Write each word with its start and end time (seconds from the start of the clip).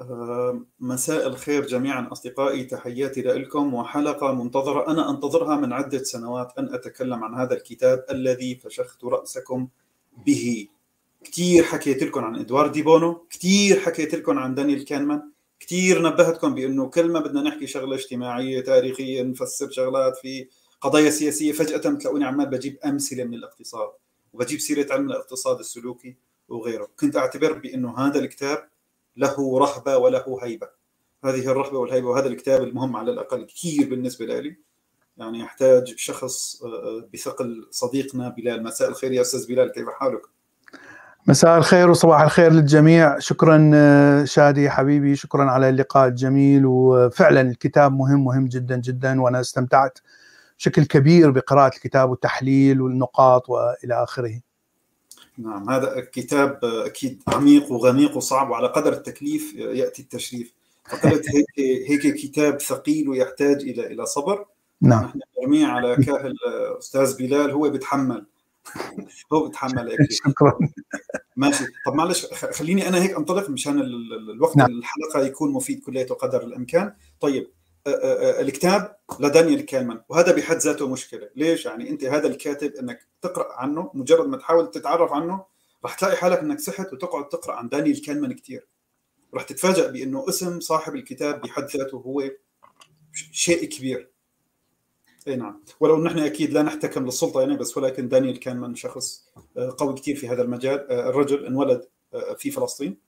آه، 0.00 0.64
مساء 0.80 1.26
الخير 1.26 1.66
جميعا 1.66 2.08
أصدقائي 2.12 2.64
تحياتي 2.64 3.22
لكم. 3.22 3.74
وحلقة 3.74 4.32
منتظرة 4.32 4.90
أنا 4.90 5.10
أنتظرها 5.10 5.56
من 5.56 5.72
عدة 5.72 6.02
سنوات 6.02 6.58
أن 6.58 6.74
أتكلم 6.74 7.24
عن 7.24 7.34
هذا 7.34 7.54
الكتاب 7.54 8.04
الذي 8.10 8.54
فشخت 8.54 9.04
رأسكم 9.04 9.68
به. 10.26 10.68
كثير 11.24 11.64
حكيت 11.64 12.02
لكم 12.02 12.24
عن 12.24 12.36
إدوارد 12.36 12.72
دي 12.72 12.82
بونو 12.82 13.26
كثير 13.30 13.80
حكيت 13.80 14.14
لكم 14.14 14.38
عن 14.38 14.54
دانيال 14.54 14.84
كانمان. 14.84 15.22
كثير 15.60 16.02
نبهتكم 16.02 16.54
بأنه 16.54 16.86
كل 16.86 17.12
ما 17.12 17.20
بدنا 17.20 17.42
نحكي 17.42 17.66
شغلة 17.66 17.94
اجتماعية 17.94 18.60
تاريخية 18.60 19.22
نفسر 19.22 19.70
شغلات 19.70 20.16
في 20.16 20.48
قضايا 20.80 21.10
سياسية. 21.10 21.52
فجأة 21.52 21.78
تلاقوني 21.78 22.24
عمال 22.24 22.46
بجيب 22.46 22.78
أمثلة 22.84 23.24
من 23.24 23.34
الاقتصاد 23.34 23.90
وبجيب 24.32 24.60
سيرة 24.60 24.92
علم 24.92 25.10
الاقتصاد 25.10 25.58
السلوكي 25.58 26.16
وغيره. 26.48 26.88
كنت 27.00 27.16
أعتبر 27.16 27.52
بأنه 27.52 27.98
هذا 27.98 28.18
الكتاب 28.18 28.68
له 29.16 29.58
رهبة 29.58 29.96
وله 29.96 30.38
هيبة. 30.42 30.68
هذه 31.24 31.50
الرهبة 31.50 31.78
والهيبة 31.78 32.08
وهذا 32.08 32.26
الكتاب 32.26 32.62
المهم 32.62 32.96
على 32.96 33.10
الأقل 33.10 33.46
كثير 33.46 33.90
بالنسبة 33.90 34.40
لي. 34.40 34.56
يعني 35.16 35.38
يحتاج 35.38 35.94
شخص 35.96 36.62
آه، 36.64 37.08
بثقل 37.14 37.68
صديقنا 37.70 38.28
بلال. 38.28 38.62
مساء 38.62 38.88
الخير 38.88 39.12
يا 39.12 39.20
أستاذ 39.20 39.48
بلال 39.48 39.72
كيف 39.72 39.88
حالك؟ 39.88 40.22
مساء 41.26 41.58
الخير 41.58 41.90
وصباح 41.90 42.20
الخير 42.20 42.52
للجميع. 42.52 43.18
شكرا 43.18 43.70
آه، 43.74 44.24
شادي 44.24 44.70
حبيبي 44.70 45.16
شكرا 45.16 45.44
على 45.44 45.68
اللقاء 45.68 46.08
الجميل. 46.08 46.66
وفعلا 46.66 47.40
الكتاب 47.40 47.92
مهم 47.92 48.24
مهم 48.24 48.48
جدا 48.48 48.76
جدا 48.76 49.22
وأنا 49.22 49.40
استمتعت 49.40 49.98
بشكل 50.58 50.84
كبير 50.84 51.30
بقراءة 51.30 51.76
الكتاب 51.76 52.10
والتحليل 52.10 52.80
والنقاط 52.80 53.50
وإلى 53.50 54.02
آخره. 54.02 54.40
نعم 55.42 55.70
هذا 55.70 56.00
كتاب 56.12 56.64
أكيد 56.64 57.22
عميق 57.28 57.72
وغميق 57.72 58.16
وصعب 58.16 58.50
وعلى 58.50 58.68
قدر 58.68 58.92
التكليف 58.92 59.54
يأتي 59.54 60.02
التشريف. 60.02 60.52
فقلت 60.84 61.24
هيك 61.34 61.46
هيك 61.90 62.14
كتاب 62.14 62.60
ثقيل 62.60 63.08
ويحتاج 63.08 63.56
إلى 63.62 63.86
إلى 63.86 64.06
صبر. 64.06 64.46
نعم. 64.80 65.04
نحن 65.04 65.20
نرميه 65.42 65.66
على 65.66 65.96
كاهل 65.96 66.34
أستاذ 66.78 67.16
بلال 67.16 67.50
هو 67.50 67.70
بيتحمل. 67.70 68.26
هو 69.32 69.44
بيتحمل 69.44 69.92
أكيد 69.92 70.10
شكرا. 70.10 70.58
ماشي. 71.36 71.64
طب 71.86 71.94
معلش 71.94 72.26
خليني 72.26 72.88
أنا 72.88 73.02
هيك 73.02 73.16
أنطلق 73.16 73.50
مشان 73.50 73.80
الوقت 74.34 74.56
نعم. 74.56 74.70
الحلقة 74.70 75.26
يكون 75.26 75.52
مفيد 75.52 75.82
كليته 75.82 76.14
قدر 76.14 76.42
الإمكان. 76.42 76.92
طيب 77.20 77.50
الكتاب 77.86 78.96
لدانيال 79.20 79.66
كالمان 79.66 80.02
وهذا 80.08 80.32
بحد 80.36 80.56
ذاته 80.56 80.88
مشكلة. 80.88 81.30
ليش؟ 81.36 81.66
يعني 81.66 81.90
أنت 81.90 82.04
هذا 82.04 82.26
الكاتب 82.26 82.72
إنك 82.74 83.06
تقرأ 83.22 83.52
عنه 83.52 83.90
مجرد 83.94 84.28
ما 84.28 84.36
تحاول 84.36 84.70
تتعرف 84.70 85.12
عنه 85.12 85.44
راح 85.84 85.94
تلاقي 85.94 86.16
حالك 86.16 86.38
إنك 86.38 86.58
سحت 86.58 86.92
وتقعد 86.92 87.28
تقرأ 87.28 87.54
عن 87.54 87.68
دانيال 87.68 88.02
كالمان 88.02 88.32
كثير 88.32 88.68
راح 89.34 89.42
تتفاجأ 89.42 89.90
بأنه 89.90 90.28
اسم 90.28 90.60
صاحب 90.60 90.94
الكتاب 90.94 91.40
بحد 91.40 91.64
ذاته 91.76 91.96
هو 91.96 92.30
شيء 93.32 93.64
كبير. 93.64 94.10
إي 95.28 95.36
نعم. 95.36 95.64
ولو 95.80 96.02
نحن 96.02 96.18
أكيد 96.18 96.52
لا 96.52 96.62
نحتكم 96.62 97.04
للسلطة 97.04 97.40
يعني 97.40 97.56
بس 97.56 97.76
ولكن 97.76 98.08
دانيال 98.08 98.40
كانمان 98.40 98.74
شخص 98.74 99.28
قوي 99.78 99.94
كثير 99.94 100.16
في 100.16 100.28
هذا 100.28 100.42
المجال. 100.42 100.90
الرجل 100.92 101.46
انولد 101.46 101.84
في 102.38 102.50
فلسطين. 102.50 102.98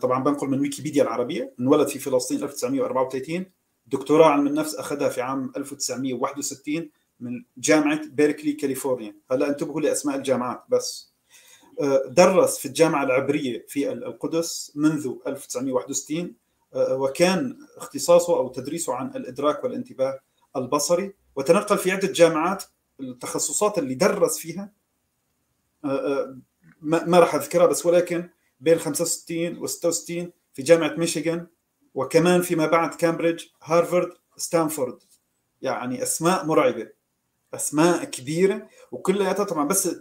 طبعا 0.00 0.24
بنقل 0.24 0.48
من 0.48 0.60
ويكيبيديا 0.60 1.02
العربية. 1.02 1.54
انولد 1.60 1.88
في 1.88 1.98
فلسطين 1.98 2.42
1934 2.42 3.46
دكتوراه 3.86 4.26
علم 4.26 4.46
النفس 4.46 4.74
أخذها 4.74 5.08
في 5.08 5.20
عام 5.20 5.52
1961 5.56 6.90
من 7.20 7.44
جامعة 7.56 8.00
بيركلي 8.08 8.52
كاليفورنيا 8.52 9.16
هلا 9.30 9.48
انتبهوا 9.48 9.80
لأسماء 9.80 10.16
الجامعات 10.16 10.64
بس. 10.68 11.14
آه، 11.80 12.02
درس 12.08 12.58
في 12.58 12.66
الجامعة 12.68 13.04
العبرية 13.04 13.64
في 13.68 13.92
القدس 13.92 14.72
منذ 14.74 15.14
1961 15.26 16.34
آه، 16.74 16.96
وكان 16.96 17.58
اختصاصه 17.76 18.36
أو 18.36 18.48
تدريسه 18.48 18.94
عن 18.94 19.06
الإدراك 19.06 19.64
والانتباه 19.64 20.20
البصري. 20.56 21.14
وتنقل 21.36 21.78
في 21.78 21.90
عدة 21.90 22.12
جامعات 22.12 22.64
التخصصات 23.00 23.78
اللي 23.78 23.94
درس 23.94 24.38
فيها. 24.38 24.72
آه، 25.84 26.38
ما 26.80 27.18
راح 27.18 27.34
أذكرها 27.34 27.66
بس 27.66 27.86
ولكن 27.86 28.28
بين 28.60 28.78
65 28.78 29.58
و 29.58 29.66
66 29.66 30.32
في 30.52 30.62
جامعة 30.62 30.94
ميشيغان 30.96 31.46
وكمان 31.94 32.42
فيما 32.42 32.66
بعد 32.66 32.94
كامبريدج 32.94 33.44
هارفارد 33.62 34.12
ستانفورد. 34.36 34.98
يعني 35.62 36.02
أسماء 36.02 36.46
مرعبة. 36.46 36.88
أسماء 37.54 38.04
كبيرة 38.04 38.68
وكلياتها 38.92 39.44
طبعا 39.44 39.68
بس 39.68 39.96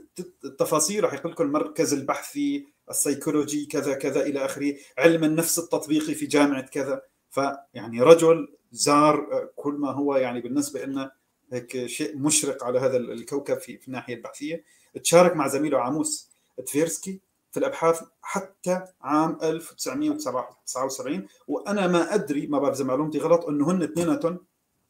التفاصيل 0.46 1.04
راح 1.04 1.14
يقول 1.14 1.32
لكم 1.32 1.44
المركز 1.44 1.94
البحثي 1.94 2.68
السيكولوجي 2.90 3.66
كذا 3.66 3.94
كذا 3.94 4.22
إلى 4.22 4.46
آخره 4.46 4.76
علم 4.98 5.24
النفس 5.24 5.60
التطبيقي 5.60 6.14
في 6.14 6.26
جامعة 6.26 6.62
كذا. 6.62 7.02
فيعني 7.30 8.02
رجل 8.02 8.54
زار 8.72 9.50
كل 9.56 9.74
ما 9.74 9.92
هو 9.92 10.16
يعني 10.16 10.42
بالنسبة 10.42 10.86
لنا 10.86 11.12
هيك 11.52 11.86
شيء 11.86 12.18
مشرق 12.18 12.64
على 12.64 12.80
هذا 12.80 12.98
الكوكب 12.98 13.58
في, 13.58 13.78
في 13.78 13.88
الناحية 13.88 14.16
البحثية. 14.16 14.64
تشارك 15.04 15.36
مع 15.36 15.48
زميله 15.48 15.80
عاموس 15.80 16.30
تفيرسكي. 16.66 17.22
في 17.54 17.60
الأبحاث 17.60 18.02
حتى 18.22 18.82
عام 19.02 19.38
1979 19.44 21.28
وأنا 21.48 21.88
ما 21.88 22.14
أدري 22.14 22.48
ما 22.48 22.60
بعرف 22.60 22.76
إذا 22.76 22.86
معلومتي 22.86 23.20
غلط 23.20 23.46
انه 23.46 23.72
هن 23.72 23.84
اثنيناتهم 23.84 24.40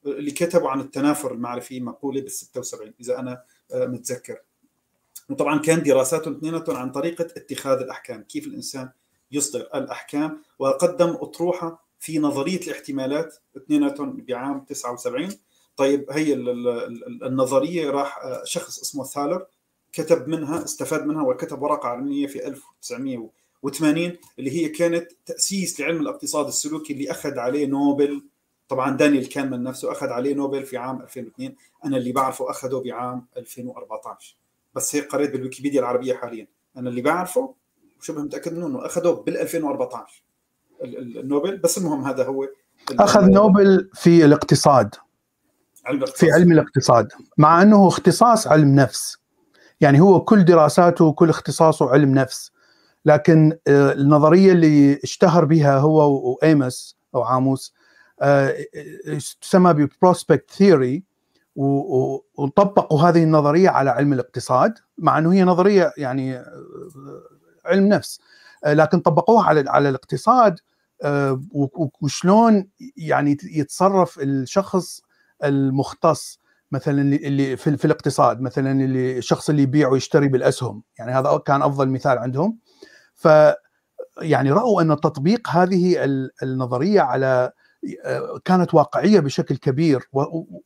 اللي 0.06 0.32
كتبوا 0.32 0.70
عن 0.70 0.80
التنافر 0.80 1.34
المعرفي 1.34 1.80
مقولة 1.80 2.22
بال 2.22 2.32
76 2.32 2.94
إذا 3.00 3.20
أنا 3.20 3.44
آه، 3.74 3.86
متذكر. 3.86 4.38
وطبعا 5.30 5.60
كان 5.60 5.84
دراساتهم 5.84 6.36
اثنيناتهم 6.36 6.76
عن 6.76 6.92
طريقة 6.92 7.26
اتخاذ 7.26 7.80
الأحكام 7.80 8.24
كيف 8.24 8.48
الإنسان 8.48 8.90
يصدر 9.32 9.62
الأحكام 9.76 10.42
وقدم 10.60 11.10
أطروحة 11.10 11.88
في 12.00 12.20
نظرية 12.20 12.60
الاحتمالات 12.60 13.36
اثنيناتهم 13.58 14.26
بعام 14.28 14.60
79 14.60 15.30
طيب 15.76 16.12
هي 16.12 16.34
النظرية 17.24 17.90
راح 17.90 18.18
آه، 18.18 18.44
شخص 18.44 18.80
اسمه 18.80 19.04
ثالر 19.04 19.46
كتب 19.94 20.28
منها 20.28 20.64
استفاد 20.64 21.06
منها 21.06 21.24
وكتب 21.24 21.62
ورقة 21.62 21.90
علمية 21.90 22.28
في 22.28 22.48
1980 22.48 24.18
اللي 24.40 24.52
هي 24.52 24.70
كانت 24.70 25.12
تأسيس 25.26 25.80
لعلم 25.80 26.02
الاقتصاد 26.02 26.48
السلوكي 26.48 26.94
اللي 26.94 27.12
أخذ 27.12 27.40
عليه 27.40 27.68
نوبل. 27.68 28.24
طبعا 28.70 28.98
دانيال 28.98 29.30
كانمان 29.30 29.64
نفسه 29.64 29.92
أخذ 29.92 30.08
عليه 30.08 30.34
نوبل 30.34 30.64
في 30.66 30.78
عام 30.78 31.02
2002 31.02 31.56
أنا 31.86 31.98
اللي 31.98 32.12
بعرفه 32.12 32.50
أخذه 32.50 32.82
بعام 32.86 33.26
2014 33.38 34.38
بس 34.76 34.96
هيك 34.96 35.12
قريت 35.12 35.32
بالويكيبيديا 35.32 35.80
العربية 35.80 36.14
حاليا. 36.14 36.48
أنا 36.78 36.90
اللي 36.90 37.02
بعرفه 37.02 37.54
وشبه 38.00 38.22
متأكد 38.22 38.54
منه 38.54 38.68
إنه 38.68 38.86
أخذه 38.86 39.24
بال 39.26 39.38
2014 39.38 40.24
النوبل. 40.84 41.58
بس 41.58 41.78
المهم 41.78 42.06
هذا 42.06 42.26
هو 42.26 42.48
أخذ 42.92 43.30
نوبل 43.30 43.90
في 43.94 44.26
الاقتصاد 44.26 44.96
علم 45.86 46.06
في 46.06 46.32
علم 46.32 46.52
الاقتصاد 46.52 47.12
مع 47.38 47.62
أنه 47.62 47.88
اختصاص 47.88 48.48
علم 48.48 48.76
نفس. 48.76 49.23
يعني 49.84 50.02
هو 50.02 50.20
كل 50.20 50.46
دراساته 50.46 51.06
وكل 51.06 51.30
اختصاصه 51.30 51.90
علم 51.90 52.14
نفس. 52.14 52.52
لكن 53.06 53.58
آه، 53.68 53.94
النظرية 53.94 54.52
اللي 54.52 55.00
اشتهر 55.04 55.46
بها 55.46 55.78
هو 55.78 56.30
وأيمس 56.32 56.98
أو 57.16 57.24
عاموس 57.24 57.74
آه، 58.22 58.56
تسمى 59.42 59.74
ببروسبكت 59.74 60.52
ثيوري 60.52 61.04
وطبقوا 61.56 63.02
هذه 63.02 63.24
النظرية 63.24 63.70
على 63.70 63.90
علم 63.90 64.14
الاقتصاد 64.14 64.74
مع 64.98 65.18
إنه 65.18 65.34
هي 65.34 65.44
نظرية 65.44 65.94
يعني 65.98 66.38
آه، 66.38 66.44
علم 67.66 67.88
نفس. 67.88 68.20
لكن 68.66 69.00
طبقوها 69.00 69.46
على 69.46 69.70
على 69.70 69.90
الاقتصاد 69.90 70.60
وشلون 72.02 72.68
يعني 72.98 73.38
يتصرف 73.44 74.20
الشخص 74.20 75.02
المختص. 75.44 76.40
مثلا 76.74 77.02
اللي 77.02 77.58
في, 77.58 77.78
في 77.78 77.86
الاقتصاد 77.86 78.42
مثلا 78.42 78.72
اللي 78.72 79.18
الشخص 79.18 79.50
اللي 79.50 79.62
يبيع 79.62 79.90
ويشتري 79.90 80.28
بالأسهم. 80.28 80.84
يعني 81.00 81.12
هذا 81.12 81.38
كان 81.38 81.62
أفضل 81.62 81.90
مثال 81.90 82.18
عندهم. 82.18 82.58
ف 83.14 83.28
يعني 84.22 84.52
رأوا 84.52 84.82
أن 84.82 84.88
تطبيق 84.88 85.50
هذه 85.50 85.98
النظرية 86.44 87.02
على 87.02 87.52
كانت 88.46 88.74
واقعية 88.74 89.20
بشكل 89.20 89.58
كبير 89.58 90.10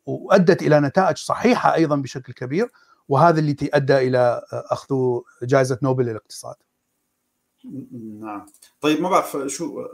وأدت 0.05 0.61
إلى 0.61 0.79
نتائج 0.79 1.17
صحيحة 1.17 1.73
أيضا 1.73 1.95
بشكل 1.95 2.33
كبير 2.33 2.71
وهذا 3.09 3.39
اللي 3.39 3.55
ادى 3.73 3.97
إلى 3.97 4.41
أخذ 4.51 4.95
جائزة 5.43 5.79
نوبل 5.83 6.05
للاقتصاد. 6.05 6.55
نعم. 8.19 8.45
طيب 8.81 9.01
ما 9.01 9.09
بعرف 9.09 9.37
شو 9.47 9.85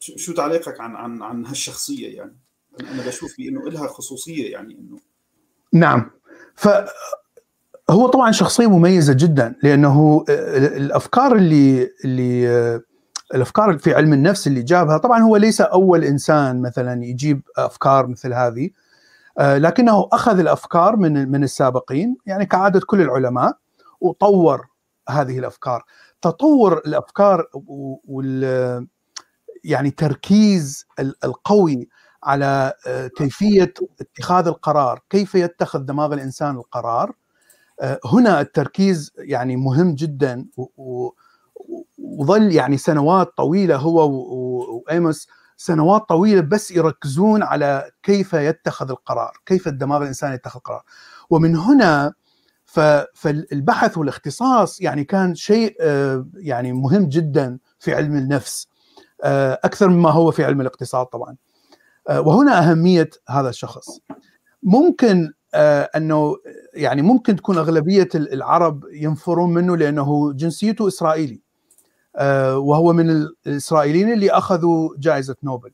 شو 0.00 0.32
تعليقك 0.32 0.80
عن 0.80 0.96
عن 0.96 1.22
عن 1.22 1.46
هالشخصية 1.46 2.16
يعني؟ 2.16 2.36
أنا 2.80 3.06
بشوف 3.06 3.36
بأنه 3.38 3.70
لها 3.70 3.86
خصوصية 3.86 4.52
يعني 4.52 4.74
إنه 4.74 4.98
نعم. 5.72 6.10
ف 6.54 6.68
هو 7.90 8.06
طبعا 8.06 8.32
شخصية 8.32 8.66
مميزة 8.66 9.12
جدا 9.12 9.54
لأنه 9.62 10.24
الأفكار 10.28 11.36
اللي 11.36 11.90
اللي 12.04 12.80
الأفكار 13.34 13.78
في 13.78 13.94
علم 13.94 14.12
النفس 14.12 14.46
اللي 14.46 14.62
جابها 14.62 14.98
طبعا 14.98 15.20
هو 15.20 15.36
ليس 15.36 15.60
أول 15.60 16.04
إنسان 16.04 16.62
مثلا 16.62 17.04
يجيب 17.04 17.42
أفكار 17.56 18.06
مثل 18.06 18.32
هذه 18.32 18.70
لكنه 19.40 20.08
أخذ 20.12 20.38
الأفكار 20.38 20.96
من 20.96 21.30
من 21.30 21.44
السابقين 21.44 22.16
يعني 22.26 22.46
كعادة 22.46 22.80
كل 22.86 23.00
العلماء 23.00 23.56
وطور 24.00 24.66
هذه 25.08 25.38
الأفكار. 25.38 25.84
تطور 26.22 26.78
الأفكار 26.86 27.46
وال 28.04 28.86
يعني 29.64 29.90
تركيز 29.90 30.86
القوي 31.24 31.88
على 32.22 32.72
كيفية 33.16 33.74
اتخاذ 34.00 34.46
القرار، 34.46 35.00
كيف 35.10 35.34
يتخذ 35.34 35.78
دماغ 35.78 36.14
الإنسان 36.14 36.56
القرار 36.56 37.12
هنا 38.04 38.40
التركيز 38.40 39.12
يعني 39.18 39.56
مهم 39.56 39.94
جدا 39.94 40.46
وظل 41.98 42.52
يعني 42.52 42.76
سنوات 42.76 43.36
طويلة 43.36 43.76
هو 43.76 44.10
وايموس 44.86 45.28
سنوات 45.56 46.08
طويلة 46.08 46.40
بس 46.40 46.70
يركزون 46.70 47.42
على 47.42 47.90
كيف 48.02 48.32
يتخذ 48.32 48.90
القرار، 48.90 49.32
كيف 49.46 49.68
الدماغ 49.68 50.02
الانساني 50.02 50.34
يتخذ 50.34 50.60
قرار. 50.60 50.82
ومن 51.30 51.56
هنا 51.56 52.12
فالبحث 53.14 53.98
والاختصاص 53.98 54.80
يعني 54.80 55.04
كان 55.04 55.34
شيء 55.34 55.76
آه، 55.80 56.26
يعني 56.34 56.72
مهم 56.72 57.08
جدا 57.08 57.58
في 57.78 57.94
علم 57.94 58.16
النفس 58.16 58.68
آه، 59.24 59.60
أكثر 59.64 59.88
مما 59.88 60.10
هو 60.10 60.30
في 60.30 60.44
علم 60.44 60.60
الاقتصاد 60.60 61.06
طبعا. 61.06 61.36
آه، 62.08 62.20
وهنا 62.20 62.58
أهمية 62.58 63.10
هذا 63.28 63.48
الشخص. 63.48 64.00
ممكن 64.62 65.32
أنه 65.96 66.36
يعني 66.74 67.02
ممكن 67.02 67.36
تكون 67.36 67.58
أغلبية 67.58 68.08
العرب 68.14 68.84
ينفرون 68.92 69.54
منه 69.54 69.76
لأنه 69.76 70.32
جنسيته 70.32 70.88
إسرائيلي. 70.88 71.40
آه، 72.18 72.58
وهو 72.58 72.92
من 72.92 73.10
الإسرائيليين 73.10 74.12
اللي 74.12 74.30
أخذوا 74.30 74.90
جائزة 74.98 75.36
نوبل 75.42 75.70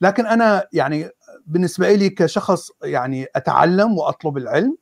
لكن 0.00 0.26
أنا 0.26 0.66
يعني 0.72 1.10
بالنسبة 1.46 1.94
لي 1.94 2.10
كشخص 2.10 2.70
يعني 2.82 3.26
أتعلم 3.36 3.98
وأطلب 3.98 4.36
العلم 4.36 4.76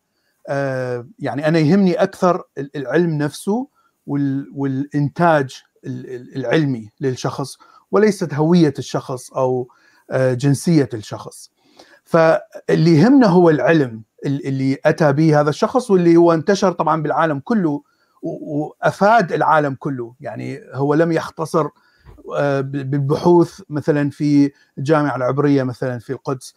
آه، 0.48 1.08
يعني 1.18 1.48
أنا 1.48 1.58
يهمني 1.58 1.94
أكثر 1.94 2.42
العلم 2.76 3.10
نفسه 3.10 3.68
والإنتاج 4.54 5.62
العلمي 6.36 6.90
للشخص 7.00 7.58
وليست 7.90 8.34
هوية 8.34 8.74
الشخص 8.78 9.32
أو 9.32 9.62
آه، 9.62 9.77
جنسية 10.12 10.88
الشخص. 10.94 11.50
فاللي 12.04 12.98
يهمنا 12.98 13.26
هو 13.26 13.50
العلم 13.50 14.02
اللي 14.26 14.78
أتى 14.84 15.12
به 15.12 15.40
هذا 15.40 15.50
الشخص 15.50 15.90
واللي 15.90 16.16
هو 16.16 16.32
انتشر 16.32 16.72
طبعا 16.72 17.02
بالعالم 17.02 17.40
كله 17.40 17.82
وأفاد 18.22 19.32
العالم 19.32 19.74
كله. 19.74 20.14
يعني 20.20 20.60
هو 20.74 20.94
لم 20.94 21.12
يختصر 21.12 21.68
آه، 22.36 22.60
بالبحوث 22.60 23.60
مثلا 23.68 24.10
في 24.10 24.52
الجامعة 24.78 25.16
العبرية 25.16 25.62
مثلا 25.62 25.98
في 25.98 26.10
القدس. 26.10 26.54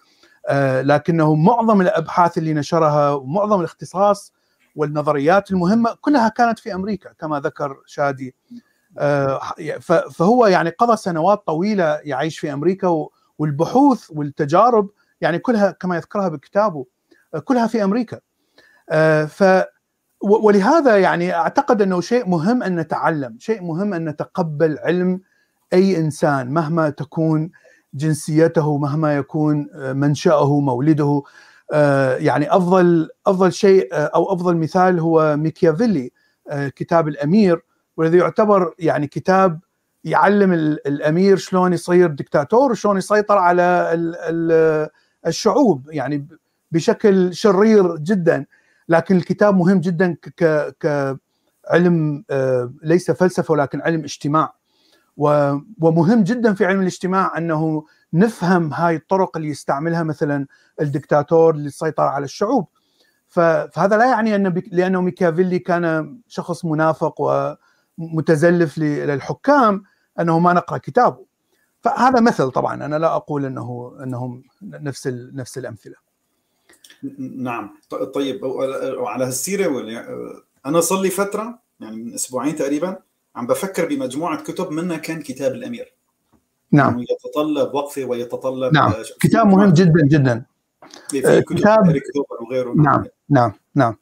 آه، 0.48 0.82
لكنه 0.82 1.36
معظم 1.36 1.82
الأبحاث 1.82 2.38
اللي 2.38 2.54
نشرها 2.54 3.12
ومعظم 3.12 3.60
الاختصاص 3.60 4.34
والنظريات 4.76 5.52
المهمة 5.52 5.98
كلها 6.02 6.30
كانت 6.30 6.60
في 6.60 6.74
أمريكا 6.74 7.14
كما 7.20 7.40
ذكر 7.40 7.78
شادي. 7.86 8.36
آه، 9.00 9.40
فهو 10.12 10.48
يعني 10.48 10.70
قضى 10.70 10.98
سنوات 10.98 11.44
طويلة 11.48 12.00
يعيش 12.04 12.40
في 12.40 12.54
أمريكا 12.54 12.88
والبحوث 13.42 14.12
والتجارب 14.12 14.90
يعني 15.22 15.40
كلها 15.40 15.72
كما 15.72 15.96
يذكرها 15.96 16.28
بكتابه 16.30 16.86
كلها 17.46 17.68
في 17.68 17.84
أمريكا. 17.84 18.20
ف 19.28 19.44
ولهذا 20.22 20.98
يعني 20.98 21.36
أعتقد 21.36 21.82
أنه 21.82 22.02
شيء 22.02 22.30
مهم 22.30 22.64
أن 22.64 22.76
نتعلم، 22.80 23.38
شيء 23.40 23.64
مهم 23.64 23.94
أن 23.94 24.10
نتقبل 24.10 24.78
علم 24.80 25.22
أي 25.74 25.98
إنسان 25.98 26.52
مهما 26.52 26.90
تكون 26.90 27.52
جنسيته 27.94 28.78
مهما 28.78 29.18
يكون 29.18 29.70
آه، 29.76 29.94
منشأه 29.94 30.60
مولده. 30.60 31.22
آه، 31.74 32.16
يعني 32.16 32.56
أفضل 32.56 33.10
أفضل 33.28 33.54
شيء 33.54 33.94
آه، 33.94 34.12
أو 34.16 34.34
أفضل 34.34 34.58
مثال 34.58 35.00
هو 35.00 35.38
ميكيافيلي 35.38 36.12
كتاب 36.76 37.08
الأمير 37.08 37.62
والذي 37.98 38.18
يعتبر 38.18 38.74
يعني 38.80 39.08
كتاب 39.08 39.60
يعلم 40.04 40.54
الأمير 40.54 41.38
شلون 41.38 41.74
يصير 41.74 42.08
دكتاتور 42.08 42.72
وشلون 42.72 42.98
يسيطر 42.98 43.38
على 43.38 43.92
الشعوب 45.28 45.90
يعني 45.92 46.28
بشكل 46.72 47.34
شرير 47.36 47.98
جدا. 47.98 48.46
لكن 48.90 49.18
الكتاب 49.18 49.58
مهم 49.58 49.80
جدا 49.80 50.16
كعلم 50.80 52.24
آه، 52.30 52.74
ليس 52.84 53.12
فلسفة 53.12 53.52
ولكن 53.52 53.82
علم 53.82 54.04
اجتماع. 54.04 54.54
ومهم 55.18 56.24
جدا 56.24 56.54
في 56.54 56.66
علم 56.66 56.82
الاجتماع 56.82 57.38
أنه 57.38 57.86
نفهم 58.14 58.74
هاي 58.74 58.96
الطرق 58.96 59.38
اللي 59.38 59.50
يستعملها 59.50 60.04
مثلا 60.04 60.48
الدكتاتور 60.82 61.56
للسيطره 61.56 62.06
على 62.06 62.26
الشعوب. 62.26 62.68
فهذا 63.30 63.98
لا 63.98 64.06
يعني 64.06 64.36
أن 64.36 64.62
لأنه 64.72 65.02
ميكافيلي 65.02 65.60
كان 65.60 66.18
شخص 66.28 66.66
منافق 66.66 67.22
ومتزلف 67.98 68.78
للحكام 68.78 69.84
أنه 70.20 70.40
ما 70.40 70.54
نقرأ 70.54 70.78
كتابه. 70.78 71.26
فهذا 71.82 72.20
مثل 72.20 72.52
طبعا. 72.52 72.86
أنا 72.86 72.96
لا 72.96 73.16
أقول 73.16 73.46
انه 73.46 73.98
أنهم 74.04 74.44
نفس 74.62 75.08
نفس 75.34 75.58
الأمثلة. 75.58 75.96
نعم. 77.20 77.78
طيب 78.14 78.44
وعلى 78.44 79.26
هالسيرة 79.26 79.84
أنا 80.66 80.82
صار 80.82 81.02
لي 81.02 81.10
فترة 81.10 81.60
يعني 81.80 81.96
من 81.96 82.14
أسبوعين 82.14 82.56
تقريبا 82.56 82.98
عم 83.36 83.48
بفكر 83.48 83.86
بمجموعة 83.86 84.44
كتب 84.44 84.72
منها 84.72 84.98
كان 84.98 85.22
كتاب 85.22 85.52
الأمير. 85.52 85.96
نعم. 86.72 87.00
يتطلب 87.00 87.74
وقفة 87.74 88.04
ويتطلب 88.04 88.74
نعم. 88.74 88.94
كتاب 89.20 89.48
مهم 89.48 89.74
جدا 89.74 90.08
جدا. 90.08 90.46
آه، 91.26 91.40
كتاب 91.40 92.02
وغيره. 92.42 92.74
نعم 92.74 93.06
نعم 93.30 93.54
نعم. 93.76 93.96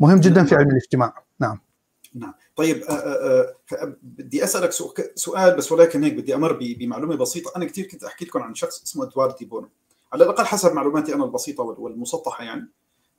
مهم 0.00 0.20
جدا 0.20 0.44
في 0.44 0.54
علم 0.54 0.70
الاجتماع. 0.70 1.24
نعم. 1.40 1.60
نعم. 2.14 2.34
طيب 2.56 2.82
آآ 2.82 3.54
آآ 3.72 3.96
بدي 4.02 4.44
أسألك 4.44 4.70
سؤال 5.14 5.56
بس 5.56 5.72
ولكن 5.72 6.04
هيك 6.04 6.14
بدي 6.14 6.34
أمر 6.34 6.52
بمعلومة 6.52 7.16
بسيطة. 7.16 7.52
أنا 7.56 7.64
كثير 7.64 7.86
كنت 7.86 8.04
أحكي 8.04 8.24
لكم 8.24 8.42
عن 8.42 8.54
شخص 8.54 8.82
اسمه 8.82 9.04
ادوارد 9.04 9.34
بونو. 9.40 9.68
على 10.12 10.24
الأقل 10.24 10.44
حسب 10.44 10.72
معلوماتي 10.72 11.14
أنا 11.14 11.24
البسيطة 11.24 11.62
والمسطحة 11.62 12.44
يعني. 12.44 12.68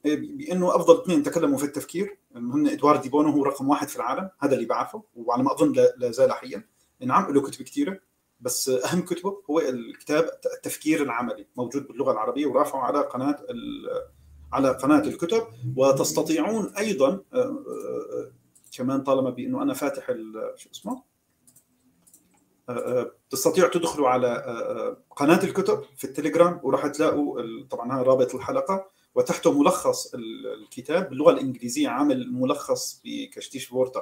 بأنه 0.03 0.75
أفضل 0.75 1.01
اثنين 1.01 1.23
تكلموا 1.23 1.57
في 1.57 1.63
التفكير. 1.63 2.17
هن 2.35 2.67
ادوارد 2.67 3.01
دي 3.01 3.09
بونو 3.09 3.29
هو 3.29 3.43
رقم 3.43 3.69
واحد 3.69 3.87
في 3.87 3.95
العالم 3.95 4.29
هذا 4.39 4.55
اللي 4.55 4.65
بعرفه 4.65 5.03
وعلى 5.15 5.43
ما 5.43 5.53
أظن 5.53 5.73
لا 5.97 6.11
زال 6.11 6.31
حيا. 6.31 6.63
نعم 7.01 7.33
له 7.33 7.41
كتب 7.41 7.63
كثيره 7.65 7.99
بس 8.39 8.69
أهم 8.69 9.01
كتبه 9.01 9.41
هو 9.49 9.59
الكتاب 9.59 10.29
التفكير 10.55 11.03
العملي 11.03 11.47
موجود 11.55 11.87
باللغة 11.87 12.11
العربية 12.11 12.45
ورافعه 12.45 12.79
على 12.79 12.99
قناة 12.99 13.37
على 14.53 14.69
قناة 14.69 14.99
الكتب. 14.99 15.43
وتستطيعون 15.75 16.73
أيضا 16.77 17.07
آه، 17.07 17.37
آه، 17.37 17.39
آه، 17.39 18.31
كمان 18.77 19.03
طالما 19.03 19.29
بإنه 19.29 19.61
أنا 19.61 19.73
فاتح 19.73 20.11
شو 20.55 20.69
اسمه؟ 20.71 21.03
تستطيعوا 23.29 23.69
تدخلوا 23.69 24.09
على 24.09 24.27
آه، 24.27 24.87
آه، 24.87 24.97
قناة 25.15 25.43
الكتب 25.43 25.83
في 25.97 26.03
التليجرام 26.03 26.59
وراح 26.63 26.87
تلاقوا 26.87 27.41
طبعا 27.69 27.95
هذا 27.95 28.01
رابط 28.01 28.35
الحلقة 28.35 28.89
وتحته 29.15 29.59
ملخص 29.59 30.13
الكتاب 30.63 31.09
باللغة 31.09 31.31
الإنجليزية 31.31 31.89
عامل 31.89 32.33
ملخص 32.33 33.01
بكشتيش 33.05 33.65
فورتا 33.65 33.99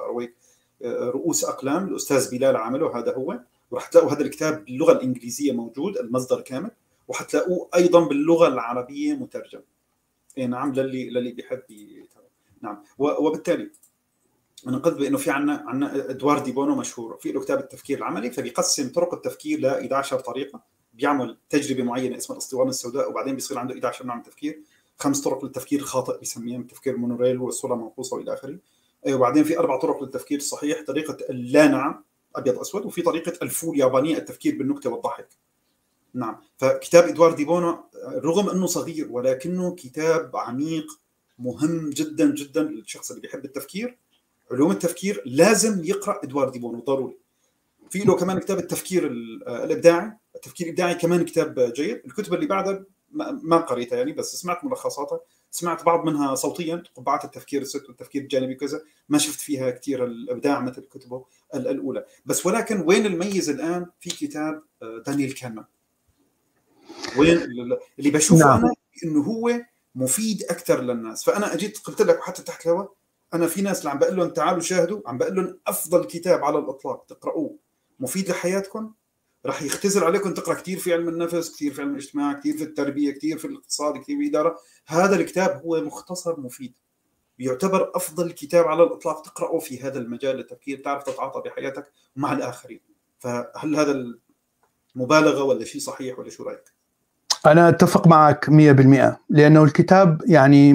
آه، 0.82 1.10
رؤوس 1.10 1.44
أقلام 1.44 1.88
الأستاذ 1.88 2.30
بلال 2.30 2.56
عمله 2.56 2.98
هذا 2.98 3.14
هو. 3.14 3.40
وراح 3.70 3.86
تلاقوا 3.86 4.10
هذا 4.10 4.22
الكتاب 4.22 4.64
باللغة 4.64 4.92
الإنجليزية 4.92 5.52
موجود 5.52 5.96
المصدر 5.96 6.40
كامل. 6.40 6.70
وحتلاقوه 7.08 7.68
أيضا 7.74 8.08
باللغة 8.08 8.48
العربية 8.48 9.14
مترجم. 9.14 9.60
اي 10.38 10.46
نعم 10.46 10.72
للي 10.72 11.10
للي 11.10 11.32
بيحب 11.32 11.62
نعم. 12.62 12.82
وبالتالي 12.98 13.70
نقد 14.70 14.96
بانه 14.96 15.18
في 15.18 15.30
عندنا 15.30 15.64
عندنا 15.66 16.10
ادوار 16.10 16.38
دي 16.38 16.52
بونو 16.52 16.74
مشهور. 16.74 17.16
في 17.16 17.32
له 17.32 17.40
كتاب 17.40 17.58
التفكير 17.58 17.98
العملي 17.98 18.30
فبيقسم 18.30 18.92
طرق 18.92 19.14
التفكير 19.14 19.60
ل 19.60 19.66
11 19.66 20.20
طريقة. 20.20 20.62
بيعمل 20.94 21.38
تجربة 21.50 21.82
معينة 21.82 22.16
اسمها 22.16 22.38
الاسطوانه 22.38 22.70
السوداء 22.70 23.10
وبعدين 23.10 23.34
بيصير 23.34 23.58
عنده 23.58 23.74
11 23.74 24.06
نوع 24.06 24.14
من 24.14 24.20
التفكير. 24.20 24.62
خمس 24.98 25.20
طرق 25.20 25.44
للتفكير 25.44 25.80
الخاطئ 25.80 26.18
بيسميها 26.18 26.60
التفكير 26.60 26.94
monorail 26.94 27.38
والصورة 27.38 27.74
المنقوصة 27.74 28.16
وإلى 28.16 28.34
آخره. 28.34 28.58
وبعدين 29.08 29.44
في 29.44 29.58
أربع 29.58 29.78
طرق 29.78 30.02
للتفكير 30.02 30.38
الصحيح 30.38 30.82
طريقة 30.86 31.16
اللا 31.30 31.68
نعم 31.68 32.04
أبيض 32.36 32.58
أسود 32.58 32.86
وفي 32.86 33.02
طريقة 33.02 33.32
الفول 33.42 33.78
يابانيه 33.80 34.16
التفكير 34.16 34.58
بالنكتة 34.58 34.90
والضحك. 34.90 35.28
نعم. 36.14 36.36
فكتاب 36.56 37.04
ادوار 37.04 37.32
دي 37.32 37.44
بونو 37.44 37.78
رغم 38.06 38.50
إنه 38.50 38.66
صغير 38.66 39.08
ولكنه 39.10 39.74
كتاب 39.74 40.36
عميق 40.36 40.86
مهم 41.38 41.90
جدا 41.90 42.34
جدا 42.34 42.62
للشخص 42.62 43.10
اللي 43.10 43.22
بيحب 43.22 43.44
التفكير. 43.44 43.98
علوم 44.52 44.70
التفكير 44.70 45.22
لازم 45.26 45.84
يقرأ 45.84 46.20
إدوارد 46.24 46.52
دي 46.52 46.58
بونو 46.58 46.80
ضروري. 46.80 47.16
في 47.90 47.98
له 47.98 48.16
كمان 48.16 48.38
كتاب 48.38 48.58
التفكير 48.58 49.06
الإبداعي. 49.06 50.12
التفكير 50.34 50.66
الإبداعي 50.66 50.94
كمان 50.94 51.24
كتاب 51.24 51.72
جيد. 51.76 52.02
الكتب 52.04 52.34
اللي 52.34 52.46
بعدها 52.46 52.84
ما 53.42 53.56
قريتها 53.56 53.98
يعني 53.98 54.12
بس 54.12 54.36
سمعت 54.36 54.64
ملخصاتها. 54.64 55.20
سمعت 55.50 55.84
بعض 55.84 56.04
منها 56.04 56.34
صوتيا 56.34 56.82
قبعات 56.94 57.24
التفكير 57.24 57.62
الست 57.62 57.88
والتفكير 57.88 58.22
الجانبي 58.22 58.54
وكذا. 58.54 58.80
ما 59.08 59.18
شفت 59.18 59.40
فيها 59.40 59.70
كثير 59.70 60.04
الإبداع 60.04 60.60
مثل 60.60 60.82
كتبه 60.82 61.24
الأولى. 61.54 62.04
بس 62.26 62.46
ولكن 62.46 62.80
وين 62.86 63.06
الميز 63.06 63.50
الآن؟ 63.50 63.86
في 64.00 64.10
كتاب 64.10 64.62
آه، 64.82 65.02
دانيال 65.06 65.34
كانمان. 65.34 65.64
وين 67.18 67.36
اللي 67.98 68.10
بشوفه 68.10 68.46
نعم. 68.46 68.58
أنا 68.58 68.74
إنه 69.04 69.22
هو 69.22 69.60
مفيد 69.94 70.42
أكثر 70.42 70.82
للناس. 70.82 71.24
فأنا 71.24 71.54
أجيت 71.54 71.78
قلت 71.78 72.02
لك 72.02 72.18
وحتى 72.18 72.42
تحت 72.42 72.66
الهواء 72.66 72.92
أنا 73.36 73.46
في 73.46 73.62
ناس 73.62 73.78
اللي 73.78 73.90
عم 73.90 73.98
بقول 73.98 74.16
لهم 74.16 74.30
تعالوا 74.30 74.60
شاهدوا 74.60 75.00
عم 75.06 75.18
بقول 75.18 75.36
لهم 75.36 75.58
أفضل 75.66 76.04
كتاب 76.04 76.44
على 76.44 76.58
الإطلاق 76.58 77.04
تقرأوه 77.08 77.56
مفيد 78.00 78.30
لحياتكم؟ 78.30 78.92
راح 79.46 79.62
يختزل 79.62 80.04
عليكم 80.04 80.34
تقرأ 80.34 80.54
كثير 80.54 80.78
في 80.78 80.92
علم 80.92 81.08
النفس 81.08 81.54
كثير 81.54 81.72
في 81.72 81.82
علم 81.82 81.90
الاجتماع 81.90 82.32
كثير 82.32 82.56
في 82.56 82.64
التربية 82.64 83.10
كثير 83.10 83.38
في 83.38 83.44
الاقتصاد 83.44 83.96
كثير 83.96 84.16
في 84.16 84.22
الإدارة. 84.22 84.56
هذا 84.86 85.16
الكتاب 85.16 85.62
هو 85.64 85.80
مختصر 85.80 86.40
مفيد. 86.40 86.74
يعتبر 87.38 87.92
أفضل 87.94 88.32
كتاب 88.32 88.64
على 88.64 88.82
الإطلاق 88.82 89.22
تقرأه 89.22 89.58
في 89.58 89.82
هذا 89.82 89.98
المجال 89.98 90.40
التفكير 90.40 90.78
تعرف 90.78 91.02
تتعاطى 91.02 91.40
بحياتك 91.40 91.92
مع 92.16 92.32
الآخرين. 92.32 92.80
فهل 93.18 93.76
هذا 93.76 94.04
مبالغه 94.94 95.42
ولا 95.42 95.64
شيء 95.64 95.80
صحيح 95.80 96.18
ولا 96.18 96.30
شو 96.30 96.42
رأيك؟ 96.42 96.72
أنا 97.46 97.68
أتفق 97.68 98.06
معك 98.06 98.50
100% 98.50 99.16
لأنه 99.30 99.64
الكتاب 99.64 100.22
يعني 100.26 100.74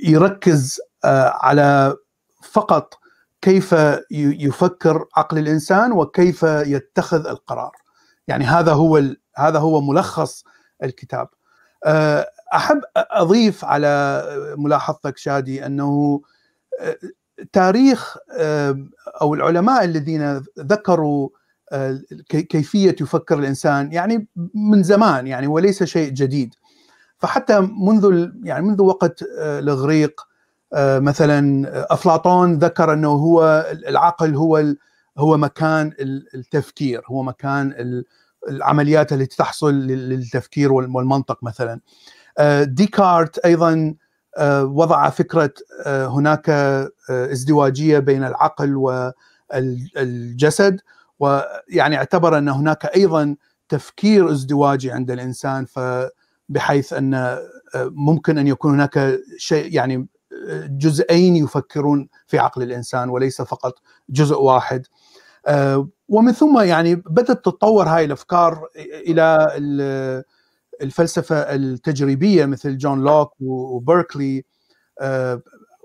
يركز 0.00 0.80
آه، 0.80 0.89
على 1.04 1.96
فقط 2.42 2.94
كيف 3.42 3.74
يفكر 4.10 5.06
عقل 5.16 5.38
الإنسان 5.38 5.92
وكيف 5.92 6.42
يتخذ 6.42 7.26
القرار. 7.26 7.72
يعني 8.28 8.44
هذا 8.44 8.72
هو 8.72 9.02
هذا 9.36 9.58
هو 9.58 9.80
ملخص 9.80 10.44
الكتاب. 10.82 11.28
آه، 11.84 12.26
أحب 12.54 12.80
أضيف 12.96 13.64
على 13.64 14.24
ملاحظتك 14.58 15.16
شادي 15.16 15.66
أنه 15.66 16.20
آه، 16.80 16.96
تاريخ 17.52 18.16
أو 19.22 19.34
العلماء 19.34 19.84
الذين 19.84 20.44
ذكروا 20.58 21.28
كيفية 22.28 22.96
يفكر 23.00 23.38
الإنسان 23.38 23.92
يعني 23.92 24.28
من 24.54 24.82
زمان 24.82 25.26
يعني 25.26 25.46
وليس 25.46 25.82
شيء 25.82 26.10
جديد. 26.10 26.54
فحتى 27.18 27.60
منذ 27.60 28.30
يعني 28.44 28.66
منذ 28.66 28.82
وقت 28.82 29.22
الإغريق 29.38 30.20
آه، 30.20 30.29
مثلا 30.78 31.70
أفلاطون 31.94 32.58
ذكر 32.58 32.92
أنه 32.92 33.08
هو 33.08 33.66
العقل 33.88 34.34
هو 34.34 34.64
هو 35.18 35.36
مكان 35.36 35.92
التفكير 36.34 37.02
هو 37.06 37.22
مكان 37.22 37.74
العمليات 38.48 39.12
التي 39.12 39.36
تحصل 39.36 39.74
للتفكير 39.74 40.72
والمنطق 40.72 41.38
مثلا. 41.44 41.80
آه، 42.38 42.64
ديكارت 42.64 43.38
أيضا 43.38 43.94
آه، 44.38 44.64
وضع 44.64 45.10
فكرة 45.10 45.52
هناك 45.86 46.50
ازدواجية 47.10 47.98
بين 47.98 48.24
العقل 48.24 48.76
والجسد 49.54 50.80
ويعني 51.18 51.96
اعتبر 51.96 52.38
أن 52.38 52.48
هناك 52.48 52.86
أيضا 52.86 53.36
تفكير 53.68 54.30
ازدواجي 54.30 54.90
عند 54.92 55.10
الإنسان 55.10 55.64
فبحيث 55.64 56.92
أن 56.92 57.38
ممكن 57.76 58.38
أن 58.38 58.46
يكون 58.46 58.74
هناك 58.74 59.20
شيء 59.38 59.74
يعني 59.74 60.06
جزئين 60.66 61.36
يفكرون 61.36 62.08
في 62.26 62.38
عقل 62.38 62.62
الإنسان 62.62 63.08
وليس 63.08 63.42
فقط 63.42 63.74
جزء 64.08 64.40
واحد. 64.40 64.86
ومن 66.08 66.32
ثم 66.32 66.60
يعني 66.60 66.94
بدأت 66.94 67.30
تتطور 67.30 67.88
هاي 67.88 68.04
الأفكار 68.04 68.68
إلى 68.76 69.48
الفلسفة 70.82 71.36
التجريبية 71.36 72.46
مثل 72.46 72.78
جون 72.78 73.04
لوك 73.04 73.32
وبركلي 73.40 74.44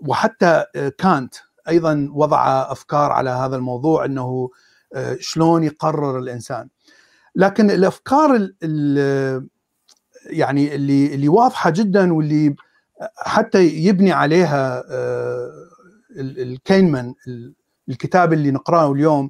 وحتى 0.07 0.65
كانت 0.97 1.35
أيضا 1.69 2.09
وضع 2.13 2.71
أفكار 2.71 3.11
على 3.11 3.29
هذا 3.29 3.55
الموضوع 3.55 4.05
إنه 4.05 4.49
شلون 5.19 5.63
يقرر 5.63 6.19
الإنسان. 6.19 6.69
لكن 7.35 7.71
الأفكار 7.71 8.49
يعني 10.25 10.75
اللي 10.75 11.15
اللي 11.15 11.27
واضحة 11.29 11.69
جدا 11.69 12.13
واللي 12.13 12.55
حتى 13.17 13.67
يبني 13.67 14.11
عليها 14.11 14.83
آه، 14.91 15.51
الكينمان 16.17 17.13
الكتاب 17.89 18.33
اللي 18.33 18.51
نقرأه 18.51 18.91
اليوم. 18.91 19.29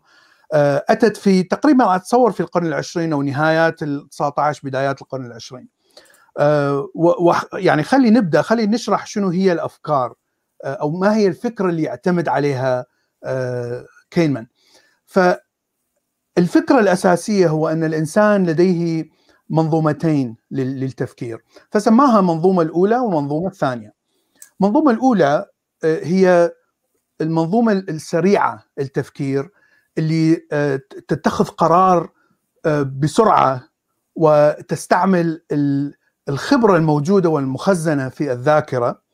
آه، 0.53 0.85
أتت 0.89 1.17
في 1.17 1.43
تقريبا 1.43 1.95
اتصور 1.95 2.31
في 2.31 2.39
القرن 2.39 2.65
العشرين 2.65 3.13
أو 3.13 3.21
نهايات 3.21 3.83
ال 3.83 4.09
19 4.09 4.61
بدايات 4.63 5.01
القرن 5.01 5.25
العشرين. 5.25 5.67
آه، 6.37 6.89
يعني 7.53 7.83
خلي 7.83 8.09
نبدأ 8.09 8.41
خلي 8.41 8.67
نشرح 8.67 9.07
شنو 9.07 9.29
هي 9.29 9.51
الأفكار 9.51 10.13
أو 10.65 10.91
ما 10.91 11.15
هي 11.15 11.27
الفكرة 11.27 11.69
اللي 11.69 11.83
يعتمد 11.83 12.27
عليها 12.27 12.85
كينمان. 14.11 14.47
فالفكرة 15.05 16.79
الأساسية 16.79 17.47
هو 17.47 17.67
أن 17.67 17.83
الإنسان 17.83 18.45
لديه 18.45 19.05
منظومتين 19.49 20.35
للتفكير. 20.51 21.43
فسماها 21.71 22.19
المنظومة 22.19 22.61
الأولى 22.61 22.97
والمنظومة 22.97 23.47
الثانية. 23.47 23.93
المنظومة 24.61 24.91
الأولى 24.91 25.45
آه، 25.83 25.99
هي 26.03 26.51
المنظومة 27.21 27.71
السريعة 27.71 28.63
التفكير 28.79 29.49
اللي 29.97 30.47
آه، 30.51 30.79
تتخذ 31.07 31.45
قرار 31.45 32.09
آه، 32.65 32.81
بسرعة 32.81 33.63
وتستعمل 34.15 35.41
الخبرة 36.29 36.77
الموجودة 36.77 37.29
والمخزنة 37.29 38.09
في 38.09 38.31
الذاكرة. 38.31 39.05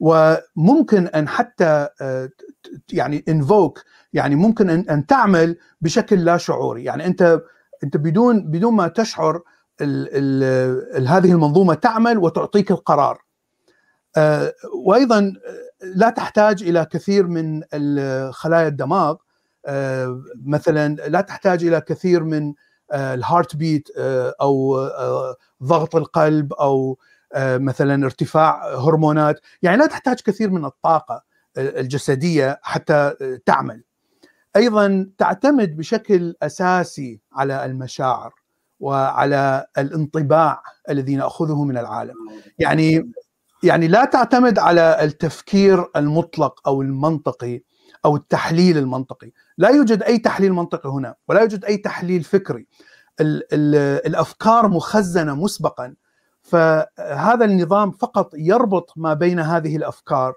وممكن 0.00 1.06
أن 1.06 1.28
حتى 1.28 1.88
يعني 2.92 3.24
انفوك 3.28 3.82
يعني 4.12 4.34
ممكن 4.36 4.70
أن 4.70 5.06
تعمل 5.06 5.56
بشكل 5.80 6.24
لا 6.24 6.36
شعوري. 6.36 6.84
يعني 6.84 7.06
أنت 7.06 7.40
أنت 7.84 7.96
بدون 7.96 8.50
بدون 8.50 8.74
ما 8.74 8.88
تشعر 8.88 9.42
ال 9.80 10.08
ال 10.96 11.08
هذه 11.08 11.32
المنظومة 11.32 11.74
تعمل 11.74 12.18
وتعطيك 12.18 12.70
القرار. 12.70 13.18
آه، 14.16 14.54
وأيضا 14.74 15.18
آه، 15.18 15.86
لا 15.94 16.10
تحتاج 16.10 16.62
إلى 16.62 16.86
كثير 16.90 17.26
من 17.26 17.62
خلايا 18.32 18.68
الدماغ. 18.68 19.16
آه، 19.66 20.22
مثلا 20.44 20.94
لا 20.94 21.20
تحتاج 21.20 21.64
إلى 21.64 21.80
كثير 21.80 22.24
من 22.24 22.54
الهارت 22.92 23.56
بيت 23.56 23.88
أو 24.40 24.88
ضغط 25.62 25.96
القلب 25.96 26.52
أو 26.52 26.98
مثلا 27.36 28.04
ارتفاع 28.04 28.74
هرمونات. 28.74 29.40
يعني 29.62 29.76
لا 29.76 29.86
تحتاج 29.86 30.20
كثير 30.20 30.50
من 30.50 30.64
الطاقة 30.64 31.22
الجسدية 31.58 32.60
حتى 32.62 33.12
تعمل. 33.46 33.82
أيضا 34.56 35.10
تعتمد 35.18 35.76
بشكل 35.76 36.34
أساسي 36.42 37.20
على 37.32 37.64
المشاعر. 37.64 38.34
وعلى 38.80 39.66
الانطباع 39.78 40.62
الذي 40.90 41.16
ناخذه 41.16 41.64
من 41.64 41.78
العالم. 41.78 42.14
يعني 42.58 43.12
يعني 43.62 43.88
لا 43.88 44.04
تعتمد 44.04 44.58
على 44.58 45.04
التفكير 45.04 45.86
المطلق 45.96 46.68
أو 46.68 46.82
المنطقي 46.82 47.62
أو 48.04 48.16
التحليل 48.16 48.78
المنطقي. 48.78 49.32
لا 49.58 49.68
يوجد 49.68 50.02
أي 50.02 50.18
تحليل 50.18 50.52
منطقي 50.52 50.88
هنا 50.88 51.14
ولا 51.28 51.40
يوجد 51.40 51.64
أي 51.64 51.76
تحليل 51.76 52.24
فكري. 52.24 52.66
ال 53.20 53.54
ال 53.54 53.74
الأفكار 54.06 54.68
مخزنة 54.68 55.34
مسبقا. 55.34 55.94
فهذا 56.42 57.44
النظام 57.44 57.90
فقط 57.90 58.30
يربط 58.34 58.92
ما 58.96 59.14
بين 59.14 59.40
هذه 59.40 59.76
الأفكار 59.76 60.34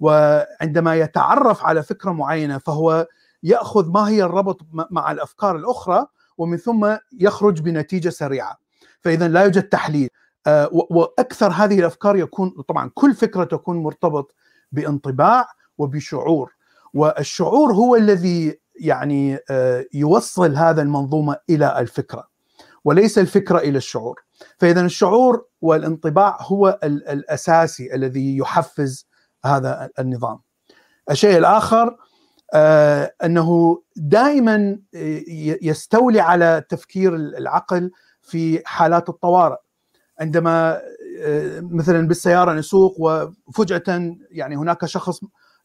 وعندما 0.00 0.94
يتعرف 0.96 1.64
على 1.64 1.82
فكرة 1.82 2.10
معينة 2.10 2.58
فهو 2.58 3.06
يأخذ 3.42 3.90
ما 3.90 4.08
هي 4.08 4.22
الربط 4.22 4.60
مع 4.90 5.12
الأفكار 5.12 5.56
الأخرى 5.56 6.06
ومن 6.38 6.56
ثم 6.56 6.96
يخرج 7.20 7.60
بنتيجة 7.60 8.08
سريعة. 8.08 8.58
فاذا 9.00 9.28
لا 9.28 9.42
يوجد 9.42 9.62
تحليل. 9.62 10.08
آه، 10.46 10.68
وأكثر 10.72 11.52
هذه 11.52 11.78
الأفكار 11.78 12.16
يكون 12.16 12.50
طبعا 12.68 12.90
كل 12.94 13.14
فكرة 13.14 13.44
تكون 13.44 13.76
مرتبط 13.76 14.34
بانطباع 14.72 15.46
وبشعور. 15.78 16.52
والشعور 16.94 17.72
هو 17.72 17.96
الذي 17.96 18.60
يعني 18.80 19.38
آه، 19.50 19.84
يوصل 19.94 20.56
هذا 20.56 20.82
المنظومة 20.82 21.36
إلى 21.50 21.78
الفكرة 21.78 22.28
وليس 22.84 23.18
الفكرة 23.18 23.58
إلى 23.58 23.78
الشعور. 23.78 24.20
فاذا 24.58 24.80
الشعور 24.80 25.44
والانطباع 25.60 26.38
هو 26.40 26.78
الأساسي 26.84 27.94
الذي 27.94 28.36
يحفز 28.36 29.06
هذا 29.44 29.90
النظام. 29.98 30.40
الشيء 31.10 31.38
الآخر 31.38 31.96
أنه 32.54 33.82
دائما 33.96 34.78
آه، 34.94 35.22
يستولي 35.62 36.20
على 36.20 36.64
تفكير 36.68 37.14
العقل 37.16 37.90
في 38.22 38.62
حالات 38.66 39.08
الطوارئ. 39.08 39.56
عندما 40.20 40.80
آه، 41.22 41.60
مثلا 41.60 42.08
بالسيارة 42.08 42.52
نسوق 42.52 42.94
وفجأة 42.98 44.16
يعني 44.30 44.56
هناك 44.56 44.86
شخص 44.86 45.20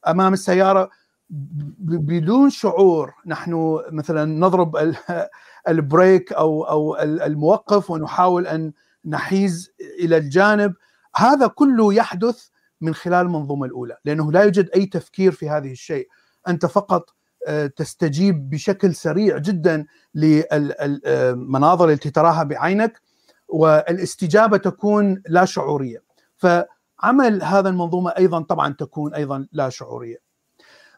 أمام 0.07 0.33
السيارة 0.33 0.89
بدون 1.29 2.49
شعور 2.49 3.13
نحن 3.25 3.79
مثلا 3.91 4.25
نضرب 4.25 4.95
البريك 5.67 6.33
أو 6.33 6.63
أو 6.63 6.97
الموقف 7.01 7.91
ونحاول 7.91 8.47
أن 8.47 8.73
نحيز 9.05 9.71
إلى 9.99 10.17
الجانب. 10.17 10.73
هذا 11.15 11.47
كله 11.47 11.93
يحدث 11.93 12.47
من 12.81 12.93
خلال 12.93 13.25
المنظومة 13.25 13.65
الأولى 13.65 13.97
لأنه 14.05 14.31
لا 14.31 14.43
يوجد 14.43 14.69
أي 14.75 14.85
تفكير 14.85 15.31
في 15.31 15.49
هذه 15.49 15.71
الشيء. 15.71 16.07
أنت 16.47 16.65
فقط 16.65 17.17
آه، 17.47 17.67
تستجيب 17.67 18.49
بشكل 18.49 18.95
سريع 18.95 19.37
جدا 19.37 19.85
للمناظر 20.15 21.89
التي 21.89 22.09
تراها 22.09 22.43
بعينك 22.43 23.01
والاستجابة 23.47 24.57
تكون 24.57 25.21
لا 25.27 25.45
شعورية. 25.45 26.03
فعمل 26.37 27.43
هذا 27.43 27.69
المنظومة 27.69 28.11
أيضا 28.17 28.41
طبعا 28.41 28.73
تكون 28.73 29.13
أيضا 29.13 29.47
لا 29.51 29.69
شعورية. 29.69 30.17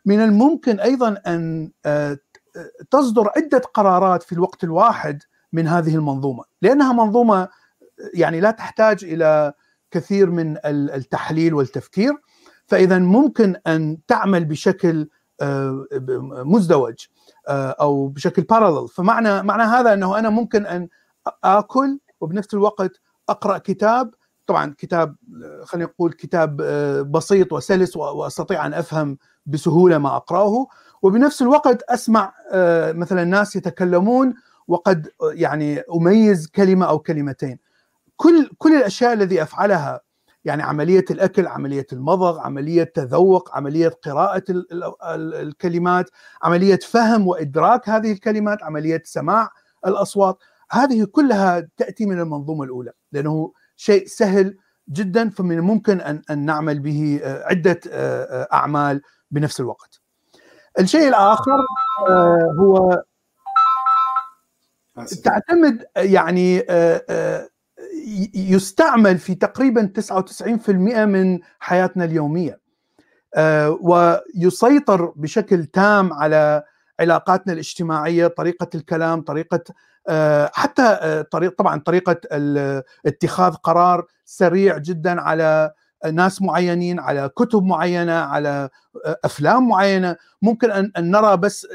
من 0.06 0.22
الممكن 0.22 0.80
أيضا 0.80 1.22
أن 1.28 1.72
آه، 1.86 2.18
تصدر 2.92 3.32
عدة 3.38 3.62
قرارات 3.74 4.24
في 4.24 4.32
الوقت 4.32 4.64
الواحد 4.64 5.24
من 5.54 5.68
هذه 5.68 5.96
المنظومة 5.96 6.44
لأنها 6.62 6.94
منظومة 6.94 7.48
يعني 8.14 8.40
لا 8.40 8.52
تحتاج 8.52 9.04
إلى 9.04 9.54
كثير 9.92 10.30
من 10.30 10.58
التحليل 10.66 11.54
والتفكير. 11.54 12.14
فاذا 12.66 13.00
ممكن 13.00 13.56
أن 13.68 13.98
تعمل 14.08 14.46
بشكل 14.46 15.10
مزدوج 16.46 16.96
آه، 17.48 17.70
أو 17.70 18.08
بشكل 18.08 18.42
بارلل 18.42 18.88
فمعنى 18.88 19.44
معنى 19.44 19.64
هذا 19.64 19.94
إنه 19.94 20.20
أنا 20.20 20.30
ممكن 20.30 20.66
أن 20.66 20.88
آكل 21.44 22.00
وبنفس 22.22 22.54
الوقت 22.54 22.92
أقرأ 23.30 23.58
كتاب. 23.58 24.14
طبعا 24.48 24.76
كتاب 24.78 25.16
خلينا 25.64 25.90
نقول 25.90 26.14
كتاب 26.14 26.62
آه، 26.62 27.02
بسيط 27.02 27.54
وسلس 27.54 27.98
وأستطيع 27.98 28.66
أن 28.66 28.74
أفهم 28.74 29.18
بسهولة 29.46 29.98
ما 29.98 30.16
أقرأه. 30.16 30.68
وبنفس 31.02 31.42
الوقت 31.42 31.82
أسمع 31.84 32.34
مثلا 32.94 33.24
ناس 33.24 33.56
يتكلمون 33.56 34.34
وقد 34.68 35.08
يعني 35.32 35.80
أميز 35.80 36.48
كلمة 36.48 36.86
أو 36.86 37.00
كلمتين. 37.00 37.60
كل 38.16 38.50
كل 38.58 38.76
الأشياء 38.76 39.14
الذي 39.14 39.42
أفعلها 39.44 40.02
يعني 40.50 40.64
عملية 40.64 41.06
الأكل، 41.12 41.48
عملية 41.48 41.86
المضغ، 41.94 42.40
عملية 42.40 42.84
تذوق، 42.84 43.56
عملية 43.56 43.88
قراءة 43.88 44.44
الكلمات، 45.14 46.10
عملية 46.44 46.80
فهم 46.90 47.28
وإدراك 47.28 47.90
هذه 47.90 48.12
الكلمات، 48.12 48.64
عملية 48.64 49.02
سماع 49.06 49.50
الأصوات، 49.88 50.38
هذه 50.72 51.04
كلها 51.12 51.68
تأتي 51.78 52.06
من 52.06 52.20
المنظومة 52.20 52.64
الأولى 52.64 52.92
لأنه 53.12 53.54
شيء 53.76 54.08
سهل 54.08 54.58
جدا 54.90 55.30
فمن 55.30 55.58
الممكن 55.58 56.02
أن 56.02 56.22
أن 56.30 56.46
نعمل 56.46 56.80
به 56.80 57.20
آه، 57.24 57.44
عدة 57.46 57.80
آه، 57.92 58.24
آه، 58.24 58.48
أعمال 58.54 59.02
بنفس 59.32 59.60
الوقت. 59.60 60.02
الشيء 60.80 61.08
الآخر 61.08 61.66
هو 62.60 63.04
تعتمد 65.24 65.86
يعني 65.98 66.64
يستعمل 68.34 69.18
في 69.18 69.36
تقريبا 69.36 69.92
99% 69.94 71.06
من 71.06 71.40
حياتنا 71.60 72.06
اليومية. 72.06 72.60
آه، 73.36 73.78
ويسيطر 73.82 75.14
بشكل 75.16 75.66
تام 75.66 76.14
على 76.14 76.64
علاقاتنا 77.00 77.54
الاجتماعية 77.54 78.28
طريقة 78.28 78.70
الكلام 78.76 79.22
طريقة 79.22 79.64
آه، 80.08 80.52
حتى 80.54 80.82
آه، 80.82 81.22
طريق 81.22 81.56
طبعا 81.58 81.80
طريقة 81.80 82.22
اتخاذ 83.06 83.54
قرار 83.54 84.06
سريع 84.26 84.78
جدا 84.78 85.22
على 85.22 85.72
ناس 86.14 86.42
معينين 86.42 87.00
على 87.00 87.30
كتب 87.36 87.64
معينة 87.64 88.14
على 88.14 88.70
أفلام 89.06 89.68
معينة. 89.68 90.16
ممكن 90.42 90.72
ان 90.72 91.12
نرى 91.12 91.38
بس 91.38 91.68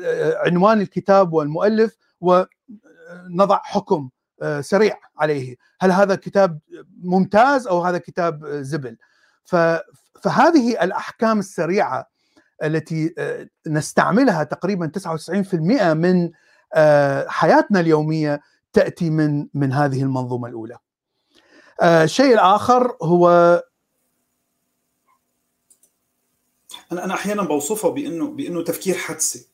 عنوان 0.46 0.80
الكتاب 0.80 1.32
والمؤلف 1.32 1.96
ونضع 2.20 3.60
حكم 3.62 4.10
سريع 4.60 4.98
عليه 5.18 5.56
هل 5.80 5.92
هذا 5.92 6.14
كتاب 6.14 6.58
ممتاز 7.02 7.66
أو 7.66 7.80
هذا 7.80 7.98
كتاب 7.98 8.46
زبل 8.46 8.96
فهذه 9.44 10.84
الأحكام 10.84 11.38
السريعة 11.38 12.14
التي 12.62 13.14
آه، 13.18 13.48
نستعملها 13.66 14.44
تقريبا 14.44 14.86
99% 14.86 15.94
من 15.94 16.30
آه، 16.74 17.28
حياتنا 17.28 17.80
اليومية 17.80 18.40
تأتي 18.72 19.10
من 19.10 19.46
من 19.54 19.72
هذه 19.72 20.02
المنظومة 20.02 20.48
الأولى. 20.48 20.78
الشيء 21.82 22.34
الآخر 22.34 22.96
هو 23.02 23.28
أنا 26.92 27.04
أنا 27.04 27.14
أحيانا 27.14 27.42
بوصفه 27.42 27.88
بأنه 27.88 28.30
بأنه 28.30 28.62
تفكير 28.64 28.94
حدسي 28.94 29.48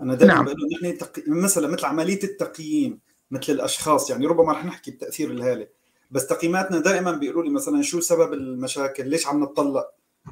أنا 0.00 0.14
دائما 0.14 0.34
نعم. 0.34 0.44
بقول 0.44 0.56
نحن 0.82 0.98
تق... 0.98 1.12
مثلا 1.28 1.68
مثل 1.68 1.84
عملية 1.84 2.22
التقييم 2.22 3.00
مثل 3.32 3.52
الأشخاص. 3.52 4.10
يعني 4.10 4.26
ربما 4.26 4.52
رح 4.52 4.64
نحكي 4.64 4.90
بتأثير 4.90 5.30
الهالة. 5.30 5.66
بس 6.10 6.26
تقييماتنا 6.26 6.78
دائما 6.78 7.12
بيقولوا 7.12 7.42
لي 7.42 7.50
مثلا 7.50 7.82
شو 7.82 8.00
سبب 8.00 8.32
المشاكل؟ 8.32 9.08
ليش 9.08 9.26
عم 9.26 9.44
نتطلق 9.44 9.86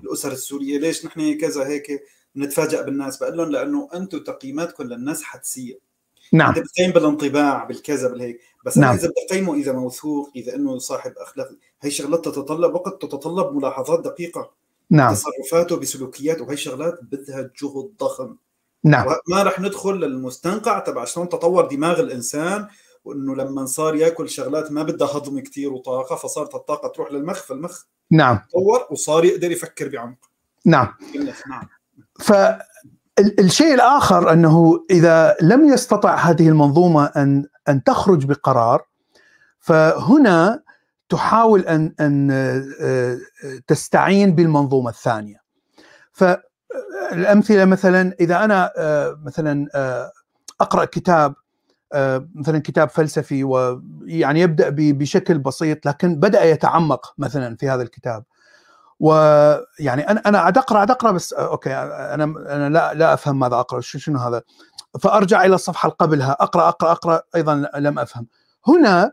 الأسر 0.04 0.32
السورية؟ 0.32 0.78
ليش 0.78 1.06
نحن 1.06 1.38
كذا 1.38 1.66
هيك 1.66 2.02
بنتفاجئ 2.34 2.84
بالناس؟ 2.84 3.18
بقول 3.18 3.36
لهم 3.36 3.50
لأنه 3.50 3.88
أنتم 3.94 4.18
تقييماتكم 4.18 4.84
للناس 4.84 5.22
حدسية. 5.22 5.78
نعم. 6.32 6.48
انت 6.48 6.58
بتقيم 6.58 6.90
بالانطباع 6.90 7.64
بالكذا 7.64 8.08
بالهيك. 8.08 8.40
بس 8.66 8.78
نعم. 8.78 8.94
إذا 8.94 9.08
بدي 9.08 9.26
اقيمه 9.30 9.54
إذا 9.54 9.72
موثوق 9.72 10.30
إذا 10.36 10.54
إنه 10.54 10.78
صاحب 10.78 11.12
أخلاق 11.16 11.48
هي 11.82 11.90
شغلات 11.90 12.24
تتطلب 12.24 12.74
وقت 12.74 13.02
تتطلب 13.02 13.56
ملاحظات 13.56 14.04
دقيقة. 14.04 14.50
نعم. 14.90 15.14
تصرفاته 15.14 15.76
بسلوكياته 15.76 16.44
وهي 16.44 16.56
شغلات 16.56 16.98
بدها 17.02 17.50
جهد 17.62 17.90
ضخم. 18.00 18.36
نعم. 18.84 19.06
ما 19.28 19.42
رح 19.42 19.60
ندخل 19.60 19.94
للمستنقع 19.94 20.78
تبع 20.78 21.04
شلون 21.04 21.28
تطور 21.28 21.66
دماغ 21.66 22.00
الإنسان 22.00 22.68
وإنه 23.04 23.36
لما 23.36 23.66
صار 23.66 23.94
يأكل 23.94 24.28
شغلات 24.28 24.72
ما 24.72 24.82
بدها 24.82 25.08
هضم 25.08 25.40
كثير 25.40 25.72
وطاقة 25.72 26.16
فصارت 26.16 26.54
الطاقة 26.54 26.88
تروح 26.88 27.12
للمخ 27.12 27.42
فالمخ 27.42 27.82
نعم. 28.10 28.40
تطور 28.48 28.86
وصار 28.90 29.24
يقدر 29.24 29.50
يفكر 29.50 29.88
بعمق. 29.88 30.30
نعم. 30.66 30.94
نعم. 31.50 31.68
فالشيء 32.20 33.74
الآخر 33.74 34.32
أنه 34.32 34.84
إذا 34.90 35.36
لم 35.42 35.64
يستطع 35.64 36.14
هذه 36.14 36.48
المنظومة 36.48 37.04
أن 37.04 37.46
أن 37.68 37.84
تخرج 37.84 38.24
بقرار 38.24 38.84
فهنا 39.58 40.62
تحاول 41.08 41.60
أن 41.60 41.94
أن 42.00 42.30
آه، 42.30 43.18
تستعين 43.66 44.34
بالمنظومة 44.34 44.90
الثانية. 44.90 45.40
فالامثله 46.12 47.64
مثلا 47.64 48.14
إذا 48.20 48.44
أنا 48.44 48.72
آه، 48.78 49.18
مثلا 49.24 49.68
آه، 49.74 50.12
أقرأ 50.60 50.84
كتاب 50.84 51.34
مثلا 52.34 52.58
كتاب 52.58 52.88
فلسفي 52.88 53.44
ويعني 53.44 54.40
يبدأ 54.40 54.68
بشكل 54.70 55.38
بسيط 55.38 55.86
لكن 55.86 56.16
بدأ 56.16 56.44
يتعمق 56.44 57.14
مثلا 57.18 57.56
في 57.56 57.68
هذا 57.68 57.82
الكتاب. 57.82 58.24
ويعني 59.00 60.08
أنا 60.10 60.20
أنا 60.26 60.48
أقرأ 60.48 60.82
أقرأ 60.82 61.12
بس 61.12 61.32
آه، 61.32 61.50
أوكي 61.50 61.72
أنا 61.74 62.24
أنا 62.24 62.68
لا 62.68 62.94
لا 62.94 63.14
أفهم 63.14 63.38
ماذا 63.38 63.54
أقرأ 63.54 63.80
شنو 63.80 64.18
هذا؟ 64.18 64.42
فأرجع 65.00 65.44
إلى 65.44 65.54
الصفحة 65.54 65.86
اللي 65.86 65.96
قبلها 65.98 66.32
أقرأ 66.40 66.68
أقرأ 66.68 66.92
أقرأ 66.92 67.22
أيضا 67.36 67.70
لم 67.76 67.98
أفهم. 67.98 68.26
هنا 68.66 69.12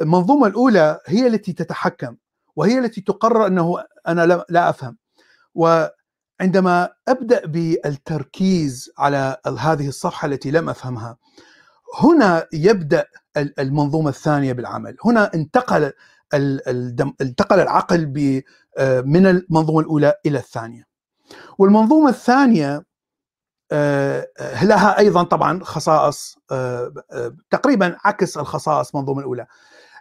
المنظومة 0.00 0.46
الأولى 0.46 1.00
هي 1.06 1.26
التي 1.26 1.52
تتحكم 1.52 2.16
وهي 2.56 2.78
التي 2.78 3.00
تقرر 3.00 3.46
أنه 3.46 3.84
أنا 4.08 4.44
لا 4.48 4.68
أفهم. 4.70 4.96
وعندما 5.54 6.88
أبدأ 7.08 7.46
بالتركيز 7.46 8.90
على 8.98 9.36
هذه 9.58 9.88
الصفحة 9.88 10.26
التي 10.26 10.50
لم 10.50 10.68
أفهمها 10.68 11.16
هنا 11.94 12.46
يبدأ 12.52 13.04
المنظومة 13.36 14.08
الثانية 14.08 14.52
بالعمل. 14.52 14.96
هنا 15.04 15.34
انتقل 15.34 15.92
انتقل 17.20 17.60
العقل 17.60 18.06
آه، 18.78 19.00
من 19.00 19.26
المنظومة 19.26 19.80
الأولى 19.80 20.14
إلى 20.26 20.38
الثانية. 20.38 20.84
والمنظومة 21.58 22.08
الثانية 22.08 22.84
آه، 23.72 24.26
لها 24.62 24.98
أيضا 24.98 25.22
طبعا 25.22 25.64
خصائص 25.64 26.36
آه، 26.50 26.92
تقريبا 27.50 27.96
عكس 28.04 28.38
الخصائص 28.38 28.90
المنظومه 28.94 29.20
الأولى. 29.20 29.46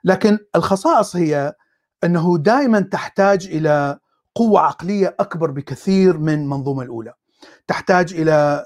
لكن 0.04 0.40
الخصائص 0.56 1.16
هي 1.16 1.54
أنه 2.04 2.38
دائما 2.38 2.80
تحتاج 2.80 3.48
إلى 3.48 4.00
قوة 4.36 4.62
عقلية 4.62 5.16
أكبر 5.20 5.52
بكثير 5.52 6.18
من 6.18 6.34
المنظومه 6.34 6.84
الأولى. 6.84 7.14
تحتاج 7.68 8.14
إلى 8.14 8.66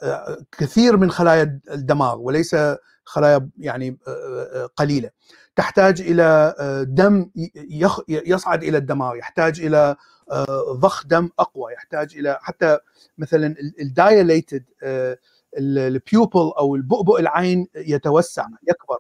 كثير 0.52 0.98
من 0.98 1.12
خلايا 1.12 1.60
الدماغ 1.72 2.20
وليس 2.20 2.56
خلايا 3.06 3.50
يعني 3.58 3.98
آه، 4.08 4.12
آه، 4.12 4.66
قليلة. 4.76 5.10
تحتاج 5.56 6.02
إلى 6.02 6.56
آه، 6.60 6.84
دم 6.84 7.30
يصعد 8.08 8.64
إلى 8.64 8.78
الدماغ 8.78 9.16
يحتاج 9.16 9.62
إلى 9.62 9.96
ضخ 10.72 11.08
دم 11.08 11.30
أقوى 11.40 11.74
يحتاج 11.74 12.18
إلى 12.18 12.38
حتى 12.42 12.78
مثلا 13.18 13.56
ال 13.82 13.92
dilated 13.92 14.64
ال 15.58 15.73
pupil 15.73 16.52
أو 16.58 16.76
البؤبؤ 16.76 17.20
العين 17.20 17.68
يتوسع 17.76 18.46
يكبر 18.68 18.98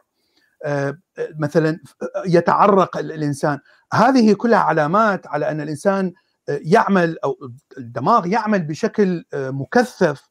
مثلا 1.39 1.79
يتعرق 2.25 2.97
الإنسان. 2.97 3.59
هذه 3.93 4.33
كلها 4.33 4.59
علامات 4.59 5.27
على 5.27 5.51
أن 5.51 5.61
الإنسان 5.61 6.13
يعمل 6.47 7.19
أو 7.19 7.35
الدماغ 7.77 8.27
يعمل 8.27 8.63
بشكل 8.63 9.25
مكثف 9.33 10.29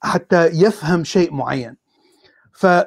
حتى 0.00 0.46
يفهم 0.46 1.04
شيء 1.04 1.34
معين. 1.34 1.76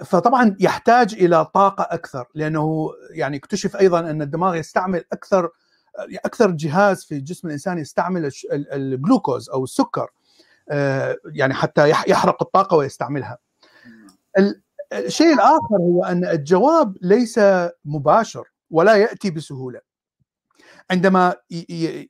فطبعا 0.06 0.56
يحتاج 0.60 1.14
إلى 1.14 1.46
طاقة 1.46 1.88
أكثر 1.90 2.26
لأنه 2.36 2.90
يعني 3.12 3.38
اكتشف 3.38 3.76
أيضا 3.76 4.00
أن 4.00 4.22
الدماغ 4.22 4.56
يستعمل 4.56 5.04
أكثر 5.12 5.50
أكثر 6.26 6.52
جهاز 6.52 7.04
في 7.04 7.20
جسم 7.20 7.48
الإنسان 7.48 7.78
يستعمل 7.78 8.32
الجلوكوز 8.54 9.50
أو 9.50 9.64
السكر 9.64 10.10
آه، 10.70 11.18
يعني 11.26 11.54
حتى 11.54 11.90
يحرق 11.90 12.44
الطاقة 12.44 12.78
ويستعملها. 12.78 13.38
الشيء 14.94 15.34
الآخر 15.34 15.78
هو 15.80 16.04
أن 16.04 16.26
الجواب 16.26 16.98
ليس 17.02 17.40
مباشر 17.86 18.44
ولا 18.70 18.96
يأتي 18.96 19.32
بسهولة. 19.32 19.80
عندما 20.92 21.36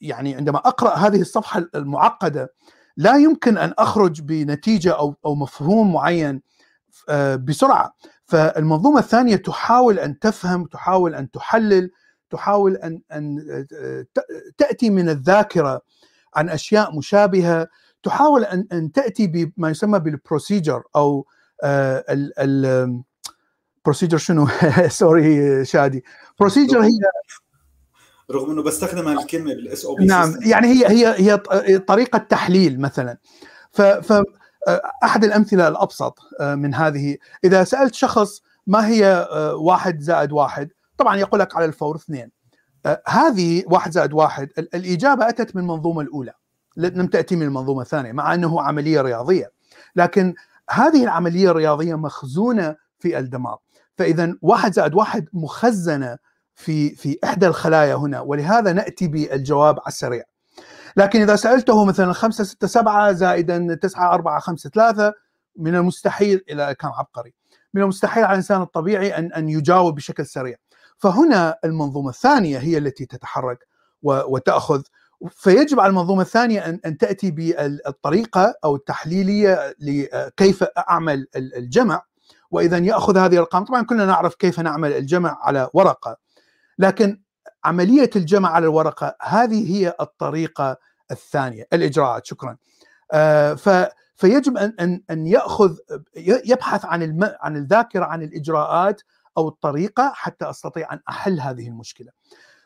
يعني 0.01 0.35
عندما 0.35 0.57
أقرأ 0.57 0.95
هذه 0.95 1.21
الصفحة 1.21 1.65
المعقدة 1.75 2.53
لا 2.97 3.17
يمكن 3.17 3.57
أن 3.57 3.73
أخرج 3.77 4.21
بنتيجة 4.21 4.91
أو 4.91 5.15
أو 5.25 5.35
مفهوم 5.35 5.93
معين 5.93 6.41
بسرعة. 7.35 7.93
فالمنظومة 8.25 8.99
الثانية 8.99 9.35
تحاول 9.35 9.99
أن 9.99 10.19
تفهم 10.19 10.65
تحاول 10.65 11.15
أن 11.15 11.31
تحلل 11.31 11.91
تحاول 12.29 12.75
أن 12.75 13.01
أن 13.11 13.37
تأتي 14.57 14.89
من 14.89 15.09
الذاكرة 15.09 15.81
عن 16.35 16.49
أشياء 16.49 16.97
مشابهة. 16.97 17.67
تحاول 18.03 18.43
أن 18.43 18.67
أن 18.71 18.91
تأتي 18.91 19.27
بما 19.27 19.69
يسمى 19.69 19.99
بال 19.99 20.14
procedure 20.14 20.83
أو 20.95 21.25
ال 21.63 23.03
procedure 23.85 24.17
شنو؟ 24.17 24.47
sorry 24.87 25.65
شادي. 25.65 26.03
procedure 26.39 26.81
هي 26.83 26.89
رغم 28.31 28.51
إنه 28.51 28.63
بستخدم 28.63 29.07
الكلمة 29.07 29.53
بالاس 29.53 29.85
أو 29.85 29.95
بي 29.95 30.05
نعم. 30.05 30.35
يعني 30.45 30.67
هي 30.67 30.87
هي 30.87 31.15
هي 31.17 31.37
طريقة 31.79 32.17
تحليل 32.17 32.81
مثلا. 32.81 33.17
ف 33.71 33.81
ف 33.81 34.23
أحد 35.03 35.23
الأمثلة 35.23 35.67
الأبسط 35.67 36.19
من 36.41 36.75
هذه. 36.75 37.17
إذا 37.43 37.63
سألت 37.63 37.93
شخص 37.93 38.41
ما 38.67 38.87
هي 38.87 39.27
واحد 39.59 39.99
زائد 39.99 40.31
واحد 40.31 40.69
طبعا 40.97 41.17
يقول 41.17 41.39
لك 41.39 41.55
على 41.55 41.65
الفور 41.65 41.95
اثنين. 41.95 42.31
هذه 43.07 43.63
واحد 43.67 43.91
زائد 43.91 44.13
واحد 44.13 44.49
الإجابة 44.57 45.29
أتت 45.29 45.55
من 45.55 45.61
المنظومة 45.61 46.01
الأولى. 46.01 46.33
لم 46.77 47.07
تأتي 47.07 47.35
من 47.35 47.43
المنظومة 47.43 47.81
الثانية 47.81 48.11
مع 48.11 48.33
أنه 48.33 48.61
عملية 48.61 49.01
رياضية. 49.01 49.51
لكن 49.95 50.33
هذه 50.69 51.03
العملية 51.03 51.51
الرياضية 51.51 51.95
مخزونة 51.95 52.75
في 52.99 53.19
الدماغ. 53.19 53.55
فاذا 53.97 54.35
واحد 54.41 54.73
زائد 54.73 54.93
واحد 54.93 55.27
مخزنة 55.33 56.17
في 56.55 56.95
في 56.95 57.19
إحدى 57.23 57.47
الخلايا 57.47 57.95
هنا 57.95 58.19
ولهذا 58.19 58.73
نأتي 58.73 59.07
بالجواب 59.07 59.79
على 59.79 59.87
السريع. 59.87 60.23
لكن 60.97 61.21
إذا 61.21 61.35
سألته 61.35 61.85
مثلا 61.85 62.13
5 62.13 62.43
6 62.43 62.67
7 62.67 63.11
زائدا 63.11 63.75
9 63.75 64.13
4 64.13 64.39
5 64.39 64.69
3 64.69 65.13
من 65.55 65.75
المستحيل 65.75 66.43
إلى 66.49 66.75
كان 66.79 66.91
عبقري. 66.91 67.33
من 67.73 67.81
المستحيل 67.81 68.23
على 68.23 68.31
الإنسان 68.31 68.61
الطبيعي 68.61 69.17
أن 69.17 69.33
أن 69.33 69.49
يجاوب 69.49 69.95
بشكل 69.95 70.25
سريع. 70.25 70.55
فهنا 70.97 71.57
المنظومة 71.65 72.09
الثانية 72.09 72.57
هي 72.57 72.77
التي 72.77 73.05
تتحرك 73.05 73.67
وتأخذ. 74.03 74.81
فيجب 75.29 75.79
على 75.79 75.89
المنظومة 75.89 76.21
الثانية 76.21 76.65
أن 76.65 76.79
أن 76.85 76.97
تأتي 76.97 77.31
بالطريقة 77.31 78.53
أو 78.63 78.75
التحليلية 78.75 79.75
لكيف 79.79 80.63
أعمل 80.63 81.27
الجمع. 81.35 82.01
وإذا 82.51 82.77
يأخذ 82.77 83.17
هذه 83.17 83.33
الأرقام 83.33 83.65
طبعا 83.65 83.81
كلنا 83.81 84.05
نعرف 84.05 84.35
كيف 84.35 84.59
نعمل 84.59 84.91
الجمع 84.93 85.37
على 85.41 85.69
ورقة. 85.73 86.17
لكن 86.79 87.21
عملية 87.63 88.09
الجمع 88.15 88.49
على 88.49 88.63
الورقة 88.63 89.15
هذه 89.21 89.77
هي 89.77 89.95
الطريقة 89.99 90.77
الثانية 91.11 91.67
الإجراءات 91.73 92.25
شكرا 92.25 92.57
آه 93.11 93.53
ف 93.53 93.69
فيجب 94.15 94.57
أن 94.57 94.75
أن 94.79 95.01
أن 95.09 95.27
يأخذ 95.27 95.77
يبحث 96.45 96.85
عن 96.85 97.03
الم... 97.03 97.35
عن 97.41 97.55
الذاكرة 97.57 98.05
عن 98.05 98.23
الإجراءات 98.23 99.01
أو 99.37 99.47
الطريقة 99.47 100.11
حتى 100.15 100.49
أستطيع 100.49 100.93
أن 100.93 100.99
أحل 101.09 101.39
هذه 101.39 101.67
المشكلة. 101.67 102.11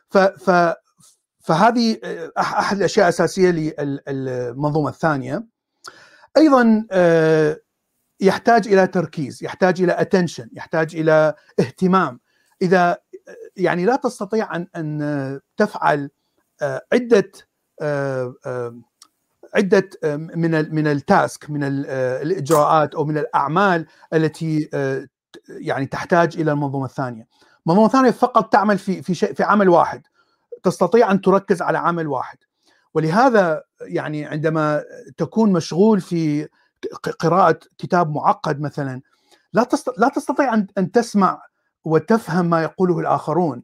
ف 0.09 0.17
ف 0.17 0.73
فهذه 1.39 1.97
أحد 2.37 2.77
الأشياء 2.77 3.05
الأساسية 3.05 3.51
للمنظومه 4.07 4.89
الثانية. 4.89 5.45
أيضا 6.37 6.87
آه 6.91 7.59
يحتاج 8.19 8.67
إلى 8.67 8.87
تركيز، 8.87 9.43
يحتاج 9.43 9.81
إلى 9.81 10.01
attention، 10.01 10.49
يحتاج 10.53 10.95
إلى 10.95 11.33
اهتمام. 11.59 12.19
إذا 12.61 12.97
يعني 13.55 13.85
لا 13.85 13.95
تستطيع 13.95 14.55
ان 14.55 14.67
أن 14.75 15.39
تفعل 15.57 16.09
عدة 16.93 17.31
عدة 19.55 19.89
من 20.35 20.75
من 20.75 20.87
ال 20.87 21.00
task 21.00 21.49
من 21.49 21.63
الإجراءات 22.23 22.95
أو 22.95 23.05
من 23.05 23.17
الأعمال 23.17 23.85
التي 24.13 24.69
يعني 25.49 25.85
تحتاج 25.85 26.37
إلى 26.37 26.51
المنظومة 26.51 26.85
الثانية. 26.85 27.27
المنظومه 27.65 27.87
الثانية 27.87 28.11
فقط 28.11 28.53
تعمل 28.53 28.77
في 28.77 29.01
في 29.01 29.13
شيء 29.13 29.33
في 29.33 29.43
عمل 29.43 29.69
واحد. 29.69 30.01
تستطيع 30.63 31.11
أن 31.11 31.21
تركز 31.21 31.61
على 31.61 31.77
عمل 31.77 32.07
واحد. 32.07 32.37
ولهذا 32.93 33.63
يعني 33.81 34.25
عندما 34.25 34.83
تكون 35.17 35.51
مشغول 35.51 36.01
في 36.01 36.47
قراءة 37.19 37.59
كتاب 37.77 38.11
معقد 38.11 38.61
مثلا 38.61 39.01
لا 39.53 39.67
لا 39.97 40.09
تستطيع 40.09 40.53
أن 40.53 40.91
تسمع 40.91 41.41
وتفهم 41.85 42.45
ما 42.45 42.63
يقوله 42.63 42.99
الآخرون 42.99 43.63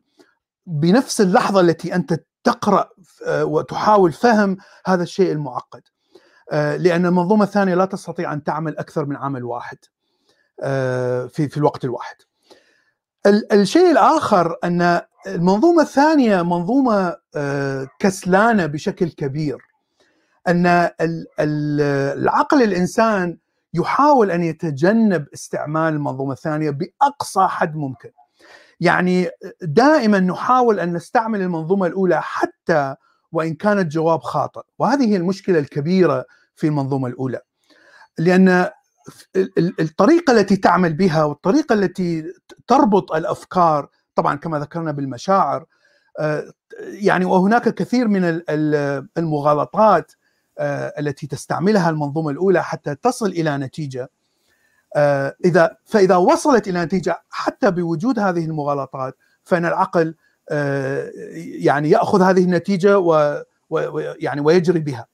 بنفس 0.65 1.21
اللحظة 1.21 1.59
التي 1.59 1.95
أنت 1.95 2.19
تقرأ 2.43 2.89
وتحاول 3.27 4.11
فهم 4.11 4.57
هذا 4.85 5.03
الشيء 5.03 5.31
المعقد 5.31 5.81
لأن 6.51 7.05
المنظومة 7.05 7.43
الثانية 7.43 7.75
لا 7.75 7.85
تستطيع 7.85 8.33
أن 8.33 8.43
تعمل 8.43 8.77
أكثر 8.77 9.05
من 9.05 9.15
عمل 9.15 9.43
واحد 9.43 9.77
في 11.29 11.47
في 11.49 11.57
الوقت 11.57 11.85
الواحد. 11.85 12.15
الشيء 13.51 13.91
الآخر 13.91 14.55
أن 14.63 15.01
المنظومة 15.27 15.81
الثانية 15.81 16.41
منظومة 16.41 17.15
كسلانة 17.99 18.65
بشكل 18.65 19.09
كبير. 19.09 19.57
أن 20.47 20.89
العقل 22.19 22.63
الإنسان 22.63 23.37
يحاول 23.73 24.31
أن 24.31 24.43
يتجنب 24.43 25.27
استعمال 25.33 25.93
المنظومة 25.93 26.33
الثانية 26.33 26.69
بأقصى 26.69 27.47
حد 27.47 27.75
ممكن. 27.75 28.11
يعني 28.79 29.29
دائما 29.61 30.19
نحاول 30.19 30.79
أن 30.79 30.93
نستعمل 30.93 31.41
المنظومة 31.41 31.87
الأولى 31.87 32.21
حتى 32.21 32.95
وإن 33.31 33.53
كان 33.55 33.79
الجواب 33.79 34.21
خاطئ، 34.21 34.61
وهذه 34.79 35.11
هي 35.11 35.17
المشكلة 35.17 35.59
الكبيرة 35.59 36.25
في 36.55 36.67
المنظومة 36.67 37.07
الأولى. 37.07 37.39
لأن 38.17 38.69
الطريقة 39.79 40.33
التي 40.33 40.57
تعمل 40.57 40.93
بها 40.93 41.23
والطريقة 41.23 41.73
التي 41.73 42.23
تربط 42.67 43.11
الأفكار 43.11 43.89
طبعا 44.15 44.35
كما 44.35 44.59
ذكرنا 44.59 44.91
بالمشاعر 44.91 45.65
يعني 46.79 47.25
وهناك 47.25 47.69
كثير 47.69 48.07
من 48.07 48.41
المغالطات 49.17 50.11
التي 50.99 51.27
تستعملها 51.27 51.89
المنظومة 51.89 52.29
الأولى 52.29 52.63
حتى 52.63 52.95
تصل 52.95 53.27
إلى 53.27 53.57
نتيجة. 53.57 54.09
إذا 55.45 55.77
فإذا 55.85 56.15
وصلت 56.15 56.67
إلى 56.67 56.85
نتيجة 56.85 57.23
حتى 57.29 57.71
بوجود 57.71 58.19
هذه 58.19 58.45
المغالطات 58.45 59.17
فإن 59.43 59.65
العقل 59.65 60.15
يعني 61.61 61.89
يأخذ 61.89 62.21
هذه 62.21 62.43
النتيجة 62.43 62.99
ويعني 63.69 64.41
ويجري 64.41 64.79
بها. 64.79 65.07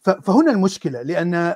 فهنا 0.00 0.50
المشكلة 0.50 1.02
لأن 1.02 1.54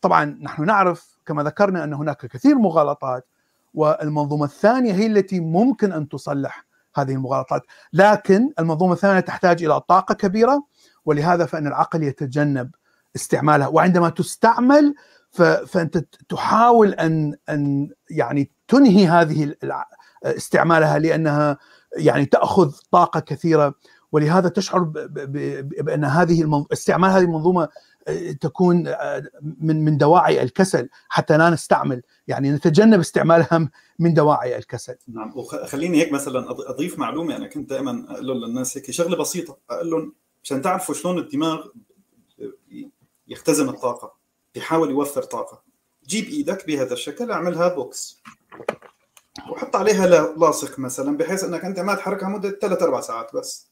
طبعا 0.00 0.24
نحن 0.24 0.64
نعرف 0.64 1.18
كما 1.26 1.42
ذكرنا 1.42 1.84
أن 1.84 1.94
هناك 1.94 2.26
كثير 2.26 2.54
مغالطات 2.54 3.26
والمنظومة 3.74 4.44
الثانية 4.44 4.92
هي 4.92 5.06
التي 5.06 5.40
ممكن 5.40 5.92
أن 5.92 6.08
تصلح 6.08 6.66
هذه 6.94 7.12
المغالطات. 7.12 7.62
لكن 7.92 8.52
المنظومة 8.58 8.92
الثانية 8.92 9.20
تحتاج 9.20 9.64
إلى 9.64 9.80
طاقة 9.80 10.14
كبيرة 10.14 10.64
ولهذا 11.04 11.46
فإن 11.46 11.66
العقل 11.66 12.02
يتجنب 12.02 12.70
استعمالها. 13.16 13.66
وعندما 13.66 14.08
تستعمل 14.08 14.94
فأنت 15.66 15.98
تحاول 16.28 16.94
ان 16.94 17.34
أن 17.48 17.90
يعني 18.10 18.50
تنهي 18.68 19.06
هذه 19.06 19.54
استعمالها 20.24 20.98
لأنها 20.98 21.58
يعني 21.96 22.26
تأخذ 22.26 22.72
طاقة 22.90 23.20
كثيرة. 23.20 23.74
ولهذا 24.12 24.48
تشعر 24.48 24.80
بأن 25.80 26.04
هذه 26.04 26.64
استعمال 26.72 27.10
هذه 27.10 27.22
المنظومة 27.22 27.68
تكون 28.40 28.94
من 29.60 29.84
من 29.84 29.98
دواعي 29.98 30.42
الكسل 30.42 30.88
حتى 31.08 31.36
لا 31.36 31.50
نستعمل. 31.50 32.02
يعني 32.28 32.50
نتجنب 32.50 33.00
استعمالها 33.00 33.70
من 33.98 34.14
دواعي 34.14 34.58
الكسل. 34.58 34.96
نعم 35.08 35.32
وخليني 35.36 35.98
هيك 36.02 36.12
مثلا 36.12 36.50
أضيف 36.50 36.98
معلومة. 36.98 37.36
أنا 37.36 37.46
كنت 37.46 37.70
دائما 37.70 38.06
أقول 38.08 38.42
للناس 38.42 38.78
هيك 38.78 38.90
شغلة 38.90 39.16
بسيطة. 39.16 39.58
أقول 39.70 39.90
لهم 39.90 40.12
عشان 40.44 40.62
تعرفوا 40.62 40.94
شلون 40.94 41.18
الدماغ 41.18 41.66
يختزن 43.28 43.68
الطاقة 43.68 44.14
بيحاول 44.54 44.90
يوفر 44.90 45.22
طاقة. 45.22 45.62
جيب 46.06 46.24
إيدك 46.24 46.66
بهذا 46.66 46.92
الشكل 46.92 47.30
اعملها 47.30 47.68
بوكس. 47.68 48.22
وحط 49.50 49.76
عليها 49.76 50.06
لاصق 50.36 50.78
مثلا 50.78 51.16
بحيث 51.16 51.44
أنك 51.44 51.64
أنت 51.64 51.80
ما 51.80 51.94
تحركها 51.94 52.28
مدة 52.28 52.58
ثلاث 52.62 52.82
أربع 52.82 53.00
ساعات 53.00 53.36
بس. 53.36 53.68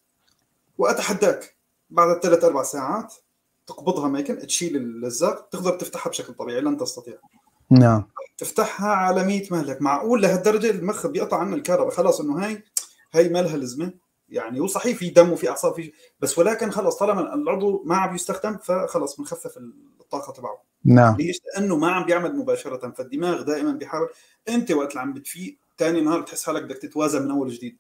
وأتحداك 0.79 1.57
بعد 1.91 2.09
الثلاث 2.09 2.45
أربع 2.45 2.63
ساعات 2.63 3.15
تقبضها 3.67 4.09
ميكن 4.09 4.39
تشيل 4.39 4.77
اللزاق 4.77 5.49
تقدر 5.49 5.71
تفتحها 5.71 6.11
بشكل 6.11 6.35
طبيعي 6.35 6.61
لن 6.61 6.77
تستطيع. 6.77 7.15
نعم. 7.71 8.05
تفتحها 8.39 8.89
على 8.91 9.25
100 9.25 9.47
مهلك 9.51 9.83
معقول 9.83 10.23
لهالدرجة 10.23 10.71
المخ 10.71 11.07
بيقطع 11.07 11.39
عنها 11.39 11.55
الكهرباء 11.55 11.91
خلاص 11.91 12.21
إنه 12.21 12.45
هاي 12.47 12.65
هي 13.13 13.29
ما 13.29 13.43
لها 13.43 13.57
لزمة. 13.57 13.93
يعني 14.33 14.61
وصحيح 14.61 14.99
في 14.99 15.11
دم 15.11 15.33
وفي 15.33 15.49
أعصاب 15.49 15.75
في 15.75 15.93
بس 16.21 16.39
ولكن 16.39 16.71
خلص 16.71 16.97
طالما 16.97 17.35
العضو 17.35 17.83
ما 17.87 17.97
عم 17.97 18.15
يستخدم 18.15 18.57
فخلص 18.57 19.17
بنخفف 19.17 19.59
الطاقة 20.01 20.33
تبعه. 20.33 20.65
نعم. 20.85 21.17
ليش؟ 21.17 21.41
لأنه 21.45 21.77
ما 21.77 21.91
عم 21.91 22.05
بيعمل 22.05 22.37
مباشرة 22.37 22.91
فالدماغ 22.91 23.43
دائما 23.43 23.73
بيحاول. 23.73 24.09
أنت 24.49 24.71
وقت 24.71 24.91
اللي 24.91 25.01
عم 25.01 25.13
بتفيق 25.13 25.59
ثاني 25.79 26.01
نهار 26.01 26.21
بتحس 26.21 26.47
حالك 26.47 26.63
بدك 26.63 26.79
تتوازن 26.79 27.23
من 27.23 27.31
أول 27.31 27.51
جديد 27.51 27.79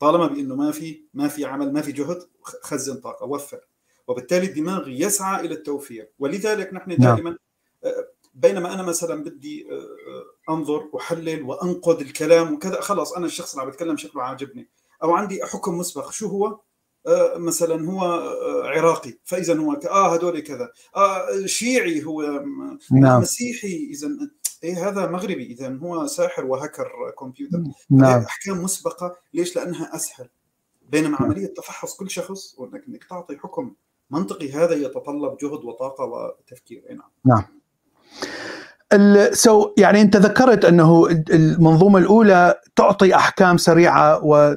طالما 0.00 0.26
بإنه 0.26 0.54
ما 0.54 0.70
في 0.70 1.04
ما 1.14 1.28
في 1.28 1.44
عمل 1.44 1.72
ما 1.72 1.82
في 1.82 1.92
جهد 1.92 2.18
خزن 2.42 3.00
طاقة 3.00 3.26
وفر. 3.26 3.60
وبالتالي 4.08 4.46
الدماغ 4.46 4.88
يسعى 4.88 5.46
إلى 5.46 5.54
التوفير. 5.54 6.10
ولذلك 6.18 6.74
نحن 6.74 6.96
دائما 6.96 7.36
بينما 8.34 8.74
أنا 8.74 8.82
مثلا 8.82 9.24
بدي 9.24 9.66
أنظر 10.50 10.88
واحلل 10.92 11.42
وأنقد 11.42 12.00
الكلام 12.00 12.54
وكذا 12.54 12.80
خلاص 12.80 13.12
أنا 13.12 13.26
الشخص 13.26 13.52
اللي 13.52 13.62
عم 13.62 13.70
بتكلم 13.70 13.96
شكله 13.96 14.22
عاجبني. 14.22 14.68
أو 15.02 15.12
عندي 15.12 15.44
حكم 15.44 15.78
مسبق. 15.78 16.10
شو 16.10 16.28
هو؟ 16.28 16.60
مثلا 17.36 17.90
هو 17.90 18.00
عراقي. 18.64 19.18
فاذا 19.24 19.58
هو 19.58 19.72
آه 19.72 20.14
هدول 20.14 20.40
كذا. 20.40 20.70
آه 20.96 21.46
شيعي 21.46 22.04
هو 22.04 22.44
نعم. 22.92 23.20
مسيحي 23.20 23.90
اذا 23.90 24.08
إيه 24.64 24.88
هذا 24.88 25.06
مغربي. 25.06 25.46
اذا 25.46 25.78
هو 25.82 26.06
ساحر 26.06 26.44
وهكر 26.44 26.88
كمبيوتر. 27.18 27.58
نعم. 27.90 28.20
أحكام 28.22 28.62
مسبقة. 28.62 29.16
ليش؟ 29.34 29.56
لأنها 29.56 29.96
أسهل. 29.96 30.28
بينما 30.88 31.16
عملية 31.16 31.46
تفحص 31.46 31.96
كل 31.96 32.10
شخص 32.10 32.54
وإنك 32.58 32.84
إنك 32.88 33.04
تعطي 33.04 33.36
حكم 33.36 33.74
منطقي 34.10 34.52
هذا 34.52 34.74
يتطلب 34.74 35.36
جهد 35.36 35.64
وطاقة 35.64 36.04
وتفكير. 36.04 36.84
نعم. 36.90 37.10
نعم. 37.24 37.44
سو 39.32 39.74
يعني 39.78 40.00
أنت 40.00 40.16
ذكرت 40.16 40.64
أنه 40.64 41.06
المنظومة 41.30 41.98
الأولى 41.98 42.60
تعطي 42.76 43.14
أحكام 43.14 43.56
سريعة 43.56 44.24
و 44.24 44.56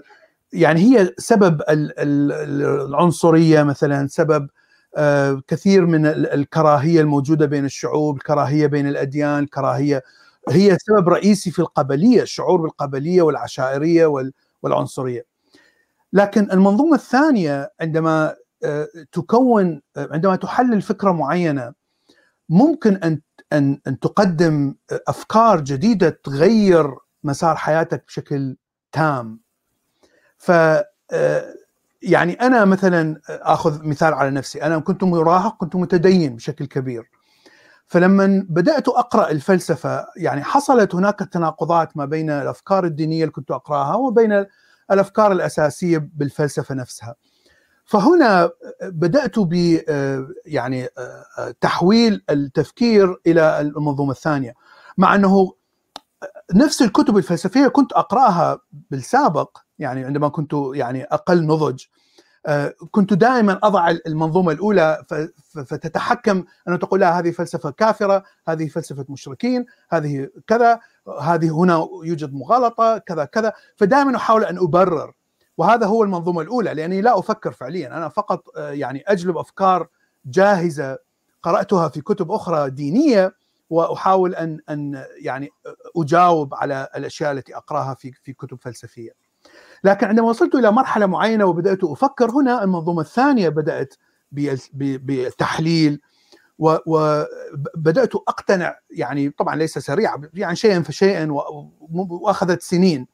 يعني 0.54 0.80
هي 0.82 1.14
سبب 1.18 1.62
العنصرية 1.70 3.64
مثلا 3.64 4.08
سبب 4.08 4.48
آه، 4.98 5.42
كثير 5.48 5.86
من 5.86 6.06
الكراهية 6.06 7.02
الموجودة 7.02 7.46
بين 7.46 7.66
الشعوب، 7.66 8.18
الكراهية 8.18 8.68
بين 8.68 8.88
الأديان، 8.88 9.44
الكراهية 9.44 10.04
هي 10.50 10.78
سبب 10.80 11.10
رئيسي 11.10 11.52
في 11.52 11.60
القبلية، 11.60 12.22
الشعور 12.22 12.62
بالقبلية 12.62 13.22
والعشائرية 13.22 14.32
والعنصرية. 14.64 15.26
لكن 16.14 16.52
المنظومة 16.52 16.96
الثانية 16.96 17.72
عندما 17.82 18.36
آه، 18.64 18.88
تكون 19.12 19.82
عندما 19.98 20.36
تحلل 20.36 20.82
فكرة 20.82 21.12
معينة 21.12 21.74
ممكن 22.50 22.96
أن 22.96 23.22
أن 23.54 23.80
أن 23.88 24.00
تقدم 24.00 24.76
أفكار 25.08 25.62
جديدة 25.62 26.10
تغير 26.24 26.96
مسار 27.24 27.56
حياتك 27.56 28.04
بشكل 28.08 28.58
تام 28.92 29.40
ف 30.40 30.52
آه، 31.12 31.54
يعني 32.02 32.34
أنا 32.34 32.66
مثلا 32.66 33.22
آخذ 33.30 33.84
مثال 33.88 34.14
على 34.14 34.32
نفسي. 34.32 34.64
أنا 34.64 34.80
كنت 34.80 35.04
مراهق 35.04 35.58
كنت 35.58 35.76
متدين 35.76 36.36
بشكل 36.36 36.66
كبير. 36.66 37.10
فلما 37.88 38.46
بدأت 38.50 38.88
أقرأ 38.88 39.30
الفلسفة 39.32 40.08
يعني 40.18 40.44
حصلت 40.44 40.96
هناك 40.96 41.20
تناقضات 41.20 41.98
ما 41.98 42.06
بين 42.06 42.30
الأفكار 42.30 42.86
الدينية 42.86 43.22
اللي 43.24 43.32
كنت 43.32 43.52
أقرأها 43.52 43.96
وبين 43.96 44.46
الأفكار 44.92 45.32
الأساسية 45.32 46.10
بالفلسفة 46.16 46.76
نفسها. 46.76 47.16
فهنا 47.86 48.50
بدأت 48.84 49.40
ب 49.40 49.54
يعني 50.46 50.88
تحويل 51.62 52.24
التفكير 52.30 53.22
إلى 53.28 53.62
المنظومة 53.62 54.12
الثانية. 54.12 54.54
مع 54.98 55.16
أنه 55.16 55.54
نفس 56.56 56.82
الكتب 56.82 57.18
الفلسفية 57.18 57.68
كنت 57.68 57.94
أقرأها 57.94 58.60
بالسابق 58.92 59.58
يعني 59.80 60.06
عندما 60.06 60.28
كنت 60.28 60.54
يعني 60.74 61.04
أقل 61.04 61.46
نضج. 61.46 61.84
آه، 62.46 62.74
كنت 62.92 63.14
دائما 63.14 63.60
أضع 63.64 63.90
المنظومة 64.08 64.52
الأولى 64.52 65.04
فتتحكم 65.66 66.44
ان 66.68 66.80
تقول 66.80 67.00
لا 67.00 67.20
هذه 67.20 67.32
فلسفة 67.32 67.70
كافرة، 67.72 68.24
هذه 68.48 68.68
فلسفة 68.68 69.06
مشركين، 69.10 69.66
هذه 69.90 70.30
كذا، 70.48 70.80
هذه 71.22 71.50
هنا 71.50 71.88
يوجد 72.04 72.34
مغالطة، 72.34 72.98
كذا 72.98 73.26
كذا، 73.26 73.54
فدائما 73.76 74.16
أحاول 74.16 74.44
أن 74.44 74.58
أبرر. 74.58 75.14
وهذا 75.58 75.86
هو 75.86 76.04
المنظومة 76.04 76.42
الأولى 76.42 76.74
لأني 76.74 77.02
لا 77.02 77.20
أفكر 77.20 77.52
فعليا، 77.52 77.98
أنا 77.98 78.10
فقط 78.10 78.44
آه، 78.58 78.72
يعني 78.72 79.04
أجلب 79.08 79.38
أفكار 79.38 79.88
جاهزة 80.26 80.98
قرأتها 81.44 81.90
في 81.90 82.02
كتب 82.02 82.32
أخرى 82.32 82.70
دينية 82.70 83.36
وأحاول 83.70 84.36
ان 84.36 84.60
أن 84.70 85.06
يعني 85.22 85.50
أجاوب 85.98 86.54
على 86.56 86.88
الأشياء 86.96 87.32
التي 87.32 87.56
أقرأها 87.58 87.94
في 87.94 88.12
في 88.24 88.34
كتب 88.34 88.58
فلسفية. 88.62 89.29
لكن 89.84 90.08
عندما 90.08 90.28
وصلت 90.28 90.56
إلى 90.56 90.72
مرحلة 90.72 91.06
معينة 91.06 91.46
وبدأت 91.46 91.84
أفكر 91.84 92.32
هنا 92.32 92.64
المنظومة 92.64 93.02
الثانية 93.02 93.50
بدأت 93.50 93.94
بالتحليل 94.32 96.02
وبدات 96.60 98.16
أقتنع 98.16 98.76
يعني 98.92 99.30
طبعا 99.30 99.56
ليس 99.56 99.78
سريعا 99.78 100.22
يعني 100.34 100.56
شيئا 100.56 100.82
فشيئا 100.82 101.28
وأخذت 101.92 102.62
سنين. 102.62 103.08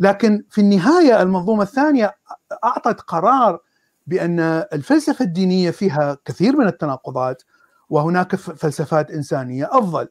لكن 0.00 0.44
في 0.50 0.60
النهاية 0.60 1.22
المنظومة 1.22 1.62
الثانية 1.62 2.16
أعطت 2.64 3.00
قرار 3.00 3.58
بأن 4.06 4.40
الفلسفة 4.72 5.24
الدينية 5.24 5.70
فيها 5.70 6.16
كثير 6.24 6.56
من 6.56 6.66
التناقضات 6.66 7.42
وهناك 7.90 8.36
فلسفات 8.36 9.10
إنسانية 9.10 9.68
أفضل. 9.72 10.08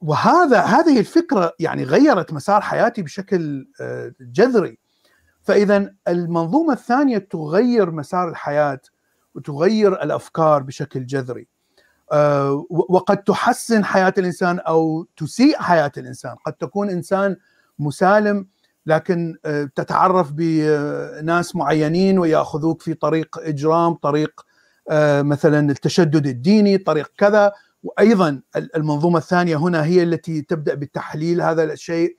وهذا 0.00 0.60
هذه 0.60 0.98
الفكرة 0.98 1.52
يعني 1.58 1.84
غيرت 1.84 2.32
مسار 2.32 2.60
حياتي 2.60 3.02
بشكل 3.02 3.66
آه، 3.80 4.12
جذري. 4.20 4.78
فإذا 5.42 5.94
المنظومة 6.08 6.72
الثانية 6.72 7.18
تغير 7.18 7.90
مسار 7.90 8.28
الحياة 8.28 8.80
وتغير 9.34 10.02
الأفكار 10.02 10.62
بشكل 10.62 11.06
جذري. 11.06 11.46
آه، 12.12 12.66
وقد 12.70 13.16
تحسن 13.16 13.84
حياة 13.84 14.14
الإنسان 14.18 14.58
أو 14.58 15.06
تسيء 15.16 15.58
حياة 15.58 15.92
الإنسان. 15.96 16.36
قد 16.46 16.52
تكون 16.52 16.90
إنسان 16.90 17.36
مسالم 17.78 18.46
لكن 18.86 19.36
تتعرف 19.74 20.32
بناس 20.32 21.56
معينين 21.56 22.18
ويأخذوك 22.18 22.82
في 22.82 22.94
طريق 22.94 23.38
إجرام 23.38 23.94
طريق 23.94 24.40
مثلا 25.20 25.70
التشدد 25.70 26.26
الديني 26.26 26.78
طريق 26.78 27.12
كذا 27.18 27.52
وأيضا 27.82 28.42
المنظومة 28.56 29.18
الثانية 29.18 29.56
هنا 29.56 29.84
هي 29.84 30.02
التي 30.02 30.42
تبدأ 30.42 30.74
بتحليل 30.74 31.40
هذا 31.40 31.64
الشيء 31.64 32.16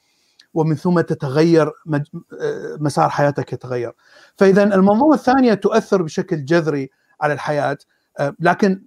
ومن 0.54 0.76
ثم 0.76 1.02
تتغير 1.02 1.72
مسار 2.80 3.10
حياتك 3.10 3.54
يتغير. 3.54 3.94
فاذا 4.38 4.64
المنظومة 4.64 5.14
الثانية 5.14 5.54
تؤثر 5.54 6.02
بشكل 6.02 6.46
جذري 6.46 6.90
على 7.22 7.34
الحياة 7.34 7.78
لكن 8.40 8.86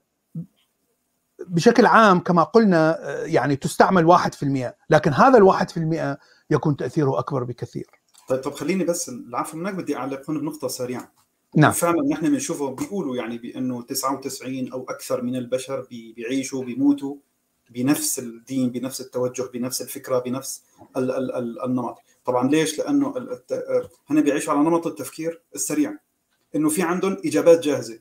بشكل 1.47 1.87
عام 1.87 2.21
كما 2.21 2.43
قلنا 2.43 2.99
يعني 3.25 3.57
تستعمل 3.57 4.19
1% 4.19 4.75
لكن 4.91 5.13
هذا 5.13 5.39
الواحد 5.39 5.71
في 5.71 5.77
المئة 5.77 6.19
يكون 6.51 6.77
تأثيره 6.77 7.19
أكبر 7.19 7.45
بكثير. 7.45 7.91
طيب 8.29 8.41
طب 8.41 8.53
خليني 8.53 8.85
بس 8.85 9.09
العفو 9.09 9.57
منك 9.57 9.75
بدي 9.75 9.97
أعلق 9.97 10.31
هنا 10.31 10.39
بنقطة 10.39 10.69
سريعة. 10.69 11.13
نعم. 11.57 11.73
فعلا 11.73 12.09
نحن 12.09 12.31
بنشوفه 12.31 12.71
بيقولوا 12.71 13.17
يعني 13.17 13.39
بأنه 13.39 13.83
99 13.83 14.73
أو 14.73 14.87
أكثر 14.89 15.23
من 15.23 15.37
البشر 15.37 15.87
بيعيشوا 15.91 16.65
بيموتوا 16.65 17.17
بنفس 17.71 18.19
الدين 18.19 18.71
بنفس 18.71 19.01
التوجه 19.01 19.43
بنفس 19.43 19.83
الفكرة 19.83 20.19
بنفس 20.19 20.63
ال 20.97 21.11
ال 21.11 21.35
ال 21.35 21.65
النمط. 21.65 21.99
طبعا 22.25 22.49
ليش؟ 22.49 22.79
لأنه 22.79 23.15
هنا 24.07 24.21
بيعيشوا 24.21 24.53
على 24.53 24.63
نمط 24.63 24.87
التفكير 24.87 25.43
السريع. 25.55 25.99
إنه 26.55 26.69
في 26.69 26.83
عندهم 26.83 27.17
إجابات 27.25 27.61
جاهزة. 27.61 27.99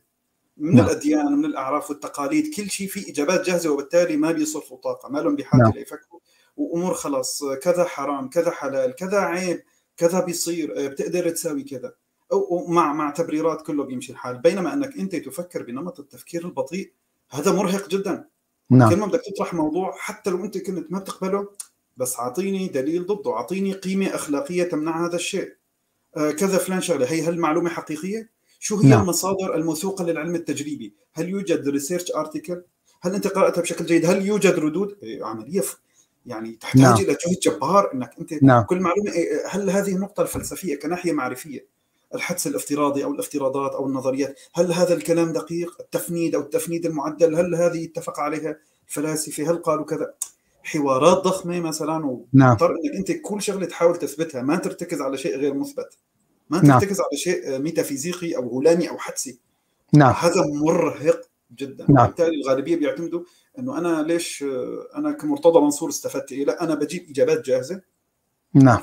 من 0.58 0.76
نعم. 0.76 0.86
الأديان 0.86 1.32
من 1.32 1.46
الأعراف 1.46 1.90
والتقاليد 1.90 2.54
كل 2.56 2.70
شيء 2.70 2.88
في 2.88 3.12
إجابات 3.12 3.46
جاهزة 3.46 3.70
وبالتالي 3.70 4.18
ما 4.18 4.32
بيصرفوا 4.32 4.78
طاقة 4.78 5.10
ما 5.10 5.20
لهم 5.20 5.36
بحاجة 5.36 5.62
نعم. 5.62 5.72
ليفكروا. 5.72 6.20
وأمور 6.58 6.94
خلاص 6.94 7.44
كذا 7.62 7.84
حرام 7.84 8.30
كذا 8.30 8.52
حلال 8.52 8.96
كذا 8.96 9.20
عيب 9.20 9.64
كذا 9.98 10.20
بيصير 10.20 10.88
بتقدر 10.88 11.30
تساوي 11.30 11.64
كذا. 11.64 11.94
ومع 12.32 12.94
مع 12.94 13.10
تبريرات 13.10 13.62
كله 13.62 13.84
بيمشي 13.84 14.12
الحال. 14.12 14.38
بينما 14.38 14.74
أنك 14.74 14.98
أنت 14.98 15.16
تفكر 15.16 15.64
بنمط 15.64 16.00
التفكير 16.00 16.46
البطيء 16.46 16.92
هذا 17.32 17.52
مرهق 17.52 17.90
جدا. 17.90 18.28
نعم. 18.70 18.90
كل 18.90 18.96
ما 18.96 19.06
بدك 19.06 19.22
تطرح 19.36 19.54
موضوع 19.54 19.96
حتى 19.98 20.30
لو 20.30 20.46
أنت 20.46 20.58
كنت 20.58 20.92
ما 20.92 21.00
بتقبله 21.00 21.48
بس 21.98 22.20
أعطيني 22.20 22.68
دليل 22.68 23.06
ضده 23.06 23.34
أعطيني 23.34 23.74
قيمة 23.74 24.16
أخلاقية 24.16 24.64
تمنع 24.64 25.06
هذا 25.06 25.16
الشيء. 25.16 25.54
آه 26.18 26.32
كذا 26.32 26.58
فلان 26.58 26.82
شغلة. 26.82 27.06
هي 27.06 27.22
هل 27.22 27.40
معلومة 27.40 27.70
حقيقية؟ 27.70 28.30
شو 28.60 28.78
هي 28.78 28.90
نعم. 28.90 29.02
المصادر 29.02 29.56
الموثوقة 29.56 30.06
للعلم 30.06 30.36
التجريبي؟ 30.36 30.94
هل 31.14 31.30
يوجد 31.30 31.68
ريسيرش 31.68 32.12
ارتكل 32.16 32.62
هل 33.02 33.16
أنت 33.16 33.28
قرأتها 33.28 33.62
بشكل 33.62 33.86
جيد؟ 33.86 34.06
هل 34.06 34.26
يوجد 34.26 34.60
ردود؟ 34.60 34.98
إيه، 35.04 35.24
عملية 35.24 35.62
يعني 36.26 36.52
تحتاج 36.52 36.82
نعم. 36.82 36.96
إلى 36.96 37.18
جهد 37.26 37.40
جبار 37.42 37.94
إنك 37.94 38.12
أنت 38.20 38.44
نعم. 38.44 38.64
كل 38.64 38.80
معلومة 38.80 39.12
إيه، 39.12 39.48
هل 39.48 39.70
هذه 39.70 39.96
النقطه 39.96 40.22
الفلسفية 40.24 40.80
كناحية 40.80 41.12
معرفية؟ 41.12 41.75
الحدس 42.16 42.48
الافتراضي 42.48 43.04
أو 43.04 43.12
الافتراضات 43.12 43.72
أو 43.72 43.88
النظريات 43.88 44.40
هل 44.54 44.72
هذا 44.72 44.94
الكلام 44.94 45.34
دقيق 45.34 45.78
التفنيد 45.80 46.36
أو 46.36 46.42
التفنيد 46.42 46.86
المعدل 46.86 47.36
هل 47.36 47.56
هذه 47.56 47.86
اتفق 47.86 48.20
عليها 48.20 48.58
الفلاسفة 48.88 49.52
هل 49.52 49.58
قالوا 49.58 49.86
كذا 49.86 50.14
حوارات 50.64 51.18
ضخمة 51.18 51.60
مثلا. 51.60 52.06
وتضطر 52.06 52.34
نعم. 52.34 52.78
إنك 52.86 52.96
أنت 52.96 53.12
كل 53.12 53.42
شغلة 53.42 53.66
تحاول 53.66 53.96
تثبتها 53.96 54.42
ما 54.42 54.56
ترتكز 54.56 55.02
على 55.02 55.18
شيء 55.18 55.38
غير 55.38 55.54
مثبت 55.54 55.98
ما 56.50 56.62
نعم. 56.62 56.80
ترتكز 56.80 57.02
على 57.02 57.18
شيء 57.18 57.60
ميتافيزيقي 57.60 58.36
أو 58.36 58.60
هلامي 58.60 58.90
أو 58.90 58.98
حدسي 58.98 59.40
نعم. 59.94 60.14
هذا 60.14 60.42
مرهق 60.64 61.22
جدا 61.56 61.86
نعم. 61.90 62.08
بالتالي 62.08 62.42
الغالبية 62.42 62.76
بيعتمدوا 62.76 63.24
إنه 63.60 63.78
أنا 63.78 64.04
ليش 64.04 64.46
أنا 64.96 65.12
كمرتضى 65.12 65.60
منصور 65.60 65.90
استفدت 65.90 66.32
إيه؟ 66.32 66.46
لا 66.46 66.64
أنا 66.64 66.76
بجيب 66.76 67.10
إجابات 67.10 67.46
جاهزة 67.46 67.82
نعم 68.54 68.82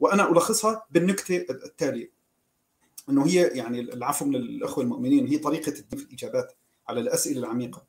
وأنا 0.00 0.30
ألخصها 0.30 0.86
بالنكتة 0.90 1.46
التالية 1.50 2.19
إنه 3.08 3.26
هي 3.26 3.50
يعني 3.54 3.80
العفو 3.80 4.24
من 4.24 4.34
الأخوة 4.34 4.84
المؤمنين 4.84 5.26
هي 5.26 5.38
طريقة 5.38 5.74
الإجابات 5.92 6.52
على 6.88 7.00
الأسئلة 7.00 7.38
العميقة. 7.38 7.82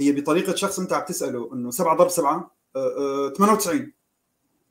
هي 0.00 0.12
بطريقة 0.12 0.54
شخص 0.54 0.78
أنت 0.78 0.92
عم 0.92 1.04
تسأله 1.04 1.50
إنه 1.52 1.70
7 1.70 1.96
ضرب 1.96 2.08
7 2.08 2.50
98 3.36 3.92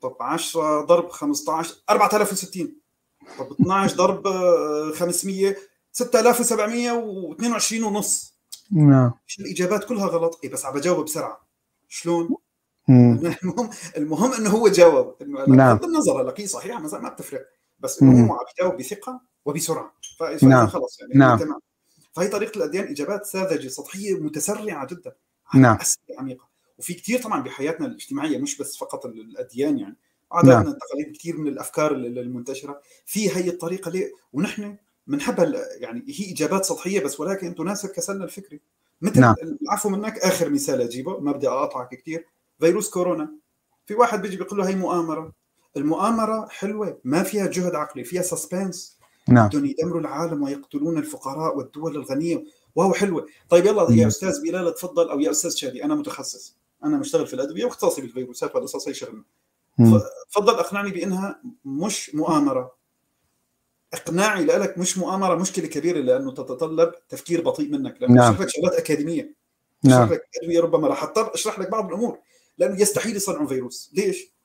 طب 0.01 0.15
10 0.19 0.81
ضرب 0.81 1.09
15 1.09 1.75
4060 1.89 2.75
طب 3.39 3.51
12 3.51 3.95
ضرب 3.95 4.27
500 4.93 5.55
6722 5.91 7.83
ونص. 7.83 8.37
نعم. 8.71 9.11
الإجابات؟ 9.39 9.83
كلها 9.83 10.07
غلط. 10.07 10.39
اي 10.43 10.49
بس 10.49 10.65
عم 10.65 10.73
بجاوب 10.73 11.05
بسرعة. 11.05 11.47
شلون؟ 11.87 12.35
المهم 12.89 13.69
المهم 13.97 14.33
إنه 14.33 14.49
هو 14.49 14.67
جاوب. 14.67 15.15
إنه 15.21 15.45
نعم. 15.45 15.77
بغض 15.77 15.85
النظر 15.85 16.21
هلا 16.21 16.33
هي 16.37 16.47
صحيحه 16.47 16.79
ما 16.79 17.09
بتفرق. 17.09 17.45
بس 17.79 18.01
إنه 18.01 18.27
هو 18.27 18.33
عم 18.33 18.45
يجاوب 18.59 18.77
بثقة. 18.77 19.21
وبسرعة. 19.47 19.93
نعم. 20.43 20.67
خلص 20.67 20.99
يعني. 20.99 21.13
نعم. 21.15 21.39
تمام. 21.39 21.59
فهي 22.13 22.27
طريقة 22.27 22.57
الأديان 22.57 22.87
إجابات 22.87 23.25
ساذجة 23.25 23.67
سطحية 23.67 24.19
متسرعة 24.19 24.87
جدا. 24.87 25.15
نعم. 25.53 25.77
اسئله 25.81 26.19
عميقة. 26.19 26.47
وفي 26.77 26.93
كثير 26.93 27.21
طبعا 27.21 27.43
بحياتنا 27.43 27.87
الاجتماعية 27.87 28.37
مش 28.37 28.57
بس 28.57 28.77
فقط 28.77 29.05
الأديان 29.05 29.79
يعني. 29.79 29.95
عاداتنا 30.31 30.63
نعم. 30.63 30.71
التقاليد 30.71 31.17
كثير 31.17 31.37
من 31.37 31.47
الأفكار 31.47 31.91
المنتشرة. 31.91 32.81
في 33.05 33.35
هي 33.35 33.49
الطريقة 33.49 33.91
ليه؟ 33.91 34.11
ونحن 34.33 34.77
بنحبها 35.07 35.51
يعني 35.77 36.03
هي 36.07 36.31
إجابات 36.31 36.65
سطحية 36.65 36.99
بس 36.99 37.19
ولكن 37.19 37.55
تناسب 37.55 37.89
كسلنا 37.89 38.23
الفكري. 38.23 38.61
مثل 39.01 39.19
نعم. 39.19 39.35
العفو 39.61 39.89
منك. 39.89 40.17
آخر 40.19 40.49
مثال 40.49 40.81
أجيبه. 40.81 41.19
ما 41.19 41.31
بدي 41.31 41.47
أقاطعك 41.47 41.89
كثير 41.89 42.25
فيروس 42.59 42.89
كورونا. 42.89 43.31
في 43.85 43.93
واحد 43.95 44.21
بيجي 44.21 44.37
بيقول 44.37 44.59
له 44.59 44.69
هي 44.69 44.75
مؤامرة. 44.75 45.33
المؤامرة 45.77 46.47
حلوة 46.47 46.99
ما 47.03 47.23
فيها 47.23 47.47
جهد 47.47 47.75
عقلي 47.75 48.03
فيها 48.03 48.21
سسبنس 48.21 48.96
نعم. 49.29 49.47
بدهم 49.47 49.65
يدمروا 49.65 50.01
العالم 50.01 50.43
ويقتلون 50.43 50.97
الفقراء 50.97 51.57
والدول 51.57 51.95
الغنية. 51.95 52.43
واو 52.75 52.93
حلوة. 52.93 53.25
طيب 53.49 53.65
يلا 53.65 53.87
يا 53.91 54.07
أستاذ 54.07 54.41
بلال 54.43 54.75
تفضل. 54.75 55.09
أو 55.09 55.19
يا 55.19 55.31
أستاذ 55.31 55.55
شادي 55.55 55.83
أنا 55.83 55.95
متخصص. 55.95 56.57
أنا 56.83 56.97
مشتغل 56.97 57.27
في 57.27 57.33
الادويه 57.33 57.65
واختصاصي 57.65 58.01
بالفيروسات 58.01 58.55
والقصص 58.55 58.87
هي 58.87 58.93
شغلنا 58.93 59.23
تفضل 60.31 60.53
أقنعني 60.53 60.91
بأنها 60.91 61.41
مش 61.65 62.15
مؤامرة. 62.15 62.77
اقناعي 63.93 64.45
لك 64.45 64.77
مش 64.77 64.97
مؤامرة 64.97 65.35
مشكلة 65.35 65.67
كبيرة 65.67 65.99
لأنه 65.99 66.31
تتطلب 66.31 66.91
تفكير 67.09 67.41
بطيء 67.41 67.69
منك 67.71 68.01
لأنه 68.01 68.13
نعم. 68.15 68.33
لك 68.33 68.49
شغلات 68.49 68.73
أكاديمية. 68.73 69.33
نعم. 69.83 70.13
لك 70.13 70.21
ادويه 70.43 70.61
ربما 70.61 70.87
راح 70.87 71.03
اضطر 71.03 71.33
أشرح 71.33 71.59
لك 71.59 71.71
بعض 71.71 71.85
الأمور. 71.85 72.19
لأنه 72.57 72.81
يستحيل 72.81 73.15
يصنعوا 73.15 73.47
فيروس. 73.47 73.91
ليش؟ 73.93 74.36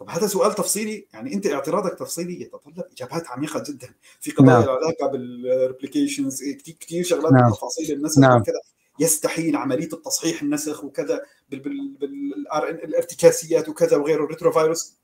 طب 0.00 0.10
هذا 0.10 0.26
سؤال 0.26 0.54
تفصيلي 0.54 1.06
يعني 1.12 1.34
أنت 1.34 1.46
اعتراضك 1.46 1.98
تفصيلي 1.98 2.42
يتطلب 2.42 2.84
إجابات 2.92 3.28
عميقة 3.28 3.62
جدا 3.66 3.94
في 4.20 4.30
قضايا 4.30 4.58
نعم. 4.58 4.62
العلاقة 4.62 5.06
بال 5.06 5.26
replications 5.26 6.44
كثير 6.44 6.76
كثير 6.80 7.04
شغلات 7.04 7.32
نعم. 7.32 7.44
بالتفاصيل 7.44 7.92
النسخ 7.92 8.18
نعم. 8.18 8.40
وكذا 8.40 8.60
يستحيل 8.98 9.56
عملية 9.56 9.88
التصحيح 9.92 10.42
النسخ 10.42 10.84
وكذا 10.84 11.20
بالارتكاسيات 11.50 13.68
وكذا 13.68 13.96
وغيره 13.96 14.24
الريترو 14.24 14.52
فيروس 14.52 14.94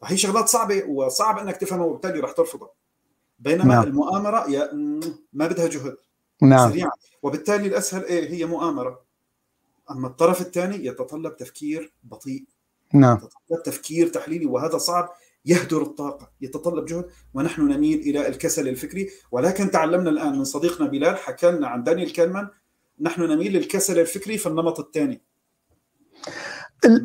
فهي 0.00 0.16
شغلات 0.16 0.48
صعبة 0.48 0.84
وصعب 0.84 1.38
إنك 1.38 1.56
تفهمها 1.56 1.86
وبالتالي 1.86 2.20
راح 2.20 2.32
ترفضها 2.32 2.70
بينما 3.38 3.74
نعم. 3.74 3.82
المؤامرة 3.82 4.50
يا 4.50 4.72
ما 5.32 5.46
بدها 5.46 5.66
جهد 5.66 5.96
نعم. 6.42 6.70
سريعا 6.70 6.90
وبالتالي 7.22 7.66
الأسهل 7.66 8.04
إيه 8.04 8.30
هي 8.30 8.46
مؤامرة 8.46 9.04
أما 9.90 10.08
الطرف 10.08 10.40
الثاني 10.40 10.86
يتطلب 10.86 11.36
تفكير 11.36 11.92
بطيء 12.02 12.44
نعم. 12.94 13.20
تفكير 13.64 14.08
تحليلي 14.08 14.46
وهذا 14.46 14.78
صعب. 14.78 15.08
يهدر 15.46 15.82
الطاقة 15.82 16.30
يتطلب 16.40 16.84
جهد 16.84 17.04
ونحن 17.34 17.62
نميل 17.62 18.00
إلى 18.00 18.28
الكسل 18.28 18.68
الفكري. 18.68 19.08
ولكن 19.32 19.70
تعلمنا 19.70 20.10
الآن 20.10 20.38
من 20.38 20.44
صديقنا 20.44 20.88
بلال 20.88 21.16
حكى 21.16 21.50
لنا 21.50 21.68
عن 21.68 21.84
دانيال 21.84 22.12
كانمان 22.12 22.48
نحن 23.00 23.22
نميل 23.22 23.52
للكسل 23.52 23.98
الفكري 24.00 24.38
في 24.38 24.46
النمط 24.46 24.80
الثاني. 24.80 25.22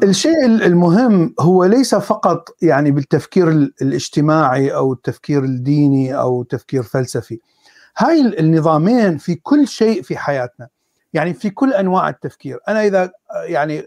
الشيء 0.03 0.45
المهم 0.45 1.35
هو 1.39 1.65
ليس 1.65 1.95
فقط 1.95 2.55
يعني 2.61 2.91
بالتفكير 2.91 3.49
الاجتماعي 3.81 4.73
أو 4.73 4.93
التفكير 4.93 5.43
الديني 5.43 6.15
أو 6.15 6.43
تفكير 6.43 6.83
فلسفي. 6.83 7.39
هاي 7.97 8.39
النظامين 8.39 9.17
في 9.17 9.35
كل 9.35 9.67
شيء 9.67 10.01
في 10.01 10.17
حياتنا. 10.17 10.67
يعني 11.13 11.33
في 11.33 11.49
كل 11.49 11.73
أنواع 11.73 12.09
التفكير. 12.09 12.59
أنا 12.67 12.85
إذا 12.85 13.11
يعني 13.45 13.85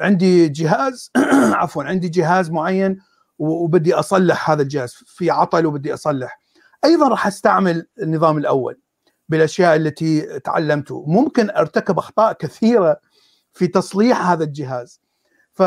عندي 0.00 0.48
جهاز 0.48 1.10
عفوا 1.60 1.84
عندي 1.84 2.08
جهاز 2.08 2.50
معين 2.50 2.98
وبدي 3.38 3.94
أصلح 3.94 4.50
هذا 4.50 4.62
الجهاز 4.62 4.92
في 5.06 5.30
عطل 5.30 5.66
وبدي 5.66 5.94
أصلح. 5.94 6.40
أيضا 6.84 7.08
راح 7.08 7.26
أستعمل 7.26 7.86
النظام 8.02 8.38
الأول 8.38 8.80
بالأشياء 9.28 9.76
التي 9.76 10.40
تعلمته. 10.40 11.04
ممكن 11.06 11.50
أرتكب 11.50 11.98
أخطاء 11.98 12.32
كثيرة 12.32 13.00
في 13.52 13.66
تصليح 13.66 14.30
هذا 14.30 14.44
الجهاز. 14.44 15.00
ف 15.52 15.62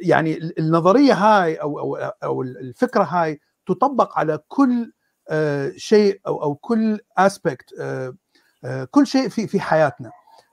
يعني 0.00 0.52
النظرية 0.58 1.14
هاي 1.14 1.56
أو 1.56 1.96
أو 1.96 2.42
الفكرة 2.42 3.02
هاي 3.02 3.40
تطبق 3.66 4.18
على 4.18 4.38
كل 4.48 4.92
شيء 5.76 6.20
أو 6.26 6.42
أو 6.42 6.54
كل 6.54 7.00
aspect 7.18 7.74
كل 8.90 9.06
شيء 9.06 9.28
في 9.28 9.46
في 9.46 9.60
حياتنا. 9.60 10.10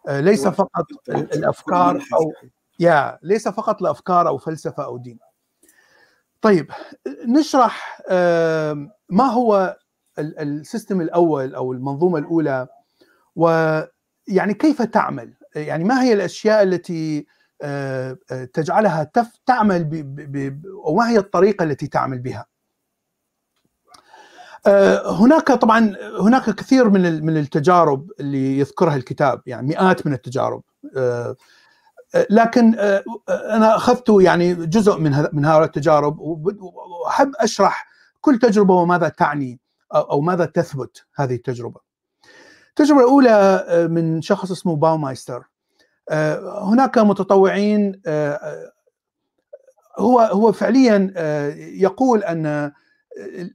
ليس 0.10 0.48
فقط 0.48 0.86
الأفكار 1.10 1.96
أو 2.13 2.34
يا 2.80 3.20
ليس 3.24 3.48
فقط 3.48 3.82
الأفكار 3.82 4.28
أو 4.28 4.38
فلسفة 4.38 4.86
أو 4.86 4.98
دين. 4.98 5.20
طيب 6.41 6.72
نشرح 7.28 8.02
ما 9.10 9.26
هو 9.32 9.78
ال 10.19 10.31
system 10.31 11.01
الأول 11.02 11.56
أو 11.56 11.74
المنظومة 11.74 12.20
الأولى 12.20 12.68
ويعني 13.36 14.54
كيف 14.54 14.82
تعمل؟ 14.82 15.34
يعني 15.56 15.84
ما 15.84 16.04
هي 16.04 16.13
الأشياء 16.13 16.63
التي 16.63 17.26
تجعلها 18.54 19.12
تعمل 19.46 19.84
ب... 19.84 20.62
وما 20.86 21.10
هي 21.10 21.18
الطريقة 21.18 21.63
التي 21.63 21.88
تعمل 21.88 22.20
بها؟ 22.20 22.46
هناك 25.06 25.51
طبعا 25.51 25.95
هناك 26.19 26.49
كثير 26.49 26.89
من 26.89 27.25
من 27.25 27.38
التجارب 27.38 28.12
اللي 28.19 28.60
يذكرها 28.60 28.95
الكتاب 28.95 29.41
يعني 29.45 29.67
مئات 29.67 30.08
من 30.08 30.13
التجارب 30.13 30.62
لكن 32.30 32.75
أنا 33.30 33.75
أخذت 33.75 34.10
يعني 34.19 34.54
جزء 34.54 34.97
من 34.97 35.28
من 35.34 35.45
هؤلاء 35.45 35.63
التجارب 35.63 36.19
وأحب 36.19 37.32
أشرح 37.39 37.88
كل 38.21 38.39
تجربة 38.39 38.73
وماذا 38.73 39.10
تعني 39.10 39.60
أو 39.95 40.21
ماذا 40.21 40.45
تثبت 40.45 41.06
هذه 41.15 41.36
التجربة. 41.36 41.80
التجربة 42.69 42.99
الأولى 42.99 43.65
من 43.91 44.21
شخص 44.21 44.51
اسمه 44.51 44.75
باومايستر 44.75 45.43
هناك 46.62 46.97
متطوعين 46.97 48.01
هو 49.99 50.19
هو 50.19 50.51
فعليا 50.51 51.13
يقول 51.58 52.23
أن 52.23 52.71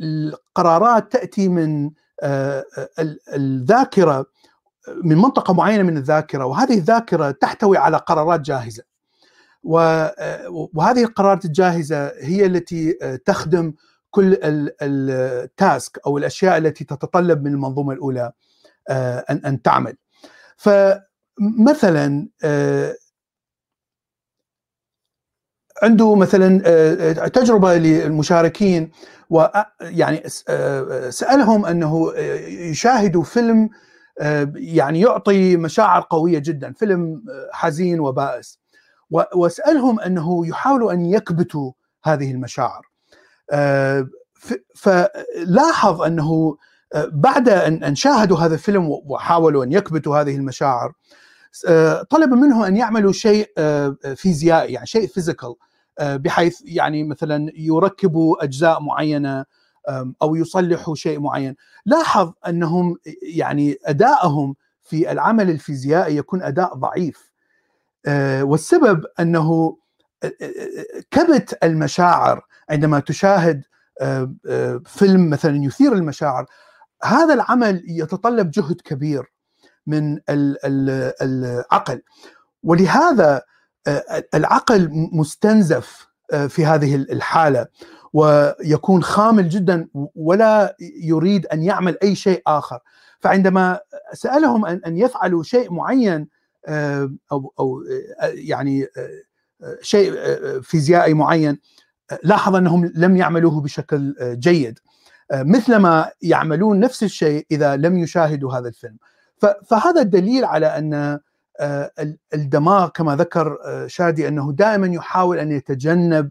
القرارات 0.02 1.12
تأتي 1.12 1.48
من 1.48 1.90
الذاكرة 3.34 4.26
من 5.04 5.16
منطقة 5.16 5.54
معينة 5.54 5.82
من 5.82 5.96
الذاكرة 5.96 6.44
وهذه 6.44 6.74
الذاكرة 6.74 7.30
تحتوي 7.30 7.78
على 7.78 7.96
قرارات 7.96 8.40
جاهزة. 8.40 8.82
وهذه 9.62 11.04
القرارات 11.04 11.44
الجاهزة 11.44 12.06
هي 12.06 12.46
التي 12.46 12.92
تخدم 13.26 13.72
كل 14.10 14.38
ال 14.42 14.74
task 14.74 16.00
أو 16.06 16.18
الأشياء 16.18 16.58
التي 16.58 16.84
تتطلب 16.84 17.42
من 17.44 17.52
المنظومة 17.52 17.92
الأولى 17.92 18.32
ان 18.90 19.40
أن 19.46 19.62
تعمل. 19.62 19.96
فمثلا 20.56 22.28
عنده 25.82 26.14
مثلا 26.14 27.28
تجربة 27.28 27.74
للمشاركين 27.74 28.90
ويعني 29.30 30.22
سألهم 31.10 31.66
أنه 31.66 32.12
يشاهدوا 32.48 33.22
فيلم 33.22 33.70
يعني 34.54 35.00
يعطي 35.00 35.56
مشاعر 35.56 36.06
قوية 36.10 36.38
جدا 36.38 36.72
فيلم 36.72 37.22
حزين 37.52 38.00
وبائس. 38.00 38.58
واسالهم 39.34 40.00
أنه 40.00 40.46
يحاولوا 40.46 40.92
أن 40.92 41.04
يكبتوا 41.04 41.72
هذه 42.04 42.30
المشاعر. 42.30 42.82
فلاحظ 44.74 46.02
أنه 46.02 46.56
بعد 47.12 47.48
أن 47.48 47.94
شاهدوا 47.94 48.38
هذا 48.38 48.54
الفيلم 48.54 48.88
وحاولوا 48.88 49.64
أن 49.64 49.72
يكبتوا 49.72 50.20
هذه 50.20 50.36
المشاعر 50.36 50.92
طلب 52.10 52.34
منه 52.34 52.66
أن 52.66 52.76
يعملوا 52.76 53.12
شيء 53.12 53.50
فيزيائي 54.14 54.72
يعني 54.72 54.86
شيء 54.86 55.06
فيزيكال. 55.06 55.54
بحيث 56.00 56.60
يعني 56.64 57.04
مثلا 57.04 57.52
يركبوا 57.54 58.44
أجزاء 58.44 58.80
معينة 58.80 59.44
أو 60.22 60.36
يصلحوا 60.36 60.94
شيء 60.94 61.20
معين. 61.20 61.56
لاحظ 61.86 62.32
أنهم 62.48 62.96
يعني 63.22 63.76
أدائهم 63.84 64.54
في 64.82 65.12
العمل 65.12 65.50
الفيزيائي 65.50 66.16
يكون 66.16 66.42
أداء 66.42 66.74
ضعيف. 66.74 67.30
والسبب 68.42 69.04
أنه 69.20 69.76
كبت 71.10 71.58
المشاعر 71.62 72.46
عندما 72.70 73.00
تشاهد 73.00 73.62
فيلم 74.84 75.30
مثلا 75.30 75.64
يثير 75.64 75.92
المشاعر 75.92 76.46
هذا 77.04 77.34
العمل 77.34 77.82
يتطلب 77.86 78.50
جهد 78.50 78.80
كبير 78.80 79.32
من 79.86 80.18
العقل. 80.28 82.02
ولهذا 82.62 83.42
العقل 84.34 84.90
مستنزف 85.12 86.08
في 86.48 86.66
هذه 86.66 86.94
الحالة 86.94 87.66
ويكون 88.12 89.02
خامل 89.02 89.48
جدا 89.48 89.88
ولا 90.14 90.76
يريد 91.02 91.46
أن 91.46 91.62
يعمل 91.62 91.98
أي 92.02 92.14
شيء 92.14 92.42
آخر. 92.46 92.78
فعندما 93.20 93.80
سألهم 94.12 94.66
ان 94.66 94.98
يفعلوا 94.98 95.42
شيء 95.42 95.72
معين 95.72 96.28
أو 97.32 97.52
أو 97.60 97.82
يعني 98.22 98.86
شيء 99.82 100.12
فيزيائي 100.62 101.14
معين 101.14 101.58
لاحظ 102.22 102.56
أنهم 102.56 102.92
لم 102.94 103.16
يعملوه 103.16 103.60
بشكل 103.60 104.14
جيد. 104.38 104.78
مثلما 105.32 106.10
يعملون 106.22 106.80
نفس 106.80 107.02
الشيء 107.02 107.46
إذا 107.50 107.76
لم 107.76 107.98
يشاهدوا 107.98 108.52
هذا 108.52 108.68
الفيلم. 108.68 108.96
فهذا 109.66 110.00
الدليل 110.00 110.44
على 110.44 110.66
أن 110.66 111.20
الدماغ 112.34 112.88
كما 112.88 113.16
ذكر 113.16 113.58
شادي 113.86 114.28
أنه 114.28 114.52
دائما 114.52 114.86
يحاول 114.86 115.38
أن 115.38 115.52
يتجنب 115.52 116.30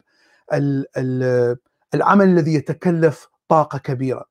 العمل 1.93 2.27
الذي 2.27 2.53
يتكلف 2.53 3.27
طاقة 3.49 3.77
كبيرة. 3.77 4.25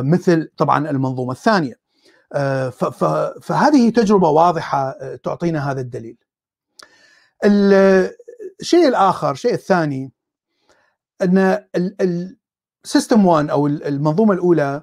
مثل 0.00 0.50
طبعا 0.56 0.90
المنظومة 0.90 1.32
الثانية. 1.32 1.74
فهذه 3.42 3.90
تجربة 3.90 4.28
واضحة 4.28 4.94
تعطينا 5.16 5.70
هذا 5.70 5.80
الدليل. 5.80 6.16
الشيء 7.44 8.88
الآخر 8.88 9.30
الشيء 9.30 9.54
الثاني 9.54 10.12
أن 11.22 11.64
السيستم 12.84 13.26
1 13.26 13.50
أو 13.50 13.66
المنظومة 13.66 14.34
الأولى 14.34 14.82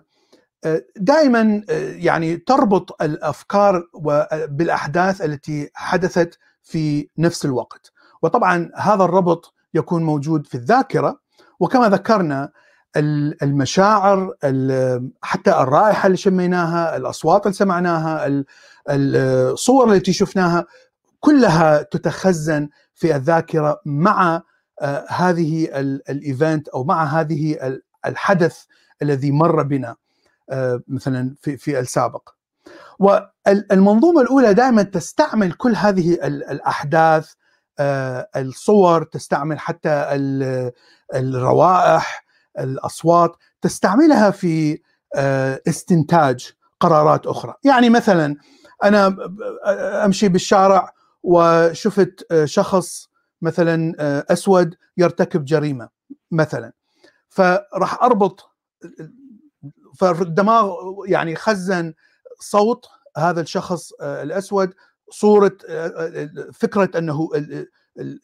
دائما 0.97 1.61
يعني 1.95 2.37
تربط 2.37 3.01
الأفكار 3.01 3.83
بالأحداث 4.49 5.21
التي 5.21 5.69
حدثت 5.73 6.39
في 6.61 7.09
نفس 7.17 7.45
الوقت. 7.45 7.91
وطبعا 8.21 8.71
هذا 8.75 9.03
الربط 9.03 9.53
يكون 9.73 10.03
موجود 10.03 10.47
في 10.47 10.55
الذاكرة 10.55 11.19
وكما 11.59 11.89
ذكرنا 11.89 12.51
المشاعر 13.43 14.33
حتى 15.21 15.51
الرائحة 15.51 16.07
اللي 16.07 16.17
شميناها 16.17 16.97
الأصوات 16.97 17.45
اللي 17.45 17.53
سمعناها 17.53 18.43
الصور 18.89 19.93
التي 19.93 20.13
شفناها 20.13 20.65
كلها 21.19 21.81
تتخزن 21.81 22.69
في 22.93 23.15
الذاكرة 23.15 23.81
مع 23.85 24.41
هذه 25.09 25.67
الإيفنت 26.09 26.67
أو 26.67 26.83
مع 26.83 27.03
هذه 27.03 27.79
الحدث 28.05 28.63
الذي 29.01 29.31
مر 29.31 29.63
بنا. 29.63 29.95
مثلا 30.87 31.35
في 31.41 31.57
في 31.57 31.79
السابق. 31.79 32.29
والمنظومة 32.99 34.21
الأولى 34.21 34.53
دائما 34.53 34.83
تستعمل 34.83 35.53
كل 35.53 35.75
هذه 35.75 36.13
الأحداث 36.23 37.33
الصور 38.35 39.03
تستعمل 39.03 39.59
حتى 39.59 40.07
الروائح 41.15 42.25
الأصوات 42.59 43.35
تستعملها 43.61 44.31
في 44.31 44.81
استنتاج 45.67 46.51
قرارات 46.79 47.27
أخرى. 47.27 47.53
يعني 47.63 47.89
مثلا 47.89 48.35
أنا 48.83 49.17
أمشي 50.05 50.29
بالشارع 50.29 50.93
وشفت 51.23 52.33
شخص 52.43 53.07
مثلا 53.41 53.93
أسود 54.33 54.75
يرتكب 54.97 55.45
جريمة 55.45 55.89
مثلا. 56.31 56.73
فراح 57.29 58.03
أربط 58.03 58.49
فالدماغ 59.97 60.75
يعني 61.07 61.35
خزن 61.35 61.93
صوت 62.39 62.85
هذا 63.17 63.41
الشخص 63.41 63.91
الأسود 64.01 64.73
صورة 65.09 65.57
فكرة 66.53 66.97
أنه 66.97 67.29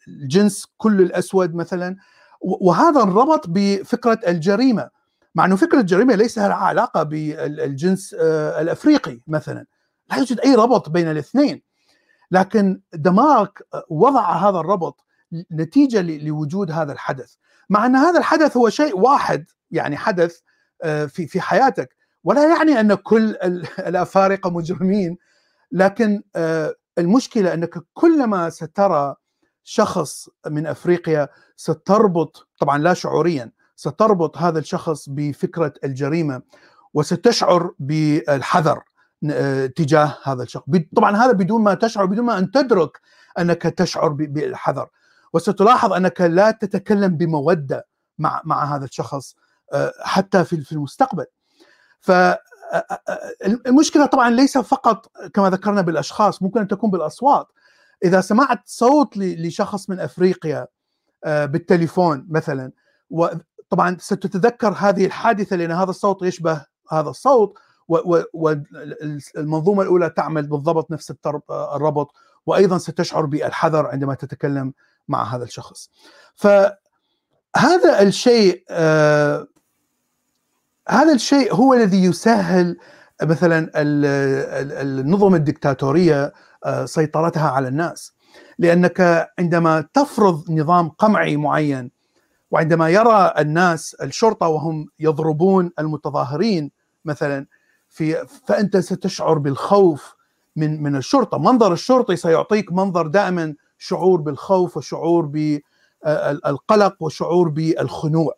الجنس 0.08 0.66
كل 0.76 1.00
الأسود 1.00 1.54
مثلا. 1.54 1.96
وهذا 2.40 3.02
انربط 3.02 3.44
بفكرة 3.48 4.20
الجريمة 4.26 4.90
مع 5.34 5.44
أنه 5.44 5.56
فكرة 5.56 5.80
الجريمة 5.80 6.14
ليس 6.14 6.38
لها 6.38 6.54
علاقة 6.54 7.02
بالجنس 7.02 8.14
الأفريقي 8.14 9.20
مثلا. 9.26 9.66
لا 10.10 10.16
يوجد 10.16 10.40
أي 10.40 10.54
ربط 10.54 10.88
بين 10.88 11.10
الاثنين. 11.10 11.62
لكن 12.30 12.80
دماغك 12.94 13.66
وضع 13.88 14.32
هذا 14.32 14.58
الربط 14.58 15.04
نتيجة 15.52 16.00
لوجود 16.00 16.70
هذا 16.70 16.92
الحدث. 16.92 17.34
مع 17.70 17.86
أن 17.86 17.96
هذا 17.96 18.18
الحدث 18.18 18.56
هو 18.56 18.68
شيء 18.68 18.98
واحد 18.98 19.50
يعني 19.70 19.96
حدث 19.96 20.40
في 20.84 21.26
في 21.26 21.40
حياتك. 21.40 21.96
ولا 22.24 22.56
يعني 22.56 22.80
أن 22.80 22.94
كل 22.94 23.36
الأفارقة 23.78 24.50
مجرمين 24.50 25.18
لكن 25.72 26.22
المشكلة 26.98 27.54
أنك 27.54 27.78
كلما 27.94 28.50
سترى 28.50 29.14
شخص 29.64 30.28
من 30.46 30.66
أفريقيا 30.66 31.28
ستربط 31.56 32.48
طبعا 32.58 32.78
لا 32.78 32.94
شعوريا 32.94 33.52
ستربط 33.76 34.38
هذا 34.38 34.58
الشخص 34.58 35.08
بفكرة 35.08 35.72
الجريمة 35.84 36.42
وستشعر 36.94 37.70
بالحذر 37.78 38.82
تجاه 39.76 40.18
هذا 40.24 40.42
الشخص. 40.42 40.64
طبعا 40.96 41.16
هذا 41.16 41.32
بدون 41.32 41.62
ما 41.62 41.74
تشعر 41.74 42.06
بدون 42.06 42.24
ما 42.24 42.38
أن 42.38 42.50
تدرك 42.50 43.00
أنك 43.38 43.62
تشعر 43.62 44.08
بالحذر. 44.08 44.88
وستلاحظ 45.32 45.92
أنك 45.92 46.20
لا 46.20 46.50
تتكلم 46.50 47.16
بمودة 47.16 47.86
مع 48.18 48.42
مع 48.44 48.76
هذا 48.76 48.84
الشخص. 48.84 49.36
حتى 50.00 50.44
في 50.44 50.72
المستقبل. 50.72 51.26
فالمشكلة 52.00 54.06
طبعا 54.06 54.30
ليس 54.30 54.58
فقط 54.58 55.06
كما 55.34 55.50
ذكرنا 55.50 55.80
بالأشخاص 55.80 56.42
ممكن 56.42 56.60
أن 56.60 56.68
تكون 56.68 56.90
بالأصوات. 56.90 57.46
إذا 58.04 58.20
سمعت 58.20 58.58
صوت 58.64 59.16
لشخص 59.16 59.90
من 59.90 60.00
أفريقيا 60.00 60.66
بالتليفون 61.26 62.26
مثلا 62.30 62.72
وطبعا 63.10 63.96
ستتذكر 64.00 64.74
هذه 64.78 65.06
الحادثة 65.06 65.56
لأن 65.56 65.70
هذا 65.70 65.90
الصوت 65.90 66.22
يشبه 66.22 66.64
هذا 66.90 67.10
الصوت 67.10 67.58
والمنظومه 68.32 69.82
الأولى 69.82 70.10
تعمل 70.10 70.46
بالضبط 70.46 70.90
نفس 70.90 71.12
الربط 71.50 72.10
وأيضا 72.46 72.78
ستشعر 72.78 73.26
بالحذر 73.26 73.86
عندما 73.86 74.14
تتكلم 74.14 74.72
مع 75.08 75.22
هذا 75.22 75.44
الشخص. 75.44 75.90
فهذا 76.34 78.02
الشيء 78.02 78.64
آه 78.70 79.46
هذا 80.90 81.12
الشيء 81.12 81.54
هو 81.54 81.74
الذي 81.74 82.04
يسهل 82.04 82.76
مثلا 83.22 83.70
النظم 83.76 85.34
الدكتاتورية 85.34 86.32
سيطرتها 86.84 87.50
على 87.50 87.68
الناس 87.68 88.12
لأنك 88.58 89.28
عندما 89.38 89.84
تفرض 89.94 90.50
نظام 90.50 90.88
قمعي 90.88 91.36
معين 91.36 91.90
وعندما 92.50 92.88
يرى 92.88 93.32
الناس 93.38 93.94
الشرطة 93.94 94.48
وهم 94.48 94.86
يضربون 94.98 95.70
المتظاهرين 95.78 96.70
مثلا 97.04 97.46
في 97.88 98.26
فأنت 98.46 98.76
ستشعر 98.76 99.38
بالخوف 99.38 100.14
من 100.56 100.82
من 100.82 100.96
الشرطة، 100.96 101.38
منظر 101.38 101.72
الشرطي 101.72 102.16
سيعطيك 102.16 102.72
منظر 102.72 103.06
دائما 103.06 103.54
شعور 103.78 104.20
بالخوف 104.20 104.76
وشعور 104.76 105.26
بالقلق 105.26 107.02
وشعور 107.02 107.48
بالخنوع. 107.48 108.34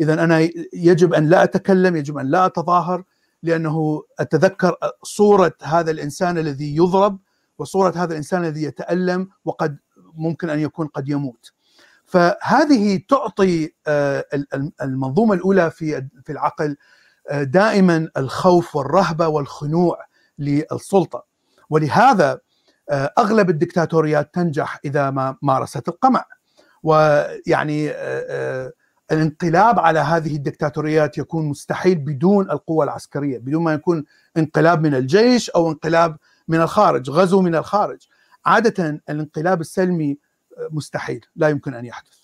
اذا 0.00 0.24
أنا 0.24 0.48
يجب 0.72 1.14
أن 1.14 1.28
لا 1.28 1.42
أتكلم، 1.44 1.96
يجب 1.96 2.18
أن 2.18 2.26
لا 2.26 2.46
أتظاهر 2.46 3.04
لأنه 3.42 4.02
أتذكر 4.18 4.76
صورة 5.02 5.54
هذا 5.62 5.90
الإنسان 5.90 6.38
الذي 6.38 6.76
يضرب 6.76 7.18
وصورة 7.58 7.92
هذا 7.96 8.12
الإنسان 8.12 8.44
الذي 8.44 8.62
يتألم 8.62 9.28
وقد 9.44 9.78
ممكن 10.14 10.50
أن 10.50 10.60
يكون 10.60 10.86
قد 10.86 11.08
يموت. 11.08 11.52
فهذه 12.06 13.00
تعطي 13.08 13.72
المنظومة 14.82 15.34
الأولى 15.34 15.70
في 15.70 16.08
في 16.24 16.32
العقل 16.32 16.76
دائما 17.32 18.08
الخوف 18.16 18.76
والرهبة 18.76 19.28
والخنوع 19.28 19.98
للسلطة 20.38 21.24
ولهذا 21.70 22.40
أغلب 23.18 23.50
الدكتاتوريات 23.50 24.34
تنجح 24.34 24.80
إذا 24.84 25.10
ما 25.10 25.36
مارست 25.42 25.88
القمع 25.88 26.24
ويعني 26.82 27.90
الانقلاب 29.12 29.78
على 29.78 29.98
هذه 29.98 30.36
الدكتاتوريات 30.36 31.18
يكون 31.18 31.44
مستحيل 31.44 31.94
بدون 31.94 32.50
القوة 32.50 32.84
العسكرية 32.84 33.38
بدون 33.38 33.62
ما 33.62 33.74
يكون 33.74 34.04
انقلاب 34.36 34.82
من 34.82 34.94
الجيش 34.94 35.50
أو 35.50 35.70
انقلاب 35.70 36.16
من 36.48 36.60
الخارج 36.60 37.10
غزو 37.10 37.42
من 37.42 37.54
الخارج. 37.54 38.08
عادة 38.46 39.02
الانقلاب 39.10 39.60
السلمي 39.60 40.18
مستحيل 40.70 41.26
لا 41.36 41.48
يمكن 41.48 41.74
أن 41.74 41.84
يحدث. 41.84 42.18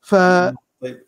ف... 0.00 0.14
طيب 0.80 1.04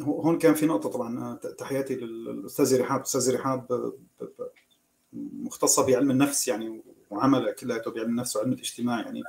هون 0.00 0.38
كان 0.38 0.54
في 0.54 0.66
نقطة 0.66 0.88
طبعا 0.88 1.34
تحياتي 1.58 1.94
للأستاذ 1.94 2.80
رحاب 2.80 3.00
أستاذ 3.00 3.34
رحاب 3.34 3.92
مختصة 5.12 5.86
بعلم 5.86 6.10
النفس 6.10 6.48
يعني 6.48 6.82
وعمل 7.10 7.52
كلياته 7.52 7.90
بعلم 7.90 8.10
النفس 8.10 8.36
وعلم 8.36 8.52
الاجتماع 8.52 9.00
يعني 9.00 9.22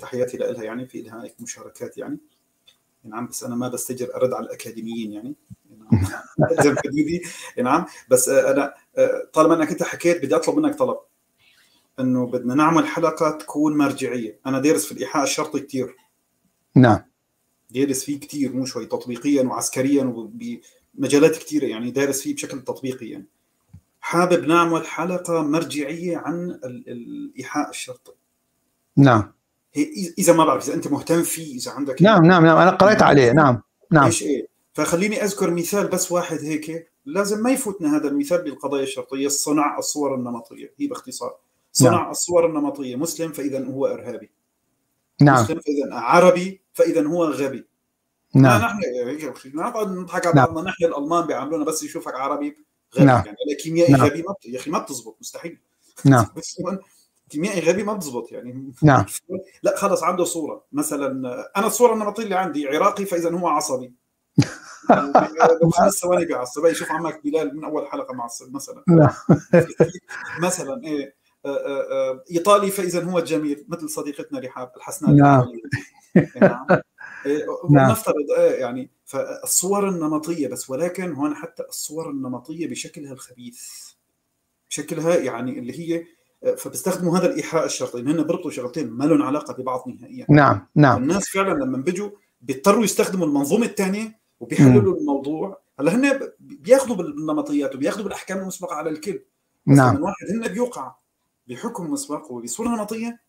تحياتي 0.00 0.36
لها 0.36 0.62
يعني 0.62 0.86
في 0.86 1.02
لها 1.02 1.30
مشاركات 1.40 1.98
يعني. 1.98 2.18
نعم 3.04 3.26
بس 3.26 3.44
أنا 3.44 3.54
ما 3.54 3.68
بستجر 3.68 4.16
أرد 4.16 4.32
على 4.32 4.46
الأكاديميين 4.46 5.12
يعني. 5.12 5.34
حدودي 6.84 7.22
نعم 7.58 7.86
بس 8.10 8.28
أنا 8.28 8.74
طالما 9.32 9.54
أنك 9.54 9.70
أنت 9.70 9.82
حكيت 9.82 10.24
بدي 10.24 10.36
أطلب 10.36 10.58
منك 10.58 10.74
طلب. 10.74 10.98
إنه 12.00 12.26
بدنا 12.26 12.54
نعمل 12.54 12.86
حلقة 12.86 13.30
تكون 13.30 13.76
مرجعية. 13.76 14.38
أنا 14.46 14.58
دارس 14.58 14.86
في 14.86 14.92
الإيحاء 14.92 15.22
الشرطي 15.22 15.60
كثير 15.60 15.96
نعم. 16.74 16.98
دارس 17.70 18.04
فيه 18.04 18.20
كثير 18.20 18.52
مو 18.52 18.64
شوي 18.64 18.86
تطبيقيا 18.86 19.42
وعسكريا 19.42 20.04
وبمجالات 20.04 21.36
كثيره 21.36 21.64
يعني 21.64 21.90
دارس 21.90 22.22
فيه 22.22 22.34
بشكل 22.34 22.60
تطبيقي 22.60 23.06
يعني. 23.06 23.26
حابب 24.00 24.46
نعمل 24.46 24.86
حلقة 24.86 25.42
مرجعية 25.42 26.16
عن 26.16 26.60
الإيحاء 26.64 27.70
الشرطي. 27.70 28.12
نعم. 28.96 29.32
اذا 30.18 30.32
ما 30.32 30.44
بعرف 30.44 30.64
إذا 30.64 30.74
أنت 30.74 30.88
مهتم 30.88 31.22
فيه 31.22 31.56
إذا 31.56 31.70
عندك 31.70 32.02
نعم 32.02 32.26
نعم 32.26 32.46
نعم 32.46 32.56
أنا 32.56 32.70
قرأت 32.70 33.02
عليه. 33.02 33.32
نعم 33.32 33.62
نعم. 33.90 34.04
إيش 34.04 34.22
إيه؟ 34.22 34.46
فخليني 34.72 35.24
أذكر 35.24 35.50
مثال 35.50 35.86
بس 35.88 36.12
واحد 36.12 36.38
هيك. 36.38 36.90
لازم 37.06 37.42
ما 37.42 37.50
يفوتنا 37.50 37.96
هذا 37.96 38.08
المثال 38.08 38.42
بالقضايا 38.42 38.82
الشرطية 38.82 39.28
صنع 39.28 39.78
الصور 39.78 40.14
النمطية. 40.14 40.72
هي 40.78 40.86
باختصار. 40.86 41.36
صنع 41.72 41.90
نعم. 41.90 42.10
الصور 42.10 42.46
النمطية. 42.46 42.96
مسلم 42.96 43.32
فإذا 43.32 43.64
هو 43.64 43.86
إرهابي. 43.86 44.30
نعم. 45.20 45.42
مسلم 45.42 45.60
فإذا 45.60 45.94
عربي 45.94 46.60
فإذا 46.72 47.06
هو 47.06 47.24
غبي. 47.24 47.66
نعم. 48.34 48.60
نحن 48.60 48.80
هيك 49.08 49.54
نقعد 49.54 49.90
نضحك 49.90 50.26
على 50.26 50.34
بعضنا. 50.34 50.62
نحن 50.62 50.84
الألمان 50.84 51.26
بيعاملونا 51.26 51.64
بس 51.64 51.82
يشوفك 51.82 52.14
عربي 52.14 52.56
غبي. 52.96 53.04
نعم. 53.04 53.24
يعني 53.26 53.54
كيميائي 53.62 53.92
نعم. 53.92 54.02
غبي. 54.02 54.22
ما 54.22 54.34
يا 54.46 54.58
أخي 54.58 54.70
ما 54.70 54.78
بتزبط. 54.78 55.16
مستحيل. 55.20 55.58
نعم. 56.04 56.26
كيميائي 57.34 57.60
غبي 57.60 57.82
ما 57.82 57.92
بتزبط 57.92 58.32
يعني. 58.32 58.72
نعم. 58.82 59.04
لا 59.62 59.76
خلص 59.76 60.02
عنده 60.02 60.24
صورة. 60.24 60.64
مثلا 60.72 61.06
أنا 61.56 61.66
الصورة 61.66 61.94
النمطيه 61.94 62.22
اللي 62.22 62.34
عندي 62.34 62.68
عراقي 62.68 63.04
فاذا 63.04 63.30
هو 63.30 63.48
عصبي. 63.48 63.92
خمس 65.72 65.92
ثواني 66.02 66.24
بيعصب 66.24 66.66
يشوف 66.66 66.92
عمك 66.92 67.20
بلال 67.24 67.56
من 67.56 67.64
أول 67.64 67.86
حلقة 67.86 68.14
معصب 68.14 68.54
مثلا. 68.54 68.84
نعم. 68.88 69.14
مثلا 70.46 70.80
إيه 70.84 71.14
إيطالي 72.30 72.70
فاذا 72.70 73.04
هو 73.04 73.20
جميل 73.20 73.64
مثل 73.68 73.90
صديقتنا 73.90 74.38
رحاب 74.40 74.72
الحسنات 74.76 75.14
نعم. 75.14 75.44
نعم. 76.40 76.66
نعم. 77.70 77.90
نفترض 77.90 78.30
إيه 78.38 78.60
يعني 78.60 78.90
فالصور 79.04 79.88
النمطية 79.88 80.48
بس 80.48 80.70
ولكن 80.70 81.12
هون 81.12 81.34
حتى 81.34 81.62
الصور 81.62 82.10
النمطية 82.10 82.66
بشكلها 82.66 83.12
الخبيث 83.12 83.60
بشكلها 84.70 85.16
يعني 85.16 85.58
اللي 85.58 85.80
هي 85.80 86.04
فبيستخدموا 86.56 87.18
هذا 87.18 87.26
الإيحاء 87.26 87.64
الشرطي 87.64 88.00
هن 88.00 88.22
بربطوا 88.22 88.50
شغلتين 88.50 88.90
ما 88.90 89.04
لهم 89.04 89.22
علاقة 89.22 89.54
ببعض 89.54 89.84
نهائيا. 89.86 90.26
نعم 90.30 90.66
نعم. 90.74 91.02
الناس 91.02 91.28
فعلا 91.28 91.64
لما 91.64 91.78
بيجوا 91.78 92.10
بيضطروا 92.40 92.84
يستخدموا 92.84 93.26
المنظومة 93.26 93.66
الثانية 93.66 94.18
وبيحللوا 94.40 94.96
الموضوع. 94.96 95.60
هلأ 95.80 95.94
هن 95.94 96.20
بياخذوا 96.40 96.96
بالنمطيات 96.96 97.74
وبياخذوا 97.74 98.04
بالأحكام 98.04 98.38
المسبقة 98.38 98.74
على 98.74 98.90
الكل. 98.90 99.20
نعم. 99.66 100.02
واحد 100.02 100.26
هن 100.34 100.52
بيوقع 100.52 100.94
بحكم 101.48 101.90
مسبق 101.90 102.32
وبصوره 102.32 102.68
نمطية 102.68 103.20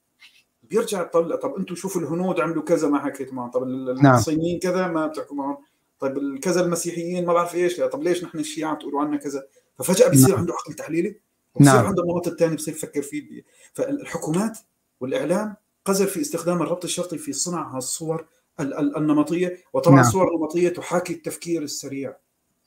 بيرجع 0.63 1.01
يطلع 1.01 1.35
طب 1.35 1.55
أنتم 1.55 1.75
شوفوا 1.75 2.01
الهنود 2.01 2.39
عملوا 2.39 2.63
كذا 2.63 2.89
ما 2.89 2.99
حكيت 2.99 3.33
معهم. 3.33 3.51
طب 3.51 3.67
نعم. 4.03 4.15
الصينيين 4.15 4.59
كذا 4.59 4.87
ما 4.87 5.07
بتحكوا 5.07 5.35
معهم. 5.35 5.57
طيب 5.99 6.39
كذا 6.39 6.65
المسيحيين 6.65 7.25
ما 7.25 7.33
بعرف 7.33 7.55
إيش. 7.55 7.77
طب 7.77 8.03
ليش 8.03 8.23
نحن 8.23 8.39
الشيعة 8.39 8.75
تقولوا 8.75 9.01
عنا 9.01 9.17
كذا؟ 9.17 9.43
ففجأة 9.77 10.09
بيصير 10.09 10.29
نعم. 10.29 10.39
عنده 10.39 10.53
عقل 10.53 10.73
تحليلي. 10.73 11.24
نعم. 11.59 11.85
عنده 11.85 12.03
النمط 12.03 12.27
الثاني 12.27 12.55
بصير 12.55 12.73
يفكر 12.73 13.01
فيه 13.01 13.43
فالحكومات 13.73 14.57
والإعلام 14.99 15.55
قذر 15.85 16.05
في 16.05 16.21
استخدام 16.21 16.61
الربط 16.61 16.83
الشرطي 16.83 17.17
في 17.17 17.33
صنع 17.33 17.77
الصور 17.77 18.25
النمطية 18.59 19.57
وطبعا 19.73 19.95
نعم. 19.95 20.05
الصور 20.05 20.35
النمطيه 20.35 20.69
تحاكي 20.69 21.13
التفكير 21.13 21.61
السريع 21.61 22.15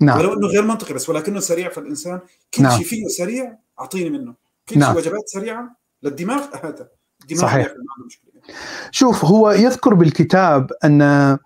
نعم 0.01 0.19
ولو 0.19 0.33
إنه 0.33 0.47
غير 0.47 0.63
منطقي 0.63 0.95
بس 0.95 1.09
ولكنه 1.09 1.41
سريع 1.41 1.69
فالانسان 1.69 2.21
كل 2.55 2.63
نعم. 2.63 2.79
شيء 2.79 2.87
فيه 2.87 3.07
سريع 3.07 3.59
أعطيني 3.81 4.11
منه 4.11 4.35
كل 4.69 4.79
نعم. 4.79 4.93
شيء 4.93 5.03
وجبات 5.03 5.29
سريعة 5.29 5.77
للدماغ 6.03 6.57
هذا 6.57 6.89
الدماغ 7.23 7.43
صحيح. 7.43 7.67
عنده 7.69 8.07
مشكلة 8.07 8.57
شوف 8.91 9.25
هو 9.25 9.51
يذكر 9.51 9.95
بالكتاب 9.95 10.71
أن 10.85 11.39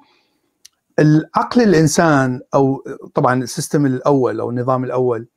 العقل 0.98 1.62
الإنسان 1.62 2.40
أو 2.54 2.84
طبعا 3.14 3.42
السيستم 3.42 3.86
الأول 3.86 4.40
أو 4.40 4.50
النظام 4.50 4.84
الأول 4.84 5.28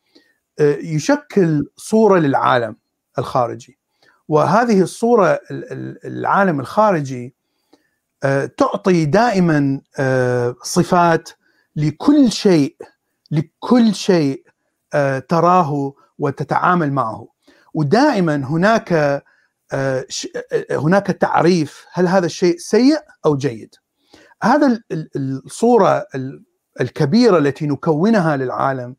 يشكل 0.59 1.67
صورة 1.77 2.19
للعالم 2.19 2.75
الخارجي. 3.19 3.77
وهذه 4.27 4.81
الصورة 4.81 5.27
ال- 5.51 5.71
ال- 5.71 6.05
العالم 6.05 6.59
الخارجي 6.59 7.35
آه، 8.23 8.45
تعطي 8.45 9.05
دائما 9.05 9.81
آه، 9.99 10.55
صفات 10.63 11.29
لكل 11.75 12.31
شيء 12.31 12.75
لكل 13.31 13.93
شيء 13.95 14.43
آه، 14.93 15.19
تراه 15.19 15.93
وتتعامل 16.19 16.91
معه. 16.93 17.27
ودائما 17.73 18.35
هناك 18.35 19.23
هناك 20.71 21.07
تعريف 21.07 21.85
هل 21.93 22.07
هذا 22.07 22.25
الشيء 22.25 22.57
سيء 22.57 22.97
أو 23.25 23.37
جيد. 23.37 23.75
هذا 24.43 24.67
ال- 24.67 24.83
ال- 24.91 25.41
الصورة 25.45 26.05
ال- 26.15 26.43
الكبيرة 26.81 27.37
التي 27.37 27.67
نكونها 27.67 28.37
للعالم 28.37 28.95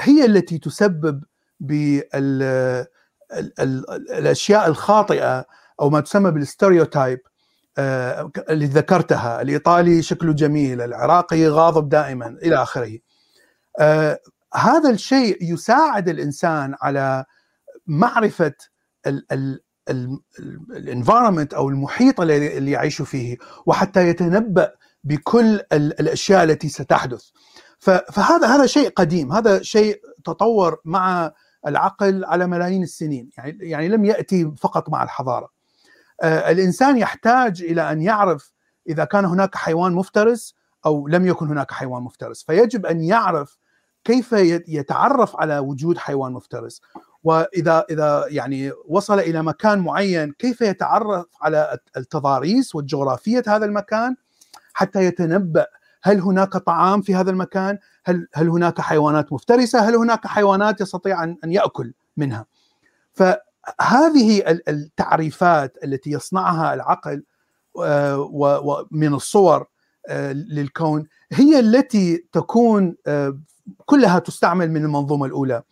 هي 0.00 0.24
التي 0.24 0.58
تسبب 0.58 1.22
بالاشياء 3.70 4.66
الخاطئة 4.66 5.44
أو 5.80 5.90
ما 5.90 6.00
تسمى 6.00 6.30
بال 6.30 6.45
stereotype 6.45 7.18
آه، 7.78 8.30
اللي 8.50 8.66
ذكرتها 8.66 9.42
الإيطالي 9.42 10.02
شكله 10.02 10.32
جميل 10.32 10.80
العراقي 10.80 11.48
غاضب 11.48 11.88
دائما 11.88 12.26
إلى 12.26 12.62
آخره. 12.62 12.98
آه، 13.80 14.18
هذا 14.54 14.90
الشيء 14.90 15.52
يساعد 15.52 16.08
الإنسان 16.08 16.74
على 16.82 17.24
معرفة 17.86 18.52
ال 20.70 20.77
environment 20.77 21.54
أو 21.54 21.68
المحيط 21.68 22.20
اللي 22.20 22.70
يعيش 22.70 23.02
فيه 23.02 23.36
وحتى 23.66 24.08
يتنبأ 24.08 24.72
بكل 25.04 25.54
ال- 25.72 26.00
الأشياء 26.00 26.44
التي 26.44 26.68
ستحدث. 26.68 27.24
فهذا 27.82 28.46
هذا 28.46 28.66
شيء 28.66 28.90
قديم. 28.90 29.32
هذا 29.32 29.62
شيء 29.62 30.00
تطور 30.24 30.80
مع 30.84 31.32
العقل 31.66 32.24
على 32.24 32.46
ملايين 32.46 32.82
السنين. 32.82 33.30
يعني 33.38 33.58
يعني 33.60 33.88
لم 33.88 34.04
يأتي 34.04 34.52
فقط 34.58 34.88
مع 34.90 35.02
الحضارة. 35.02 35.48
آه، 36.22 36.50
الإنسان 36.50 36.96
يحتاج 36.98 37.62
إلى 37.62 37.92
أن 37.92 38.02
يعرف 38.02 38.52
إذا 38.88 39.04
كان 39.04 39.24
هناك 39.24 39.54
حيوان 39.56 39.92
مفترس 39.92 40.54
أو 40.86 41.08
لم 41.08 41.26
يكن 41.26 41.48
هناك 41.48 41.70
حيوان 41.70 42.02
مفترس. 42.02 42.42
فيجب 42.42 42.86
أن 42.86 43.00
يعرف 43.00 43.58
كيف 44.04 44.32
يت- 44.32 44.68
يتعرف 44.68 45.36
على 45.36 45.58
وجود 45.58 45.98
حيوان 45.98 46.32
مفترس. 46.32 46.80
وإذا 47.24 47.84
إذا 47.90 48.24
يعني 48.28 48.72
وصل 48.88 49.18
إلى 49.18 49.42
مكان 49.42 49.78
معين 49.78 50.32
كيف 50.32 50.60
يتعرف 50.60 51.26
على 51.42 51.78
التضاريس 51.96 52.74
والجغرافية 52.74 53.42
هذا 53.46 53.64
المكان 53.64 54.16
حتى 54.72 55.04
يتنبأ 55.04 55.66
هل 56.02 56.20
هناك 56.20 56.56
طعام 56.56 57.02
في 57.02 57.14
هذا 57.14 57.30
المكان؟ 57.30 57.78
هل 58.04 58.28
هل 58.34 58.48
هناك 58.48 58.80
حيوانات 58.80 59.32
مفترسة؟ 59.32 59.88
هل 59.88 59.94
هناك 59.94 60.26
حيوانات 60.26 60.80
يستطيع 60.80 61.24
أن 61.24 61.36
يأكل 61.44 61.92
منها؟ 62.16 62.46
فهذه 63.12 64.38
ال- 64.50 64.68
التعريفات 64.68 65.76
التي 65.84 66.10
يصنعها 66.10 66.74
العقل 66.74 67.22
آه، 67.84 68.18
ومن 68.32 69.14
الصور 69.14 69.66
آه، 70.08 70.32
للكون 70.32 71.06
هي 71.32 71.58
التي 71.60 72.26
تكون 72.32 72.96
آه، 73.06 73.38
كلها 73.86 74.18
تستعمل 74.18 74.70
من 74.70 74.84
المنظومة 74.84 75.26
الأولى 75.26 75.62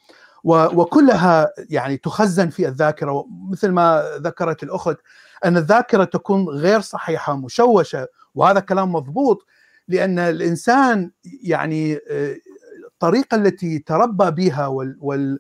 وكلها 0.45 1.53
يعني 1.71 1.97
تخزن 1.97 2.49
في 2.51 2.69
الذاكرة 2.69 3.27
مثل 3.51 3.69
ما 3.69 4.03
ذكرت 4.17 4.63
الأخت 4.63 4.97
أن 5.45 5.57
الذاكرة 5.57 6.05
تكون 6.05 6.49
غير 6.49 6.81
صحيحة 6.81 7.37
مشوشة 7.37 8.07
وهذا 8.35 8.61
كلام 8.61 8.93
مضبوط 8.93 9.47
لأن 9.91 10.19
الإنسان 10.19 11.11
يعني 11.43 11.99
الطريقة 12.87 13.35
التي 13.35 13.79
تربى 13.79 14.31
بها 14.31 14.67
وال 14.67 15.39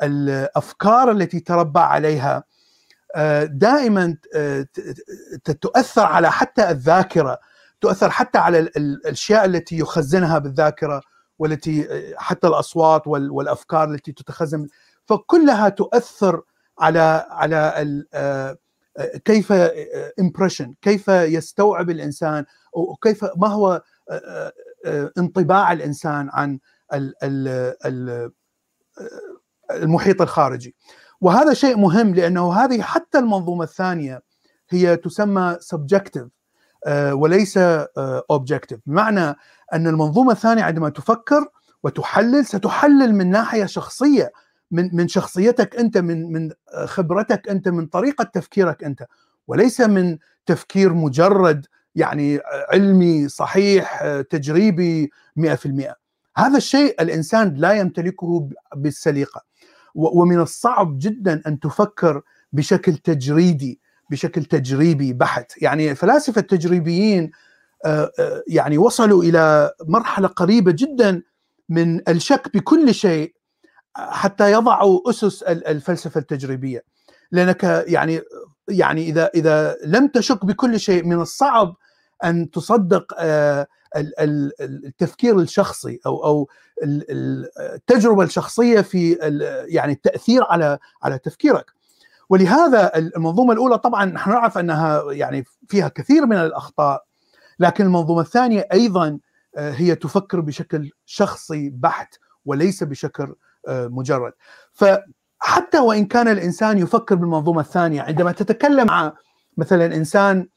والافكار 0.00 1.10
التي 1.10 1.40
تربى 1.40 1.80
عليها 1.80 2.44
دائما 3.44 4.16
تؤثر 5.60 6.02
على 6.06 6.30
حتى 6.32 6.70
الذاكرة 6.70 7.38
تؤثر 7.80 8.10
حتى 8.10 8.38
على 8.38 8.58
ال- 8.58 8.76
ال- 8.76 9.00
الأشياء 9.06 9.44
التي 9.44 9.78
يخزنها 9.78 10.38
بالذاكرة 10.38 11.00
والتي 11.38 11.88
حتى 12.16 12.46
الأصوات 12.46 13.06
وال- 13.06 13.30
والأفكار 13.30 13.90
التي 13.90 14.12
تتخزن 14.12 14.66
فكلها 15.06 15.68
تؤثر 15.68 16.42
على 16.78 17.26
على 17.30 17.84
كيف 19.24 19.52
impression 20.20 20.74
كيف 20.82 21.08
يستوعب 21.08 21.90
الإنسان 21.90 22.44
وكيف 22.76 23.24
ما 23.36 23.48
هو 23.48 23.82
آه، 24.10 24.52
آه، 24.86 25.12
انطباع 25.18 25.72
الإنسان 25.72 26.28
عن 26.32 26.58
ال- 26.94 27.14
ال- 27.22 27.74
ال- 27.86 28.32
المحيط 29.70 30.22
الخارجي؟ 30.22 30.74
وهذا 31.20 31.54
شيء 31.54 31.76
مهم 31.76 32.14
لأنه 32.14 32.52
هذه 32.52 32.82
حتى 32.82 33.18
المنظومة 33.18 33.64
الثانية 33.64 34.22
هي 34.70 34.96
تسمى 34.96 35.56
subjective 35.60 36.24
وليس 37.12 37.58
objective 38.30 38.80
بمعنى 38.86 39.36
أن 39.72 39.86
المنظومة 39.86 40.32
الثانية 40.32 40.62
عندما 40.62 40.88
تفكر 40.88 41.48
وتحلل 41.82 42.46
ستحلل 42.46 43.14
من 43.14 43.30
ناحية 43.30 43.66
شخصية 43.66 44.32
من 44.70 44.90
من 44.96 45.08
شخصيتك 45.08 45.76
أنت 45.76 45.98
من 45.98 46.32
من 46.32 46.50
خبرتك 46.84 47.48
أنت 47.48 47.68
من 47.68 47.86
طريقة 47.86 48.24
تفكيرك 48.24 48.84
أنت 48.84 49.06
وليس 49.46 49.80
من 49.80 50.18
تفكير 50.46 50.92
مجرد 50.94 51.66
يعني 51.96 52.40
علمي 52.72 53.28
صحيح 53.28 54.04
تجريبي 54.30 55.10
100% 55.36 55.94
هذا 56.36 56.56
الشيء 56.56 57.02
الإنسان 57.02 57.54
لا 57.54 57.72
يمتلكه 57.72 58.48
بالسليقة. 58.76 59.44
ومن 59.94 60.40
الصعب 60.40 60.98
جدا 60.98 61.42
أن 61.46 61.60
تفكر 61.60 62.22
بشكل 62.52 62.96
تجريدي 62.96 63.80
بشكل 64.10 64.44
تجريبي 64.44 65.12
بحت. 65.12 65.62
يعني 65.62 65.94
فلاسفة 65.94 66.40
التجريبيين 66.40 67.30
يعني 68.48 68.78
وصلوا 68.78 69.22
إلى 69.22 69.70
مرحلة 69.88 70.28
قريبة 70.28 70.72
جدا 70.72 71.22
من 71.68 72.08
الشك 72.08 72.56
بكل 72.56 72.94
شيء 72.94 73.34
حتى 73.94 74.52
يضعوا 74.52 75.10
أسس 75.10 75.42
الفلسفة 75.42 76.18
التجريبية. 76.18 76.84
لأنك 77.32 77.84
يعني 77.88 78.20
يعني 78.68 79.08
إذا 79.08 79.30
إذا 79.34 79.76
لم 79.84 80.08
تشك 80.08 80.44
بكل 80.44 80.80
شيء 80.80 81.04
من 81.04 81.20
الصعب 81.20 81.76
أن 82.24 82.50
تصدق 82.50 83.14
التفكير 83.96 85.38
الشخصي 85.38 86.00
أو 86.06 86.24
أو 86.24 86.48
التجربة 86.82 88.22
الشخصية 88.22 88.80
في 88.80 89.12
يعني 89.68 89.92
التأثير 89.92 90.44
على 90.44 90.78
على 91.02 91.18
تفكيرك. 91.18 91.70
ولهذا 92.28 92.96
المنظومة 92.96 93.52
الأولى 93.52 93.78
طبعا 93.78 94.04
نحن 94.04 94.30
نعرف 94.30 94.58
أنها 94.58 95.12
يعني 95.12 95.44
فيها 95.68 95.88
كثير 95.88 96.26
من 96.26 96.36
الأخطاء 96.36 97.04
لكن 97.58 97.84
المنظومة 97.84 98.20
الثانية 98.20 98.68
أيضا 98.72 99.18
هي 99.56 99.94
تفكر 99.94 100.40
بشكل 100.40 100.90
شخصي 101.06 101.70
بحت 101.70 102.14
وليس 102.44 102.82
بشكل 102.82 103.34
مجرد. 103.68 104.32
فحتى 104.72 105.78
وإن 105.78 106.06
كان 106.06 106.28
الإنسان 106.28 106.78
يفكر 106.78 107.14
بالمنظومة 107.14 107.60
الثانية 107.60 108.02
عندما 108.02 108.32
تتكلم 108.32 108.86
مع 108.86 109.12
مثلا 109.56 109.86
إنسان 109.86 110.48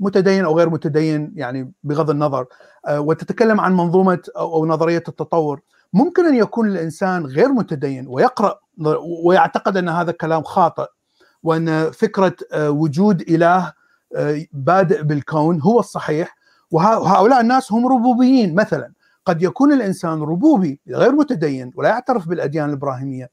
متدين 0.00 0.44
أو 0.44 0.58
غير 0.58 0.70
متدين 0.70 1.32
يعني 1.36 1.72
بغض 1.82 2.10
النظر. 2.10 2.46
وتتكلم 2.90 3.60
عن 3.60 3.76
منظومة 3.76 4.22
أو 4.36 4.66
نظرية 4.66 5.02
التطور. 5.08 5.60
ممكن 5.92 6.26
أن 6.26 6.34
يكون 6.34 6.68
الإنسان 6.68 7.26
غير 7.26 7.48
متدين 7.48 8.06
ويقرأ 8.08 8.58
ويعتقد 9.24 9.76
أن 9.76 9.88
هذا 9.88 10.10
الكلام 10.10 10.42
خاطئ 10.42 10.86
وأن 11.42 11.90
فكرة 11.90 12.36
وجود 12.54 13.20
إله 13.20 13.72
بادئ 14.52 15.02
بالكون 15.02 15.60
هو 15.60 15.80
الصحيح. 15.80 16.36
وهؤلاء 16.70 17.40
الناس 17.40 17.72
هم 17.72 17.86
ربوبيين 17.86 18.54
مثلا. 18.54 18.92
قد 19.24 19.42
يكون 19.42 19.72
الإنسان 19.72 20.22
ربوبي 20.22 20.80
غير 20.88 21.12
متدين 21.12 21.72
ولا 21.76 21.88
يعترف 21.88 22.28
بالأديان 22.28 22.68
الإبراهيمية 22.68 23.30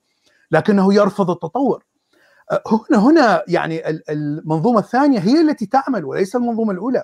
لكنه 0.52 0.94
يرفض 0.94 1.30
التطور. 1.30 1.84
هنا 2.52 3.00
هنا 3.10 3.44
يعني 3.48 4.02
المنظومة 4.10 4.80
الثانية 4.80 5.20
هي 5.20 5.42
التي 5.42 5.66
تعمل 5.66 6.06
وليس 6.06 6.36
المنظومة 6.36 6.72
الأولى. 6.72 7.04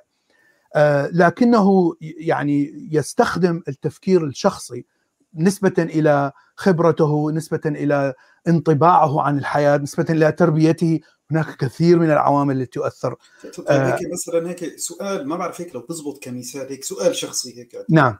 لكنه 1.12 1.96
يعني 2.02 2.88
يستخدم 2.92 3.64
التفكير 3.68 4.26
الشخصي 4.26 4.86
نسبة 5.36 5.74
إلى 5.80 6.32
خبرته 6.56 7.32
نسبة 7.32 7.62
إلى 7.66 8.14
انطباعه 8.48 9.22
عن 9.22 9.38
الحياة 9.38 9.78
نسبة 9.78 10.06
إلى 10.10 10.32
تربيته. 10.32 11.00
هناك 11.32 11.58
كثير 11.58 12.00
من 12.00 12.12
العوامل 12.12 12.62
التي 12.62 12.80
تؤثر. 12.80 13.16
هيك 13.70 14.00
مثلا 14.14 14.50
هيك 14.50 14.80
سؤال 14.80 15.28
ما 15.28 15.38
بعرف 15.38 15.62
هيك 15.62 15.76
لو 15.76 15.86
بزبط 15.90 16.24
كمثال 16.24 16.70
هيك 16.70 16.84
سؤال 16.84 17.16
شخصي 17.16 17.60
هيك. 17.60 17.86
نعم. 17.90 18.18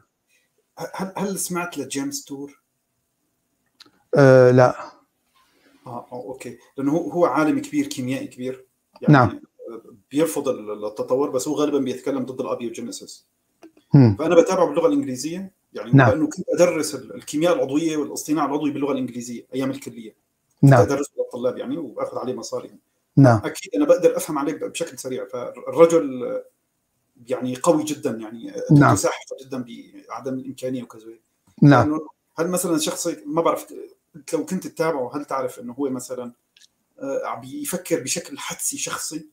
هل 0.94 1.12
هل 1.16 1.38
سمعت 1.38 1.78
لجيمس 1.78 2.24
تور؟ 2.24 2.62
أه 4.14 4.50
لا. 4.50 4.74
آه 5.86 6.06
أوكي. 6.12 6.58
لأنه 6.76 6.92
هو 6.92 7.10
هو 7.10 7.24
عالم 7.24 7.58
كبير 7.58 7.86
كيميائي 7.86 8.26
كبير. 8.26 8.66
يعني 9.00 9.14
نعم. 9.14 9.40
بيرفض 10.10 10.48
التطور 10.48 11.30
بس 11.30 11.48
هو 11.48 11.54
غالبا 11.54 11.78
بيتكلم 11.78 12.24
ضد 12.24 12.40
الأبيوجينيسيس. 12.40 13.26
فأنا 13.92 14.34
بتابعه 14.34 14.66
باللغة 14.66 14.86
الإنجليزية. 14.86 15.52
يعني 15.72 15.90
نعم. 15.92 16.10
لأنه 16.10 16.26
كنت 16.26 16.46
أدرس 16.54 16.94
الكيمياء 16.94 17.54
العضوية 17.54 17.96
والاصطناع 17.96 18.44
العضوي 18.44 18.70
باللغة 18.70 18.92
الإنجليزية 18.92 19.46
أيام 19.54 19.70
الكلية. 19.70 20.14
نعم. 20.62 20.80
أدرسه 20.80 21.12
للطلاب 21.18 21.58
يعني 21.58 21.78
وأخذ 21.78 22.18
عليه 22.18 22.34
مصاري. 22.34 22.70
نعم. 23.16 23.40
أكيد 23.44 23.74
أنا 23.74 23.84
بقدر 23.84 24.16
أفهم 24.16 24.38
عليه 24.38 24.52
بشكل 24.52 24.98
سريع. 24.98 25.26
فالرجل 25.28 26.40
يعني 27.26 27.56
قوي 27.56 27.84
جدا 27.84 28.10
يعني 28.10 28.52
نعم. 28.70 28.96
ساحقه 28.96 29.36
جدا 29.44 29.64
بعدم 30.08 30.34
الإمكانية 30.34 30.82
وكذا. 30.82 31.06
نعم. 31.62 32.00
هل 32.38 32.48
مثلا 32.48 32.78
شخص 32.78 33.08
ما 33.26 33.42
بعرف 33.42 33.66
لو 34.32 34.44
كنت 34.44 34.66
تتابعه 34.66 35.16
هل 35.16 35.24
تعرف 35.24 35.60
إنه 35.60 35.72
هو 35.72 35.90
مثلا 35.90 36.32
عم 37.24 37.40
بيفكر 37.40 38.00
بشكل 38.00 38.38
حدسي 38.38 38.78
شخصي؟ 38.78 39.28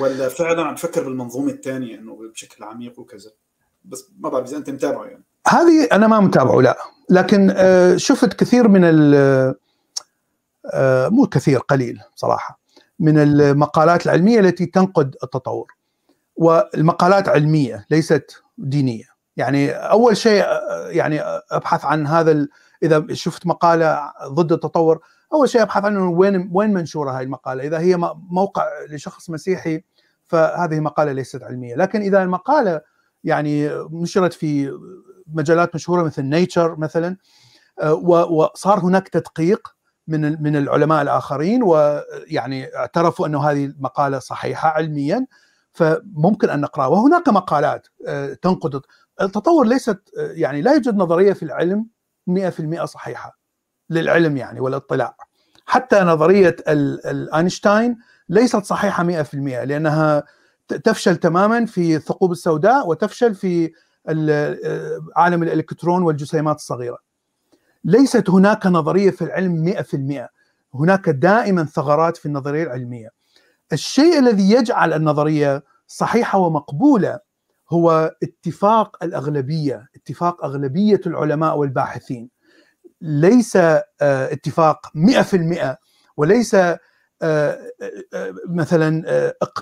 ولا 0.00 0.28
فعلا 0.28 0.62
عم 0.62 0.74
يفكر 0.74 1.04
بالمنظومة 1.04 1.50
الثانية 1.50 1.98
إنه 1.98 2.18
بشكل 2.32 2.64
عميق 2.64 2.98
وكذا؟ 2.98 3.30
بس 3.84 4.06
ما 4.18 4.28
بعرف 4.28 4.48
إذا 4.48 4.56
أنت 4.56 4.70
متابعه 4.70 5.04
يعني. 5.04 5.24
هذه 5.46 5.88
أنا 5.92 6.06
ما 6.06 6.20
متابعه 6.20 6.60
لا. 6.60 6.76
لكن 7.10 7.54
شفت 7.96 8.32
كثير 8.32 8.68
من 8.68 8.80
ال 8.84 9.54
مو 11.10 11.26
كثير 11.26 11.58
قليل 11.58 12.00
صراحة 12.14 12.60
من 12.98 13.18
المقالات 13.18 14.06
العلمية 14.06 14.40
التي 14.40 14.66
تنقد 14.66 15.16
التطور. 15.22 15.74
والمقالات 16.36 17.28
علمية 17.28 17.86
ليست 17.90 18.42
دينية. 18.58 19.04
يعني 19.36 19.70
أول 19.70 20.16
شيء 20.16 20.44
يعني 20.86 21.20
أبحث 21.50 21.84
عن 21.84 22.06
هذا. 22.06 22.48
إذا 22.84 23.06
شفت 23.12 23.46
مقالة 23.46 24.12
ضد 24.28 24.52
التطور 24.52 25.00
أول 25.32 25.48
شيء 25.48 25.62
أبحث 25.62 25.84
عنه 25.84 26.10
وين 26.10 26.50
وين 26.52 26.72
منشورة 26.74 27.10
هاي 27.10 27.24
المقالة؟ 27.24 27.64
إذا 27.64 27.78
هي 27.78 27.96
موقع 28.30 28.66
لشخص 28.90 29.30
مسيحي 29.30 29.84
فهذه 30.24 30.80
مقالة 30.80 31.12
ليست 31.12 31.42
علمية. 31.42 31.74
لكن 31.76 32.00
إذا 32.00 32.22
المقالة 32.22 32.80
يعني 33.24 33.70
نشرت 33.92 34.32
في 34.32 34.78
مجالات 35.26 35.74
مشهورة 35.74 36.02
مثل 36.02 36.22
Nature 36.22 36.76
مثلا 36.78 37.16
وصار 38.02 38.78
هناك 38.78 39.08
تدقيق 39.08 39.68
من 40.08 40.42
من 40.42 40.56
العلماء 40.56 41.02
الآخرين 41.02 41.62
ويعني 41.62 42.76
اعترفوا 42.76 43.26
أنه 43.26 43.50
هذه 43.50 43.64
المقالة 43.64 44.18
صحيحة 44.18 44.68
علميا 44.68 45.26
فممكن 45.72 46.50
أن 46.50 46.60
نقرأها. 46.60 46.86
وهناك 46.86 47.28
مقالات 47.28 47.86
تنقد 48.42 48.80
التطور 49.20 49.66
ليست 49.66 49.98
يعني 50.16 50.62
لا 50.62 50.72
يوجد 50.72 50.96
نظرية 50.96 51.32
في 51.32 51.42
العلم 51.42 51.93
100% 52.26 52.84
صحيحة 52.84 53.38
للعلم 53.90 54.36
يعني 54.36 54.60
والاطلاع 54.60 55.16
حتى 55.66 56.00
نظرية 56.00 56.56
اينشتاين 57.34 57.98
ليست 58.28 58.64
صحيحة 58.64 59.04
100% 59.04 59.34
لأنها 59.34 60.24
تفشل 60.68 61.16
تماما 61.16 61.66
في 61.66 61.96
الثقوب 61.96 62.32
السوداء 62.32 62.88
وتفشل 62.88 63.34
في 63.34 63.72
عالم 65.16 65.42
الإلكترون 65.42 66.02
والجسيمات 66.02 66.56
الصغيرة. 66.56 66.98
ليست 67.84 68.30
هناك 68.30 68.66
نظرية 68.66 69.10
في 69.10 69.22
العلم 69.24 69.64
100% 69.64 70.28
هناك 70.74 71.08
دائما 71.08 71.64
ثغرات 71.64 72.16
في 72.16 72.26
النظرية 72.26 72.62
العلمية. 72.62 73.08
الشيء 73.72 74.18
الذي 74.18 74.50
يجعل 74.50 74.92
النظرية 74.92 75.64
صحيحة 75.86 76.38
ومقبولة 76.38 77.18
هو 77.70 78.16
اتفاق 78.22 79.04
الأغلبية، 79.04 79.88
اتفاق 80.04 80.44
أغلبية 80.44 81.00
العلماء 81.06 81.58
والباحثين. 81.58 82.30
ليس 83.00 83.58
اتفاق 84.00 84.86
100% 84.94 85.76
وليس 86.16 86.56
مثلا 88.48 89.02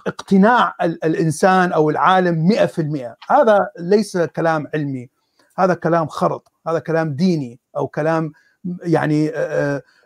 اقتناع 0.07 0.75
الإنسان 0.83 1.73
أو 1.73 1.91
العالم 1.91 2.49
100% 2.53 3.17
هذا 3.31 3.69
ليس 3.79 4.19
كلام 4.19 4.67
علمي 4.75 5.11
هذا 5.57 5.75
كلام 5.75 6.07
خرط 6.07 6.53
هذا 6.67 6.79
كلام 6.79 7.15
ديني 7.15 7.61
أو 7.77 7.87
كلام 7.89 8.33
يعني 8.83 9.33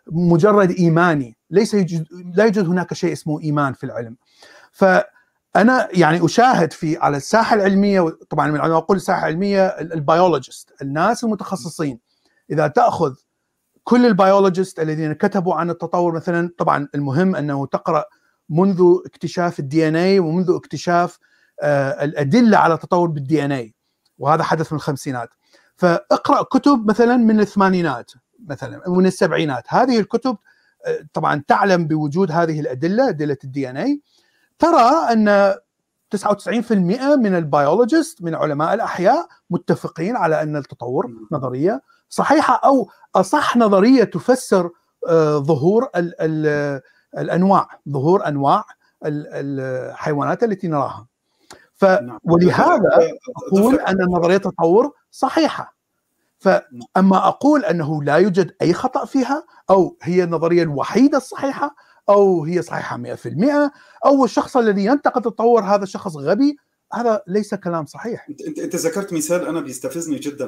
مجرد 0.06 0.70
إيماني. 0.70 1.36
ليس 1.50 1.74
يوجد 1.74 2.06
لا 2.34 2.44
يوجد 2.44 2.66
هناك 2.66 2.94
شيء 2.94 3.12
اسمه 3.12 3.40
إيمان 3.40 3.72
في 3.72 3.84
العلم. 3.84 4.16
فانا 5.56 5.88
يعني 5.92 6.24
أشاهد 6.24 6.72
في 6.72 6.96
على 6.96 7.16
الساحة 7.16 7.56
العلمية 7.56 8.18
طبعا 8.30 8.50
من 8.50 8.60
أقول 8.60 8.96
الساحة 8.96 9.18
العلمية 9.18 9.66
البيولوجيست 9.66 10.70
الناس 10.82 11.24
المتخصصين. 11.24 11.98
إذا 12.50 12.66
تأخذ 12.66 13.14
كل 13.84 14.06
ال 14.06 14.14
biologist 14.14 14.80
الذين 14.80 15.12
كتبوا 15.12 15.54
عن 15.54 15.70
التطور 15.70 16.14
مثلا 16.14 16.50
طبعا 16.58 16.88
المهم 16.94 17.36
أنه 17.36 17.66
تقرأ 17.66 18.04
منذ 18.48 18.82
اكتشاف 19.06 19.58
ال 19.58 19.88
DNA 19.88 20.18
ومنذ 20.18 20.50
اكتشاف 20.50 21.18
آه 21.62 22.04
الأدلة 22.04 22.58
على 22.58 22.74
التطور 22.74 23.08
بال 23.08 23.44
DNA 23.44 23.74
وهذا 24.18 24.42
حدث 24.42 24.72
من 24.72 24.76
الخمسينات. 24.76 25.28
فاقرأ 25.76 26.42
كتب 26.42 26.88
مثلا 26.88 27.16
من 27.16 27.40
الثمانينات 27.40 28.12
مثلا 28.46 28.82
من 28.88 29.06
السبعينات. 29.06 29.64
هذه 29.68 30.00
الكتب 30.00 30.36
آه 30.86 30.98
طبعا 31.12 31.42
تعلم 31.48 31.86
بوجود 31.86 32.32
هذه 32.32 32.60
الأدلة 32.60 33.08
أدلة 33.08 33.38
ال 33.44 33.70
DNA 33.70 34.02
ترى 34.58 35.12
أن 35.12 35.54
99% 36.10 36.72
من 37.16 37.34
ال 37.34 37.43
biologist 37.43 38.22
من 38.22 38.34
علماء 38.34 38.74
الأحياء 38.74 39.26
متفقين 39.50 40.16
على 40.16 40.42
أن 40.42 40.56
التطور 40.56 41.10
نظرية 41.32 41.82
صحيحة 42.08 42.60
أو 42.64 42.90
أصح 43.14 43.56
نظرية 43.56 44.04
تفسر 44.04 44.70
آه، 45.08 45.38
ظهور 45.38 45.88
ال 45.96 46.14
ال 46.20 46.80
الأنواع 47.18 47.68
ظهور 47.88 48.28
أنواع 48.28 48.64
الحيوانات 49.04 50.44
التي 50.44 50.68
نراها. 50.68 51.06
ف 51.74 51.84
نعم. 51.84 52.18
ولهذا 52.24 52.90
أقول 53.36 53.74
أن 53.80 53.96
نظرية 54.10 54.36
التطور 54.36 54.92
صحيحة. 55.10 55.76
فاما 56.38 57.28
أقول 57.28 57.64
أنه 57.64 58.02
لا 58.02 58.14
يوجد 58.16 58.54
أي 58.62 58.72
خطأ 58.72 59.04
فيها 59.04 59.44
أو 59.70 59.96
هي 60.02 60.24
النظرية 60.24 60.62
الوحيدة 60.62 61.18
الصحيحة 61.18 61.74
أو 62.08 62.44
هي 62.44 62.62
صحيحة 62.62 63.02
100% 63.16 63.70
أو 64.06 64.24
الشخص 64.24 64.56
الذي 64.56 64.84
ينتقد 64.84 65.26
التطور 65.26 65.62
هذا 65.62 65.84
شخص 65.84 66.16
غبي 66.16 66.56
هذا 66.92 67.22
ليس 67.26 67.54
كلام 67.54 67.86
صحيح 67.86 68.26
انت 68.30 68.58
انت 68.58 68.76
ذكرت 68.76 69.12
مثال 69.12 69.46
أنا 69.46 69.60
بيستفزني 69.60 70.18
جدا 70.18 70.46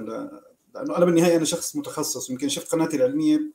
لأنه 0.74 0.96
أنا 0.96 1.04
بالنهاية 1.04 1.36
أنا 1.36 1.44
شخص 1.44 1.76
متخصص 1.76 2.30
يمكن 2.30 2.48
شفت 2.48 2.72
قناتي 2.72 2.96
العلمية 2.96 3.52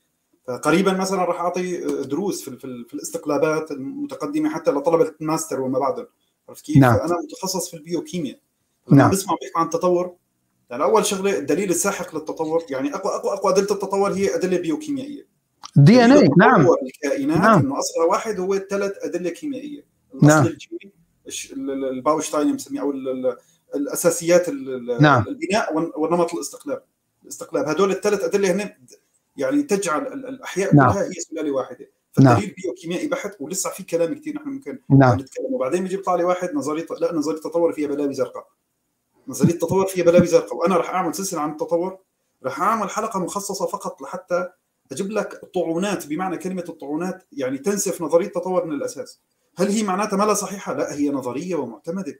قريبا 0.64 0.94
مثلا 0.94 1.26
راح 1.26 1.42
أعطي 1.42 1.78
دروس 2.04 2.42
في, 2.42 2.52
في, 2.52 2.86
في 2.88 2.94
الاستقلابات 2.94 3.72
المتقدمة 3.72 4.50
حتى 4.50 4.72
لطلبة 4.72 5.14
الماستر 5.22 5.62
وما 5.62 5.80
بعدهم 5.80 6.06
عرفت 6.50 6.66
كيف؟ 6.66 6.78
نعم. 6.78 7.00
أنا 7.00 7.18
متخصص 7.24 7.70
في 7.70 7.78
البيوكيمياء 7.78 8.40
نعم. 8.90 9.12
بسمع 9.12 9.36
بيحكوا 9.42 9.60
عن 9.60 9.66
التطور 9.66 10.16
يعني 10.70 10.84
أول 10.84 11.06
شغلة 11.06 11.38
الدليل 11.38 11.70
الساحق 11.70 12.16
للتطور 12.16 12.64
يعني 12.70 12.96
اقوى 12.96 13.16
اقوى 13.16 13.34
أقوى 13.34 13.52
أدلة 13.52 13.72
التطور 13.72 14.14
هي 14.14 14.36
أدلة 14.36 14.58
بيوكيميائية 14.58 15.33
دي 15.76 16.06
إن 16.06 16.12
اي 16.12 16.30
نعم 16.38 16.68
الكائنات 16.84 17.38
نعم. 17.38 17.60
إنه 17.60 17.80
اصلها 17.80 18.06
واحد 18.06 18.40
هو 18.40 18.58
ثلاث 18.58 18.92
أدلة 19.02 19.30
كيميائية 19.30 19.86
الأصل 20.14 20.28
نعم. 20.28 20.46
الجيني 20.46 20.94
الباوشتاين 21.90 22.54
مسميه 22.54 22.82
أو 22.82 22.94
الأساسيات 23.76 24.50
نعم. 25.00 25.26
البناء 25.28 25.78
والنمط 26.00 26.34
الاستقلاب 26.34 26.84
الاستقلاب 27.24 27.70
هدول 27.70 27.92
الثلاث 27.92 28.24
أدلة 28.24 28.52
هن 28.52 28.70
يعني 29.38 29.64
تجعل 29.64 30.08
الأحياء 30.08 30.76
نعم. 30.76 30.92
كلها 30.92 31.04
هي 31.04 31.14
سلالة 31.14 31.52
واحدة 31.52 31.90
فالدليل 32.12 32.46
نعم. 32.46 32.54
بيوكيميائي 32.64 33.08
بحت 33.08 33.36
ولسه 33.40 33.70
في 33.70 33.84
كلام 33.84 34.14
كثير 34.14 34.36
نحن 34.36 34.50
ممكن 34.50 34.80
نعم. 34.90 35.20
نتكلم 35.20 35.54
وبعدين 35.54 35.84
بيجي 35.84 35.98
بيطلع 35.98 36.16
لي 36.16 36.24
واحد 36.24 36.54
نظرية 36.54 36.86
لا 37.00 37.14
نظرية 37.14 37.38
التطور 37.38 37.74
فيها 37.74 37.88
بلاوي 37.88 38.14
زرقاء 38.14 38.48
نظرية 39.28 39.54
التطور 39.54 39.88
فيها 39.88 40.06
بلاوي 40.06 40.26
زرقاء 40.26 40.56
وأنا 40.56 40.78
راح 40.78 40.90
أعمل 40.90 41.16
سلسلة 41.16 41.42
عن 41.42 41.52
التطور 41.52 41.98
راح 42.44 42.62
أعمل 42.62 42.90
حلقة 42.90 43.20
مخصصة 43.20 43.66
فقط 43.66 44.02
لحتى 44.02 44.50
أجيب 44.94 45.12
لك 45.12 45.44
الطعونات 45.44 46.08
بمعنى 46.08 46.38
كلمة 46.38 46.64
الطعونات 46.70 47.24
يعني 47.32 47.58
تنسف 47.58 48.02
نظرية 48.02 48.28
التطور 48.28 48.66
من 48.66 48.74
الأساس 48.74 49.20
هل 49.58 49.68
هي 49.70 49.84
معناتها 49.84 50.18
ما 50.18 50.24
لها 50.24 50.34
صحيحة 50.34 50.74
لا 50.74 50.94
هي 50.94 51.10
نظرية 51.10 51.56
ومعتمدة 51.56 52.20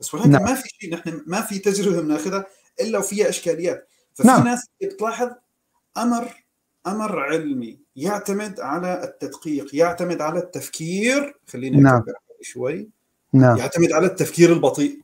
بس 0.00 0.14
ولكن 0.14 0.30
نعم. 0.30 0.42
ما 0.42 0.54
في 0.54 0.68
شيء 0.68 0.94
نحن 0.94 1.22
ما 1.26 1.40
في 1.40 1.58
تجربة 1.58 2.00
بناخذها 2.00 2.46
إلا 2.80 2.98
وفيها 2.98 3.28
إشكاليات 3.28 3.88
ففي 4.14 4.28
نعم. 4.28 4.44
ناس 4.44 4.66
بتلاحظ 4.82 5.30
أمر 5.96 6.44
أمر 6.86 7.20
علمي 7.20 7.78
يعتمد 7.96 8.60
على 8.60 9.04
التدقيق 9.04 9.74
يعتمد 9.74 10.20
على 10.20 10.38
التفكير 10.38 11.36
خلينا 11.46 11.80
نعم. 11.80 12.04
شوي 12.40 12.88
نعم. 13.32 13.56
يعتمد 13.56 13.92
على 13.92 14.06
التفكير 14.06 14.52
البطيء 14.52 15.00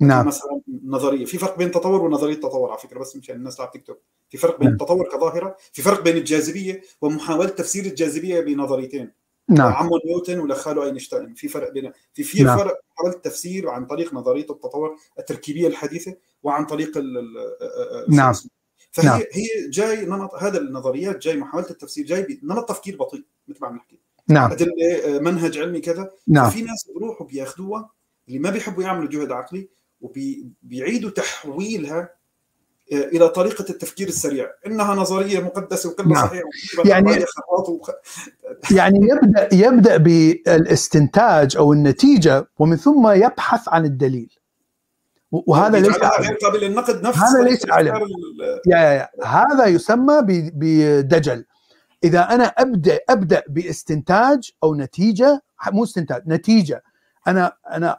نعم. 0.00 0.26
مثلا 0.26 0.60
نظرية. 0.84 1.24
في 1.24 1.38
فرق 1.38 1.58
بين 1.58 1.70
تطور 1.70 2.02
ونظرية 2.02 2.34
تطور 2.34 2.70
على 2.70 2.78
فكرة 2.78 2.98
بس 2.98 3.16
مشان 3.16 3.36
الناس 3.36 3.56
تيك 3.72 3.86
توك 3.86 3.98
في 4.30 4.38
فرق 4.38 4.58
بين 4.58 4.68
نعم. 4.68 4.72
التطور 4.72 5.08
كظاهرة 5.08 5.56
في 5.72 5.82
فرق 5.82 6.02
بين 6.02 6.16
الجاذبية 6.16 6.82
ومحاولة 7.02 7.48
تفسير 7.48 7.84
الجاذبية 7.84 8.40
بنظريتين. 8.40 9.12
نعم. 9.48 9.72
عمو 9.72 10.00
نيوتن 10.06 10.54
خاله 10.54 10.84
أينشتاين. 10.84 11.34
في 11.34 11.48
فرق 11.48 11.72
بين 11.72 11.92
في 12.12 12.22
في 12.22 12.42
نعم. 12.42 12.58
فرق 12.58 12.80
محاوله 12.92 13.16
التفسير 13.16 13.68
عن 13.68 13.86
طريق 13.86 14.14
نظرية 14.14 14.46
التطور 14.50 14.96
التركيبية 15.18 15.68
الحديثة 15.68 16.16
وعن 16.42 16.66
طريق 16.66 16.98
ال 16.98 17.34
نعم. 18.08 18.32
فهي 18.92 19.06
نعم. 19.06 19.20
هي 19.32 19.70
جاي 19.70 20.06
نمط 20.06 20.34
هذا 20.34 20.58
النظريات 20.58 21.22
جاي 21.22 21.36
محاولة 21.36 21.70
التفسير 21.70 22.06
جاي 22.06 22.22
بنمط 22.22 22.68
تفكير 22.68 22.96
بطيء 22.96 23.24
مثل 23.48 23.58
ما 23.62 23.68
عم 23.68 23.76
نحكي. 23.76 23.98
نعم. 24.28 24.50
أدلة 24.50 24.72
منهج 25.20 25.58
علمي 25.58 25.80
كذا. 25.80 26.10
نعم. 26.28 26.50
في 26.50 26.62
ناس 26.62 26.90
بيروحوا 26.94 27.26
بياخذوها 27.26 27.90
اللي 28.28 28.38
ما 28.38 28.50
بيحبوا 28.50 28.82
يعملوا 28.82 29.10
جهد 29.10 29.32
عقلي 29.32 29.68
وبيعيدوا 30.00 31.10
تحويلها 31.10 32.20
آه، 32.92 32.96
إلى 32.96 33.28
طريقة 33.28 33.64
التفكير 33.70 34.08
السريع. 34.08 34.50
إنها 34.66 34.94
نظرية 34.94 35.40
مقدسة 35.40 35.90
وكلها 35.90 36.08
نعم. 36.08 36.26
صحيح 36.26 36.42
يعني 36.84 37.24
وخ... 37.68 37.90
يعني 38.78 38.98
يبدا 39.10 39.48
يبدأ 39.52 39.96
بالاستنتاج 39.96 41.56
أو 41.56 41.72
النتيجة 41.72 42.48
ومن 42.58 42.76
ثم 42.76 43.08
يبحث 43.08 43.68
عن 43.68 43.84
الدليل. 43.84 44.36
وهذا 45.32 45.78
ليس 45.78 45.96
غير 46.20 46.34
قابل 46.34 46.60
للنقد 46.60 47.02
نفس 47.02 47.18
هذا 47.18 47.42
ليس 47.42 47.70
علم. 47.70 47.94
يا 48.66 48.78
يا 48.78 48.92
يا. 48.92 49.08
هذا 49.24 49.66
يسمى 49.66 50.22
بدجل. 50.54 51.44
إذا 52.04 52.20
أنا 52.20 52.44
ابدا 52.44 52.98
أبدأ 53.10 53.42
باستنتاج 53.48 54.50
أو 54.64 54.74
نتيجة 54.74 55.42
مو 55.72 55.84
استنتاج 55.84 56.22
نتيجة. 56.26 56.82
أنا 57.28 57.52
أنا 57.70 57.98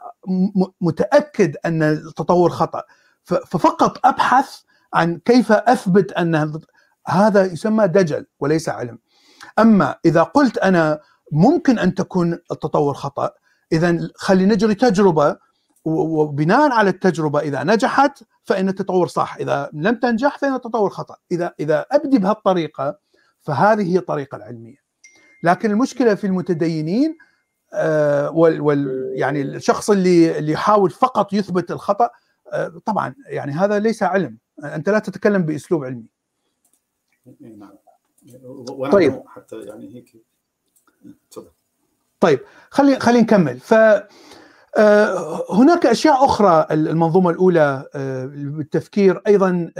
متأكد 0.80 1.56
أن 1.66 1.82
التطور 1.82 2.50
خطأ. 2.50 2.82
ففقط 3.24 4.06
أبحث 4.06 4.60
عن 4.94 5.18
كيف 5.18 5.52
أثبت 5.52 6.12
أن 6.12 6.60
هذا 7.08 7.44
يسمى 7.44 7.86
دجل 7.88 8.26
وليس 8.40 8.68
علم. 8.68 8.98
أما 9.58 9.96
إذا 10.04 10.22
قلت 10.22 10.58
أنا 10.58 11.00
ممكن 11.32 11.78
أن 11.78 11.94
تكون 11.94 12.32
التطور 12.32 12.94
خطأ 12.94 13.30
إذا 13.72 14.10
خلي 14.14 14.46
نجري 14.46 14.74
تجربة 14.74 15.36
وبناء 15.84 16.72
على 16.72 16.90
التجربة 16.90 17.40
إذا 17.40 17.64
نجحت 17.64 18.22
فإن 18.44 18.68
التطور 18.68 19.06
صح 19.06 19.36
إذا 19.36 19.70
لم 19.72 19.94
تنجح 19.94 20.38
فإن 20.38 20.54
التطور 20.54 20.90
خطأ. 20.90 21.16
إذا 21.32 21.54
إذا 21.60 21.86
أبدي 21.92 22.18
بهالطريقة 22.18 22.98
فهذه 23.40 23.92
هي 23.92 23.98
الطريقة 23.98 24.36
العلمية. 24.36 24.76
لكن 25.42 25.70
المشكلة 25.70 26.14
في 26.14 26.26
المتدينين 26.26 27.18
وال, 28.32 28.60
وال 28.60 29.12
يعني 29.14 29.42
الشخص 29.42 29.90
اللي 29.90 30.38
اللي 30.38 30.52
يحاول 30.52 30.90
فقط 30.90 31.32
يثبت 31.32 31.70
الخطأ 31.70 32.10
آه، 32.52 32.80
طبعا 32.86 33.14
يعني 33.26 33.52
هذا 33.52 33.78
ليس 33.78 34.02
علم. 34.02 34.38
أنت 34.64 34.88
لا 34.88 34.98
تتكلم 34.98 35.42
بأسلوب 35.42 35.84
علمي. 35.84 36.06
نعم. 37.40 37.72
طيب. 38.92 39.22
حتى 39.26 39.56
يعني 39.60 39.94
هيك. 39.94 40.16
تفضل. 41.30 41.50
طيب 42.20 42.40
خلي 42.70 43.00
خلينا 43.00 43.22
نكمل. 43.22 43.60
ف 43.60 43.74
آه، 44.76 45.44
هناك 45.50 45.86
أشياء 45.86 46.24
أخرى 46.24 46.66
المنظومة 46.70 47.30
الأولى 47.30 47.88
بالتفكير 48.34 49.22
أيضا 49.26 49.72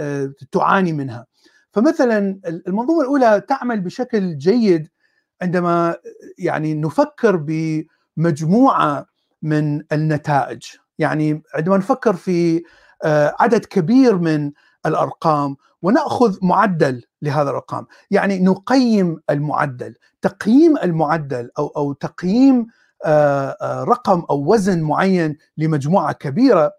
تعاني 0.51 0.93
منها. 0.93 1.25
فمثلا 1.71 2.39
المنظومة 2.45 3.01
الأولى 3.01 3.41
تعمل 3.47 3.81
بشكل 3.81 4.37
جيد 4.37 4.89
عندما 5.41 5.95
يعني 6.37 6.73
نفكر 6.73 7.35
بمجموعة 8.17 9.05
من 9.41 9.83
النتائج 9.91 10.63
يعني 10.99 11.43
عندما 11.55 11.77
نفكر 11.77 12.13
في 12.13 12.63
آه، 13.03 13.35
عدد 13.39 13.65
كبير 13.65 14.17
من 14.17 14.51
الأرقام 14.85 15.55
ونأخذ 15.81 16.37
معدل 16.41 17.03
لهذا 17.21 17.49
الأرقام 17.49 17.85
يعني 18.11 18.39
نقيم 18.39 19.19
المعدل 19.29 19.95
تقييم 20.21 20.77
المعدل 20.77 21.49
أو 21.59 21.67
أو 21.67 21.93
تقييم 21.93 22.67
آه، 23.05 23.57
آه، 23.61 23.83
رقم 23.83 24.23
أو 24.29 24.53
وزن 24.53 24.81
معين 24.81 25.37
لمجموعة 25.57 26.13
كبيرة 26.13 26.71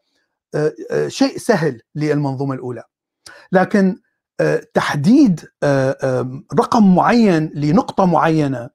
شيء 1.09 1.39
سهل 1.39 1.81
للمنظومة 1.95 2.55
الأولى. 2.55 2.83
لكن 3.53 3.97
تحديد 4.75 5.41
آه، 5.63 6.43
رقم 6.61 6.95
معين 6.95 7.51
لنقطة 7.55 8.05
معينة 8.05 8.71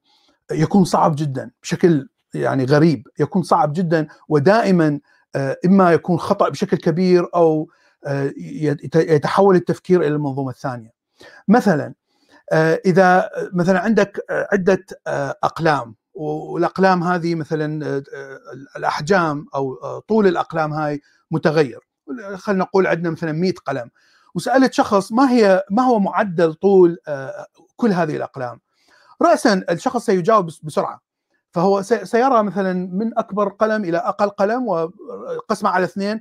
يكون 0.52 0.84
صعب 0.84 1.16
جدا 1.16 1.50
بشكل 1.62 2.08
يعني 2.34 2.64
غريب 2.64 3.08
يكون 3.18 3.42
صعب 3.42 3.72
جدا 3.72 4.08
ودائما 4.28 5.00
آه، 5.36 5.56
إما 5.66 5.92
يكون 5.92 6.18
خطأ 6.18 6.48
بشكل 6.48 6.76
كبير 6.76 7.28
أو 7.34 7.68
آه، 8.06 8.32
يتحول 8.94 9.56
التفكير 9.56 10.00
إلى 10.00 10.08
المنظومة 10.08 10.50
الثانية. 10.50 10.90
مثلا 11.48 11.94
إذا 12.86 13.30
مثلا 13.52 13.80
عندك 13.80 14.24
عدة 14.30 14.86
أقلام 15.44 15.94
والأقلام 16.14 17.02
هذه 17.02 17.34
مثلا 17.34 18.02
الأحجام 18.76 19.46
أو 19.54 19.98
طول 20.08 20.26
الأقلام 20.26 20.72
هاي 20.72 21.00
متغير. 21.30 21.80
خلينا 22.34 22.64
نقول 22.64 22.86
عندنا 22.86 23.10
مثلا 23.10 23.32
100 23.32 23.52
قلم. 23.66 23.90
وسألت 24.34 24.72
شخص 24.72 25.12
ما 25.12 25.30
هي 25.30 25.64
ما 25.70 25.82
هو 25.82 25.98
معدل 25.98 26.54
طول 26.54 26.98
آه، 27.08 27.46
كل 27.76 27.92
هذه 27.92 28.16
الأقلام؟ 28.16 28.60
راسا 29.22 29.64
الشخص 29.70 30.06
سيجاوب 30.06 30.46
بسرعة. 30.62 31.00
فهو 31.52 31.82
سيرى 31.82 32.42
مثلا 32.42 32.72
من 32.72 33.18
أكبر 33.18 33.48
قلم 33.48 33.84
إلى 33.84 33.98
أقل 33.98 34.28
قلم 34.28 34.68
وقسمه 34.68 35.70
على 35.70 35.84
اثنين 35.84 36.20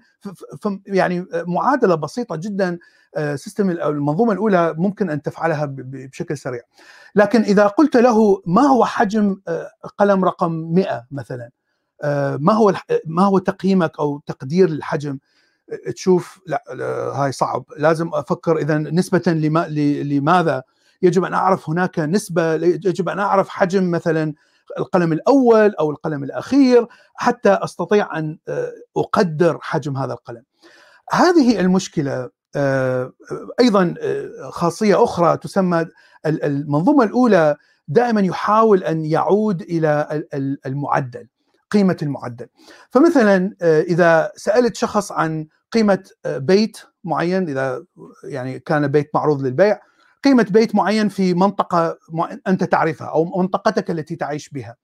يعني 0.86 1.26
معادلة 1.34 1.95
بسيطة 1.95 2.36
جدا 2.36 2.80
آه، 3.18 3.36
system 3.36 3.69
المنظومة 3.70 4.34
الأولى 4.34 4.74
ممكن 4.78 5.10
أن 5.10 5.22
تفعلها 5.22 5.66
بشكل 5.70 6.38
سريع. 6.38 6.62
لكن 7.16 7.41
إذا 7.41 7.68
قلت 7.68 7.97
له 7.97 8.41
ما 8.45 8.62
هو 8.62 8.86
حجم 8.86 9.41
آه، 9.47 9.72
قلم 9.97 10.26
رقم 10.26 10.51
100 10.51 11.07
مثلا؟ 11.12 11.49
ما 12.39 12.53
هو 12.53 12.74
ما 13.05 13.24
هو 13.24 13.39
تقييمك 13.39 13.99
أو 13.99 14.22
تقدير 14.26 14.70
الحجم؟ 14.70 15.20
تشوف 15.95 16.39
لا 16.45 16.63
هاي 17.13 17.32
صعب. 17.32 17.65
لازم 17.78 18.09
أفكر 18.13 18.57
إذا 18.57 18.78
نسبة 18.78 19.22
لما 19.28 19.67
لماذا؟ 20.03 20.63
يجب 21.01 21.24
أن 21.24 21.34
أعرف 21.34 21.70
هناك 21.70 21.99
نسبة 21.99 22.53
يجب 22.53 23.09
أن 23.09 23.20
أعرف 23.20 23.49
حجم 23.49 23.91
مثلا 23.91 24.34
القلم 24.80 25.13
الأول 25.13 25.76
أو 25.76 25.91
القلم 25.91 26.24
الأخير 26.24 26.88
حتى 27.15 27.49
أستطيع 27.49 28.17
أن 28.20 28.38
أقدر 28.97 29.57
حجم 29.61 29.97
هذا 29.97 30.13
القلم. 30.13 30.43
هذه 31.11 31.59
المشكلة. 31.59 32.30
أيضا 33.59 33.95
خاصية 34.49 35.03
أخرى 35.03 35.38
تسمى 35.38 35.86
المنظومة 36.26 37.03
الأولى 37.03 37.55
دائما 37.88 38.22
يحاول 38.22 38.84
أن 38.84 39.05
يعود 39.05 39.61
إلى 39.61 40.24
المعدل 40.65 41.28
قيمة 41.72 41.97
المعدل. 42.01 42.47
فمثلا 42.89 43.55
إذا 43.63 44.32
سألت 44.36 44.76
شخص 44.76 45.11
عن 45.11 45.47
قيمة 45.72 46.03
بيت 46.26 46.78
معين 47.03 47.49
إذا 47.49 47.86
يعني 48.24 48.59
كان 48.59 48.88
بيت 48.88 49.09
معروض 49.13 49.41
للبيع 49.41 49.80
قيمة 50.24 50.47
بيت 50.49 50.76
معين 50.76 51.09
في 51.09 51.34
منطقة 51.34 51.97
أنت 52.47 52.63
تعرفها 52.63 53.07
أو 53.07 53.26
منطقتك 53.26 53.91
التي 53.91 54.15
تعيش 54.15 54.49
بها. 54.49 54.76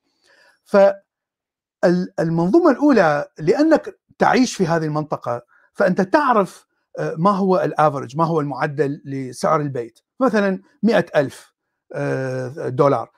فالمنظومه 1.84 2.72
الأولى 2.72 3.28
لأنك 3.40 4.00
تعيش 4.18 4.56
في 4.56 4.68
هذه 4.68 4.86
المنطقة 4.86 5.42
فأنت 5.74 6.02
تعرف 6.02 6.68
ما 7.18 7.32
هو 7.32 7.60
الأفرج 7.60 8.18
ما 8.18 8.26
هو 8.26 8.40
المعدل 8.40 9.02
لسعر 9.06 9.62
البيت. 9.62 10.00
مثلا 10.20 10.62
مئة 10.84 11.06
ألف 11.16 11.54
دولار. 12.68 13.12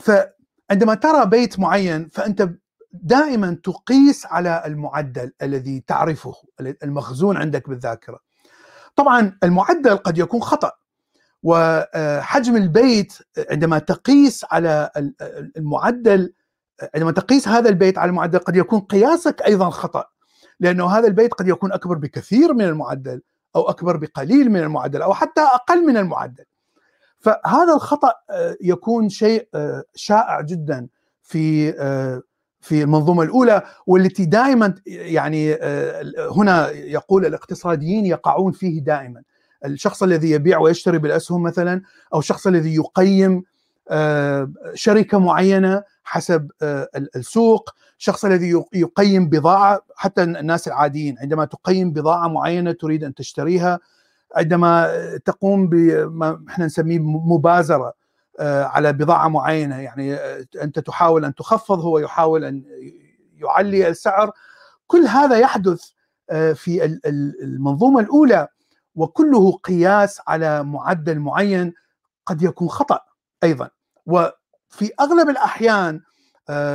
فعندما 0.00 0.94
ترى 0.94 1.26
بيت 1.26 1.58
معين 1.58 2.08
فأنت 2.08 2.48
دائما 2.92 3.58
تقيس 3.64 4.26
على 4.26 4.62
المعدل 4.66 5.32
الذي 5.42 5.84
تعرفه 5.86 6.34
المخزون 6.60 7.36
عندك 7.36 7.68
بالذاكرة. 7.68 8.18
طبعا 8.96 9.38
المعدل 9.44 9.96
قد 9.96 10.18
يكون 10.18 10.40
خطأ 10.40 10.72
وحجم 11.42 12.56
البيت 12.56 13.12
عندما 13.50 13.78
تقيس 13.78 14.44
على 14.50 14.90
المعدل 15.56 16.32
عندما 16.94 17.12
تقيس 17.12 17.48
هذا 17.48 17.68
البيت 17.68 17.98
على 17.98 18.08
المعدل 18.08 18.38
قد 18.38 18.56
يكون 18.56 18.80
قياسك 18.80 19.42
أيضا 19.42 19.70
خطأ 19.70 20.04
لأنه 20.60 20.86
هذا 20.86 21.06
البيت 21.06 21.34
قد 21.34 21.48
يكون 21.48 21.72
أكبر 21.72 21.98
بكثير 21.98 22.54
من 22.54 22.64
المعدل 22.64 23.22
أو 23.56 23.70
أكبر 23.70 23.96
بقليل 23.96 24.50
من 24.50 24.60
المعدل 24.60 25.02
أو 25.02 25.14
حتى 25.14 25.40
أقل 25.40 25.86
من 25.86 25.96
المعدل. 25.96 26.44
فهذا 27.18 27.74
الخطأ 27.74 28.12
يكون 28.60 29.08
شيء 29.08 29.48
شائع 29.94 30.40
جدا 30.40 30.88
في 31.22 31.72
في 32.60 32.82
المنظومة 32.82 33.22
الأولى 33.22 33.62
والتي 33.86 34.24
دائما 34.24 34.74
يعني 34.86 35.54
هنا 36.36 36.70
يقول 36.70 37.26
الاقتصاديين 37.26 38.06
يقعون 38.06 38.52
فيه 38.52 38.80
دائما. 38.80 39.22
الشخص 39.64 40.02
الذي 40.02 40.30
يبيع 40.30 40.58
ويشتري 40.58 40.98
بالأسهم 40.98 41.42
مثلا 41.42 41.82
أو 42.14 42.18
الشخص 42.18 42.46
الذي 42.46 42.74
يقيم 42.74 43.42
شركة 44.74 45.18
معينة 45.18 45.82
حسب 46.04 46.50
السوق 47.16 47.70
الشخص 47.98 48.24
الذي 48.24 48.62
يقيم 48.72 49.28
بضاعة 49.28 49.80
حتى 49.96 50.22
الناس 50.22 50.68
العاديين 50.68 51.16
عندما 51.18 51.44
تقيم 51.44 51.92
بضاعة 51.92 52.28
معينة 52.28 52.72
تريد 52.72 53.04
أن 53.04 53.14
تشتريها 53.14 53.78
عندما 54.36 54.90
تقوم 55.24 55.68
بما 55.68 56.44
إحنا 56.48 56.66
نسميه 56.66 56.98
مبازرة. 57.02 57.99
على 58.40 58.92
بضاعة 58.92 59.28
معينة. 59.28 59.80
يعني 59.80 60.14
أنت 60.62 60.78
تحاول 60.78 61.24
أن 61.24 61.34
تخفض 61.34 61.80
هو 61.80 61.98
يحاول 61.98 62.44
أن 62.44 62.64
يعلي 63.34 63.88
السعر. 63.88 64.32
كل 64.86 65.06
هذا 65.06 65.38
يحدث 65.38 65.90
في 66.54 67.00
المنظومة 67.42 68.00
الأولى 68.00 68.48
وكله 68.94 69.52
قياس 69.52 70.20
على 70.28 70.62
معدل 70.62 71.18
معين 71.18 71.74
قد 72.26 72.42
يكون 72.42 72.68
خطأ 72.68 73.00
أيضا. 73.44 73.70
وفي 74.06 74.90
أغلب 75.00 75.28
الأحيان 75.28 76.00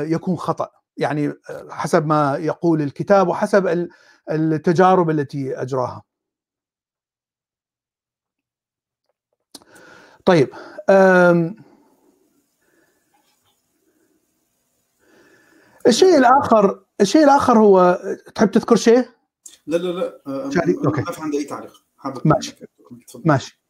يكون 0.02 0.36
خطأ. 0.36 0.70
يعني 0.98 1.34
حسب 1.70 2.06
ما 2.06 2.38
يقول 2.38 2.82
الكتاب 2.82 3.28
وحسب 3.28 3.90
التجارب 4.32 5.10
التي 5.10 5.62
أجراها. 5.62 6.02
طيب 10.26 10.50
الشيء 15.88 16.18
الآخر 16.18 16.84
الشيء 17.02 17.24
الآخر 17.24 17.60
هو 17.60 18.00
تحب 18.36 18.52
تذكر 18.52 18.76
شيء؟ 18.76 19.06
لا 19.68 19.78
لا 19.78 19.88
لا 19.88 20.22
أوكي. 20.86 21.02
ما 21.02 21.12
في 21.12 21.22
عندي 21.22 21.38
أي 21.38 21.44
تعليق. 21.44 21.74
ماشي 22.26 22.56
ماشي. 23.26 23.62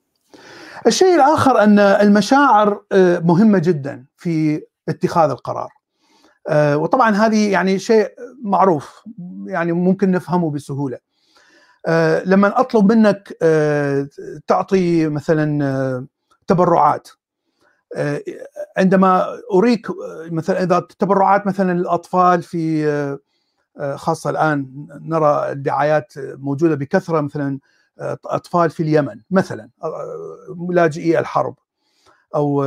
الشيء 0.88 1.16
الآخر 1.16 1.64
أن 1.64 1.80
المشاعر 1.80 2.84
مهمة 3.24 3.60
جدا 3.60 4.06
في 4.18 4.64
اتخاذ 4.90 5.30
القرار. 5.30 5.70
وطبعا 6.52 7.10
هذه 7.12 7.52
يعني 7.52 7.80
شيء 7.80 8.14
معروف 8.44 9.04
يعني 9.46 9.72
ممكن 9.72 10.12
نفهمه 10.12 10.52
بسهولة. 10.52 10.98
لما 12.26 12.60
أطلب 12.60 12.92
منك 12.92 13.38
تعطي 14.48 15.08
مثلا 15.08 16.08
تبرعات. 16.48 17.10
عندما 18.78 19.26
أريك 19.54 19.88
مثلا 20.32 20.64
إذا 20.64 20.80
تبرعات 21.00 21.48
مثلا 21.48 21.74
للأطفال 21.74 22.44
في 22.44 23.18
خاصة 23.96 24.30
الآن 24.30 24.88
نرى 25.02 25.52
الدعايات 25.52 26.14
موجودة 26.18 26.76
بكثرة 26.76 27.22
مثلا 27.22 27.60
أطفال 28.26 28.70
في 28.70 28.84
اليمن 28.84 29.22
مثلا 29.32 29.70
لاجئي 30.70 31.20
الحرب 31.20 31.56
أو 32.36 32.66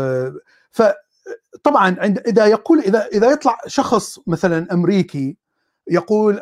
فطبعا 0.71 1.97
عند 1.99 2.19
إذا 2.19 2.47
يقول 2.47 2.79
إذا 2.79 3.07
إذا 3.07 3.31
يطلع 3.31 3.59
شخص 3.67 4.21
مثلا 4.27 4.73
أمريكي 4.73 5.37
يقول 5.91 6.41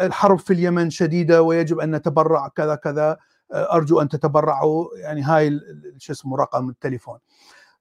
الحرب 0.00 0.38
في 0.38 0.52
اليمن 0.52 0.90
شديدة 0.90 1.42
ويجب 1.42 1.80
أن 1.80 1.94
نتبرع 1.94 2.48
كذا 2.48 2.74
كذا 2.74 3.18
أرجو 3.52 4.00
أن 4.00 4.08
تتبرعوا 4.08 4.86
يعني 4.96 5.22
هاي 5.22 5.60
شو 5.98 6.12
اسمه 6.12 6.36
رقم 6.36 6.68
التليفون. 6.68 7.18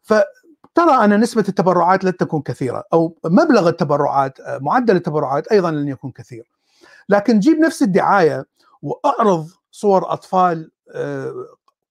فترى 0.01 1.03
أن 1.03 1.20
نسبة 1.20 1.45
التبرعات 1.49 2.03
لن 2.03 2.18
تكون 2.18 2.41
كثيرة 2.41 2.84
أو 2.93 3.18
مبلغ 3.26 3.70
التبرعات 3.70 4.38
معدل 4.61 4.95
التبرعات 4.95 5.47
أيضا 5.47 5.72
لن 5.72 5.88
يكون 5.88 6.11
كثير. 6.11 6.51
لكن 7.09 7.39
جيب 7.39 7.59
نفس 7.59 7.84
الدعاية 7.84 8.45
وأعرض 8.82 9.47
صور 9.72 10.14
أطفال 10.14 10.72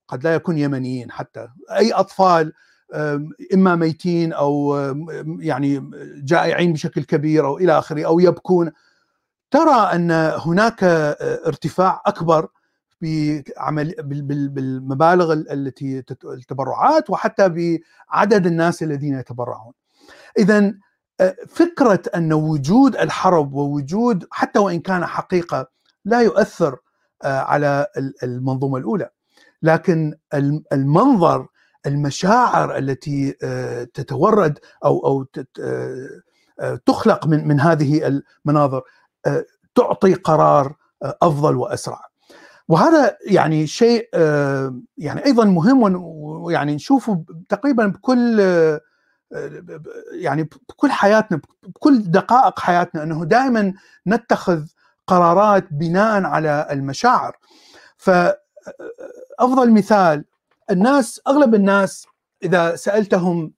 قد 0.09 0.25
لا 0.25 0.35
يكون 0.35 0.59
يمنيين 0.59 1.11
حتى. 1.11 1.49
أي 1.71 1.93
أطفال 1.93 2.53
إما 3.55 3.77
ميتين 3.77 4.33
أو 4.33 4.77
يعني 5.39 5.91
جائعين 6.25 6.73
بشكل 6.73 7.05
كبير 7.05 7.47
أو 7.47 7.59
إلى 7.59 7.79
آخره 7.79 8.07
أو 8.07 8.21
يبكون. 8.21 8.73
ترى 9.51 9.95
أن 9.95 10.11
هناك 10.37 10.85
ارتفاع 11.47 12.03
أكبر 12.07 12.49
بعمل 13.03 13.95
بالمبالغ 14.49 15.33
التي 15.33 16.05
التبرعات 16.25 17.11
وحتى 17.11 17.49
بعدد 17.49 18.47
الناس 18.47 18.83
الذين 18.83 19.15
يتبرعون. 19.19 19.73
اذا 20.39 20.75
فكرة 21.49 22.03
أن 22.15 22.33
وجود 22.33 22.97
الحرب 22.97 23.55
ووجود 23.55 24.27
حتى 24.31 24.59
وإن 24.59 24.81
كان 24.81 25.07
حقيقة 25.07 25.67
لا 26.05 26.21
يؤثر 26.21 26.77
على 27.25 27.87
المنظومة 28.23 28.79
الأولى 28.79 29.11
لكن 29.63 30.15
المنظر 30.73 31.47
المشاعر 31.87 32.79
التي 32.79 33.33
تتورد 33.95 34.59
أو 34.85 35.07
أو 35.07 35.27
تخلق 36.87 37.27
من 37.27 37.49
من 37.49 37.61
هذه 37.61 38.21
المناظر 38.47 38.83
تعطي 39.75 40.15
قرار 40.15 40.75
أفضل 41.03 41.57
وأسرع 41.57 42.12
وهذا 42.73 43.17
يعني 43.27 43.67
شيء 43.67 44.09
يعني 44.99 45.25
أيضا 45.27 45.45
مهم 45.45 45.83
ويعني 46.43 46.75
نشوفه 46.75 47.25
تقريبا 47.49 47.87
بكل 47.87 48.41
يعني 50.13 50.43
بكل 50.43 50.91
حياتنا 50.91 51.41
بكل 51.63 51.99
دقائق 52.03 52.59
حياتنا 52.59 53.03
أنه 53.03 53.25
دائما 53.25 53.75
نتخذ 54.07 54.63
قرارات 55.07 55.65
بناء 55.71 56.25
على 56.25 56.67
المشاعر. 56.71 57.37
فافضل 57.97 59.71
مثال 59.73 60.25
الناس 60.71 61.21
أغلب 61.27 61.55
الناس 61.55 62.07
إذا 62.43 62.77
سألتهم 62.77 63.53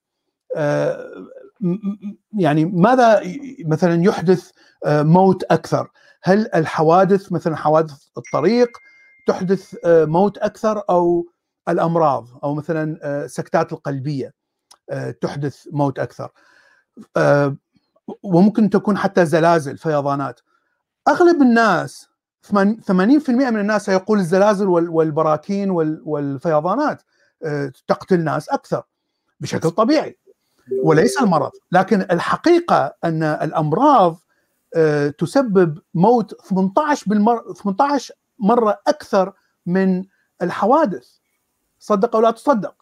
يعني 2.39 2.65
ماذا 2.65 3.23
مثلا 3.67 4.05
يحدث 4.05 4.51
موت 4.87 5.45
أكثر؟ 5.45 5.91
هل 6.23 6.49
الحوادث 6.55 7.33
مثلا 7.33 7.57
حوادث 7.57 7.95
الطريق؟ 8.19 8.69
تحدث 9.27 9.75
موت 9.87 10.39
أكثر 10.39 10.83
أو 10.91 11.27
الأمراض 11.68 12.29
أو 12.45 12.55
مثلا 12.55 13.27
سكتات 13.27 13.72
القلبية 13.72 14.35
تحدث 15.20 15.66
موت 15.72 15.99
أكثر. 15.99 16.31
وممكن 18.22 18.70
تكون 18.70 18.97
حتى 18.99 19.27
زلازل 19.27 19.79
فيضانات. 19.79 20.41
أغلب 21.09 21.43
الناس 21.43 22.09
80% 22.43 22.51
من 23.31 23.61
الناس 23.61 23.89
يقول 23.89 24.18
الزلازل 24.18 24.68
والبراكين 24.68 25.70
والفيضانات 26.05 27.03
آه، 27.45 27.72
تقتل 27.89 28.25
ناس 28.25 28.49
أكثر 28.49 28.83
بشكل 29.41 29.70
طبيعي. 29.70 30.18
وليس 30.83 31.22
المرض. 31.22 31.51
لكن 31.72 32.01
الحقيقة 32.01 32.95
أن 33.05 33.22
الأمراض 33.22 34.16
آه، 34.77 35.09
تسبب 35.09 35.79
موت 35.95 36.35
18 36.47 37.05
بالمر 37.07 37.53
18 37.55 38.14
مرة 38.45 38.80
أكثر 38.86 39.32
من 39.66 40.05
الحوادث. 40.42 41.09
صدق 41.78 42.16
أو 42.16 42.22
لا 42.22 42.30
تصدق. 42.30 42.74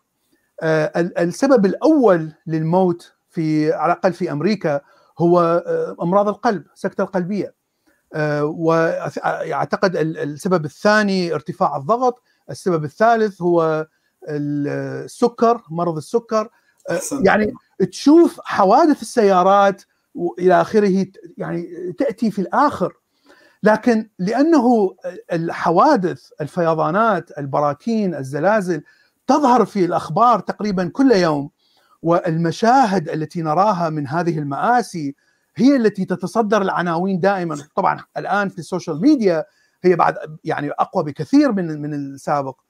آه، 0.62 0.92
السبب 0.96 1.66
الأول 1.66 2.32
للموت 2.46 3.12
في 3.30 3.72
على 3.72 3.92
الأقل 3.92 4.12
في 4.12 4.32
أمريكا 4.32 4.80
هو 5.18 5.64
أمراض 6.02 6.28
القلب 6.28 6.64
السكته 6.74 7.02
القلبية. 7.02 7.54
واعتقد 8.42 9.96
السبب 9.96 10.64
الثاني 10.64 11.34
ارتفاع 11.34 11.76
الضغط. 11.76 12.22
السبب 12.50 12.84
الثالث 12.84 13.42
هو 13.42 13.86
السكر 14.28 15.62
مرض 15.70 15.96
السكر. 15.96 16.48
يعني 17.24 17.52
تشوف 17.90 18.40
حوادث 18.44 19.02
السيارات 19.02 19.82
والى 20.14 20.60
آخره 20.60 21.06
يعني 21.38 21.92
تأتي 21.98 22.30
في 22.30 22.38
الآخر. 22.38 22.96
لكن 23.62 24.08
لأنه 24.18 24.96
الحوادث 25.32 26.28
الفيضانات 26.40 27.38
البراكين 27.38 28.14
الزلازل 28.14 28.82
تظهر 29.26 29.64
في 29.64 29.84
الأخبار 29.84 30.40
تقريبا 30.40 30.88
كل 30.88 31.12
يوم 31.12 31.50
والمشاهد 32.02 33.08
التي 33.08 33.42
نراها 33.42 33.90
من 33.90 34.08
هذه 34.08 34.38
المآسي 34.38 35.14
هي 35.56 35.76
التي 35.76 36.04
تتصدر 36.04 36.62
العناوين 36.62 37.20
دائما. 37.20 37.56
طبعا 37.76 38.00
الآن 38.16 38.48
في 38.48 38.58
ال 38.58 38.64
social 38.64 39.00
media 39.00 39.44
هي 39.82 39.96
بعد 39.96 40.14
يعني 40.44 40.70
أقوى 40.70 41.04
بكثير 41.04 41.52
من 41.52 41.82
من 41.82 41.94
السابق. 41.94 42.60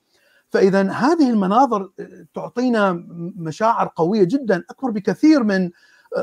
فاذا 0.50 0.90
هذه 0.90 1.30
المناظر 1.30 1.90
تعطينا 2.34 3.04
مشاعر 3.36 3.92
قوية 3.96 4.24
جدا 4.24 4.64
أكبر 4.70 4.90
بكثير 4.90 5.42
من 5.42 5.70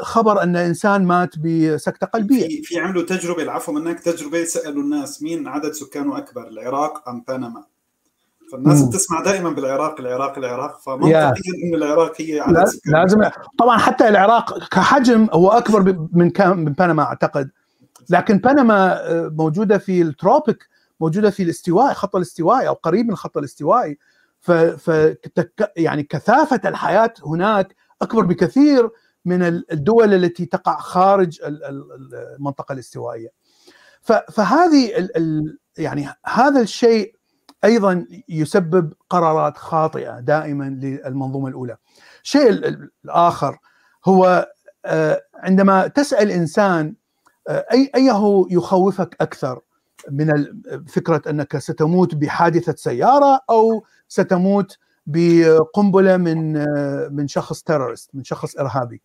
خبر 0.02 0.44
أن 0.44 0.56
إنسان 0.56 1.06
مات 1.06 1.40
بسكتة 1.40 2.08
قلبية. 2.08 2.48
في 2.48 2.62
في 2.64 2.80
عملوا 2.80 3.04
تجربة 3.04 3.44
العفو 3.44 3.72
منك 3.72 4.00
تجربة 4.00 4.44
سألوا 4.44 4.84
الناس 4.84 5.24
مين 5.24 5.48
عدد 5.48 5.72
سكانه 5.72 6.18
أكبر 6.18 6.48
العراق 6.48 7.10
أم 7.10 7.24
بنما؟ 7.28 7.64
فالناس 8.52 8.82
بتسمع 8.82 9.24
دائما 9.24 9.50
بالعراق 9.50 10.00
العراق 10.00 10.38
العراق. 10.38 10.80
فمنطقيا 10.80 11.34
انه 11.64 11.78
العراق 11.78 12.22
هي 12.22 12.40
عدد 12.40 12.66
سكان 12.66 12.94
لازم 12.94 13.22
طبعا 13.60 13.78
حتى 13.78 14.08
العراق 14.08 14.68
كحجم 14.68 15.28
هو 15.34 15.50
أكبر 15.50 16.08
من 16.14 16.32
من 16.38 16.74
بنما 16.74 17.04
أعتقد. 17.04 17.50
لكن 18.10 18.38
بنما 18.38 19.02
موجودة 19.38 19.78
في 19.78 20.02
التروبيك 20.02 20.70
موجودة 21.00 21.30
في 21.30 21.44
الاستواء 21.44 21.94
خط 21.94 22.16
الاستوائي 22.16 22.68
أو 22.68 22.74
قريب 22.74 23.06
من 23.06 23.12
الخط 23.12 23.38
الاستوائي 23.38 23.98
ف, 24.40 24.52
ف 24.52 25.16
يعني 25.78 26.04
كثافة 26.04 26.62
الحياة 26.66 27.14
هناك 27.26 27.76
أكبر 28.02 28.26
بكثير. 28.26 28.90
من 29.26 29.44
الدول 29.44 30.14
التي 30.14 30.46
تقع 30.46 30.80
خارج 30.80 31.40
المنطقة 31.44 32.74
الاستوائية. 32.74 33.30
فهذه 34.32 35.10
يعني 35.78 36.08
هذا 36.26 36.62
الشيء 36.62 37.16
أيضا 37.64 38.06
يسبب 38.30 38.94
قرارات 39.10 39.58
خاطئة 39.58 40.20
دائما 40.20 40.64
للمنظومة 40.64 41.48
الأولى. 41.48 41.78
الشيء 42.24 42.50
الآخر 43.06 43.58
هو 44.06 44.50
آه، 44.86 45.22
عندما 45.36 45.88
تسأل 45.88 46.32
إنسان 46.32 46.96
آه، 47.48 47.66
اي 47.72 47.92
أيه 47.96 48.46
يخوفك 48.50 49.16
أكثر 49.22 49.62
من 50.12 50.46
فكرة 50.88 51.22
أنك 51.30 51.58
ستموت 51.58 52.16
بحادثة 52.16 52.76
سيارة 52.78 53.40
أو 53.50 53.84
ستموت 54.08 54.78
بقنبلة 55.10 56.18
من 56.18 56.54
من 57.16 57.28
شخص 57.28 57.62
تيرورست 57.62 58.10
من 58.14 58.24
شخص 58.24 58.58
إرهابي. 58.58 59.02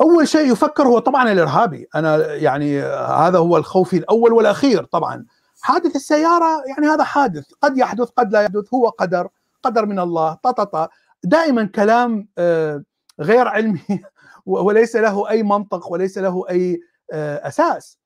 أول 0.00 0.28
شيء 0.28 0.52
يفكر 0.52 0.82
هو 0.82 0.98
طبعا 0.98 1.32
الإرهابي، 1.32 1.86
أنا 1.94 2.34
يعني 2.34 2.82
هذا 2.82 3.38
هو 3.38 3.56
الخوف 3.56 3.94
الأول 3.94 4.32
والأخير 4.32 4.84
طبعا. 4.84 5.26
حادث 5.60 5.96
السيارة 5.96 6.62
يعني 6.66 6.86
هذا 6.86 7.04
حادث. 7.04 7.44
قد 7.62 7.78
يحدث 7.78 8.08
قد 8.08 8.32
لا 8.32 8.42
يحدث 8.42 8.74
هو 8.74 8.88
قدر 8.88 9.28
قدر 9.62 9.86
من 9.86 9.98
الله 9.98 10.34
طططا 10.34 10.88
دائما 11.24 11.64
كلام 11.64 12.28
آه، 12.38 12.82
غير 13.20 13.48
علمي 13.48 13.80
وليس 14.46 14.96
له 14.96 15.30
أي 15.30 15.42
منطق 15.42 15.92
وليس 15.92 16.18
له 16.18 16.44
أي 16.50 16.80
آه، 17.12 17.48
أساس. 17.48 17.98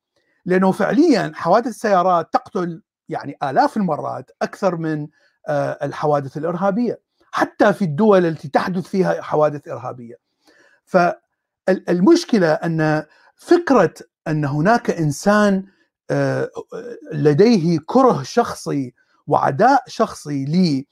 لأنه 0.45 0.71
فعليا 0.71 1.31
حوادث 1.35 1.67
السيارات 1.67 2.33
تقتل 2.33 2.81
يعني 3.09 3.37
آلاف 3.43 3.77
المرات 3.77 4.31
أكثر 4.41 4.75
من 4.75 5.07
آه، 5.47 5.77
الحوادث 5.85 6.37
الإرهابية. 6.37 7.04
حتى 7.35 7.73
في 7.73 7.81
الدول 7.85 8.25
التي 8.25 8.47
تحدث 8.47 8.87
فيها 8.87 9.21
حوادث 9.21 9.67
إرهابية. 9.67 10.15
فالمشكلة 10.85 12.53
أن 12.53 13.05
فكرة 13.35 13.93
أن 14.27 14.45
هناك 14.45 14.89
إنسان 14.89 15.63
آه، 16.11 16.49
لديه 17.13 17.79
كره 17.85 18.23
شخصي 18.23 18.93
وعداء 19.27 19.83
شخصي 19.87 20.45
لي 20.45 20.87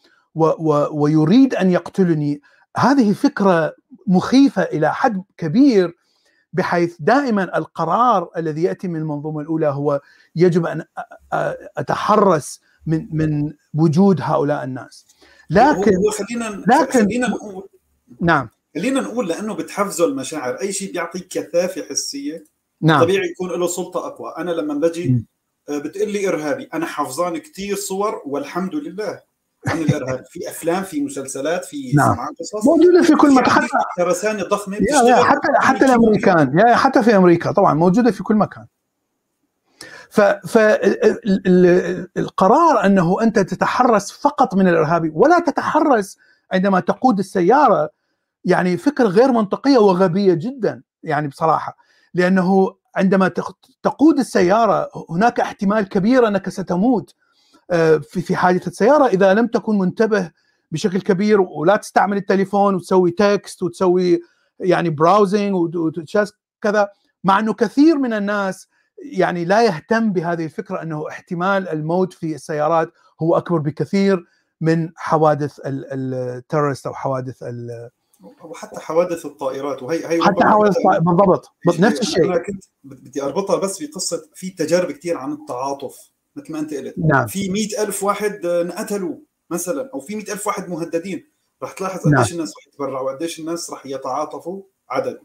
ويريد 0.92 1.56
أن 1.56 1.72
يقتلني 1.72 2.42
هذه 2.78 3.14
فكرة 3.14 3.76
مخيفة 4.08 4.62
إلى 4.62 4.94
حد 4.94 5.24
كبير 5.38 5.96
بحيث 6.54 6.96
دائما 7.00 7.58
القرار 7.58 8.30
الذي 8.38 8.64
يأتي 8.64 8.88
من 8.88 9.00
المنظومة 9.00 9.42
الأولى 9.42 9.68
هو 9.68 10.02
يجب 10.36 10.66
أن 10.66 10.84
أتحرس 11.78 12.62
من 12.86 13.08
من 13.12 13.54
وجود 13.74 14.22
هؤلاء 14.22 14.64
الناس. 14.64 15.06
لكن 15.54 15.92
خلينا 16.12 16.64
لكن 16.68 17.06
خلينا 17.06 17.28
نقول 17.28 17.64
نعم. 18.22 18.50
خلينا 18.76 19.02
نقول 19.02 19.28
لأنه 19.30 19.54
بتحفزه 19.54 20.06
المشاعر. 20.06 20.54
أي 20.62 20.74
شيء 20.74 20.92
بيعطيك 20.92 21.28
كثافة 21.28 21.84
حسية 21.90 22.44
نعم. 22.82 23.02
طبيعي 23.04 23.28
يكون 23.32 23.50
له 23.50 23.68
سلطة 23.68 24.08
أقوى. 24.08 24.34
أنا 24.38 24.52
لما 24.52 24.74
بجي 24.74 25.26
آه، 25.70 25.78
بتقول 25.78 26.12
لي 26.12 26.28
إرهابي. 26.28 26.70
أنا 26.74 26.86
حافظان 26.86 27.38
كثير 27.38 27.76
صور 27.76 28.22
والحمد 28.26 28.76
لله. 28.76 29.20
عن 29.68 29.78
الإرهاب. 29.78 30.24
في 30.30 30.50
أفلام 30.50 30.84
في 30.84 31.02
مسلسلات 31.02 31.66
في 31.66 31.94
نعم. 31.96 32.18
قصص. 32.40 32.66
موجودة 32.66 33.02
في 33.02 33.16
كل 33.16 33.34
مكان. 33.34 33.50
حتى 33.50 33.68
ترسانة 33.98 34.44
ضخمة. 34.44 34.78
يا 34.78 35.04
يا 35.10 35.24
حتى 35.24 35.48
حتى 35.56 35.86
الأمريكان. 35.86 36.60
يا 36.60 36.76
حتى 36.76 37.04
في 37.04 37.16
أمريكا. 37.16 37.52
طبعا 37.52 37.74
موجودة 37.74 38.12
في 38.12 38.24
كل 38.24 38.36
مكان. 38.36 38.66
فالقرار 40.48 42.86
أنه 42.86 43.22
أنت 43.22 43.40
تتحرس 43.40 44.12
فقط 44.12 44.56
من 44.56 44.68
الإرهابي 44.68 45.12
ولا 45.16 45.40
تتحرس 45.40 46.18
عندما 46.52 46.80
تقود 46.80 47.20
السيارة 47.20 47.90
يعني 48.46 48.78
فكره 48.78 49.08
غير 49.08 49.32
منطقية 49.32 49.78
وغبية 49.78 50.34
جدا 50.34 50.84
يعني 51.04 51.28
بصراحة. 51.28 51.78
لأنه 52.14 52.76
عندما 52.96 53.32
تقود 53.84 54.20
السيارة 54.20 54.90
هناك 55.10 55.40
احتمال 55.40 55.90
كبير 55.90 56.28
أنك 56.28 56.50
ستموت 56.50 57.16
آه، 57.72 57.98
في 57.98 58.36
حادثة 58.36 58.72
سيارة 58.72 59.08
إذا 59.08 59.34
لم 59.34 59.48
تكن 59.48 59.78
منتبه 59.78 60.32
بشكل 60.72 61.02
كبير 61.02 61.42
ولا 61.42 61.76
تستعمل 61.76 62.18
التليفون 62.18 62.76
وتسوي 62.76 63.12
text 63.12 63.64
وتسوي 63.64 64.22
يعني 64.60 64.90
browsing 64.90 65.78
كذا 66.62 66.90
مع 67.24 67.40
أنه 67.40 67.54
كثير 67.54 67.98
من 67.98 68.14
الناس 68.14 68.68
يعني 69.04 69.46
لا 69.46 69.64
يهتم 69.64 70.14
بهذه 70.14 70.46
الفكرة 70.46 70.82
أنه 70.82 71.10
احتمال 71.10 71.70
الموت 71.70 72.14
في 72.14 72.36
السيارات 72.36 72.92
هو 73.22 73.38
أكبر 73.38 73.58
بكثير 73.58 74.26
من 74.62 74.90
حوادث 74.96 75.60
التيرست 75.66 76.88
أو 76.88 76.94
حوادث 76.94 77.44
وحتى 78.44 78.80
حوادث 78.80 79.26
الطائرات. 79.26 79.84
وهي 79.84 80.08
هي 80.08 80.22
حتى 80.22 80.44
حوادث 80.44 80.76
بالضبط. 81.02 81.52
نفس 81.80 82.02
الشيء. 82.02 82.26
أنا 82.26 82.38
كنت 82.38 82.64
بدي 82.84 83.24
أربطها 83.24 83.58
بس 83.58 83.78
في 83.78 83.86
قصة 83.86 84.30
في 84.34 84.50
تجارب 84.50 84.92
كثير 84.92 85.18
عن 85.18 85.34
التعاطف 85.34 85.96
مثل 86.36 86.52
ما 86.52 86.60
أنت 86.60 86.74
قلت. 86.74 86.96
نعم. 86.98 87.28
في 87.28 87.50
مئة 87.50 87.84
ألف 87.84 88.04
واحد 88.04 88.46
انقتلوا 88.46 89.16
مثلا 89.50 89.90
أو 89.94 90.00
في 90.00 90.16
مئة 90.16 90.34
ألف 90.34 90.48
واحد 90.48 90.70
مهددين. 90.70 91.28
رح 91.64 91.72
تلاحظ 91.72 92.00
قديش 92.00 92.14
نعم. 92.14 92.32
الناس 92.32 92.54
رح 92.58 92.68
يتبرعوا 92.68 93.12
وقديش 93.12 93.40
الناس 93.40 93.72
رح 93.72 93.86
يتعاطفوا 93.86 94.62
عدد. 94.90 95.20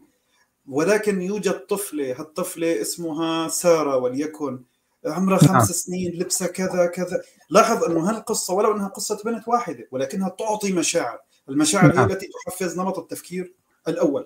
ولكن 0.69 1.21
يوجد 1.21 1.59
طفلة 1.59 2.19
هالطفلة 2.19 2.81
اسمها 2.81 3.47
سارة 3.47 3.97
وليكن 3.97 4.63
عمرها 5.05 5.37
خمس 5.37 5.49
نعم. 5.49 5.63
سنين 5.63 6.11
لبسها 6.11 6.47
كذا 6.47 6.85
كذا 6.85 7.21
لاحظ 7.49 7.83
إنه 7.83 8.09
هالقصة 8.09 8.53
ولو 8.53 8.75
إنها 8.75 8.87
قصة 8.87 9.21
بنت 9.25 9.47
واحدة 9.47 9.87
ولكنها 9.91 10.29
تعطي 10.29 10.73
مشاعر 10.73 11.19
المشاعر 11.49 11.93
نعم. 11.93 12.07
هي 12.07 12.13
التي 12.13 12.27
تحفز 12.45 12.79
نمط 12.79 12.99
التفكير 12.99 13.53
الأول 13.87 14.25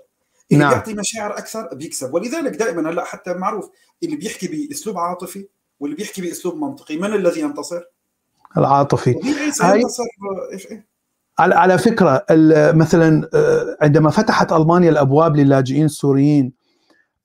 اللي 0.52 0.64
نعم. 0.64 0.74
بيعطي 0.74 0.94
مشاعر 0.94 1.38
أكثر 1.38 1.76
بيكسب 1.76 2.14
ولذلك 2.14 2.52
دائما 2.56 2.90
هلأ 2.90 3.04
حتى 3.04 3.34
معروف 3.34 3.70
اللي 4.04 4.16
بيحكي 4.16 4.48
بأسلوب 4.48 4.98
عاطفي 4.98 5.48
واللي 5.80 5.96
بيحكي 5.96 6.22
بأسلوب 6.22 6.56
منطقي 6.56 6.98
من 6.98 7.14
الذي 7.14 7.42
ينتصر؟ 7.42 7.82
العاطفي 8.58 9.20
هاي 9.62 9.80
ينتصر 9.80 10.04
إيش 10.54 10.68
إيه 10.68 10.93
على 11.40 11.56
على 11.56 11.78
فكرة 11.78 12.26
مثلا 12.74 13.30
آه، 13.34 13.78
عندما 13.82 14.10
فتحت 14.10 14.54
ألمانيا 14.54 14.90
الأبواب 14.90 15.36
للاجئين 15.36 15.86
السوريين 15.86 16.54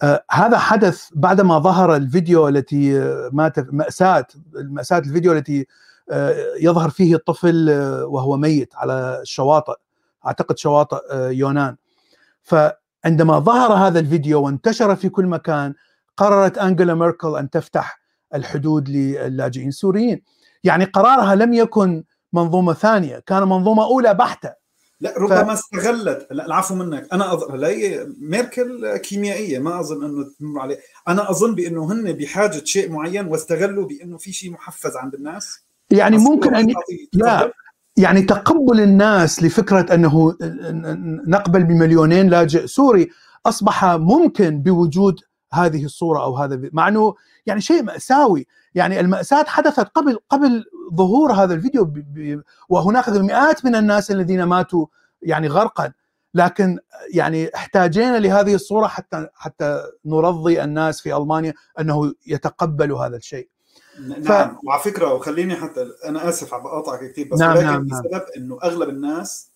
آه 0.03 0.25
هذا 0.31 0.59
حدث 0.59 1.09
بعدما 1.15 1.59
ظهر 1.59 1.97
الفيديو 1.97 2.49
التي 2.49 3.01
مات 3.33 3.59
مأساة 3.73 4.27
مأساة 4.55 4.99
الفيديو 4.99 5.33
التي 5.33 5.67
آه 6.11 6.35
يظهر 6.61 6.91
فيه 6.91 7.15
الطفل 7.15 7.71
وهو 8.05 8.37
ميت 8.37 8.75
على 8.77 9.19
الشواطئ 9.23 9.75
أعتقد 10.27 10.59
شواطئ 10.59 10.97
يونان. 11.15 11.77
فعندما 12.43 13.39
ظهر 13.39 13.73
هذا 13.73 14.01
الفيديو 14.01 14.43
وانتشر 14.43 14.97
في 14.97 15.09
كل 15.09 15.27
مكان 15.27 15.75
قررت 16.17 16.59
انجela 16.59 16.95
ميركل 16.95 17.37
أن 17.37 17.51
تفتح 17.51 18.01
الحدود 18.35 18.89
للاجئين 18.89 19.69
السوريين. 19.69 20.23
يعني 20.65 20.85
قرارها 20.85 21.35
لم 21.35 21.55
يكن 21.55 22.05
منظومة 22.33 22.75
ثانية 22.75 23.23
كان 23.27 23.43
منظومة 23.43 23.85
أولى 23.85 24.15
بحتة. 24.15 24.53
لا 25.01 25.15
ربما 25.19 25.55
ف... 25.55 25.59
استغلت. 25.59 26.27
لا 26.31 26.47
العفو 26.47 26.75
منك. 26.75 27.09
أنا 27.13 27.33
أظن 27.33 27.65
هي 27.65 28.07
ميركل 28.21 28.97
كيميائية 28.97 29.59
ما 29.59 29.81
أظن 29.81 30.05
إنه 30.05 30.27
تمر 30.41 30.61
عليه. 30.61 30.79
أنا 31.09 31.31
أظن 31.31 31.55
بإنه 31.55 31.93
هن 31.93 32.13
بحاجة 32.13 32.65
شيء 32.65 32.93
معين 32.93 33.27
واستغلوا 33.27 33.87
بإنه 33.87 34.19
في 34.19 34.33
شيء 34.33 34.51
محفز 34.51 34.97
عند 34.97 35.15
الناس. 35.15 35.65
يعني 35.91 36.19
ممكن 36.19 36.55
أن 36.55 36.75
لا. 37.13 37.53
يعني 37.97 38.23
تقبل 38.23 38.81
الناس 38.81 39.43
لفكرة 39.43 39.95
أنه 39.95 40.37
نقبل 41.27 41.65
بمليونين 41.65 42.29
لاجئ 42.29 42.67
سوري 42.67 43.11
أصبح 43.47 43.85
ممكن 43.85 44.63
بوجود 44.63 45.21
هذه 45.53 45.85
الصورة 45.85 46.23
أو 46.23 46.37
هذا 46.37 46.61
مع 46.73 46.89
أنه 46.89 47.15
يعني 47.49 47.61
شيء 47.61 47.83
مأساوي. 47.83 48.47
يعني 48.75 49.01
المأساة 49.01 49.45
حدثت 49.45 49.89
قبل 49.95 50.19
قبل 50.29 50.65
ظهور 50.95 51.33
هذا 51.33 51.55
الفيديو 51.55 51.85
ب... 51.85 51.93
ب... 51.93 52.43
وهناك 52.69 53.09
مئات 53.09 53.65
من 53.65 53.75
الناس 53.75 54.11
الذين 54.11 54.43
ماتوا 54.43 54.87
يعني 55.23 55.49
غرقا. 55.49 55.93
لكن 56.35 56.79
يعني 57.15 57.55
احتاجينا 57.55 58.19
لهذه 58.19 58.55
الصورة 58.55 58.87
حتى 58.87 59.29
حتى 59.35 59.83
نرضي 60.05 60.65
الناس 60.65 61.01
في 61.01 61.17
ألمانيا 61.17 61.55
أنه 61.81 62.15
يتقبلوا 62.27 63.07
هذا 63.07 63.17
الشيء. 63.17 63.49
نعم 64.01 64.23
ف... 64.23 64.31
وعلى 64.65 64.83
فكرة 64.83 65.15
وخليني 65.15 65.57
حتى 65.57 65.87
أنا 66.05 66.29
آسف 66.29 66.55
عم 66.55 66.63
بقاطعك 66.63 67.11
كثير 67.11 67.29
بس 67.29 67.39
نعم 67.39 67.51
ولكن 67.51 67.67
نعم 67.67 67.87
بسبب 67.87 68.13
نعم. 68.13 68.23
إنه 68.37 68.59
أغلب 68.65 68.89
الناس 68.89 69.51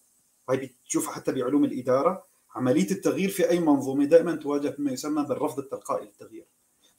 وهي 0.48 0.56
بتشوفها 0.56 1.12
حتى 1.12 1.32
بعلوم 1.32 1.64
الإدارة 1.64 2.24
عملية 2.54 2.90
التغيير 2.90 3.28
في 3.28 3.50
أي 3.50 3.60
منظومة 3.60 4.04
دائما 4.04 4.34
تواجه 4.34 4.74
بما 4.78 4.92
يسمى 4.92 5.24
بالرفض 5.24 5.58
التلقائي 5.58 6.06
للتغيير. 6.06 6.46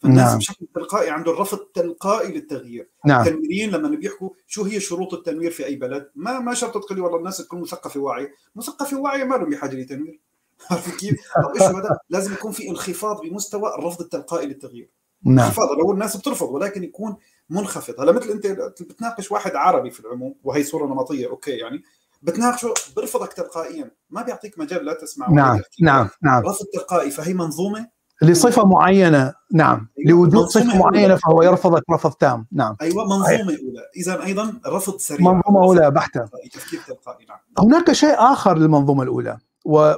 فالناس 0.04 0.30
نعم. 0.30 0.38
بشكل 0.38 0.66
تلقائي 0.76 1.10
عندهم 1.10 1.36
رفض 1.36 1.58
تلقائي 1.58 2.32
للتغيير. 2.32 2.90
نعم. 3.06 3.22
التنويريين 3.22 3.72
لما 3.72 3.90
بيحكوا 3.90 4.30
شو 4.48 4.64
هي 4.64 4.80
شروط 4.80 5.14
التنوير 5.14 5.52
في 5.52 5.66
أي 5.66 5.76
بلد؟ 5.76 6.10
ما 6.16 6.40
ما 6.40 6.54
شرط 6.54 6.84
تقول 6.84 7.00
والله 7.00 7.18
الناس 7.18 7.38
تكون 7.38 7.62
مثقفة 7.62 8.00
وواعيه 8.00 8.34
مثقفة 8.56 8.98
وواعيه 8.98 9.24
ما 9.24 9.36
لهم 9.36 9.50
بحاجه 9.50 9.76
لتنوير 9.76 10.20
عرفت 10.72 11.00
كيف؟ 11.00 11.20
طب 11.44 11.62
إيش 11.62 11.64
هذا؟ 11.64 11.98
لازم 12.10 12.34
يكون 12.34 12.52
في 12.52 12.70
انخفاض 12.70 13.22
بمستوى 13.22 13.76
الرفض 13.76 14.02
التلقائي 14.02 14.48
للتغيير. 14.48 14.90
نعم. 15.24 15.46
انخفاض. 15.46 15.70
لو 15.72 15.92
الناس 15.92 16.18
بترفض 16.18 16.50
ولكن 16.50 16.84
يكون 16.84 17.16
منخفض. 17.50 18.02
هلا 18.02 18.12
مثل 18.12 18.30
أنت 18.30 18.48
بتناقش 18.82 19.32
واحد 19.32 19.56
عربي 19.56 19.92
في 19.92 20.00
العموم 20.00 20.36
وهي 20.44 20.64
صورة 20.64 20.86
نمطية 20.86 21.28
أوكي 21.28 21.52
يعني. 21.52 21.84
بتناقشه 22.22 22.74
برفضك 22.96 23.34
تلقائيا. 23.34 23.92
ما 24.10 24.22
بيعطيك 24.22 24.60
مجال 24.60 24.86
لا 24.86 24.94
تسمع 24.94 25.30
نعم 25.30 25.62
نعم 25.82 26.10
نعم. 26.22 26.44
رفض 26.46 26.66
تلقائي 26.74 27.12
فهي 27.12 27.34
منظومة 27.34 27.88
لصفة 28.24 28.66
معينة 28.66 29.34
نعم. 29.54 29.88
أيوة. 30.00 30.10
لوجود 30.10 30.46
صفة 30.46 30.78
معينة 30.78 31.16
فهو 31.16 31.44
يرفضك 31.44 31.84
رفض 31.92 32.12
تام. 32.12 32.48
نعم. 32.52 32.76
أيوه 32.82 33.04
منظومة 33.04 33.30
أولى. 33.30 33.82
اذا 33.98 34.24
أيضا 34.24 34.54
رفض 34.68 34.98
سريع. 34.98 35.32
منظومة 35.32 35.64
أولى 35.64 35.92
بحتة. 35.92 36.30
تفكير 36.54 36.80
تلقائي. 36.88 37.26
نعم. 37.30 37.38
هناك 37.60 37.92
شيء 37.92 38.16
آخر 38.18 38.58
للمنظومة 38.58 39.04
الأولى 39.04 39.38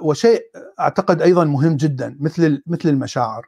وشيء 0.02 0.42
أعتقد 0.80 1.22
أيضا 1.22 1.44
مهم 1.44 1.76
جدا 1.76 2.18
مثل 2.20 2.64
مثل 2.68 2.90
المشاعر. 2.90 3.46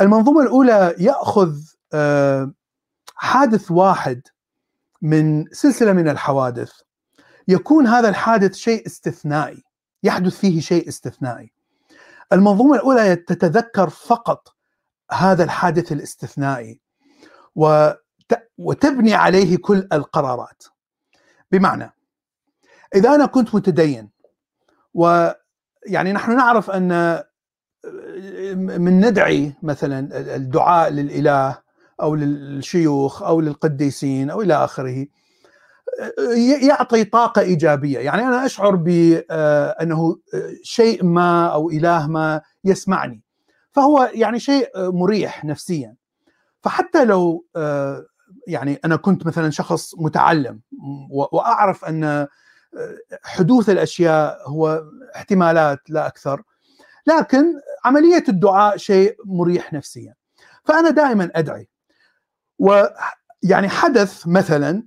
المنظومة 0.00 0.42
الأولى 0.42 0.94
يأخذ 0.98 1.54
آه، 1.92 2.52
حادث 3.14 3.70
واحد 3.70 4.22
من 5.02 5.44
سلسلة 5.52 5.92
من 5.92 6.08
الحوادث. 6.08 6.72
يكون 7.48 7.86
هذا 7.86 8.08
الحادث 8.08 8.54
شيء 8.54 8.86
استثنائي. 8.86 9.64
يحدث 10.02 10.36
فيه 10.38 10.60
شيء 10.60 10.88
استثنائي. 10.88 11.53
المنظومة 12.34 12.74
الأولى 12.74 13.16
تتذكر 13.16 13.88
فقط 13.90 14.54
هذا 15.12 15.44
الحادث 15.44 15.92
الاستثنائي 15.92 16.80
وتبني 18.58 19.14
عليه 19.14 19.56
كل 19.56 19.88
القرارات. 19.92 20.62
بمعنى 21.52 21.92
إذا 22.94 23.14
أنا 23.14 23.26
كنت 23.26 23.54
متدين 23.54 24.10
ويعني 24.94 26.12
نحن 26.12 26.36
نعرف 26.36 26.70
أن 26.70 27.22
من 28.54 29.00
ندعي 29.06 29.54
مثلا 29.62 30.18
الدعاء 30.36 30.90
للإله 30.90 31.58
أو 32.02 32.14
للشيوخ 32.14 33.22
أو 33.22 33.40
للقديسين 33.40 34.30
أو 34.30 34.42
إلى 34.42 34.54
آخره 34.54 35.06
يعطي 36.62 37.04
طاقة 37.04 37.42
إيجابية، 37.42 37.98
يعني 37.98 38.22
أنا 38.22 38.46
أشعر 38.46 38.74
بانه 38.76 40.16
شيء 40.62 41.04
ما 41.04 41.46
أو 41.46 41.70
إله 41.70 42.06
ما 42.06 42.42
يسمعني. 42.64 43.22
فهو 43.72 44.10
يعني 44.14 44.40
شيء 44.40 44.70
مريح 44.76 45.44
نفسيا. 45.44 45.94
فحتى 46.60 47.04
لو 47.04 47.46
يعني 48.46 48.80
أنا 48.84 48.96
كنت 48.96 49.26
مثلا 49.26 49.50
شخص 49.50 49.94
متعلم 49.98 50.60
وأعرف 51.10 51.84
أن 51.84 52.26
حدوث 53.22 53.70
الأشياء 53.70 54.38
هو 54.46 54.82
احتمالات 55.16 55.80
لا 55.88 56.06
أكثر 56.06 56.42
لكن 57.06 57.44
عملية 57.84 58.24
الدعاء 58.28 58.76
شيء 58.76 59.16
مريح 59.24 59.72
نفسيا. 59.72 60.14
فأنا 60.64 60.90
دائما 60.90 61.30
أدعي 61.34 61.68
ويعني 62.58 63.68
حدث 63.68 64.26
مثلا 64.26 64.82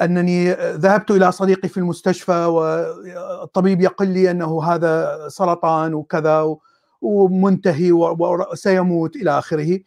أنني 0.00 0.52
ذهبت 0.52 1.10
إلى 1.10 1.32
صديقي 1.32 1.68
في 1.68 1.76
المستشفى 1.76 2.44
والطبيب 2.44 3.80
يقول 3.80 4.08
لي 4.08 4.30
أنه 4.30 4.64
هذا 4.64 5.18
سرطان 5.28 5.94
وكذا 5.94 6.56
ومنتهي 7.00 7.92
وسيموت 7.92 9.16
إلى 9.16 9.38
آخره. 9.38 9.78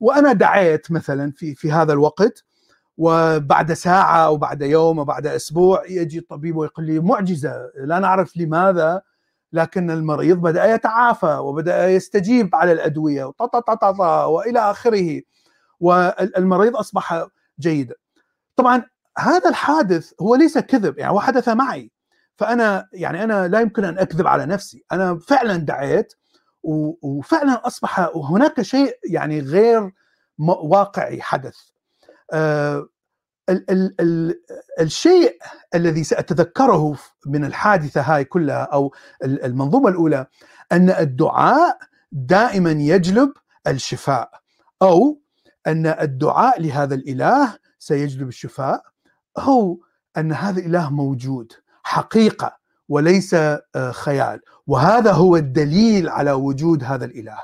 وأنا 0.00 0.32
دعيت 0.32 0.92
مثلا 0.92 1.32
في 1.36 1.54
في 1.54 1.72
هذا 1.72 1.92
الوقت 1.92 2.44
وبعد 2.98 3.72
ساعة 3.72 4.16
أو 4.26 4.36
بعد 4.36 4.62
يوم 4.62 4.98
أو 4.98 5.04
بعد 5.04 5.26
أسبوع 5.26 5.86
يجي 5.86 6.18
الطبيب 6.18 6.56
ويقول 6.56 6.86
لي 6.86 7.00
معجزة 7.00 7.70
لا 7.76 7.98
نعرف 7.98 8.36
لماذا 8.36 9.02
لكن 9.52 9.90
المريض 9.90 10.36
بدأ 10.36 10.74
يتعافى 10.74 11.38
وبدأ 11.40 11.88
يستجيب 11.88 12.54
على 12.54 12.72
الأدوية 12.72 13.32
وإلى 14.26 14.58
آخره. 14.58 15.20
والمريض 15.80 16.76
أصبح 16.76 17.26
جيدا 17.60 17.94
طبعا 18.56 18.82
هذا 19.18 19.48
الحادث 19.48 20.12
هو 20.20 20.34
ليس 20.34 20.58
كذب 20.58 20.98
يعني 20.98 21.12
هو 21.12 21.20
حدث 21.20 21.48
معي. 21.48 21.92
فأنا 22.36 22.88
يعني 22.92 23.24
أنا 23.24 23.48
لا 23.48 23.60
يمكن 23.60 23.84
أن 23.84 23.98
أكذب 23.98 24.26
على 24.26 24.46
نفسي. 24.46 24.84
أنا 24.92 25.18
فعلا 25.18 25.56
دعيت 25.56 26.12
وفعلا 27.02 27.66
أصبح 27.66 28.10
هناك 28.14 28.62
شيء 28.62 28.98
يعني 29.04 29.40
غير 29.40 29.90
واقعي 30.38 31.22
حدث. 31.22 31.56
آه 32.32 32.88
ال 33.48 33.70
ال 33.70 34.00
ال 34.00 34.40
الشيء 34.80 35.38
الذي 35.74 36.04
سأتذكره 36.04 36.96
من 37.26 37.44
الحادثة 37.44 38.00
هاي 38.00 38.24
كلها 38.24 38.62
أو 38.62 38.94
المنظومة 39.24 39.88
الأولى 39.88 40.26
أن 40.72 40.90
الدعاء 40.90 41.78
دائما 42.12 42.70
يجلب 42.70 43.32
الشفاء 43.66 44.30
أو 44.82 45.20
أن 45.66 45.86
الدعاء 45.86 46.60
لهذا 46.60 46.94
الإله 46.94 47.58
سيجلب 47.78 48.28
الشفاء 48.28 48.82
هو 49.38 49.76
أن 50.16 50.32
هذا 50.32 50.60
الاله 50.60 50.90
موجود 50.90 51.52
حقيقة 51.82 52.56
وليس 52.88 53.34
آه، 53.34 53.90
خيال. 53.90 54.40
وهذا 54.66 55.12
هو 55.12 55.36
الدليل 55.36 56.08
على 56.08 56.32
وجود 56.32 56.84
هذا 56.84 57.04
الإله. 57.04 57.38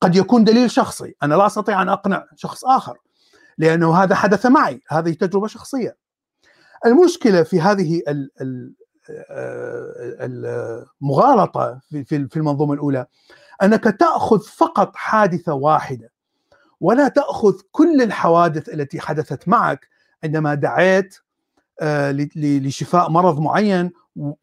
قد 0.00 0.16
يكون 0.16 0.44
دليل 0.44 0.70
شخصي. 0.70 1.14
أنا 1.22 1.34
لا 1.34 1.46
أستطيع 1.46 1.82
أن 1.82 1.88
أقنع 1.88 2.24
شخص 2.36 2.64
آخر 2.64 2.98
لأنه 3.58 3.94
هذا 3.94 4.14
حدث 4.14 4.46
معي. 4.46 4.80
هذه 4.88 5.12
تجربة 5.12 5.46
شخصية. 5.46 5.96
المشكلة 6.86 7.42
في 7.42 7.60
هذه 7.60 8.02
آه، 8.08 8.28
المغالطة 11.00 11.80
في 12.06 12.36
المنظومة 12.36 12.74
الأولى 12.74 13.06
أنك 13.62 13.84
تأخذ 13.84 14.40
فقط 14.40 14.96
حادثة 14.96 15.54
واحدة 15.54 16.12
ولا 16.80 17.08
تأخذ 17.08 17.60
كل 17.72 18.02
الحوادث 18.02 18.68
التي 18.68 19.00
حدثت 19.00 19.48
معك 19.48 19.88
عندما 20.24 20.54
دعيت 20.54 21.16
لشفاء 22.36 23.10
مرض 23.10 23.40
معين 23.40 23.92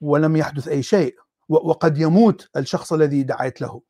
ولم 0.01 0.35
يحدث 0.35 0.67
أي 0.67 0.83
شيء 0.83 1.15
وقد 1.49 1.97
يموت 1.97 2.49
الشخص 2.57 2.93
الذي 2.93 3.23
دعيت 3.23 3.61
له. 3.61 3.81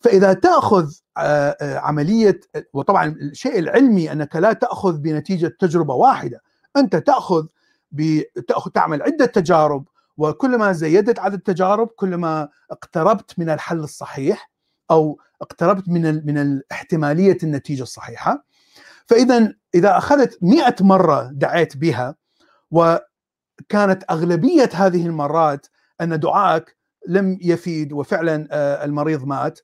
فإذا 0.00 0.32
تأخذ 0.32 0.92
آه، 1.16 1.56
آه، 1.60 1.78
عملية 1.78 2.40
وطبعا 2.72 3.06
الشيء 3.06 3.58
العلمي 3.58 4.12
أنك 4.12 4.36
لا 4.36 4.52
تأخذ 4.52 4.98
بنتيجة 4.98 5.56
تجربة 5.58 5.94
واحدة 5.94 6.42
أنت 6.76 6.96
تأخذ 6.96 7.46
تأخذ 8.48 8.70
تعمل 8.70 9.02
عدة 9.02 9.26
تجارب 9.26 9.88
وكلما 10.16 10.72
زيدت 10.72 11.18
عدد 11.18 11.34
التجارب 11.34 11.88
كلما 11.88 12.48
اقتربت 12.70 13.38
من 13.38 13.50
الحل 13.50 13.78
الصحيح 13.78 14.50
أو 14.90 15.20
اقتربت 15.42 15.88
من 15.88 16.26
من 16.26 16.60
احتماليه 16.72 17.38
النتيجة 17.42 17.82
الصحيحة. 17.82 18.44
فاذا 19.06 19.54
إذا 19.74 19.98
أخذت 19.98 20.38
مئة 20.42 20.74
مرة 20.80 21.30
دعيت 21.32 21.76
بها 21.76 22.14
وكانت 22.74 24.04
أغلبية 24.10 24.70
هذه 24.72 25.06
المرات 25.06 25.66
أن 26.00 26.20
دعائك 26.20 26.76
لم 27.08 27.38
يفيد 27.42 27.92
وفعلا 27.92 28.48
آه، 28.50 28.84
المريض 28.84 29.24
مات. 29.24 29.60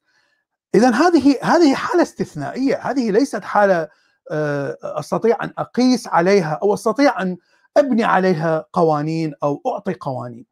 اذا 0.74 0.91
هذه 0.91 1.37
هذه 1.43 1.74
حالة 1.74 2.03
استثنائية. 2.03 2.77
هذه 2.77 3.11
ليست 3.11 3.45
حالة 3.45 3.89
آه، 4.31 4.78
أستطيع 4.82 5.45
أن 5.45 5.53
أقيس 5.59 6.09
عليها 6.09 6.59
أو 6.62 6.74
أستطيع 6.74 7.23
أن 7.23 7.37
أبني 7.77 8.05
عليها 8.05 8.66
قوانين 8.73 9.35
أو 9.43 9.62
أعطي 9.66 9.95
قوانين. 9.95 10.47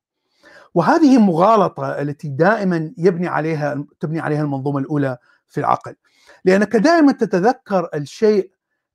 وهذه 0.74 1.18
مغالطة 1.18 2.01
التي 2.01 2.28
دائما 2.28 2.93
يبني 2.98 3.28
عليها 3.28 3.85
تبني 4.01 4.20
عليها 4.20 4.43
المنظومة 4.43 4.78
الأولى 4.78 5.18
في 5.47 5.60
العقل. 5.60 5.94
لأنك 6.44 6.76
دائما 6.76 7.12
تتذكر 7.12 7.89
الشيء 7.94 8.51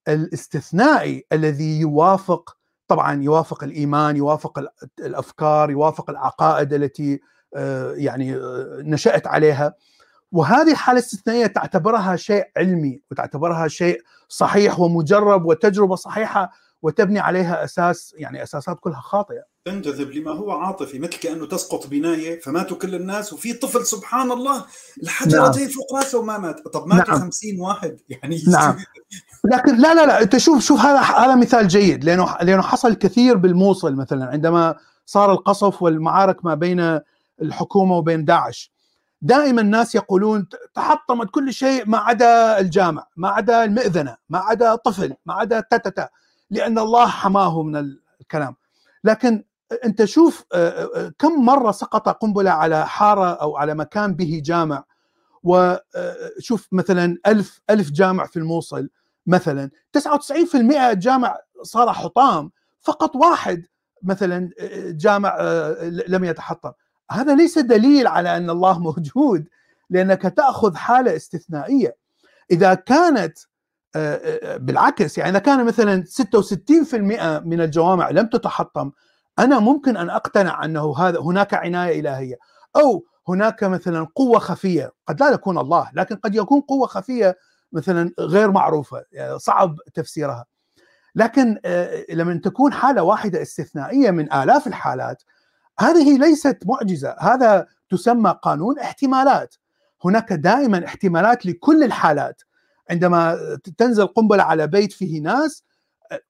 الاستثنائي 0.08 1.26
الذي 1.32 1.80
يوافق 1.80 2.58
طبعا 2.88 3.24
يوافق 3.24 3.64
الإيمان 3.64 4.16
يوافق 4.18 4.60
الأفكار 5.00 5.72
يوافق 5.72 6.10
العقائد 6.10 6.74
التي 6.74 7.22
آه، 7.56 7.94
يعني 7.94 8.36
آه، 8.36 8.82
نشأت 8.82 9.28
عليها. 9.28 9.74
وهذه 10.32 10.72
الحالة 10.72 11.00
الاستثنائية 11.00 11.48
تعتبرها 11.48 12.16
شيء 12.16 12.46
علمي 12.58 13.02
وتعتبرها 13.12 13.68
شيء 13.68 14.02
صحيح 14.28 14.80
ومجرب 14.80 15.46
وتجربة 15.46 15.96
صحيحة 15.96 16.52
وتبني 16.84 17.20
عليها 17.20 17.64
أساس 17.64 18.16
يعني 18.18 18.44
أساسات 18.44 18.78
كلها 18.80 19.02
خاطئة. 19.02 19.44
تنجذب 19.66 20.12
لما 20.12 20.32
هو 20.32 20.52
عاطفي 20.52 21.00
مثل 21.00 21.20
كأنه 21.20 21.48
تسقط 21.48 21.88
بناية 21.88 22.40
فماتوا 22.40 22.78
كل 22.78 22.96
الناس 22.96 23.34
وفي 23.34 23.54
طفل 23.54 23.86
سبحان 23.86 24.32
الله 24.32 24.66
الحجرة 25.04 25.42
نعم. 25.42 25.52
جاي 25.52 25.68
فوق 25.68 25.96
رأسه 25.96 26.20
وما 26.20 26.38
مات، 26.38 26.60
طب 26.68 26.88
ماتوا 26.88 27.14
نعم. 27.14 27.22
50 27.22 27.60
واحد 27.60 28.00
يعني 28.10 28.42
نعم 28.48 28.78
لكن 29.46 29.78
لا 29.78 29.94
لا 29.94 30.06
لا 30.06 30.22
أنت 30.22 30.38
شوف 30.38 30.64
شوف 30.64 30.80
هذا 30.80 31.00
هذا 31.00 31.36
مثال 31.36 31.68
جيد 31.68 32.04
لأنه 32.04 32.38
لأنه 32.42 32.62
حصل 32.62 32.94
كثير 32.94 33.38
بالموصل 33.38 33.96
مثلا 33.96 34.26
عندما 34.26 34.76
صار 35.06 35.32
القصف 35.32 35.82
والمعارك 35.82 36.46
ما 36.46 36.56
بين 36.56 37.00
الحكومة 37.42 37.98
وبين 37.98 38.26
داعش 38.26 38.74
دائما 39.22 39.62
الناس 39.62 39.96
يقولون 39.96 40.48
تحطمت 40.74 41.30
كل 41.32 41.54
شيء 41.54 41.84
ما 41.90 41.98
عدا 41.98 42.60
الجامع 42.60 43.08
ما 43.16 43.30
عدا 43.30 43.64
المئذنة 43.64 44.18
ما 44.30 44.40
عدا 44.40 44.76
طفل 44.76 45.14
ما 45.26 45.34
عدا 45.34 45.60
تتتا 45.72 46.10
لأن 46.54 46.80
الله 46.80 47.08
حماه 47.08 47.64
من 47.64 47.96
الكلام. 48.22 48.56
لكن 49.04 49.44
أنت 49.86 50.06
شوف 50.06 50.44
كم 51.20 51.46
مرة 51.46 51.72
سقط 51.72 52.10
قنبلة 52.10 52.52
على 52.52 52.88
حارة 52.88 53.34
أو 53.34 53.58
على 53.58 53.74
مكان 53.74 54.16
به 54.16 54.42
جامع؟ 54.46 54.84
وشوف 55.44 56.68
مثلا 56.72 57.18
ألف 57.28 57.62
ألف 57.70 57.92
جامع 57.92 58.26
في 58.26 58.38
الموصل 58.40 58.90
مثلا 59.28 59.70
99% 59.98 60.94
جامع 60.94 61.38
صار 61.62 61.94
حطام 61.94 62.52
فقط 62.82 63.16
واحد 63.16 63.66
مثلا 64.04 64.50
جامع 64.88 65.38
لم 66.08 66.24
يتحطم. 66.24 66.72
هذا 67.12 67.36
ليس 67.36 67.60
دليل 67.60 68.08
على 68.08 68.38
أن 68.38 68.50
الله 68.50 68.80
موجود 68.90 69.48
لأنك 69.90 70.22
تأخذ 70.22 70.76
حالة 70.76 71.16
استثنائية. 71.16 71.96
إذا 72.52 72.74
كانت 72.74 73.38
بالعكس 74.56 75.18
يعني 75.18 75.30
إذا 75.30 75.40
كان 75.40 75.66
مثلا 75.66 76.04
66% 76.04 76.96
من 77.46 77.62
الجوامع 77.62 78.10
لم 78.10 78.28
تتحطم 78.28 78.92
أنا 79.40 79.60
ممكن 79.60 79.98
أن 79.98 80.10
أقتنع 80.10 80.66
أنه 80.66 80.98
هذا 80.98 81.20
هناك 81.20 81.54
عناية 81.54 82.00
إلهية 82.00 82.36
أو 82.76 83.06
هناك 83.28 83.64
مثلا 83.64 84.08
قوة 84.16 84.40
خفية 84.40 84.92
قد 85.08 85.20
لا 85.20 85.30
يكون 85.30 85.58
الله 85.58 85.90
لكن 85.94 86.16
قد 86.16 86.36
يكون 86.36 86.62
قوة 86.62 86.88
خفية 86.88 87.38
مثلا 87.72 88.12
غير 88.20 88.52
معروفة 88.52 89.04
يعني 89.12 89.40
صعب 89.40 89.76
تفسيرها. 89.94 90.46
لكن 91.16 91.60
لما 92.10 92.42
تكون 92.44 92.74
حالة 92.74 93.04
واحدة 93.04 93.42
استثنائية 93.42 94.12
من 94.12 94.34
آلاف 94.34 94.68
الحالات 94.68 95.24
هذه 95.80 96.18
ليست 96.18 96.58
معجزة 96.66 97.16
هذا 97.20 97.68
تسمى 97.90 98.36
قانون 98.42 98.80
احتمالات. 98.80 99.56
هناك 100.06 100.34
دائما 100.34 100.86
احتمالات 100.86 101.46
لكل 101.46 101.84
الحالات. 101.84 102.42
عندما 102.90 103.38
تنزل 103.78 104.08
قنبلة 104.08 104.44
على 104.44 104.68
بيت 104.68 104.92
فيه 104.92 105.22
ناس 105.22 105.64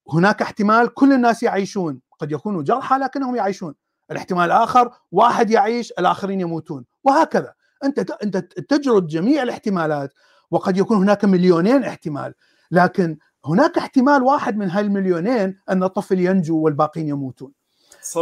هناك 0.10 0.42
احتمال 0.42 0.94
كل 0.94 1.14
الناس 1.14 1.44
يعيشون. 1.44 2.00
قد 2.20 2.32
يكونوا 2.32 2.64
جرحى 2.64 2.96
لكنهم 2.98 3.36
يعيشون. 3.36 3.76
الاحتمال 4.12 4.46
الآخر 4.46 4.92
واحد 5.12 5.52
يعيش 5.52 5.92
الآخرين 6.00 6.42
يموتون. 6.42 6.86
وهكذا. 7.04 7.54
أنت 7.84 8.12
أنت 8.12 8.38
تجرد 8.38 9.08
جميع 9.08 9.44
الاحتمالات 9.44 10.14
وقد 10.52 10.78
يكون 10.78 10.98
هناك 10.98 11.26
مليونين 11.26 11.84
احتمال. 11.84 12.34
لكن 12.72 13.18
هناك 13.46 13.78
احتمال 13.78 14.24
واحد 14.24 14.58
من 14.58 14.70
هالمليونين 14.70 15.60
أن 15.70 15.84
الطفل 15.84 16.20
ينجو 16.20 16.62
والباقين 16.62 17.08
يموتون. 17.08 17.52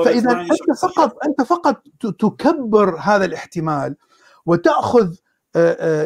فإذا 0.05 0.31
أنت 0.31 0.79
فقط 0.81 1.17
أنت 1.25 1.41
فقط 1.41 1.83
تكبر 1.99 2.97
هذا 2.99 3.25
الاحتمال 3.25 3.95
وتأخذ 4.45 5.15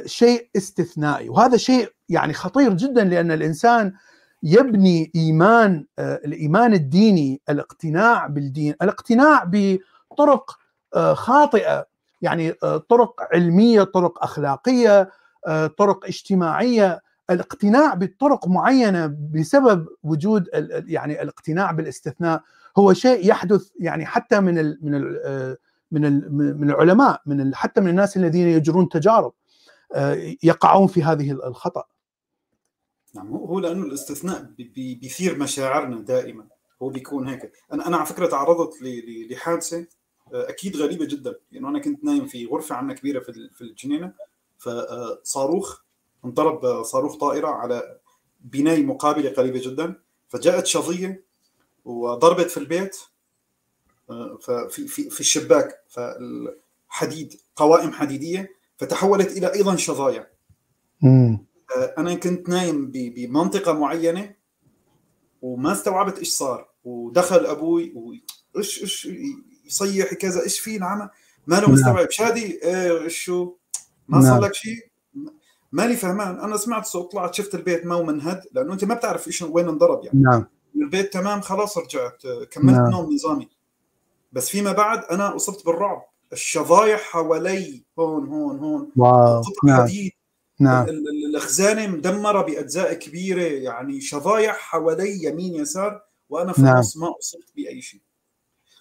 شيء 0.05 0.49
استثنائي. 0.57 1.29
وهذا 1.29 1.57
شيء 1.57 1.89
يعني 2.09 2.33
خطير 2.33 2.73
جدا 2.73 3.03
لأن 3.03 3.31
الإنسان 3.31 3.93
يبني 4.43 5.11
إيمان 5.15 5.85
الإيمان 5.99 6.73
الديني 6.73 7.41
الاقتناع 7.49 8.27
بالدين 8.27 8.75
الاقتناع 8.81 9.51
بطرق 9.51 10.57
خاطئة. 11.13 11.85
يعني 12.21 12.51
طرق 12.89 13.13
علمية 13.33 13.83
طرق 13.83 14.23
أخلاقية 14.23 15.09
طرق 15.77 16.05
اجتماعية. 16.05 17.01
الاقتناع 17.29 17.93
بطرق 17.93 18.47
معينة 18.47 19.15
بسبب 19.33 19.87
وجود 20.03 20.47
يعني 20.87 21.21
الاقتناع 21.21 21.71
بالاستثناء 21.71 22.41
هو 22.77 22.93
شيء 22.93 23.29
يحدث 23.29 23.67
يعني 23.79 24.05
حتى 24.05 24.39
من 24.39 24.55
من 24.81 25.15
من 26.01 26.57
من 26.59 26.69
العلماء 26.69 27.21
من 27.25 27.55
حتى 27.55 27.81
من 27.81 27.89
الناس 27.89 28.17
الذين 28.17 28.47
يجرون 28.47 28.89
تجارب 28.89 29.33
يقعون 30.43 30.87
في 30.87 31.03
هذه 31.03 31.31
الخطأ. 31.31 31.83
نعم 33.15 33.27
هو 33.27 33.59
لأنه 33.59 33.85
الاستثناء 33.85 34.43
بيثير 34.57 35.37
مشاعرنا 35.37 36.01
دائما. 36.01 36.47
هو 36.81 36.89
بيكون 36.89 37.27
هيك. 37.27 37.51
أنا 37.73 37.87
أنا 37.87 37.97
على 37.97 38.05
فكرة 38.05 38.27
تعرضت 38.27 38.73
لحادثة 39.31 39.87
أكيد 40.33 40.77
غريبة 40.77 41.05
جدا. 41.05 41.29
لأنه 41.29 41.39
يعني 41.51 41.67
أنا 41.67 41.79
كنت 41.79 42.03
نايم 42.03 42.25
في 42.25 42.45
غرفة 42.45 42.75
عنا 42.75 42.93
كبيرة 42.93 43.19
في 43.19 43.49
في 43.53 43.61
الجنينة 43.61 44.13
فصاروخ 44.57 45.81
انضرب 46.25 46.83
صاروخ 46.83 47.17
طائرة 47.17 47.47
على 47.47 47.99
بنايه 48.39 48.83
مقابلة 48.83 49.29
قريبة 49.29 49.61
جدا 49.63 50.01
فجاءت 50.29 50.65
شظية 50.65 51.25
وضربت 51.85 52.49
في 52.49 52.57
البيت 52.57 52.97
ففي 54.41 54.87
في 54.87 55.09
في 55.09 55.19
الشباك 55.19 55.83
فالحديد 55.89 57.33
قوائم 57.55 57.91
حديدية 57.91 58.49
فتحولت 58.77 59.37
إلى 59.37 59.53
أيضا 59.53 59.75
شظايا. 59.75 60.27
أنا 61.97 62.15
كنت 62.15 62.49
نايم 62.49 62.91
بمنطقة 62.91 63.73
معينة 63.73 64.35
وما 65.41 65.71
استوعبت 65.71 66.19
إيش 66.19 66.29
صار 66.29 66.69
ودخل 66.83 67.45
أبوي 67.45 67.93
وايش 68.55 68.81
إيش 68.81 69.09
يصيح 69.65 70.13
كذا 70.13 70.43
إيش 70.43 70.59
في 70.59 70.77
نعم 70.77 71.09
ما 71.47 71.55
له 71.55 71.71
مستوعب. 71.71 72.09
شادي 72.09 72.63
إيه 72.63 73.07
شو؟ 73.07 73.55
ما 74.07 74.21
صار 74.21 74.41
لك 74.41 74.53
شيء؟ 74.53 74.89
مالي 75.71 75.95
فهمان. 75.95 76.39
أنا 76.39 76.57
سمعت 76.57 76.85
صوت 76.85 77.11
طلعت 77.11 77.33
شفت 77.33 77.55
البيت 77.55 77.85
ما 77.85 78.01
منهد 78.01 78.41
لأنه 78.51 78.73
أنت 78.73 78.83
ما 78.83 78.95
بتعرف 78.95 79.27
إيش 79.27 79.41
وين 79.41 79.67
انضرب 79.67 80.03
يعني. 80.05 80.21
نعم. 80.21 80.45
البيت 80.75 81.13
تمام 81.13 81.41
خلاص 81.41 81.77
رجعت 81.77 82.21
كملت 82.51 82.77
نعم. 82.77 82.89
نوم 82.89 83.13
نظامي. 83.13 83.49
بس 84.31 84.49
فيما 84.49 84.71
بعد 84.71 85.03
أنا 85.03 85.35
أصبت 85.35 85.65
بالرعب 85.65 86.05
الشظايح 86.33 87.01
حوالي 87.01 87.83
هون 87.99 88.27
هون 88.27 88.59
هون 88.59 88.91
واو 88.97 89.41
نعم. 89.63 89.81
حديد 89.81 90.11
نعم 90.59 90.85
الخزانه 91.35 91.87
مدمرة 91.87 92.41
بأجزاء 92.41 92.93
كبيرة 92.93 93.41
يعني 93.41 94.01
شظايح 94.01 94.57
حوالي 94.57 95.23
يمين 95.23 95.55
يسار 95.55 96.01
وأنا 96.29 96.53
في 96.53 96.59
النص 96.59 96.97
نعم. 96.97 97.09
ما 97.09 97.15
أصبت 97.19 97.51
بأي 97.55 97.81
شيء 97.81 98.01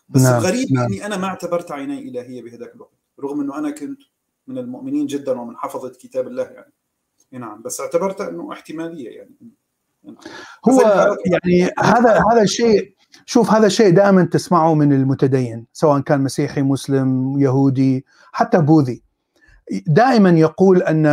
بس 0.08 0.22
نعم. 0.22 0.40
الغريب 0.40 0.72
نعم. 0.72 0.84
إني 0.84 1.06
أنا 1.06 1.16
ما 1.16 1.26
اعتبرت 1.26 1.72
عيني 1.72 1.98
إلهية 1.98 2.42
بهذاك 2.42 2.74
الوقت 2.74 2.98
رغم 3.20 3.40
إنه 3.40 3.58
أنا 3.58 3.70
كنت 3.70 4.02
من 4.46 4.58
المؤمنين 4.58 5.06
جدا 5.06 5.40
ومن 5.40 5.56
حفظة 5.56 5.88
كتاب 5.88 6.26
الله 6.26 6.44
يعني 6.44 6.72
نعم 7.32 7.62
بس 7.62 7.80
اعتبرت 7.80 8.20
إنه 8.20 8.52
احتمالية 8.52 9.10
يعني 9.10 9.34
نعم. 10.04 10.16
هو 10.68 10.80
يعني 11.26 11.70
هذا 11.78 12.22
هذا 12.32 12.42
الشيء 12.42 12.93
شوف 13.26 13.50
هذا 13.50 13.66
الشيء 13.66 13.90
دائما 13.90 14.24
تسمعه 14.24 14.74
من 14.74 14.92
المتدين 14.92 15.66
سواء 15.72 16.00
كان 16.00 16.20
مسيحي 16.20 16.62
مسلم 16.62 17.38
يهودي 17.38 18.04
حتى 18.32 18.58
بوذي. 18.58 19.02
دائما 19.86 20.30
يقول 20.30 20.82
أن 20.82 21.04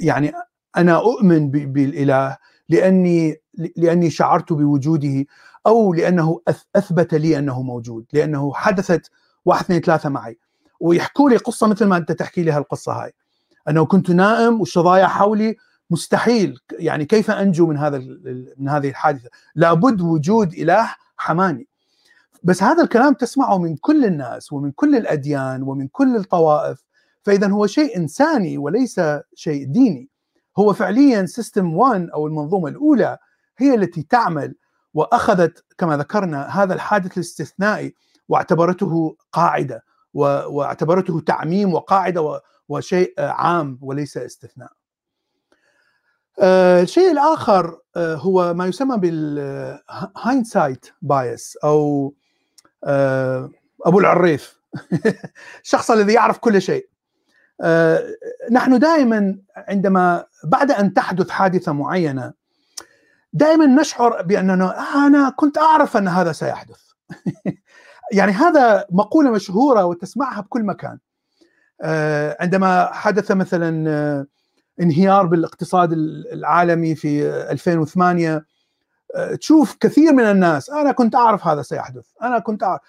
يعني 0.00 0.32
أنا 0.76 0.96
أؤمن 0.96 1.50
بالإله 1.50 2.36
لأني 2.68 3.36
لأني 3.76 4.10
شعرت 4.10 4.52
بوجوده 4.52 5.24
أو 5.66 5.94
لأنه 5.94 6.40
أثبت 6.76 7.14
لي 7.14 7.38
أنه 7.38 7.62
موجود 7.62 8.04
لأنه 8.12 8.52
حدثت 8.54 9.10
واحد 9.44 9.64
اثنين 9.64 9.80
ثلاثة 9.80 10.08
معي. 10.08 10.38
ويحكوا 10.80 11.30
لي 11.30 11.36
قصة 11.36 11.66
مثل 11.66 11.84
ما 11.84 11.96
أنت 11.96 12.12
تحكي 12.12 12.42
لي 12.42 12.52
هالقصة 12.52 12.92
هاي. 12.92 13.12
انه 13.68 13.86
كنت 13.86 14.10
نائم 14.10 14.60
والشظايا 14.60 15.06
حولي 15.06 15.56
مستحيل 15.90 16.58
يعني 16.78 17.04
كيف 17.04 17.30
أنجو 17.30 17.66
من 17.66 17.78
هذا 17.78 17.98
من 18.58 18.68
هذه 18.68 18.88
الحادثة؟ 18.88 19.28
لابد 19.54 20.00
وجود 20.00 20.52
إله 20.52 20.94
حماني. 21.22 21.68
بس 22.42 22.62
هذا 22.62 22.82
الكلام 22.82 23.14
تسمعه 23.14 23.58
من 23.58 23.76
كل 23.76 24.04
الناس 24.04 24.52
ومن 24.52 24.72
كل 24.72 24.96
الأديان 24.96 25.62
ومن 25.62 25.88
كل 25.88 26.16
الطوائف 26.16 26.84
فإذا 27.22 27.48
هو 27.48 27.66
شيء 27.66 27.96
إنساني 27.96 28.58
وليس 28.58 29.00
شيء 29.34 29.64
ديني. 29.66 30.08
هو 30.58 30.72
فعليا 30.72 31.26
system 31.26 31.76
1 31.76 32.08
أو 32.10 32.26
المنظومة 32.26 32.68
الأولى 32.68 33.18
هي 33.58 33.74
التي 33.74 34.02
تعمل 34.02 34.54
وأخذت 34.94 35.64
كما 35.78 35.96
ذكرنا 35.96 36.62
هذا 36.62 36.74
الحادث 36.74 37.16
الاستثنائي 37.16 37.94
واعتبرته 38.28 39.16
قاعدة 39.32 39.84
واعتبرته 40.14 41.20
تعميم 41.20 41.74
وقاعدة 41.74 42.40
وشيء 42.68 43.14
عام 43.18 43.78
وليس 43.82 44.16
استثناء. 44.16 44.72
آه، 46.40 46.82
الشيء 46.82 47.10
الآخر 47.10 47.78
آه، 47.96 48.14
هو 48.14 48.54
ما 48.54 48.66
يسمى 48.66 48.96
بال 48.98 49.32
hindsight 49.32 50.86
bias 51.02 51.58
أو 51.64 52.14
آه، 52.84 53.50
أبو 53.86 53.98
العريف 54.00 54.60
الشخص 55.64 55.90
الذي 55.90 56.12
يعرف 56.12 56.38
كل 56.38 56.62
شيء. 56.62 56.88
نحن 58.50 58.78
دائما 58.78 59.38
عندما 59.56 60.24
بعد 60.44 60.70
أن 60.70 60.94
تحدث 60.94 61.30
حادثة 61.30 61.72
معينة 61.72 62.32
دائما 63.32 63.66
نشعر 63.66 64.22
بأننا 64.22 64.80
أنا 65.06 65.30
كنت 65.36 65.58
أعرف 65.58 65.96
أن 65.96 66.08
هذا 66.08 66.32
سيحدث. 66.32 66.80
يعني 68.12 68.32
هذا 68.32 68.86
مقولة 68.90 69.30
مشهورة 69.30 69.84
وتسمعها 69.84 70.40
بكل 70.40 70.62
مكان. 70.64 70.98
عندما 72.40 72.92
حدث 72.92 73.32
مثلا 73.32 74.26
انهيار 74.80 75.26
بالاقتصاد 75.26 75.92
العالمي 76.32 76.94
في 76.94 77.28
2008 77.50 78.44
آه، 79.14 79.34
تشوف 79.34 79.76
كثير 79.80 80.12
من 80.12 80.24
الناس 80.24 80.70
أنا 80.70 80.92
كنت 80.92 81.14
أعرف 81.14 81.46
هذا 81.46 81.62
سيحدث 81.62 82.04
أنا 82.22 82.38
كنت 82.38 82.62
أعرف. 82.62 82.80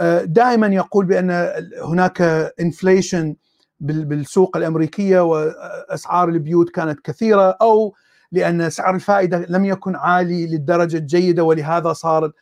آه، 0.00 0.24
دائما 0.24 0.66
يقول 0.66 1.06
بأن 1.06 1.52
هناك 1.82 2.22
inflation 2.60 3.36
بالسوق 3.80 4.56
الأمريكية 4.56 5.20
وأسعار 5.20 6.28
البيوت 6.28 6.70
كانت 6.70 7.00
كثيرة 7.00 7.56
أو 7.62 7.94
لأن 8.32 8.70
سعر 8.70 8.94
الفائدة 8.94 9.46
لم 9.48 9.64
يكن 9.64 9.96
عالي 9.96 10.46
للدرجة 10.46 10.96
الجيدة 10.96 11.44
ولهذا 11.44 11.92
صار. 11.92 12.32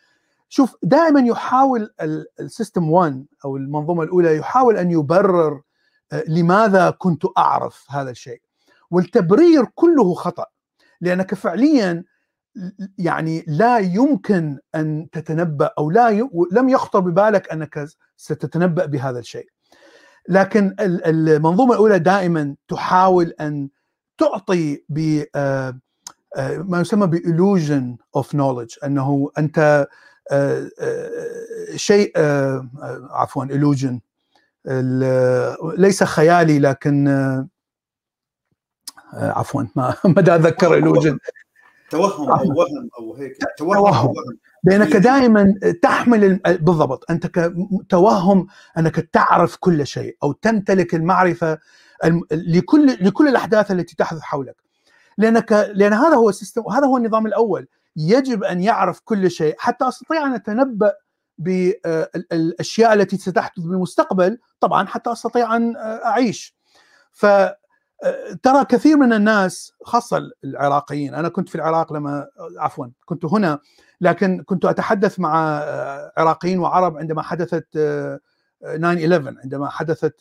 شوف 0.48 0.76
دائما 0.82 1.20
يحاول 1.20 1.90
ال 2.40 2.47
system 2.47 2.90
1 2.90 3.26
أو 3.44 3.56
المنظومة 3.56 4.02
الأولى 4.02 4.36
يحاول 4.36 4.76
أن 4.76 4.90
يبرر 4.90 5.60
آه، 6.12 6.24
لماذا 6.28 6.90
كنت 6.90 7.22
أعرف 7.38 7.86
هذا 7.90 8.10
الشيء. 8.10 8.40
والتبرير 8.90 9.64
كله 9.74 10.14
خطأ. 10.14 10.46
لانك 11.00 11.34
فعليا 11.34 12.04
يعني 12.98 13.44
لا 13.46 13.78
يمكن 13.78 14.58
أن 14.74 15.06
تتنبأ 15.12 15.70
أو 15.78 15.90
لا 15.90 16.08
ي... 16.08 16.28
لم 16.52 16.68
يخطر 16.68 17.00
ببالك 17.00 17.52
أنك 17.52 17.88
ستتنبأ 18.16 18.86
بهذا 18.86 19.18
الشيء. 19.18 19.48
لكن 20.28 20.76
المنظومة 20.80 21.72
الأولى 21.72 21.98
دائما 21.98 22.56
تحاول 22.68 23.34
أن 23.40 23.68
تعطي 24.18 24.84
ب 24.88 25.24
آه، 25.34 25.78
آه، 26.36 26.58
ما 26.58 26.80
يسمى 26.80 27.06
بالوجن 27.06 27.96
اوف 28.16 28.34
نولج 28.34 28.74
أنه 28.84 29.30
أنت 29.38 29.88
آه، 30.30 30.68
شيء 31.76 32.12
عفوا 33.10 33.44
illusion. 33.44 33.98
ليس 35.78 36.04
خيالي 36.04 36.58
لكن 36.58 37.08
عفوا 39.12 39.62
ما 39.76 39.94
مدى 40.04 40.34
اتذكر 40.34 40.74
الوجن 40.74 41.18
توهم. 41.90 42.30
أو 42.30 42.48
وهم 42.48 42.90
أو 42.98 43.14
هيك. 43.14 43.36
توهم, 43.58 43.74
توهم. 43.74 44.14
لانك 44.64 44.96
دائما 44.96 45.54
تحمل 45.82 46.36
بالضبط 46.36 47.10
أنت 47.10 47.50
توهم 47.88 48.46
أنك 48.78 48.96
تعرف 48.96 49.56
كل 49.56 49.86
شيء 49.86 50.16
أو 50.22 50.32
تمتلك 50.32 50.94
المعرفة 50.94 51.58
لكل 52.30 52.86
لكل 53.00 53.28
الأحداث 53.28 53.70
التي 53.70 53.96
تحدث 53.96 54.20
حولك. 54.20 54.56
لانك 55.18 55.52
لأن 55.52 55.92
هذا 55.92 56.14
هو 56.14 56.28
السيستم 56.28 56.62
وهذا 56.64 56.86
هو 56.86 56.96
النظام 56.96 57.26
الأول. 57.26 57.68
يجب 57.96 58.44
أن 58.44 58.62
يعرف 58.62 59.00
كل 59.04 59.30
شيء 59.30 59.54
حتى 59.58 59.88
أستطيع 59.88 60.26
أن 60.26 60.34
أتنبأ 60.34 60.92
بالاشياء 61.38 62.92
التي 62.92 63.16
ستحدث 63.16 63.64
بالمستقبل 63.64 64.38
طبعا 64.60 64.86
حتى 64.86 65.12
أستطيع 65.12 65.56
أن 65.56 65.76
أعيش. 66.04 66.56
ف 67.12 67.26
ترى 68.42 68.64
كثير 68.64 68.96
من 68.96 69.12
الناس 69.12 69.72
خاصة 69.84 70.30
العراقيين 70.44 71.14
أنا 71.14 71.28
كنت 71.28 71.48
في 71.48 71.54
العراق 71.54 71.92
لما 71.92 72.26
عفوا 72.58 72.86
كنت 73.04 73.24
هنا 73.24 73.58
لكن 74.00 74.42
كنت 74.42 74.64
أتحدث 74.64 75.20
مع 75.20 75.62
عراقيين 76.16 76.58
وعرب 76.58 76.96
عندما 76.96 77.22
حدثت 77.22 77.66
9/11 77.74 77.78
عندما 79.44 79.68
حدثت 79.70 80.14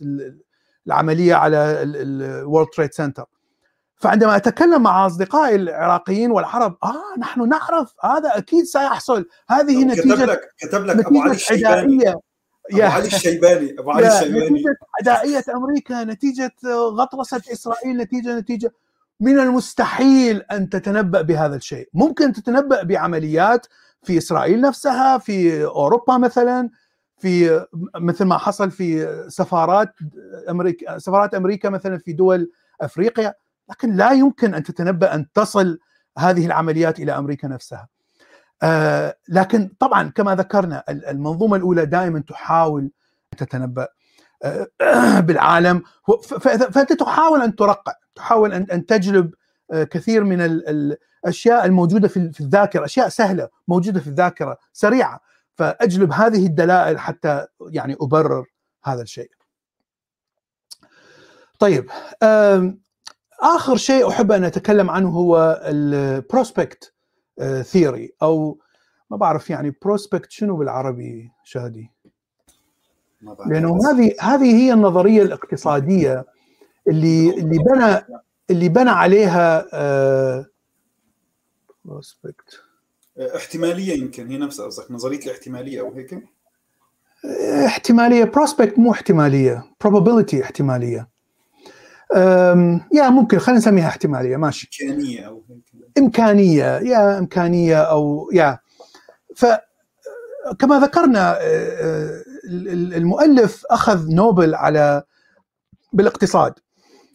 العملية 0.87 1.35
على 1.35 1.83
الورلد 1.83 2.67
تريد 2.69 2.93
سنتر 2.93 3.25
فعندما 3.95 4.35
أتكلم 4.35 4.83
مع 4.83 5.05
أصدقائي 5.05 5.55
العراقيين 5.55 6.31
والعرب 6.31 6.77
آه 6.83 7.19
نحن 7.19 7.49
نعرف 7.49 7.93
هذا 8.03 8.37
أكيد 8.37 8.63
سيحصل. 8.65 9.25
هذه 9.49 9.83
نتيجه 9.83 10.13
كتب 10.15 10.29
لك 10.29 10.41
كتب 10.57 10.85
لك 10.85 11.05
ابو 11.05 11.21
علي 11.21 11.31
الشيباني 11.31 12.15
أبو 12.73 12.81
علي 12.81 13.07
الشيباني 13.07 13.75
أبو 13.79 13.91
علي 13.91 14.07
الشيباني. 14.07 14.49
نتيجة 14.49 14.77
عدائيه 15.01 15.43
أمريكا 15.55 16.03
نتيجة 16.03 16.51
غطرسة 16.99 17.41
إسرائيل 17.51 17.97
نتيجة 17.97 18.39
نتيجة. 18.39 18.71
من 19.19 19.39
المستحيل 19.39 20.41
أن 20.41 20.69
تتنبأ 20.69 21.21
بهذا 21.21 21.55
الشيء. 21.55 21.89
ممكن 21.93 22.33
تتنبأ 22.33 22.83
بعمليات 22.83 23.67
في 24.03 24.17
إسرائيل 24.17 24.61
نفسها 24.61 25.17
في 25.17 25.65
أوروبا 25.65 26.17
مثلا 26.17 26.69
في 27.17 27.65
مثل 27.95 28.25
ما 28.25 28.37
حصل 28.37 28.71
في 28.71 29.07
سفارات 29.27 29.93
أمريكا 30.49 30.97
سفارات 30.97 31.33
أمريكا 31.33 31.69
مثلا 31.69 31.97
في 31.97 32.13
دول 32.13 32.51
أفريقيا. 32.81 33.33
لكن 33.69 33.95
لا 33.95 34.11
يمكن 34.11 34.53
أن 34.53 34.63
تتنبأ 34.63 35.15
أن 35.15 35.31
تصل 35.33 35.79
هذه 36.17 36.45
العمليات 36.45 36.99
إلى 36.99 37.17
أمريكا 37.17 37.47
نفسها. 37.47 37.87
آه 38.63 39.17
لكن 39.29 39.69
طبعا 39.79 40.09
كما 40.09 40.35
ذكرنا 40.35 40.83
المنظومة 40.89 41.57
الأولى 41.57 41.85
دائما 41.85 42.19
تحاول 42.19 42.91
تتنبأ 43.37 43.87
آه 44.43 45.19
بالعالم. 45.27 45.83
فأنت 46.71 46.93
تحاول 46.93 47.41
أن 47.41 47.55
ترقع 47.55 47.93
تحاول 48.15 48.53
ان 48.53 48.67
أن 48.71 48.85
تجلب 48.85 49.33
آه 49.71 49.83
كثير 49.83 50.23
من 50.23 50.41
الأشياء 50.41 51.65
الموجودة 51.65 52.07
في 52.07 52.39
الذاكرة 52.39 52.85
أشياء 52.85 53.09
سهلة 53.09 53.49
موجودة 53.67 53.99
في 53.99 54.07
الذاكرة 54.07 54.57
سريعة. 54.73 55.21
فأجلب 55.55 56.11
هذه 56.11 56.45
الدلائل 56.45 56.99
حتى 56.99 57.45
يعني 57.69 57.95
أبرر 58.01 58.45
هذا 58.83 59.01
الشيء. 59.01 59.31
طيب 61.59 61.89
آخر 63.41 63.75
شيء 63.75 64.09
أحب 64.09 64.31
أن 64.31 64.43
أتكلم 64.43 64.89
عنه 64.89 65.09
هو 65.09 65.61
البروسبكت 65.65 66.94
theory 67.61 68.13
أو 68.21 68.59
ما 69.11 69.17
بعرف 69.17 69.49
يعني 69.49 69.75
prospect 69.81 70.31
شنو 70.31 70.55
بالعربي 70.55 71.31
شادي 71.43 71.91
لأنه 73.45 73.79
هذه 73.89 74.15
هذه 74.21 74.55
هي 74.55 74.73
النظرية 74.73 75.21
الاقتصادية 75.21 76.25
اللي 76.87 77.29
اللي 77.29 77.57
بنى 77.57 78.19
اللي 78.49 78.69
بنى 78.69 78.89
عليها 78.89 79.65
prospect 81.85 82.61
آه، 83.17 83.35
احتمالية 83.35 83.93
يمكن 83.93 84.27
هي 84.27 84.37
نفس 84.37 84.61
قصدك 84.61 84.91
نظرية 84.91 85.19
الاحتمالية 85.19 85.81
أو 85.81 85.93
هيك؟ 85.93 86.23
احتمالية 87.65 88.23
prospect 88.23 88.79
مو 88.79 88.91
احتمالية 88.91 89.63
probability 89.83 90.41
احتمالية. 90.41 91.09
يا 92.93 93.09
ممكن 93.09 93.39
خلينا 93.39 93.59
نسميها 93.59 93.87
احتمالية 93.87 94.37
ماشي. 94.37 94.69
امكانيه 94.83 95.21
أو 95.21 95.43
إمكانية 95.97 96.77
يا 96.79 97.19
إمكانية 97.19 97.81
أو 97.81 98.29
يا. 98.33 98.59
ف 99.35 99.45
كما 100.59 100.79
ذكرنا 100.79 101.37
آه، 101.41 102.23
المؤلف 102.97 103.65
أخذ 103.69 104.07
نوبل 104.11 104.55
على 104.55 105.03
بالاقتصاد. 105.93 106.53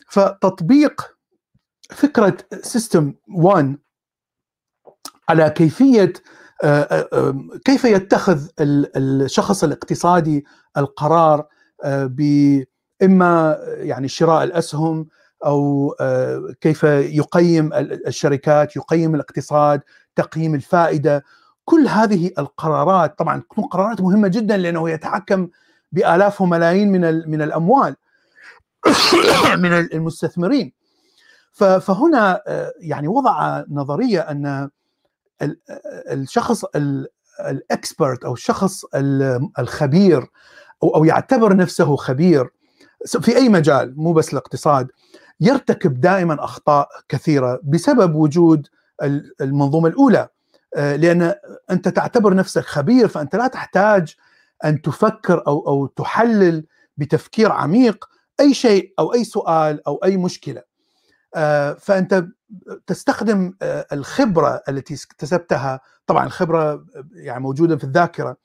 فتطبيق 0.09 1.17
فكرة 1.91 2.37
سيستم 2.63 3.15
1 3.29 3.77
على 5.29 5.51
كيفية 5.51 6.13
آه، 6.65 7.09
آه، 7.13 7.35
كيف 7.65 7.85
يتخذ 7.85 8.49
الشخص 8.61 9.65
الاقتصادي 9.65 10.45
القرار 10.77 11.47
ب 11.87 12.21
إما 13.03 13.59
يعني 13.67 14.09
شراء 14.09 14.45
الأسهم 14.45 15.09
أو 15.47 15.95
آه، 16.01 16.55
كيف 16.61 16.83
يقيم 16.85 17.73
الشركات 18.07 18.77
يقيم 18.77 19.15
الاقتصاد 19.15 19.81
تقييم 20.17 20.55
الفائدة. 20.55 21.25
كل 21.65 21.87
هذه 21.89 22.31
القرارات 22.39 23.19
طبعا 23.19 23.41
تكون 23.41 23.65
قرارات 23.65 24.01
مهمة 24.01 24.29
جدا 24.29 24.57
لأنه 24.57 24.91
يتحكم 24.91 25.49
بآلاف 25.93 26.41
وملايين 26.41 26.93
من 26.93 27.31
من 27.31 27.43
الأموال 27.43 27.97
من 29.63 29.73
المستثمرين. 29.73 30.73
فهنا 31.53 32.43
يعني 32.81 33.09
وضع 33.09 33.65
نظرية 33.69 34.21
أن 34.21 34.71
الشخص 36.11 36.65
الإكسبرت 37.41 38.25
أو 38.25 38.33
الشخص 38.33 38.85
الخبير 39.59 40.27
أو 40.83 41.05
يعتبر 41.05 41.57
نفسه 41.57 41.97
خبير 41.97 42.51
في 43.07 43.37
أي 43.37 43.49
مجال 43.49 43.95
مو 43.97 44.13
بس 44.13 44.33
الاقتصاد. 44.33 44.89
يرتكب 45.41 46.01
دائما 46.01 46.45
أخطاء 46.45 46.89
كثيرة 47.09 47.61
بسبب 47.65 48.15
وجود 48.15 48.67
المنظومة 49.41 49.89
الأولى. 49.89 50.29
آه، 50.77 50.97
لأن 50.97 51.35
أنت 51.71 51.89
تعتبر 51.89 52.35
نفسك 52.35 52.63
خبير 52.65 53.09
فأنت 53.09 53.37
لا 53.37 53.47
تحتاج 53.47 54.15
أن 54.65 54.83
تفكر 54.83 55.47
أو 55.47 55.67
أو 55.69 55.87
تحلل 55.87 56.67
بتفكير 56.97 57.53
عميق 57.53 58.05
أي 58.41 58.55
شيء 58.55 58.95
أو 58.99 59.15
أي 59.15 59.25
سؤال 59.25 59.87
أو 59.87 59.97
أي 60.05 60.17
مشكلة. 60.17 60.63
آه، 61.37 61.73
فأنت 61.73 62.25
تستخدم 62.87 63.55
آه، 63.63 63.87
الخبرة 63.93 64.63
التي 64.69 64.95
اكتسبتها. 64.95 65.81
طبعا 66.07 66.27
الخبرة 66.27 66.85
يعني 67.15 67.41
موجودة 67.41 67.77
في 67.77 67.85
الذاكرة. 67.85 68.37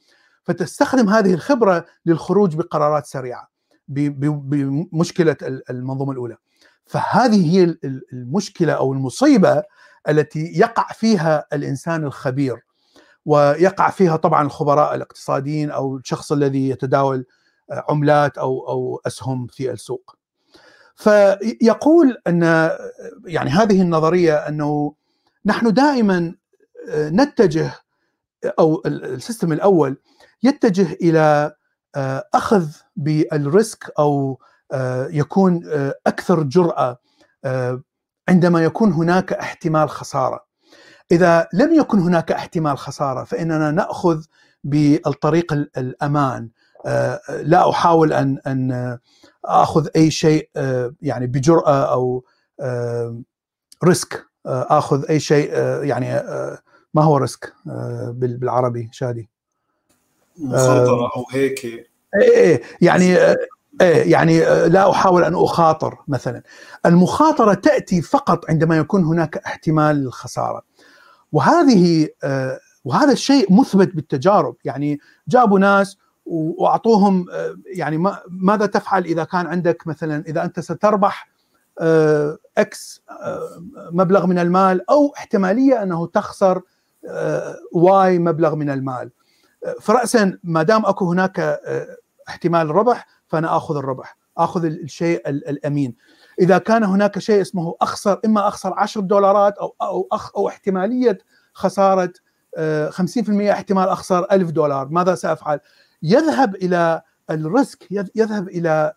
فتستخدم 0.44 1.10
هذه 1.10 1.34
الخبرة 1.34 1.86
للخروج 2.06 2.56
بقرارات 2.56 3.06
سريعة 3.06 3.50
بمشكلة 3.88 5.36
المنظومة 5.70 6.12
الأولى. 6.12 6.38
فهذه 6.86 7.56
هي 7.56 7.76
المشكلة 8.14 8.74
أو 8.74 8.94
المصيبة 8.94 9.64
التي 10.10 10.52
يقع 10.56 10.88
فيها 10.94 11.46
الإنسان 11.54 12.04
الخبير 12.04 12.66
ويقع 13.26 13.90
فيها 13.90 14.16
طبعا 14.16 14.46
الخبراء 14.46 14.96
الاقتصاديين 14.96 15.72
أو 15.72 15.98
الشخص 15.98 16.32
الذي 16.32 16.70
يتداول 16.70 17.26
عملات 17.72 18.38
أو 18.38 18.68
أو 18.70 19.02
أسهم 19.08 19.48
في 19.48 19.72
السوق. 19.72 20.16
فيقول 20.96 22.18
أن 22.28 22.44
يعني 23.26 23.50
هذه 23.50 23.82
النظرية 23.82 24.36
أنه 24.36 24.96
نحن 25.46 25.74
دائما 25.74 26.36
نتجه 26.90 27.72
أو 28.60 28.82
ال 28.86 28.95
system 28.95 29.52
الأول 29.54 29.98
يتجه 30.44 30.94
إلى 30.94 31.56
أخذ 32.34 32.68
بال 32.96 33.28
risk 33.28 33.92
أو 34.00 34.40
يكون 35.10 35.62
أكثر 36.08 36.44
جرأة 36.44 37.00
عندما 38.30 38.64
يكون 38.64 38.92
هناك 38.92 39.34
احتمال 39.34 39.90
خسارة. 39.90 40.46
إذا 41.12 41.48
لم 41.54 41.74
يكن 41.74 42.00
هناك 42.00 42.32
احتمال 42.32 42.78
خسارة 42.78 43.24
فإننا 43.24 43.72
نأخذ 43.72 44.24
بالطريق 44.64 45.54
الأمان. 45.54 46.50
لا 47.30 47.70
أحاول 47.70 48.14
أن 48.14 48.40
أن 48.48 48.98
آخذ 49.46 49.88
أي 49.96 50.12
شيء 50.12 50.50
يعني 51.02 51.28
بجرأة 51.28 51.94
أو 51.94 52.26
risk. 53.84 54.26
آخذ 54.46 55.06
أي 55.10 55.20
شيء 55.20 55.54
يعني 55.84 56.14
ما 56.94 57.04
هو 57.04 57.18
risk؟ 57.18 57.54
بالعربي 58.14 58.90
شادي. 58.92 59.30
مخاطره 60.38 61.12
أو 61.16 61.26
هيك. 61.32 61.66
إيه 61.66 61.88
إيه 62.16 62.62
يعني 62.82 63.18
إيه 63.82 64.12
يعني 64.12 64.40
لا 64.70 64.92
أحاول 64.92 65.24
أن 65.24 65.36
أخاطر 65.36 65.98
مثلا. 66.08 66.44
المخاطرة 66.86 67.54
تأتي 67.54 68.02
فقط 68.02 68.50
عندما 68.50 68.78
يكون 68.78 69.04
هناك 69.04 69.38
احتمال 69.38 69.96
للخسارة. 69.96 70.62
وهذه 71.32 72.08
وهذا 72.86 73.12
الشيء 73.12 73.54
مثبت 73.54 73.96
بالتجارب. 73.96 74.56
يعني 74.66 75.00
جابوا 75.28 75.60
ناس 75.60 75.98
وأعطوهم 76.26 77.26
يعني 77.66 77.98
ماذا 78.30 78.66
تفعل 78.66 79.04
إذا 79.06 79.24
كان 79.24 79.48
عندك 79.48 79.88
مثلا 79.88 80.24
إذا 80.28 80.44
أنت 80.44 80.60
ستربح 80.60 81.30
X 82.58 83.02
مبلغ 83.92 84.26
من 84.26 84.40
المال 84.40 84.90
أو 84.90 85.14
احتمالية 85.18 85.84
أنه 85.84 86.08
تخسر 86.08 86.62
Y 87.74 88.20
مبلغ 88.20 88.56
من 88.56 88.70
المال. 88.70 89.12
فرأسا 89.82 90.38
ما 90.44 90.64
دام 90.64 90.86
أكو 90.86 91.12
هناك 91.12 91.60
احتمال 92.28 92.70
ربح 92.70 93.08
فأنا 93.28 93.58
آخذ 93.58 93.78
الربح 93.78 94.18
آخذ 94.38 94.66
الشيء 94.66 95.30
الأمين. 95.30 95.96
إذا 96.40 96.58
كان 96.58 96.84
هناك 96.84 97.20
شيء 97.20 97.42
اسمه 97.42 97.76
أخسر 97.82 98.20
إما 98.26 98.48
أخسر 98.48 98.74
10 98.74 99.02
دولارات 99.02 99.58
أو 99.58 99.76
أو 99.82 100.08
أخ 100.12 100.32
أو 100.38 100.48
احتمالية 100.48 101.18
خسارة 101.54 102.14
50% 102.90 103.52
احتمال 103.52 103.90
أخسر 103.90 104.28
1000 104.32 104.52
دولار 104.52 104.88
ماذا 104.88 105.16
سأفعل؟ 105.16 105.60
يذهب 106.04 106.56
إلى 106.56 107.02
ال 107.30 107.41
risk 107.41 107.88
يذهب 108.16 108.48
إلى 108.48 108.94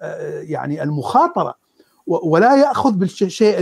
يعني 0.49 0.83
المخاطرة 0.83 1.55
ولا 2.07 2.57
يأخذ 2.57 2.93
بالشيء 2.93 3.59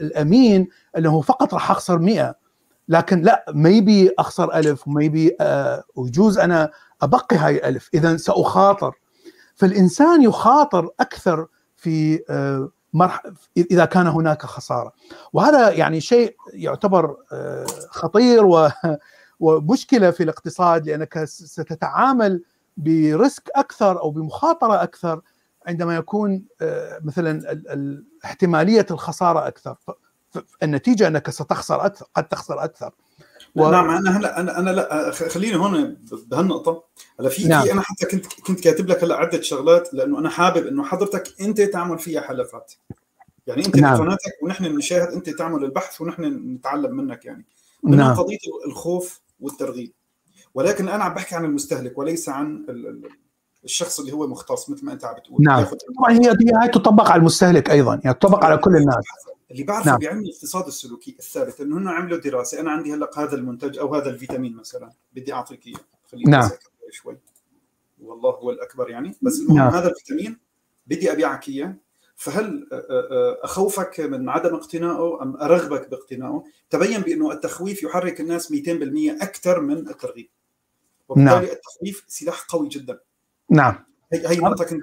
الأمين 0.00 0.68
انه 0.98 1.20
فقط 1.20 1.54
راح 1.54 1.70
أخسر 1.70 1.98
100 1.98 2.34
لكن 2.88 3.22
لا 3.22 3.44
maybe 3.48 4.10
أخسر 4.18 4.54
ألف 4.54 4.88
و 4.88 4.96
maybe 4.96 5.36
ويجوز 5.94 6.38
أنا 6.38 6.70
أبقي 7.02 7.36
هاي 7.36 7.68
ألف. 7.68 7.90
إذا 7.94 8.16
سأخاطر. 8.16 8.94
فالإنسان 9.54 10.22
يخاطر 10.22 10.90
أكثر 11.00 11.46
في 11.76 12.20
مرح... 12.92 13.22
إذا 13.56 13.84
كان 13.84 14.06
هناك 14.06 14.42
خسارة. 14.42 14.92
وهذا 15.32 15.70
يعني 15.70 16.00
شيء 16.00 16.36
يعتبر 16.52 17.16
خطير 17.90 18.44
و... 18.44 18.68
ومشكلة 19.40 20.10
في 20.10 20.22
الاقتصاد 20.22 20.86
لأنك 20.86 21.24
ستتعامل 21.24 22.44
بريسك 22.76 23.50
أكثر 23.56 24.00
أو 24.00 24.10
بمخاطرة 24.10 24.82
أكثر 24.82 25.20
عندما 25.66 25.96
يكون 25.96 26.44
مثلا 27.02 27.62
احتمالية 28.24 28.86
الخسارة 28.90 29.46
أكثر. 29.46 29.76
النتيجة 30.62 31.06
أنك 31.08 31.30
ستخسر 31.30 31.86
أكثر 31.86 32.06
قد 32.14 32.28
تخسر 32.28 32.64
أكثر. 32.64 32.92
و... 33.54 33.70
نعم 33.70 33.90
أنا 33.90 34.18
هلا 34.18 34.40
أنا 34.40 34.58
أنا 34.58 34.70
لا 34.70 35.10
خليني 35.10 35.56
هون 35.56 35.96
بهالنقطة. 36.26 36.84
هلا 37.20 37.28
في 37.28 37.48
نعم. 37.48 37.62
في 37.62 37.72
أنا 37.72 37.80
حتى 37.80 38.06
كنت 38.06 38.26
كنت 38.26 38.60
كاتب 38.60 38.88
لك 38.88 39.04
هلا 39.04 39.16
عدة 39.16 39.40
شغلات 39.40 39.94
لأنه 39.94 40.18
أنا 40.18 40.28
حابب 40.28 40.66
إنه 40.66 40.84
حضرتك 40.84 41.40
أنت 41.40 41.60
تعمل 41.60 41.98
فيها 41.98 42.20
حلقات. 42.20 42.72
يعني 43.46 43.66
أنت 43.66 43.76
نعم. 43.76 43.98
بقناتك 43.98 44.42
ونحن 44.42 44.64
نشاهد 44.64 45.08
أنت 45.08 45.30
تعمل 45.30 45.64
البحث 45.64 46.00
ونحن 46.00 46.24
نتعلم 46.24 46.96
منك 46.96 47.24
يعني. 47.24 47.46
نعم. 47.84 48.16
قضية 48.16 48.38
الخوف 48.66 49.20
والترغيب. 49.40 49.92
ولكن 50.54 50.88
أنا 50.88 51.04
عم 51.04 51.14
بحكي 51.14 51.34
عن 51.34 51.44
المستهلك 51.44 51.98
وليس 51.98 52.28
عن 52.28 52.66
الشخص 53.64 54.00
اللي 54.00 54.12
هو 54.12 54.26
مختص 54.26 54.70
مثل 54.70 54.86
ما 54.86 54.92
أنت 54.92 55.04
عم 55.04 55.14
بتقول. 55.14 55.42
نعم. 55.44 55.64
طبعا 55.98 56.12
هي 56.12 56.36
هي 56.62 56.68
تطبق 56.68 57.10
على 57.10 57.20
المستهلك 57.20 57.70
أيضا 57.70 58.00
يعني 58.04 58.14
تطبق 58.14 58.44
على 58.44 58.56
كل 58.56 58.76
الناس. 58.76 59.04
اللي 59.52 59.62
بعرفه 59.62 59.90
نعم. 59.90 59.98
بعلم 59.98 60.18
الاقتصاد 60.18 60.66
السلوكي 60.66 61.16
الثابت 61.18 61.60
إنه 61.60 61.78
هن 61.78 61.88
عملوا 61.88 62.18
دراسة 62.18 62.60
أنا 62.60 62.70
عندي 62.70 62.94
هلأ 62.94 63.10
هذا 63.16 63.34
المنتج 63.34 63.78
أو 63.78 63.94
هذا 63.94 64.10
الفيتامين 64.10 64.56
مثلا 64.56 64.92
بدي 65.12 65.32
أعطيك 65.32 65.66
إياه 65.66 65.80
خليني 66.12 66.30
نعم 66.30 66.50
شوي 66.90 67.18
والله 68.00 68.30
هو 68.30 68.50
الأكبر 68.50 68.90
يعني 68.90 69.14
بس 69.22 69.40
المهم 69.40 69.56
نعم. 69.56 69.68
هذا 69.68 69.88
الفيتامين 69.88 70.38
بدي 70.86 71.12
أبيعك 71.12 71.48
إياه 71.48 71.76
فهل 72.16 72.68
أخوفك 73.42 74.00
من 74.00 74.28
عدم 74.28 74.54
اقتنائه 74.54 75.22
أم 75.22 75.36
أرغبك 75.36 75.90
باقتنائه؟ 75.90 76.44
تبين 76.70 77.00
بأنه 77.00 77.32
التخويف 77.32 77.82
يحرك 77.82 78.20
الناس 78.20 78.52
200% 78.52 78.52
أكثر 79.22 79.60
من 79.60 79.88
الترغيب. 79.88 80.28
وبالتالي 81.08 81.46
نعم. 81.46 81.54
التخويف 81.54 82.04
سلاح 82.08 82.42
قوي 82.48 82.68
جدا. 82.68 82.98
نعم 83.50 83.84
هي 84.12 84.28
هي 84.28 84.36
نقطة 84.36 84.64
كنت 84.64 84.82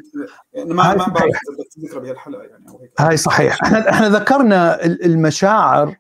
ما 0.56 0.96
ما 0.96 1.08
بعرف 1.08 1.38
ذكرى 1.86 2.00
بهالحلقة 2.00 2.44
يعني 2.44 2.66
هيك. 2.82 2.92
هاي 3.00 3.18
صحيح. 3.18 3.64
إحنا 3.64 3.90
إحنا 3.90 4.10
ذكرنا 4.10 4.86
المشاعر 4.86 5.96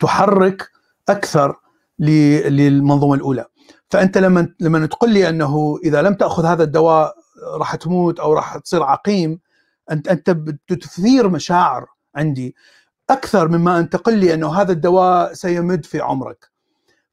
تحرك 0.00 0.70
أكثر 1.08 1.56
للمنظومة 1.98 3.14
الأولى. 3.14 3.44
فأنت 3.90 4.18
لما 4.18 4.54
لما 4.60 4.86
تقول 4.86 5.10
لي 5.10 5.28
أنه 5.28 5.78
إذا 5.84 6.02
لم 6.02 6.14
تأخذ 6.14 6.44
هذا 6.44 6.62
الدواء 6.62 7.14
راح 7.58 7.74
تموت 7.74 8.20
أو 8.20 8.32
راح 8.32 8.58
تصير 8.58 8.82
عقيم 8.82 9.40
أنت 9.90 10.08
أنت 10.08 10.30
بتثير 10.70 11.28
مشاعر 11.28 11.86
عندي 12.14 12.56
أكثر 13.10 13.48
مما 13.48 13.78
أن 13.78 13.90
تقول 13.90 14.14
لي 14.14 14.34
أنه 14.34 14.54
هذا 14.54 14.72
الدواء 14.72 15.32
سيمد 15.32 15.86
في 15.86 16.00
عمرك. 16.00 16.50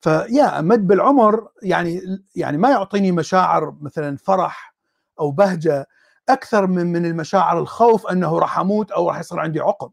فيا 0.02 0.62
مد 0.62 0.88
بالعمر 0.88 1.48
يعني 1.64 2.02
يعني 2.36 2.58
ما 2.58 2.70
يعطيني 2.70 3.12
مشاعر 3.12 3.76
مثلا 3.82 4.18
فرح 4.18 4.77
أو 5.20 5.32
بهجة 5.32 5.88
أكثر 6.30 6.68
من 6.68 6.92
من 6.92 7.06
المشاعر 7.06 7.60
الخوف 7.60 8.08
أنه 8.08 8.40
راح 8.40 8.60
أموت 8.60 8.92
أو 8.92 9.10
راح 9.10 9.20
يصير 9.20 9.40
عندي 9.40 9.60
عقم. 9.60 9.90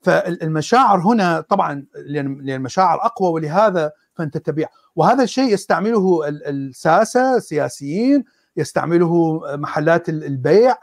فالمشاعر 0.00 0.98
هنا 0.98 1.40
طبعا 1.40 1.86
لأن 1.94 2.48
المشاعر 2.50 3.04
أقوى 3.06 3.30
ولهذا 3.32 3.92
فأنت 4.14 4.38
تبيع. 4.38 4.68
وهذا 4.96 5.22
الشيء 5.22 5.52
يستعمله 5.52 6.20
الساسة 6.28 7.36
السياسيين 7.36 8.24
يستعمله 8.56 9.40
محلات 9.56 10.08
البيع 10.08 10.76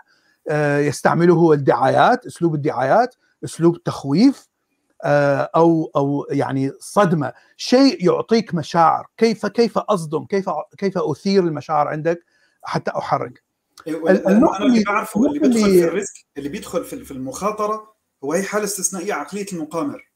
يستعمله 0.79 1.53
الدعايات 1.53 2.25
أسلوب 2.25 2.55
الدعايات 2.55 3.15
أسلوب 3.43 3.75
التخويف 3.75 4.47
أو 5.05 5.91
أو 5.95 6.25
يعني 6.29 6.71
صدمة. 6.79 7.33
شيء 7.57 8.05
يعطيك 8.05 8.55
مشاعر. 8.55 9.07
كيف 9.17 9.45
كيف 9.45 9.77
أصدم؟ 9.77 10.25
كيف 10.25 10.49
كيف 10.77 10.97
أثير 10.97 11.43
المشاعر 11.43 11.87
عندك 11.87 12.23
حتى 12.63 12.91
أحرك؟ 12.97 13.43
النقطة 13.87 14.65
اللي 14.65 14.83
بعرفه 14.83 15.25
اللي 15.25 15.39
بيدخل 15.39 15.71
في 15.71 15.83
الريسك 15.83 16.25
اللي 16.37 16.49
بيدخل 16.49 16.83
في 16.83 17.11
المخاطرة 17.11 17.93
هو 18.23 18.33
هي 18.33 18.43
حالة 18.43 18.63
استثنائية 18.63 19.13
عقلية 19.13 19.45
المقامر. 19.53 20.13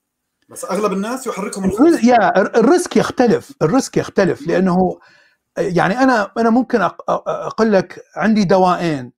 بس 0.50 0.66
أغلب 0.66 0.94
الناس 0.94 1.28
يحركهم 1.28 1.66
الخوف 1.66 2.04
يا 2.04 2.38
ال 2.60 2.67
risk 2.67 2.98
يختلف 2.98 3.52
ال 3.62 3.69
risk 3.69 3.98
يختلف 3.98 4.48
لأنه 4.48 5.00
يعني 5.58 6.00
أنا 6.00 6.32
أنا 6.38 6.50
ممكن 6.50 6.90
أقول 7.10 7.74
لك 7.74 8.04
عندي 8.16 8.44
دواءين. 8.44 9.12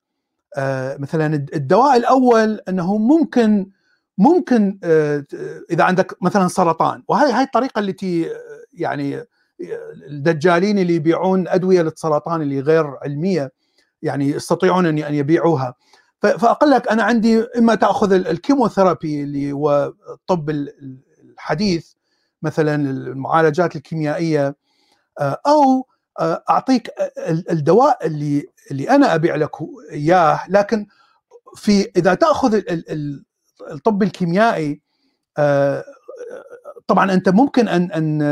آه، 0.56 0.96
مثلا 0.96 1.46
الدواء 1.54 1.96
الأول 1.96 2.60
أنه 2.68 2.98
ممكن 2.98 3.70
ممكن 4.18 4.78
آه، 4.84 5.24
إذا 5.70 5.84
عندك 5.84 6.22
مثلا 6.22 6.48
سرطان. 6.48 7.02
وهي 7.08 7.32
هاي 7.32 7.42
الطريقة 7.42 7.78
التي 7.78 8.30
يعني 8.72 9.24
الدجالين 10.08 10.78
اللي 10.78 10.94
يبيعون 10.94 11.48
أدوية 11.48 11.82
للسرطان 11.82 12.42
اللي 12.42 12.60
غير 12.60 12.86
علمية. 13.02 13.52
يعني 14.02 14.28
يستطيعون 14.28 14.86
ان 14.86 15.14
يبيعوها. 15.14 15.74
فأقول 16.20 16.70
لك 16.70 16.88
أنا 16.88 17.02
عندي 17.02 17.42
إما 17.58 17.74
تأخذ 17.74 18.12
الكيموثيرابي 18.12 19.22
اللي 19.22 19.52
هو 19.52 19.92
الطب 20.10 20.50
الحديث 20.50 21.92
مثلا 22.42 22.74
المعالجات 22.74 23.76
الكيميائية 23.76 24.56
آه، 25.20 25.40
أو 25.46 25.86
آه، 26.20 26.44
أعطيك 26.50 26.90
الدواء 27.50 28.06
اللي 28.06 28.46
اللي 28.70 28.90
أنا 28.90 29.14
أبيع 29.14 29.36
لك 29.36 29.50
إياه. 29.92 30.40
لكن 30.48 30.86
في 31.56 31.90
إذا 31.96 32.14
تأخذ 32.14 32.60
الطب 33.70 34.02
الكيميائي 34.02 34.80
آه، 35.38 35.84
طبعا 36.86 37.12
أنت 37.12 37.28
ممكن 37.28 37.68
ان 37.68 37.92
ان 37.92 38.22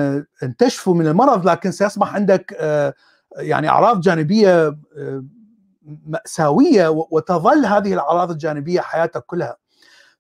أن 0.43 0.57
تشفو 0.57 0.95
من 0.95 1.07
المرض 1.07 1.49
لكن 1.49 1.71
سيصبح 1.73 2.15
عندك 2.15 2.57
يعني 3.37 3.69
أعراض 3.69 4.01
جانبية 4.01 4.79
مأساوية 6.07 6.89
وتظل 6.89 7.67
هذه 7.67 7.95
الأعراض 7.95 8.31
الجانبية 8.31 8.81
حياتك 8.81 9.25
كلها. 9.27 9.57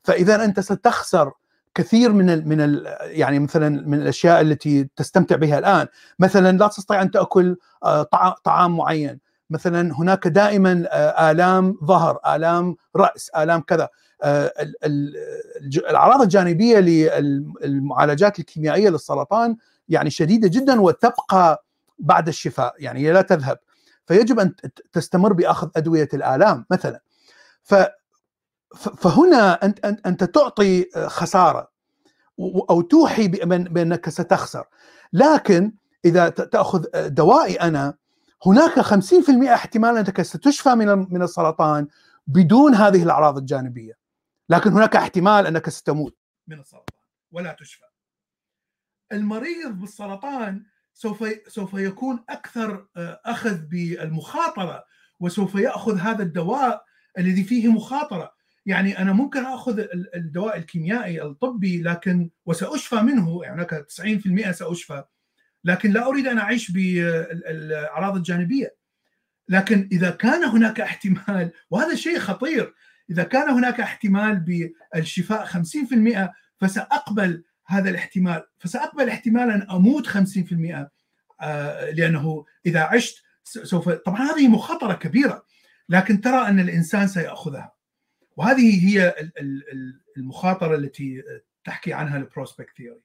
فإذا 0.03 0.45
أنت 0.45 0.61
ستخسر 0.61 1.33
كثير 1.75 2.13
من 2.13 2.31
ال 2.31 2.49
من 2.49 2.61
ال 2.61 2.97
يعني 3.01 3.39
مثلا 3.39 3.69
من 3.69 3.95
الأشياء 4.03 4.41
التي 4.41 4.89
تستمتع 4.97 5.37
بها 5.37 5.59
الآن. 5.59 5.87
مثلا 6.19 6.59
لا 6.59 6.67
تستطيع 6.67 7.03
أن 7.03 7.11
تأكل 7.11 7.57
آه، 7.85 8.03
طعام 8.45 8.77
معين. 8.77 9.21
مثلا 9.51 9.95
هناك 9.95 10.29
دائما 10.29 10.85
آه، 10.91 11.31
آلام 11.31 11.79
ظهر 11.85 12.19
آلام 12.27 12.77
رأس 12.97 13.31
آلام 13.37 13.61
كذا. 13.61 13.89
آه، 14.23 14.53
الأعراض 15.77 16.23
الجانبية 16.23 16.79
للمعالجات 16.79 18.39
الكيميائية 18.39 18.89
للسرطان 18.91 19.57
يعني 19.89 20.11
شديدة 20.11 20.49
جدا 20.49 20.81
وتبقى 20.81 21.65
بعد 21.99 22.29
الشفاء. 22.29 22.75
يعني 22.79 23.13
لا 23.13 23.23
تذهب. 23.23 23.59
فيجب 24.09 24.41
أن 24.41 24.55
تستمر 24.93 25.33
بأخذ 25.33 25.71
أدوية 25.77 26.09
الآلام 26.15 26.67
مثلا. 26.71 27.03
ف 27.63 27.75
فهنا 28.75 29.65
أنت 29.65 29.85
أنت 30.07 30.25
تعطي 30.25 30.87
خسارة 31.07 31.71
أو 32.71 32.81
توحي 32.81 33.29
بأنك 33.29 34.09
ستخسر. 34.09 34.65
لكن 35.13 35.73
إذا 36.05 36.29
تأخذ 36.29 36.85
دوائي 36.95 37.55
أنا 37.55 37.95
هناك 38.47 38.81
50% 38.81 39.49
احتمال 39.55 39.97
أنك 39.97 40.23
ستشفى 40.23 40.75
من 40.75 40.89
من 40.89 41.23
السرطان 41.23 41.89
بدون 42.27 42.75
هذه 42.75 43.03
الأعراض 43.03 43.39
الجانبية. 43.39 43.99
لكن 44.49 44.73
هناك 44.73 44.97
احتمال 44.97 45.47
أنك 45.47 45.69
ستموت. 45.69 46.17
من 46.47 46.61
السرطان 46.61 46.99
ولا 47.33 47.53
تشفى. 47.53 47.85
المريض 49.13 49.71
بالسرطان 49.71 50.65
سوف 50.99 51.25
سوف 51.49 51.75
يكون 51.75 52.25
أكثر 52.29 52.87
آه، 52.97 53.21
أخذ 53.25 53.57
بالمخاطرة 53.57 54.85
وسوف 55.21 55.55
يأخذ 55.55 55.99
هذا 55.99 56.23
الدواء 56.23 56.85
الذي 57.19 57.45
فيه 57.45 57.73
مخاطرة. 57.73 58.33
يعني 58.67 58.99
أنا 58.99 59.13
ممكن 59.13 59.45
أخذ 59.45 59.87
الدواء 60.15 60.57
الكيميائي 60.57 61.23
الطبي 61.23 61.83
لكن 61.83 62.31
وسأشفى 62.47 62.97
منه 62.97 63.41
يعني 63.45 63.67
90% 64.45 64.51
سأشفى 64.51 65.05
لكن 65.65 65.91
لا 65.91 66.07
أريد 66.07 66.27
أن 66.27 66.39
أعيش 66.39 66.71
بالاعراض 66.71 68.17
الجانبية. 68.17 68.75
لكن 69.49 69.89
إذا 69.93 70.11
كان 70.11 70.45
هناك 70.45 70.81
احتمال 70.81 71.51
وهذا 71.71 71.95
شيء 71.95 72.19
خطير 72.19 72.75
إذا 73.11 73.23
كان 73.23 73.49
هناك 73.49 73.81
احتمال 73.81 74.41
بالشفاء 74.95 75.47
50% 75.47 76.31
فسأقبل 76.61 77.45
هذا 77.69 77.91
الاحتمال. 77.91 78.47
فسأقبل 78.59 79.09
احتمال 79.09 79.51
ان 79.51 79.71
أموت 79.71 80.07
50% 80.07 80.91
آه، 81.41 81.91
لأنه 81.91 82.45
إذا 82.67 82.81
عشت 82.81 83.23
سوف 83.45 83.89
طبعا 83.89 84.23
هذه 84.23 84.49
مخاطرة 84.49 84.95
كبيرة 84.95 85.45
لكن 85.89 86.21
ترى 86.21 86.49
أن 86.49 86.61
الإنسان 86.61 87.09
سيأخذها. 87.09 87.73
وهذه 88.37 88.89
هي 88.89 89.15
المخاطرة 90.17 90.75
التي 90.75 91.23
تحكي 91.65 91.93
عنها 91.93 92.17
ال 92.17 92.23
prospect 92.23 92.77
theory. 92.77 93.01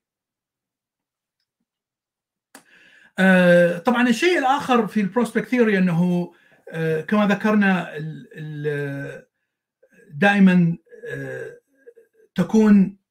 آه، 3.20 3.78
طبعا 3.78 4.10
الشيء 4.10 4.40
الآخر 4.40 4.88
في 4.88 5.02
ال 5.02 5.07
prospect 5.07 5.48
theory 5.48 5.78
أنه 5.78 6.34
آه، 6.70 7.02
كما 7.02 7.28
ذكرنا 7.28 7.94
دائما 10.12 10.78
تكون 12.36 13.03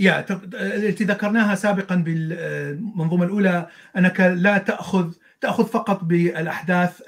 يا 0.00 0.26
التي 0.54 1.04
ذكرناها 1.04 1.54
سابقا 1.54 1.94
بالمنظومه 1.94 3.24
الأولى 3.24 3.68
أنك 3.96 4.20
لا 4.20 4.58
تأخذ 4.58 5.12
تأخذ 5.40 5.66
فقط 5.66 6.04
بالأحداث 6.04 7.02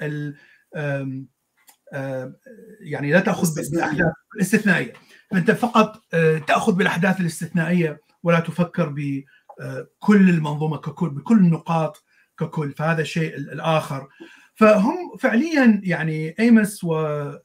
يعني 2.81 3.11
لا 3.11 3.19
تأخذ 3.19 3.55
بالأحداث 3.55 4.13
الاستثنائية. 4.35 4.93
أنت 5.33 5.51
فقط 5.51 6.01
تأخذ 6.47 6.75
بالأحداث 6.75 7.19
الاستثنائية 7.19 8.01
ولا 8.23 8.39
تفكر 8.39 8.89
بكل 8.89 10.29
المنظومة 10.29 10.77
ككل 10.77 11.09
بكل 11.09 11.37
النقاط 11.37 12.03
ككل 12.37 12.71
فهذا 12.71 13.01
الشيء 13.01 13.35
الآخر. 13.35 14.07
فهم 14.55 15.17
فعليا 15.19 15.81
يعني 15.83 16.35
أيمس 16.39 16.85
آه، 16.85 17.41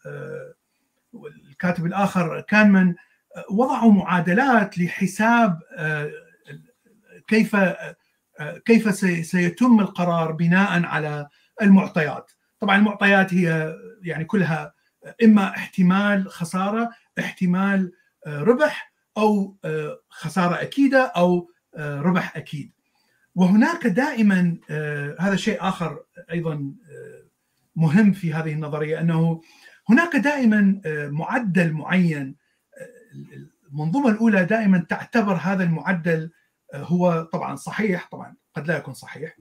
والكاتب 1.12 1.86
الآخر 1.86 2.40
كانمان 2.40 2.94
وضعوا 3.50 3.92
معادلات 3.92 4.78
لحساب 4.78 5.58
آه، 5.76 6.10
كيف 7.28 7.56
آه، 7.56 7.96
كيف 8.64 8.94
سيتم 9.26 9.80
القرار 9.80 10.32
بناء 10.32 10.84
على 10.84 11.28
المعطيات. 11.62 12.30
طبعا 12.60 12.76
المعطيات 12.76 13.34
هي 13.34 13.76
يعني 14.02 14.24
كلها 14.24 14.74
إما 15.24 15.48
احتمال 15.48 16.30
خسارة 16.30 16.90
احتمال 17.18 17.92
آه، 18.26 18.40
ربح 18.40 18.92
أو 19.16 19.56
خسارة 20.08 20.62
أكيدة 20.62 21.06
أو 21.16 21.50
ربح 21.78 22.36
أكيد. 22.36 22.72
وهناك 23.34 23.86
دائما 23.86 24.58
هذا 25.20 25.36
شيء 25.36 25.58
آخر 25.60 26.02
أيضا 26.30 26.72
مهم 27.76 28.12
في 28.12 28.32
هذه 28.32 28.52
النظرية 28.52 29.00
أنه 29.00 29.40
هناك 29.88 30.16
دائما 30.16 30.80
معدل 31.10 31.72
معين 31.72 32.36
المنظومة 33.72 34.10
الأولى 34.10 34.44
دائما 34.44 34.86
تعتبر 34.88 35.34
هذا 35.34 35.64
المعدل 35.64 36.30
آه، 36.74 36.82
هو 36.82 37.22
طبعا 37.32 37.56
صحيح 37.56 38.08
طبعا 38.12 38.34
قد 38.54 38.68
لا 38.68 38.76
يكون 38.76 38.94
صحيح. 38.94 39.36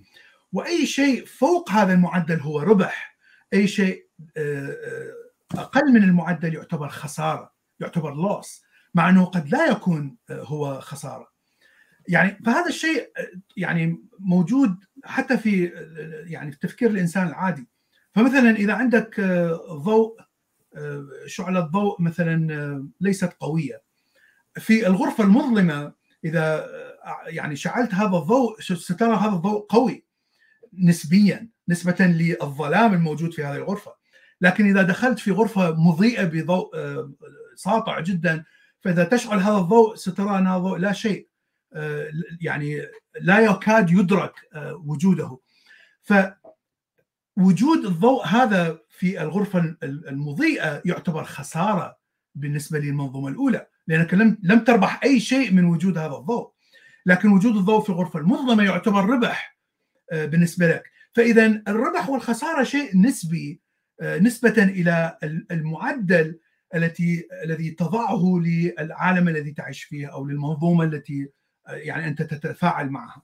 وأي 0.53 0.85
شيء 0.85 1.25
فوق 1.25 1.71
هذا 1.71 1.93
المعدل 1.93 2.39
هو 2.39 2.59
ربح. 2.59 3.17
أي 3.53 3.67
شيء 3.67 4.07
آه، 4.37 4.77
آه، 5.55 5.61
أقل 5.61 5.93
من 5.93 6.03
المعدل 6.03 6.55
يعتبر 6.55 6.89
خسارة 6.89 7.53
يعتبر 7.79 8.13
لوس 8.13 8.63
مع 8.93 9.09
أنه 9.09 9.25
قد 9.25 9.49
لا 9.49 9.65
يكون 9.65 10.17
هو 10.31 10.79
خسارة. 10.79 11.27
يعني 12.07 12.39
فهذا 12.45 12.67
الشيء 12.67 13.11
يعني 13.57 14.03
موجود 14.19 14.83
حتى 15.03 15.37
في 15.37 15.65
يعني 16.27 16.51
في 16.51 16.59
تفكير 16.59 16.89
الإنسان 16.89 17.27
العادي. 17.27 17.67
فمثلا 18.11 18.49
إذا 18.49 18.73
عندك 18.73 19.21
ضوء 19.71 20.19
شعلة 21.25 21.59
ضوء 21.59 22.01
مثلا 22.01 22.87
ليست 23.01 23.33
قوية. 23.39 23.81
في 24.55 24.87
الغرفة 24.87 25.23
المظلمة 25.23 25.93
إذا 26.25 26.69
يعني 27.27 27.55
شعلت 27.55 27.93
هذا 27.93 28.17
الضوء 28.17 28.61
سترى 28.61 29.15
هذا 29.15 29.35
الضوء 29.35 29.65
قوي 29.69 30.03
نسبيا 30.73 31.47
نسبة 31.69 31.95
للظلام 31.99 32.93
الموجود 32.93 33.33
في 33.33 33.43
هذه 33.43 33.55
الغرفة. 33.55 33.97
لكن 34.41 34.69
إذا 34.69 34.81
دخلت 34.81 35.19
في 35.19 35.31
غرفة 35.31 35.71
مضيئة 35.71 36.23
بضوء 36.23 36.71
ساطع 37.55 37.99
جدا 37.99 38.43
فإذا 38.81 39.03
تشعل 39.03 39.39
هذا 39.39 39.57
الضوء 39.57 39.95
سترى 39.95 40.37
أن 40.37 40.47
هذا 40.47 40.57
الضوء 40.57 40.77
لا 40.77 40.93
شيء 40.93 41.27
يعني 42.41 42.81
لا 43.21 43.39
يكاد 43.39 43.91
يدرك 43.91 44.33
وجوده. 44.85 45.39
فوجود 46.01 47.85
الضوء 47.85 48.25
هذا 48.25 48.79
في 48.97 49.21
الغرفة 49.21 49.77
المضيئة 49.83 50.81
يعتبر 50.85 51.23
خسارة 51.23 51.97
بالنسبة 52.35 52.79
للمنظومة 52.79 53.27
الأولى 53.27 53.67
لأنك 53.87 54.13
لم 54.13 54.37
لم 54.43 54.59
تربح 54.59 55.03
أي 55.03 55.19
شيء 55.19 55.53
من 55.53 55.65
وجود 55.65 55.97
هذا 55.97 56.15
الضوء. 56.15 56.51
لكن 57.05 57.29
وجود 57.29 57.55
الضوء 57.55 57.81
في 57.81 57.89
الغرفة 57.89 58.19
المظلمة 58.19 58.63
يعتبر 58.63 59.05
ربح 59.05 59.57
آه، 60.11 60.25
بالنسبة 60.25 60.67
لك. 60.67 60.83
فإذا 61.13 61.63
الربح 61.67 62.09
والخسارة 62.09 62.63
شيء 62.63 62.97
نسبي 62.97 63.61
نسبة 64.01 64.63
إلى 64.63 65.17
المعدل 65.51 66.39
التي 66.75 67.27
الذي 67.43 67.71
تضعه 67.71 68.41
للعالم 68.43 69.27
الذي 69.27 69.51
تعيش 69.51 69.83
فيه 69.83 70.07
أو 70.07 70.25
للمنظومة 70.25 70.83
التي 70.83 71.29
يعني 71.67 72.07
أنت 72.07 72.21
تتفاعل 72.21 72.89
معها. 72.89 73.23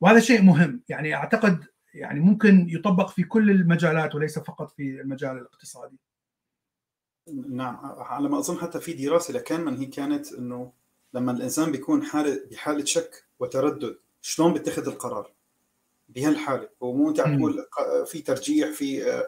وهذا 0.00 0.20
شيء 0.20 0.42
مهم. 0.42 0.82
يعني 0.88 1.14
أعتقد 1.14 1.64
يعني 1.94 2.20
ممكن 2.20 2.66
يطبق 2.68 3.10
في 3.10 3.22
كل 3.22 3.50
المجالات 3.50 4.14
وليس 4.14 4.38
فقط 4.38 4.70
في 4.70 5.00
المجال 5.00 5.30
الاقتصادي. 5.30 5.96
نعم 7.48 7.78
على 7.82 8.28
ما 8.28 8.38
أظن 8.38 8.58
حتى 8.58 8.80
في 8.80 8.92
دراسة 8.92 9.34
لكانمان 9.34 9.76
هي 9.76 9.86
كانت 9.86 10.32
إنه 10.32 10.72
لما 11.14 11.32
الإنسان 11.32 11.72
بيكون 11.72 12.04
حاله 12.04 12.40
بحالة 12.50 12.84
شك 12.84 13.24
وتردد 13.40 13.98
شلون 14.22 14.52
بيتخذ 14.52 14.88
القرار 14.88 15.32
بهالحالة؟ 16.08 16.68
ومو 16.80 17.08
أنت 17.08 17.20
عم 17.20 17.38
تقول 17.38 17.66
في 18.06 18.22
ترجيح 18.22 18.70
في 18.70 19.22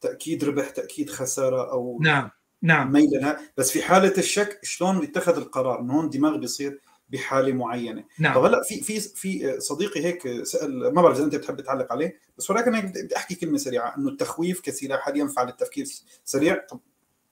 تأكيد 0.00 0.44
ربح 0.44 0.70
تأكيد 0.70 1.10
خسارة 1.10 1.70
أو 1.72 1.98
نعم 2.02 2.30
نعم. 2.62 2.92
ميل 2.92 3.10
لها 3.10 3.40
بس 3.56 3.70
في 3.70 3.82
حالة 3.82 4.18
الشك 4.18 4.60
شلون 4.62 5.00
بيتخذ 5.00 5.36
القرار؟ 5.36 5.80
انه 5.80 5.94
هون 5.94 6.04
الدماغ 6.04 6.36
بيصير 6.36 6.80
بحالة 7.10 7.52
معينة. 7.52 8.04
نعم. 8.18 8.34
طب 8.34 8.44
هلأ 8.44 8.62
في 8.62 8.80
في 8.80 9.00
في 9.00 9.60
صديقي 9.60 10.04
هيك 10.04 10.42
سأل 10.42 10.94
ما 10.94 11.02
بعرف 11.02 11.16
إذا 11.16 11.24
أنت 11.24 11.36
بتحب 11.36 11.60
تعلق 11.60 11.92
عليه 11.92 12.20
بس 12.38 12.50
ولكن 12.50 12.74
هيك 12.74 12.84
بدي 12.84 13.16
أحكي 13.16 13.34
كلمة 13.34 13.58
سريعة 13.58 13.96
إنه 13.98 14.08
التخويف 14.08 14.60
كسلاح 14.60 15.08
هل 15.08 15.16
ينفع 15.16 15.42
للتفكير 15.42 15.86
سريع. 16.24 16.66
طب 16.68 16.80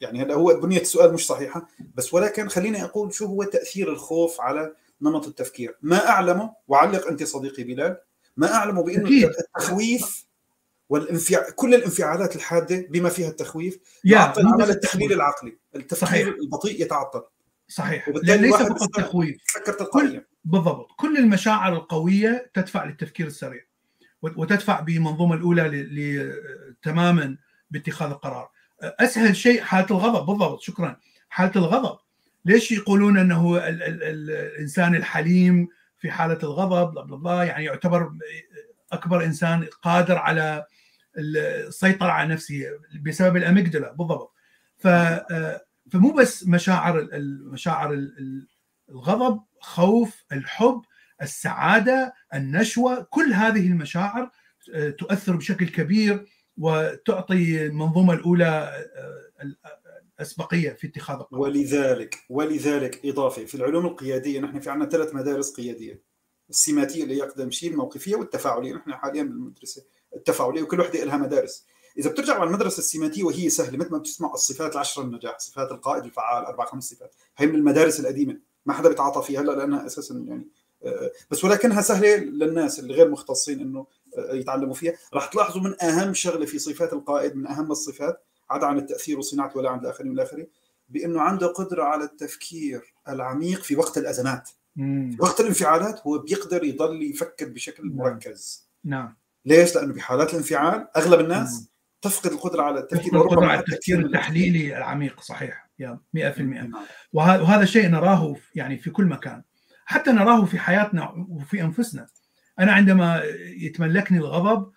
يعني 0.00 0.22
هلأ 0.22 0.34
هو 0.34 0.60
بنية 0.60 0.80
السؤال 0.80 1.12
مش 1.12 1.26
صحيحة 1.26 1.68
بس 1.94 2.14
ولكن 2.14 2.48
خليني 2.48 2.84
أقول 2.84 3.14
شو 3.14 3.26
هو 3.26 3.44
تأثير 3.44 3.92
الخوف 3.92 4.40
على 4.40 4.74
نمط 5.02 5.26
التفكير. 5.26 5.78
ما 5.82 6.08
أعلمه 6.08 6.54
وعلق 6.68 7.06
أنت 7.06 7.22
صديقي 7.22 7.64
بلال 7.64 7.96
ما 8.36 8.54
أعلمه 8.54 8.82
بأنه 8.82 9.08
التخويف 9.08 10.28
والانفعال 10.88 11.54
كل 11.54 11.74
الانفعالات 11.74 12.36
الحادة 12.36 12.86
بما 12.90 13.08
فيها 13.08 13.28
التخويف 13.28 13.78
يعطل 14.04 14.46
عمل 14.46 14.70
التحليل 14.70 15.12
العقلي. 15.12 15.58
التفكير 15.76 16.08
صحيح. 16.08 16.28
البطيء 16.28 16.82
يتعطل. 16.82 17.22
صحيح. 17.68 18.08
لأن 18.22 18.40
ليس 18.40 18.54
فقط 18.54 18.88
تخويف. 18.94 19.36
كل 19.92 20.24
بالضبط. 20.44 20.88
كل 20.96 21.16
المشاعر 21.16 21.72
القوية 21.72 22.50
تدفع 22.54 22.84
للتفكير 22.84 23.26
السريع 23.26 23.60
وتدفع 24.22 24.80
بالمنظومه 24.80 25.34
الأولى 25.34 26.32
تماما 26.82 27.36
باتخاذ 27.70 28.10
القرار. 28.10 28.50
أسهل 28.82 29.36
شيء 29.36 29.62
حالة 29.62 29.86
الغضب. 29.90 30.26
بالضبط. 30.26 30.60
شكرا. 30.60 30.96
حالة 31.28 31.52
الغضب. 31.56 31.98
ليش 32.44 32.72
يقولون 32.72 33.18
أنه 33.18 33.56
ال 33.56 33.82
ال 33.82 34.02
ال 34.02 34.30
الإنسان 34.30 34.94
الحليم 34.94 35.68
في 35.98 36.10
حالة 36.10 36.38
الغضب؟ 36.42 36.94
بلا 36.94 37.16
بلا 37.16 37.42
يعني 37.42 37.64
يعتبر 37.64 38.12
أكبر 38.92 39.24
إنسان 39.24 39.66
قادر 39.82 40.18
على 40.18 40.66
السيطرة 41.18 42.10
على 42.10 42.34
نفسه 42.34 42.64
بسبب 43.02 43.36
الأميجدلا. 43.36 43.92
بالضبط. 43.92 44.34
ف 44.78 44.86
فمو 45.92 46.12
بس 46.12 46.46
مشاعر 46.46 46.98
المشاعر 46.98 48.08
الغضب 48.88 49.40
خوف 49.60 50.24
الحب 50.32 50.82
السعادة 51.22 52.14
النشوة 52.34 53.02
كل 53.10 53.32
هذه 53.32 53.66
المشاعر 53.66 54.30
تؤثر 54.98 55.36
بشكل 55.36 55.68
كبير 55.68 56.26
وتعطي 56.56 57.66
المنظومة 57.66 58.14
الأولى 58.14 58.84
الأسبقية 60.18 60.70
في 60.70 60.86
اتخاذ 60.86 61.16
القرار. 61.16 61.40
ولذلك 61.40 62.18
ولذلك 62.28 63.06
إضافة 63.06 63.44
في 63.44 63.54
العلوم 63.54 63.86
القيادية 63.86 64.40
نحن 64.40 64.60
في 64.60 64.70
عندنا 64.70 64.88
ثلاث 64.88 65.14
مدارس 65.14 65.54
قيادية 65.54 66.02
السيماتيه 66.50 67.02
اللي 67.02 67.18
يقدم 67.18 67.50
شيء 67.50 67.70
الموقفية 67.70 68.16
والتفاعلية 68.16 68.74
نحن 68.74 68.94
حاليا 68.94 69.22
بالمدرسة 69.22 69.84
التفاعلية 70.16 70.62
وكل 70.62 70.80
وحدة 70.80 71.04
لها 71.04 71.16
مدارس. 71.16 71.66
إذا 71.98 72.10
بترجع 72.10 72.34
على 72.34 72.44
المدرسة 72.44 72.78
السيماتية 72.78 73.24
وهي 73.24 73.48
سهلة 73.48 73.78
مثل 73.78 73.90
ما 73.92 73.98
بتسمع 73.98 74.34
الصفات 74.34 74.72
العشرة 74.72 75.02
النجاح 75.02 75.38
صفات 75.38 75.72
القائد 75.72 76.04
الفعال 76.04 76.44
أربع 76.44 76.64
خمس 76.64 76.84
صفات 76.84 77.14
هي 77.36 77.46
من 77.46 77.54
المدارس 77.54 78.00
القديمة 78.00 78.38
ما 78.66 78.72
حدا 78.72 78.88
بيتعاطى 78.88 79.22
فيها 79.22 79.40
هلأ 79.40 79.52
لأنها 79.52 79.86
أساسا 79.86 80.14
يعني 80.14 80.48
بس 81.30 81.44
ولكنها 81.44 81.82
سهلة 81.82 82.16
للناس 82.16 82.78
اللي 82.78 82.94
غير 82.94 83.08
مختصين 83.10 83.60
إنه 83.60 83.86
يتعلموا 84.18 84.74
فيها 84.74 84.92
راح 85.14 85.26
تلاحظوا 85.26 85.62
من 85.62 85.82
أهم 85.82 86.14
شغلة 86.14 86.46
في 86.46 86.58
صفات 86.58 86.92
القائد 86.92 87.36
من 87.36 87.46
أهم 87.46 87.70
الصفات 87.70 88.24
عدا 88.50 88.66
عن 88.66 88.78
التأثير 88.78 89.18
وصناعه 89.18 89.52
ولا 89.56 89.70
عند 89.70 89.82
الآخرين 89.82 90.10
والاخرين 90.10 90.46
بإنه 90.88 91.20
عنده 91.20 91.46
قدرة 91.46 91.82
على 91.84 92.04
التفكير 92.04 92.94
العميق 93.08 93.62
في 93.62 93.76
وقت 93.76 93.98
الأزمات 93.98 94.50
مم. 94.76 95.16
في 95.16 95.22
وقت 95.22 95.40
الانفعالات 95.40 96.00
هو 96.06 96.18
بيقدر 96.18 96.64
يضل 96.64 97.02
يفكر 97.02 97.48
بشكل 97.48 97.82
مركز 97.86 98.68
نعم 98.84 99.16
ليش؟ 99.44 99.74
لأنه 99.74 99.94
بحالات 99.94 100.30
الانفعال 100.30 100.88
أغلب 100.96 101.20
الناس. 101.20 101.68
تفقد 102.02 102.32
القدرة 102.32 102.62
على 102.62 102.80
التفكير 102.80 103.14
القدرة 103.14 103.46
على 103.46 103.60
التفكير 103.60 103.98
التحليلي 103.98 104.76
العميق 104.76 105.20
صحيح. 105.20 105.68
يا 105.78 105.98
100% 106.16 106.76
وهذا 107.12 107.64
شيء 107.64 107.88
نراه 107.88 108.36
يعني 108.54 108.78
في 108.78 108.90
كل 108.90 109.04
مكان. 109.04 109.42
حتى 109.84 110.10
نراه 110.10 110.44
في 110.44 110.58
حياتنا 110.58 111.26
وفي 111.28 111.62
أنفسنا. 111.62 112.06
أنا 112.58 112.72
عندما 112.72 113.22
يتملكني 113.56 114.18
الغضب 114.18 114.72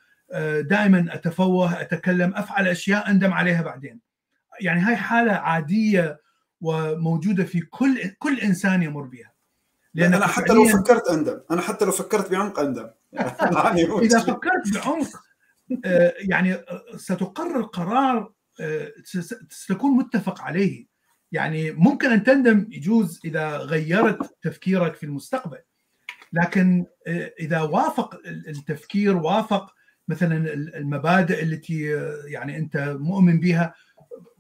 دائما 0.60 1.06
أتفوه 1.10 1.82
أتكلم 1.82 2.34
أفعل 2.36 2.68
أشياء 2.68 3.10
أندم 3.10 3.34
عليها 3.34 3.62
بعدين. 3.62 4.00
يعني 4.62 4.82
هاي 4.82 4.96
حالة 4.96 5.32
عادية 5.32 6.20
وموجودة 6.62 7.44
في 7.44 7.62
كل 7.62 8.10
كل 8.20 8.40
إنسان 8.40 8.84
يمر 8.84 9.02
بها 9.02 9.32
لأن 9.94 10.14
أنا 10.14 10.28
حتى 10.28 10.54
لو 10.54 10.66
فكرت 10.66 11.08
أندم. 11.08 11.42
أنا 11.52 11.62
حتى 11.62 11.86
لو 11.86 11.92
فكرت 11.92 12.32
بعمق 12.32 12.60
أندم. 12.60 12.90
يعني 13.64 13.84
إذا 14.02 14.20
فكرت 14.20 14.74
بعمق 14.74 15.08
يعني 16.20 16.58
ستقرر 16.96 17.62
قرار 17.62 18.34
ستكون 19.50 19.98
متفق 19.98 20.42
عليه. 20.42 20.88
يعني 21.32 21.72
ممكن 21.72 22.12
أن 22.12 22.24
تندم 22.24 22.68
يجوز 22.70 23.20
إذا 23.26 23.58
غيرت 23.58 24.38
تفكيرك 24.42 24.96
في 24.96 25.06
المستقبل. 25.06 25.60
لكن 26.34 26.86
إذا 27.40 27.62
وافق 27.62 28.22
التفكير 28.26 29.18
وافق 29.18 29.74
مثلا 30.08 30.54
المبادئ 30.54 31.44
التي 31.44 31.82
يعني 32.26 32.58
أنت 32.58 32.78
مؤمن 33.00 33.40
بها 33.40 33.74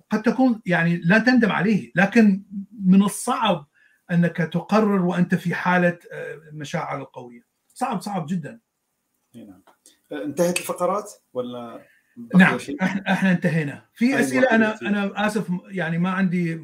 قد 0.10 0.22
تكون 0.22 0.62
يعني 0.66 0.98
لا 0.98 1.20
تندم 1.20 1.52
عليه. 1.52 1.92
لكن 1.96 2.44
من 2.86 3.04
الصعب 3.04 3.68
أنك 4.12 4.38
تقرر 4.38 5.06
وأنت 5.06 5.36
في 5.36 5.56
حالة 5.56 6.00
المشاعر 6.50 7.02
القويه 7.02 7.42
صعب 7.68 8.02
صعب 8.02 8.26
جدا. 8.30 8.60
نعم. 9.36 9.64
انتهت 10.12 10.58
الفقرات 10.58 11.14
ولا 11.34 11.86
نعم 12.36 12.58
إحنا 12.82 13.12
إحنا 13.12 13.32
انتهينا. 13.32 13.86
في 13.94 14.20
أسئلة 14.20 14.52
أنا 14.52 14.80
أنا 14.82 15.28
آسف 15.28 15.48
يعني 15.68 15.98
ما 15.98 16.10
عندي 16.10 16.62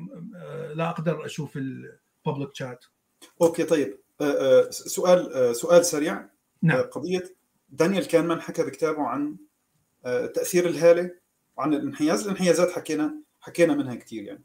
لا 0.74 0.90
أقدر 0.90 1.26
أشوف 1.26 1.58
الببليك 1.58 2.50
شات 2.54 2.86
أوكي 3.42 3.64
طيب. 3.64 4.00
سؤال 4.70 5.56
سؤال 5.56 5.86
سريع. 5.86 6.30
نعم. 6.62 6.82
قضية 6.82 7.24
دانيال 7.70 8.08
كانمان 8.08 8.42
حكى 8.42 8.64
بكتابه 8.64 9.04
عن 9.04 9.36
تأثير 10.04 10.66
الهالة 10.68 11.12
وعن 11.58 11.74
الانحياز. 11.74 12.24
الانحيازات 12.24 12.72
حكينا 12.72 13.16
حكينا 13.42 13.74
منها 13.74 13.96
كثير 13.96 14.24
يعني. 14.24 14.44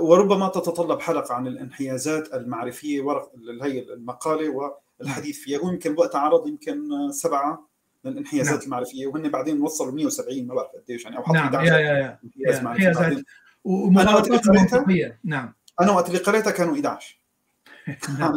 وربما 0.00 0.48
تتطلب 0.48 1.00
حلقة 1.00 1.34
عن 1.34 1.46
الانحيازات 1.46 2.34
المعرفية 2.34 3.00
ورق 3.00 3.32
هي 3.62 3.80
المقالة 3.80 4.72
والحديث 5.00 5.38
فيها. 5.38 5.58
هو 5.58 5.70
يمكن 5.70 5.94
وقتها 5.98 6.20
عرض 6.20 6.48
يمكن 6.48 6.88
سبعة. 7.12 7.67
الانحيازات 8.08 8.54
نعم. 8.54 8.62
المعرفية 8.62 9.06
وهن 9.06 9.28
بعدين 9.28 9.60
وصلوا 9.62 9.92
170 9.92 10.46
ما 10.46 10.54
بعرف 10.54 10.70
قديش 10.70 11.04
يعني 11.04 11.16
أو 11.16 11.22
حطوا 11.22 11.34
نعم. 11.34 11.44
11 11.44 11.72
يا 11.72 11.78
يا 11.78 12.18
يا. 12.46 12.60
انحيازات 12.60 13.24
ومغالطات 13.64 14.48
منطقية 14.48 15.18
نعم 15.24 15.54
أنا 15.80 15.92
وقت 15.92 16.08
اللي 16.08 16.18
قريتها 16.18 16.50
كانوا 16.50 16.74
11 16.74 17.18
نعم. 18.18 18.32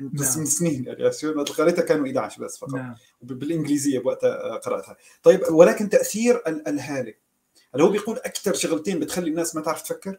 بس 0.00 0.36
من 0.36 0.46
سنين 0.46 0.84
يعني 0.86 1.04
قريتها 1.58 1.82
كانوا 1.82 2.06
11 2.06 2.44
بس 2.44 2.58
فقط 2.58 2.74
نعم. 2.74 2.94
بالانجليزيه 3.22 4.02
وقتها 4.04 4.56
قرأتها 4.56 4.96
طيب 5.22 5.40
ولكن 5.50 5.88
تأثير 5.88 6.42
الهاله 6.46 7.14
اللي 7.74 7.84
هو 7.84 7.90
بيقول 7.90 8.16
أكثر 8.16 8.54
شغلتين 8.54 9.00
بتخلي 9.00 9.30
الناس 9.30 9.56
ما 9.56 9.62
تعرف 9.62 9.82
تفكر 9.82 10.18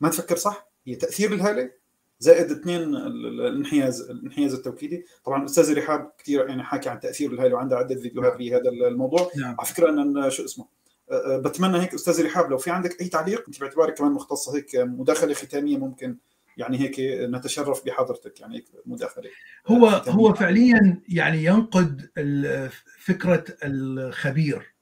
ما 0.00 0.08
تفكر 0.08 0.36
صح 0.36 0.68
هي 0.86 0.94
تأثير 0.94 1.32
الهاله 1.32 1.70
زائد 2.20 2.50
اثنين 2.50 2.82
الانحياز 2.82 4.00
الانحياز 4.00 4.54
التوكيدي. 4.54 5.04
طبعا 5.24 5.40
الاستاذ 5.40 5.78
رحاب 5.78 6.12
كثير 6.18 6.48
يعني 6.48 6.62
حاكي 6.62 6.88
عن 6.88 7.00
تأثير 7.00 7.32
الهاله 7.32 7.54
وعنده 7.54 7.76
عدة 7.76 8.00
فيديوهات 8.00 8.36
في 8.36 8.54
هذا 8.54 8.70
الموضوع. 8.88 9.30
نعم. 9.36 9.56
على 9.58 9.68
فكرة 9.68 9.90
ان 9.90 10.30
شو 10.30 10.44
اسمه 10.44 10.66
بتمنى 11.28 11.80
هيك 11.80 11.94
أستاذ 11.94 12.24
رحاب 12.26 12.50
لو 12.50 12.58
في 12.58 12.70
عندك 12.70 13.00
أي 13.00 13.08
تعليق 13.08 13.44
أنت 13.48 13.60
باعتبارك 13.60 13.98
كمان 13.98 14.12
مختصه 14.12 14.56
هيك 14.56 14.76
مداخلة 14.76 15.34
ختامية 15.34 15.78
ممكن 15.78 16.16
يعني 16.56 16.80
هيك 16.80 16.94
نتشرف 17.30 17.86
بحضرتك 17.86 18.40
يعني 18.40 18.56
هيك 18.56 18.64
مداخلة. 18.86 19.30
هو 19.66 19.90
ختامية. 19.90 20.18
هو 20.18 20.34
فعليا 20.34 21.00
يعني 21.08 21.44
ينقد 21.44 22.08
فكرة 22.98 23.44
الخبير 23.64 24.74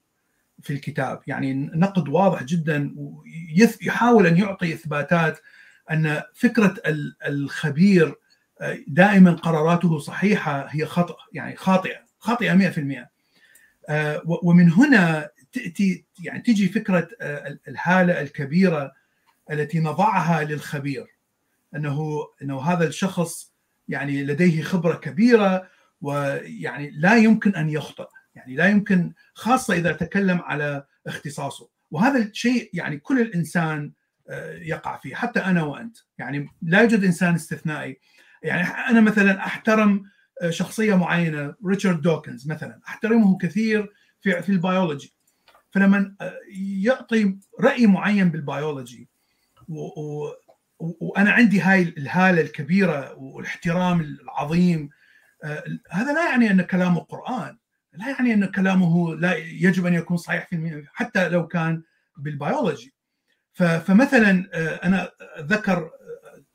في 0.62 0.72
الكتاب. 0.72 1.20
يعني 1.26 1.54
نقد 1.74 2.08
واضح 2.08 2.42
جدا 2.42 2.94
ويحاول 2.96 4.26
أن 4.26 4.36
يعطي 4.36 4.74
إثباتات 4.74 5.38
أن 5.90 6.22
فكرة 6.34 6.74
الخبير 7.26 8.14
دائما 8.86 9.32
قراراته 9.32 9.98
صحيحة 9.98 10.66
هي 10.70 10.86
خطا 10.86 11.16
يعني 11.32 11.56
خاطئة 11.56 12.06
خاطئة 12.18 12.70
100% 12.70 13.06
ومن 14.24 14.72
هنا 14.72 15.30
تأتي 15.52 16.04
يعني 16.20 16.42
تجي 16.42 16.68
فكرة 16.68 17.08
الهالة 17.68 18.20
الكبيرة 18.20 18.92
التي 19.50 19.80
نضعها 19.80 20.44
للخبير. 20.44 21.06
أنه 21.76 22.26
أنه 22.42 22.60
هذا 22.60 22.86
الشخص 22.86 23.52
يعني 23.88 24.24
لديه 24.24 24.62
خبرة 24.62 24.94
كبيرة 24.94 25.68
ويعني 26.00 26.90
لا 26.90 27.16
يمكن 27.16 27.54
أن 27.54 27.70
يخطئ 27.70 28.08
يعني 28.34 28.56
لا 28.56 28.68
يمكن 28.68 29.12
خاصة 29.34 29.74
إذا 29.74 29.92
تكلم 29.92 30.40
على 30.40 30.84
اختصاصه. 31.06 31.68
وهذا 31.90 32.18
الشيء 32.18 32.70
يعني 32.72 32.98
كل 32.98 33.20
الإنسان 33.20 33.84
آه، 33.84 33.95
يقع 34.60 34.96
فيه 34.96 35.14
حتى 35.14 35.40
أنا 35.40 35.62
وأنت. 35.62 35.96
يعني 36.18 36.48
لا 36.62 36.80
يوجد 36.80 37.04
إنسان 37.04 37.34
استثنائي. 37.34 38.00
يعني 38.42 38.68
أنا 38.68 39.00
مثلا 39.00 39.38
أحترم 39.38 40.02
آه، 40.42 40.50
شخصية 40.50 40.94
معينة 40.94 41.54
ريتشارد 41.66 42.02
دوكنز 42.02 42.48
مثلا 42.50 42.80
أحترمه 42.88 43.38
كثير 43.38 43.92
في 44.20 44.42
في 44.42 44.48
البيولوجي. 44.48 45.14
فلما 45.70 46.14
آه، 46.20 46.38
يعطي 46.82 47.38
رأي 47.60 47.86
معين 47.86 48.30
بالبيولوجي 48.30 49.08
وأنا 50.78 51.30
عندي 51.30 51.60
هاي 51.60 51.82
الهالة 51.82 52.40
الكبيرة 52.40 53.14
والاحترام 53.14 54.00
العظيم 54.00 54.88
هذا 55.90 56.12
لا 56.12 56.30
يعني 56.30 56.50
أن 56.50 56.62
كلامه 56.62 57.00
قرآن 57.00 57.58
لا 57.92 58.08
يعني 58.08 58.34
أن 58.34 58.46
كلامه 58.46 59.14
لا 59.14 59.36
يجب 59.36 59.86
أن 59.86 59.94
يكون 59.94 60.16
صحيح 60.16 60.46
في 60.46 60.84
حتى 60.92 61.28
لو 61.28 61.46
كان 61.46 61.82
بالبيولوجي. 62.16 62.95
فمثلا 63.56 64.48
آه، 64.52 64.74
أنا 64.74 65.10
ذكر 65.40 65.90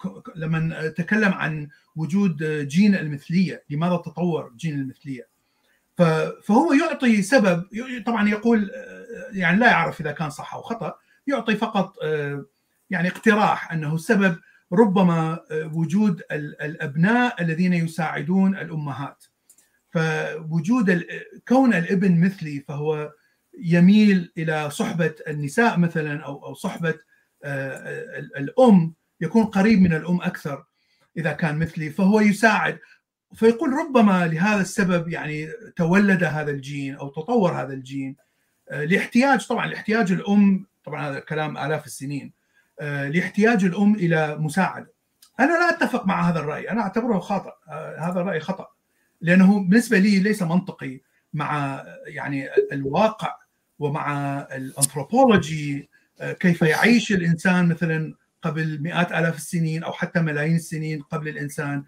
آه، 0.06 0.24
لما 0.36 0.88
تكلم 0.88 1.34
عن 1.34 1.68
وجود 1.96 2.44
جين 2.68 2.96
المثلية 2.96 3.64
لماذا 3.70 3.98
تطور 3.98 4.54
جين 4.58 4.80
المثلية؟ 4.80 5.32
فهو 6.44 6.74
يعطي 6.74 7.22
سبب 7.22 7.64
طبعا 8.06 8.30
يقول 8.30 8.72
آه، 8.76 9.06
يعني 9.32 9.60
لا 9.60 9.68
يعرف 9.68 10.02
إذا 10.02 10.12
كان 10.12 10.30
صح 10.30 10.54
أو 10.54 10.62
خطأ 10.62 10.96
يعطي 11.28 11.56
فقط 11.56 11.96
يعني 12.90 13.08
اقتراح 13.08 13.72
أنه 13.72 13.96
السبب 13.96 14.40
ربما 14.74 15.40
وجود 15.52 16.22
الأبناء 16.32 17.42
الذين 17.42 17.74
يساعدون 17.74 18.58
الأمهات. 18.58 19.26
فوجود 19.90 21.04
كون 21.48 21.74
الابن 21.74 22.20
مثلي 22.20 22.60
فهو 22.60 23.12
يميل 23.60 24.32
إلى 24.38 24.70
صحبة 24.70 25.16
النساء 25.28 25.80
مثلا 25.80 26.24
أو 26.26 26.46
أو 26.46 26.54
صحبة 26.54 26.96
آه، 27.44 28.20
الأم 28.38 28.94
يكون 29.22 29.46
قريب 29.46 29.82
من 29.82 29.94
الأم 29.94 30.22
أكثر 30.22 30.66
إذا 31.18 31.32
كان 31.32 31.60
مثلي 31.60 31.90
فهو 31.90 32.20
يساعد. 32.20 32.80
فيقول 33.34 33.74
ربما 33.74 34.28
لهذا 34.28 34.62
السبب 34.62 35.10
يعني 35.10 35.50
تولد 35.76 36.24
هذا 36.24 36.52
الجين 36.52 36.96
أو 36.96 37.10
تطور 37.10 37.52
هذا 37.52 37.74
الجين. 37.74 38.16
آه، 38.70 38.84
لاحتياج 38.84 39.48
طبعا 39.48 39.68
لاحتياج 39.68 40.12
الأم 40.12 40.66
طبعا 40.84 41.10
هذا 41.10 41.20
كلام 41.20 41.58
آلاف 41.58 41.86
السنين. 41.86 42.34
آه، 42.80 43.10
لاحتياج 43.10 43.66
الأم 43.66 43.96
إلى 43.96 44.38
مساعدة. 44.38 44.94
أنا 45.40 45.52
لا 45.52 45.70
أتفق 45.70 46.06
مع 46.06 46.30
هذا 46.30 46.40
الرأي 46.40 46.72
أنا 46.72 46.82
أعتبره 46.82 47.20
خاطئ 47.20 47.52
هذا 48.00 48.20
الرأي 48.22 48.40
خطأ. 48.40 48.68
لأنه 49.22 49.60
بالنسبة 49.60 49.98
لي 49.98 50.20
ليس 50.20 50.44
منطقي 50.44 51.02
مع 51.34 51.84
يعني 52.08 52.48
الواقع. 52.72 53.41
ومع 53.82 54.40
الأنثروبولوجي 54.40 55.90
آه، 56.20 56.32
كيف 56.32 56.62
يعيش 56.62 57.12
الإنسان 57.12 57.70
مثلا 57.70 58.16
قبل 58.42 58.82
مئات 58.82 59.12
آلاف 59.12 59.36
السنين 59.36 59.84
أو 59.84 59.92
حتى 59.92 60.20
ملايين 60.20 60.56
السنين 60.56 61.02
قبل 61.02 61.28
الإنسان؟ 61.28 61.84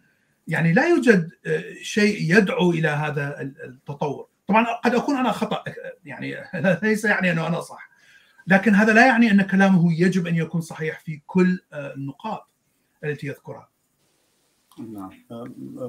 يعني 0.48 0.74
لا 0.74 0.88
يوجد 0.88 1.32
آه، 1.45 1.74
شيء 1.82 2.38
يدعو 2.38 2.72
إلى 2.72 2.88
هذا 2.88 3.41
التطور. 3.41 4.28
طبعا 4.48 4.65
قد 4.84 4.95
أكون 4.95 5.15
أنا 5.15 5.32
خطأ 5.32 5.64
يعني 6.06 6.36
ليس 6.84 7.06
يعني 7.06 7.32
أنه 7.32 7.48
أنا 7.48 7.61
صح. 7.61 7.90
لكن 8.48 8.76
هذا 8.76 8.94
لا 8.94 9.07
يعني 9.07 9.32
أن 9.32 9.41
كلامه 9.41 10.02
يجب 10.02 10.28
أن 10.28 10.36
يكون 10.36 10.61
صحيح 10.61 10.99
في 10.99 11.22
كل 11.28 11.60
آه، 11.74 11.94
النقاط 11.94 12.48
التي 13.03 13.28
يذكرها. 13.28 13.70
نعم. 14.80 15.11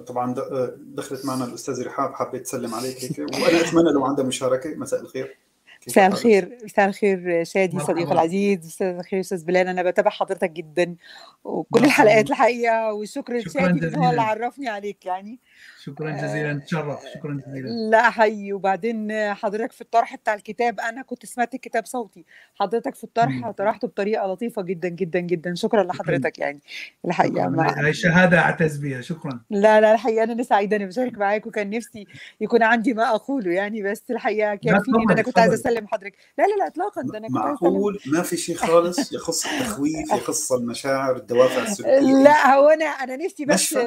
طبعا 0.06 0.34
دخلت 0.76 1.26
معنا 1.26 1.44
الأستاذ 1.44 1.86
رحاب 1.86 2.14
حابة 2.14 2.38
تسلم 2.38 2.74
عليك 2.74 3.04
هيك. 3.04 3.18
وأنا 3.18 3.60
أتمنى 3.60 3.92
لو 3.92 4.04
عندها 4.04 4.24
مشاركة 4.24 4.74
مساء 4.74 5.00
الخير. 5.00 5.44
مساء 5.88 6.06
الخير 6.06 6.58
مساء 6.64 6.88
الخير 6.88 7.44
شادي 7.44 7.78
صديقي 7.78 8.12
العزيز 8.12 8.66
مساء 8.66 9.00
الخير 9.00 9.20
أستاذ 9.20 9.44
بلال. 9.44 9.68
أنا 9.68 9.82
بتابع 9.82 10.10
حضرتك 10.10 10.50
جدا 10.50 10.96
وكل 11.44 11.84
الحلقات 11.84 12.30
الحقيقة 12.30 12.92
وشكرا 12.92 13.38
لشادي 13.38 13.96
هو 13.96 14.10
اللي 14.10 14.22
عرفني 14.22 14.68
عليك 14.68 15.06
يعني. 15.06 15.38
شكرا 15.84 16.10
جزيلا 16.10 16.60
تشرف 16.66 17.00
شكرا 17.14 17.40
جزيلا. 17.46 17.68
لا 17.68 18.10
حي 18.10 18.52
وبعدين 18.52 19.12
حضرتك 19.34 19.72
في 19.72 19.80
الطرح 19.80 20.16
بتاع 20.16 20.34
الكتاب 20.34 20.80
أنا 20.80 21.02
كنت 21.02 21.26
سمعت 21.26 21.54
الكتاب 21.54 21.86
صوتي. 21.86 22.24
حضرتك 22.54 22.94
في 22.94 23.04
الطرح 23.04 23.50
طرحته 23.50 23.88
بطريقة 23.88 24.26
لطيفة 24.26 24.62
جدا 24.62 24.88
جدا 24.88 25.20
جدا. 25.20 25.54
شكرا 25.54 25.82
لحضرتك 25.82 26.38
يعني 26.38 26.60
الحقيقة. 27.04 27.92
شهادة 27.92 28.38
اعتز 28.38 28.76
بها 28.76 29.00
شكرا. 29.00 29.40
لا 29.50 29.80
لا 29.80 29.92
الحقيقة 29.92 30.24
أنا 30.24 30.42
سعيده 30.42 30.76
اني 30.76 30.86
بشارك 30.86 31.18
معاك 31.18 31.46
وكان 31.46 31.70
نفسي 31.70 32.06
يكون 32.40 32.62
عندي 32.62 32.94
ما 32.94 33.14
أقوله 33.14 33.52
يعني 33.52 33.82
بس 33.82 34.02
الحقيقة 34.10 34.54
كان 34.54 34.80
في 34.80 34.90
أنا 35.10 35.22
كنت 35.22 35.38
عايزة 35.38 35.54
أسلم 35.54 35.86
حضرتك. 35.86 36.14
لا 36.38 36.44
لا 36.44 36.56
لا 36.56 36.66
اطلاقا. 36.66 37.02
ده 37.02 37.18
أنا 37.18 37.28
كنت 37.28 37.36
معقول 37.36 37.98
ما 38.06 38.22
في 38.22 38.36
شيء 38.36 38.56
خالص 38.56 39.12
يخص 39.12 39.46
التخويف 39.46 40.12
يخص 40.18 40.52
المشاعر 40.52 41.16
الدوافع 41.16 41.62
السلوكيه 41.62 42.22
لا 42.22 42.54
هو 42.54 42.68
أنا 42.68 42.84
أنا 42.84 43.16
نفسي 43.16 43.44
بس 43.44 43.78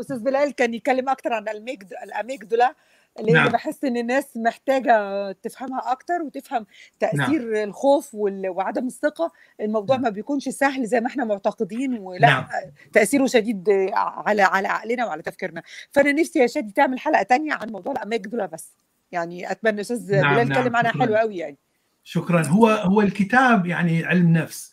أستاذ 0.00 0.18
بلال 0.18 0.54
كان 0.54 0.74
يتكلم 0.74 1.08
أكتر 1.08 1.32
عن 1.32 1.45
الميجد 1.52 1.92
الاميجدولا 2.02 2.74
اللي 3.20 3.32
نعم. 3.32 3.48
بحس 3.48 3.84
إن 3.84 3.96
الناس 3.96 4.36
محتاجة 4.36 5.32
تفهمها 5.32 5.92
أكتر 5.92 6.22
وتفهم 6.22 6.66
تأثير 7.00 7.42
نعم. 7.42 7.68
الخوف 7.68 8.10
وعدم 8.14 8.86
الثقة 8.86 9.32
الموضوع 9.60 9.96
نعم. 9.96 10.04
ما 10.04 10.10
بيكونش 10.10 10.48
سهل 10.48 10.86
زي 10.86 11.00
ما 11.00 11.06
إحنا 11.06 11.24
معتقدين 11.24 11.98
ولا 11.98 12.28
نعم. 12.28 12.46
تأثيره 12.92 13.26
شديد 13.26 13.70
على 13.94 14.42
على 14.42 14.68
عقلنا 14.68 15.06
وعلى 15.06 15.22
تفكيرنا 15.22 15.62
فأنا 15.90 16.12
نفسي 16.12 16.38
يا 16.38 16.46
شادي 16.46 16.72
تعمل 16.72 16.98
حلقة 16.98 17.22
تانية 17.22 17.52
عن 17.52 17.68
موضوع 17.68 17.92
الاميجدولا 17.92 18.46
بس 18.46 18.76
يعني 19.12 19.50
أتمنى 19.50 19.80
أستاذ 19.80 20.20
نعم. 20.20 20.34
بلال 20.34 20.50
يتكلم 20.50 20.72
نعم. 20.72 20.76
عنها 20.76 20.92
حلوة 20.92 21.18
قوي 21.18 21.36
يعني 21.36 21.56
شكرا 22.04 22.46
هو 22.46 22.68
هو 22.68 23.00
الكتاب 23.00 23.66
يعني 23.66 24.04
علم 24.04 24.32
نفس 24.32 24.72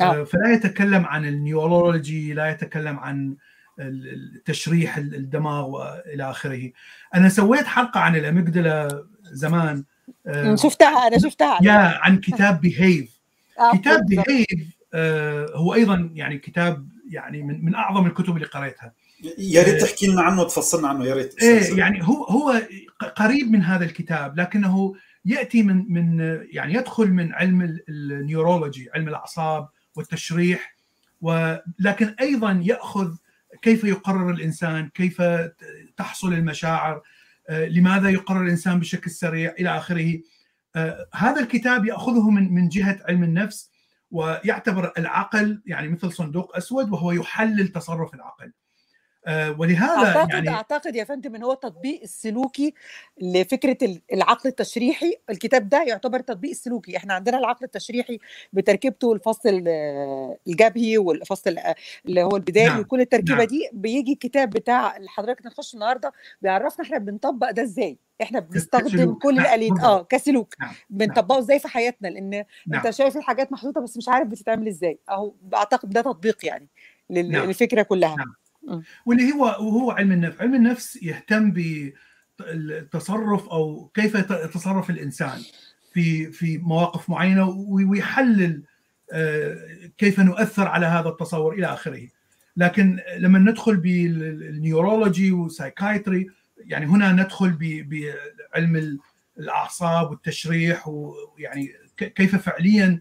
آه. 0.00 0.24
فلا 0.24 0.52
يتكلم 0.52 1.06
عن 1.06 1.24
ال 1.24 1.35
neurology 1.35 2.32
لا 2.32 2.50
يتكلم 2.50 2.98
عن 2.98 3.36
التشريح 3.78 4.96
الدماغ 4.96 5.68
وإلى 5.68 6.30
آخره. 6.30 6.70
أنا 7.14 7.28
سويت 7.28 7.66
حلقة 7.66 8.00
عن 8.00 8.16
ال 8.16 8.26
amygdala 8.26 9.04
زمان 9.22 9.84
آه، 10.26 10.54
شفتها 10.54 11.06
أنا 11.06 11.18
شفتها. 11.18 11.58
يا 11.62 11.72
عن 11.72 12.18
كتاب 12.18 12.60
Behave 12.60 13.10
آه 13.58 13.76
كتاب 13.76 14.06
Behave 14.06 14.76
آه 14.94 15.46
هو 15.54 15.74
أيضا 15.74 16.10
يعني 16.14 16.38
كتاب 16.38 16.88
يعني 17.10 17.42
من 17.42 17.64
من 17.64 17.74
أعظم 17.74 18.06
الكتب 18.06 18.36
اللي 18.36 18.46
قريتها. 18.46 18.92
يا 19.38 19.62
ريت 19.62 19.82
تحكي 19.82 20.06
لنا 20.06 20.22
عنه 20.22 20.40
وتفصلنا 20.40 20.88
عنه 20.88 21.04
يا 21.04 21.14
ريت. 21.14 21.42
إيه 21.42 21.78
يعني 21.78 22.08
هو 22.08 22.24
هو 22.24 22.62
قريب 23.16 23.50
من 23.50 23.62
هذا 23.62 23.84
الكتاب 23.84 24.40
لكنه 24.40 24.94
يأتي 25.24 25.62
من 25.62 25.92
من 25.92 26.18
يعني 26.50 26.74
يدخل 26.74 27.10
من 27.10 27.32
علم 27.32 27.78
النيورولوجي 27.88 28.90
علم 28.94 29.08
الأعصاب 29.08 29.68
والتشريح 29.96 30.74
ولكن 31.22 32.14
أيضا 32.20 32.60
يأخذ 32.64 33.14
كيف 33.64 33.84
يقرر 33.84 34.30
الإنسان؟ 34.30 34.88
كيف 34.88 35.22
تحصل 35.96 36.32
المشاعر؟ 36.32 37.02
آه، 37.48 37.66
لماذا 37.66 38.10
يقرر 38.10 38.42
الإنسان 38.42 38.80
بشكل 38.80 39.10
سريع؟ 39.10 39.54
إلى 39.58 39.76
آخره. 39.76 40.20
آه، 40.76 41.06
هذا 41.14 41.40
الكتاب 41.40 41.86
يأخذه 41.86 42.30
من 42.30 42.54
من 42.54 42.68
جهة 42.68 42.98
علم 43.08 43.24
النفس 43.24 43.70
ويعتبر 44.10 44.92
العقل 44.98 45.62
يعني 45.66 45.88
مثل 45.88 46.12
صندوق 46.12 46.56
أسود 46.56 46.90
وهو 46.90 47.12
يحلل 47.12 47.68
تصرف 47.68 48.14
العقل. 48.14 48.52
ولهذا 49.58 50.06
أعتقد 50.06 50.30
يعني 50.30 50.48
أعتقد 50.50 50.96
يا 50.96 51.04
فندم 51.04 51.34
إن 51.34 51.42
هو 51.42 51.52
التطبيق 51.52 52.00
السلوكي 52.02 52.74
لفكرة 53.20 53.78
العقل 54.12 54.48
التشريحي 54.48 55.14
الكتاب 55.30 55.68
ده 55.68 55.82
يعتبر 55.82 56.20
تطبيق 56.20 56.50
السلوكي 56.50 56.96
إحنا 56.96 57.14
عندنا 57.14 57.38
العقل 57.38 57.64
التشريحي 57.64 58.18
بتركيبته 58.52 59.12
الفصل 59.12 59.64
الجبهي 60.46 60.98
والفصل 60.98 61.56
اللي 62.06 62.22
هو 62.22 62.36
البدائي 62.36 62.68
نعم. 62.68 62.80
وكل 62.80 63.00
التركيبة 63.00 63.38
نعم. 63.38 63.46
دي 63.46 63.70
بيجي 63.72 64.12
الكتاب 64.12 64.50
بتاع 64.50 64.98
حضرتك 65.06 65.46
نخش 65.46 65.74
النهارده 65.74 66.12
بيعرفنا 66.42 66.84
إحنا 66.84 66.98
بنطبق 66.98 67.50
ده 67.50 67.62
إزاي 67.62 67.98
إحنا 68.22 68.40
بنستخدم 68.40 69.14
كل 69.14 69.34
نعم. 69.34 69.44
الآليات 69.44 69.80
آه 69.80 70.02
كسلوك 70.02 70.54
نعم. 70.60 70.74
بنطبقه 70.90 71.38
إزاي 71.38 71.58
في 71.58 71.68
حياتنا 71.68 72.08
لأن 72.08 72.30
نعم. 72.30 72.44
أنت 72.74 72.90
شايف 72.90 73.16
الحاجات 73.16 73.52
محطوطة 73.52 73.80
بس 73.80 73.96
مش 73.96 74.08
عارف 74.08 74.28
بتتعمل 74.28 74.68
إزاي 74.68 74.98
أهو 75.08 75.32
أعتقد 75.54 75.90
ده 75.90 76.00
تطبيق 76.00 76.46
يعني 76.46 76.68
للفكرة 77.10 77.82
كلها 77.82 78.16
نعم. 78.16 78.34
واللي 79.06 79.32
هو 79.32 79.44
وهو 79.44 79.90
علم 79.90 80.12
النفس 80.12 80.40
علم 80.40 80.54
النفس 80.54 81.02
يهتم 81.02 81.52
بالتصرف 82.38 83.48
أو 83.48 83.90
كيف 83.94 84.14
يتصرف 84.14 84.90
الإنسان 84.90 85.40
في 85.92 86.32
في 86.32 86.58
مواقف 86.58 87.10
معينة 87.10 87.48
ويحلل 87.48 88.62
آه، 89.12 89.56
كيف 89.98 90.20
نؤثر 90.20 90.68
على 90.68 90.86
هذا 90.86 91.08
التصور 91.08 91.54
إلى 91.54 91.66
آخره. 91.66 92.08
لكن 92.56 93.00
لما 93.18 93.38
ندخل 93.38 93.76
بال 93.76 94.04
neurology 94.04 95.32
و 95.32 95.40
psychiatry 95.40 96.26
يعني 96.58 96.86
هنا 96.86 97.12
ندخل 97.12 97.50
بعلم 97.50 98.98
الأعصاب 99.38 100.10
والتشريح 100.10 100.88
ويعني 100.88 101.72
كيف 101.96 102.36
فعليا 102.36 103.00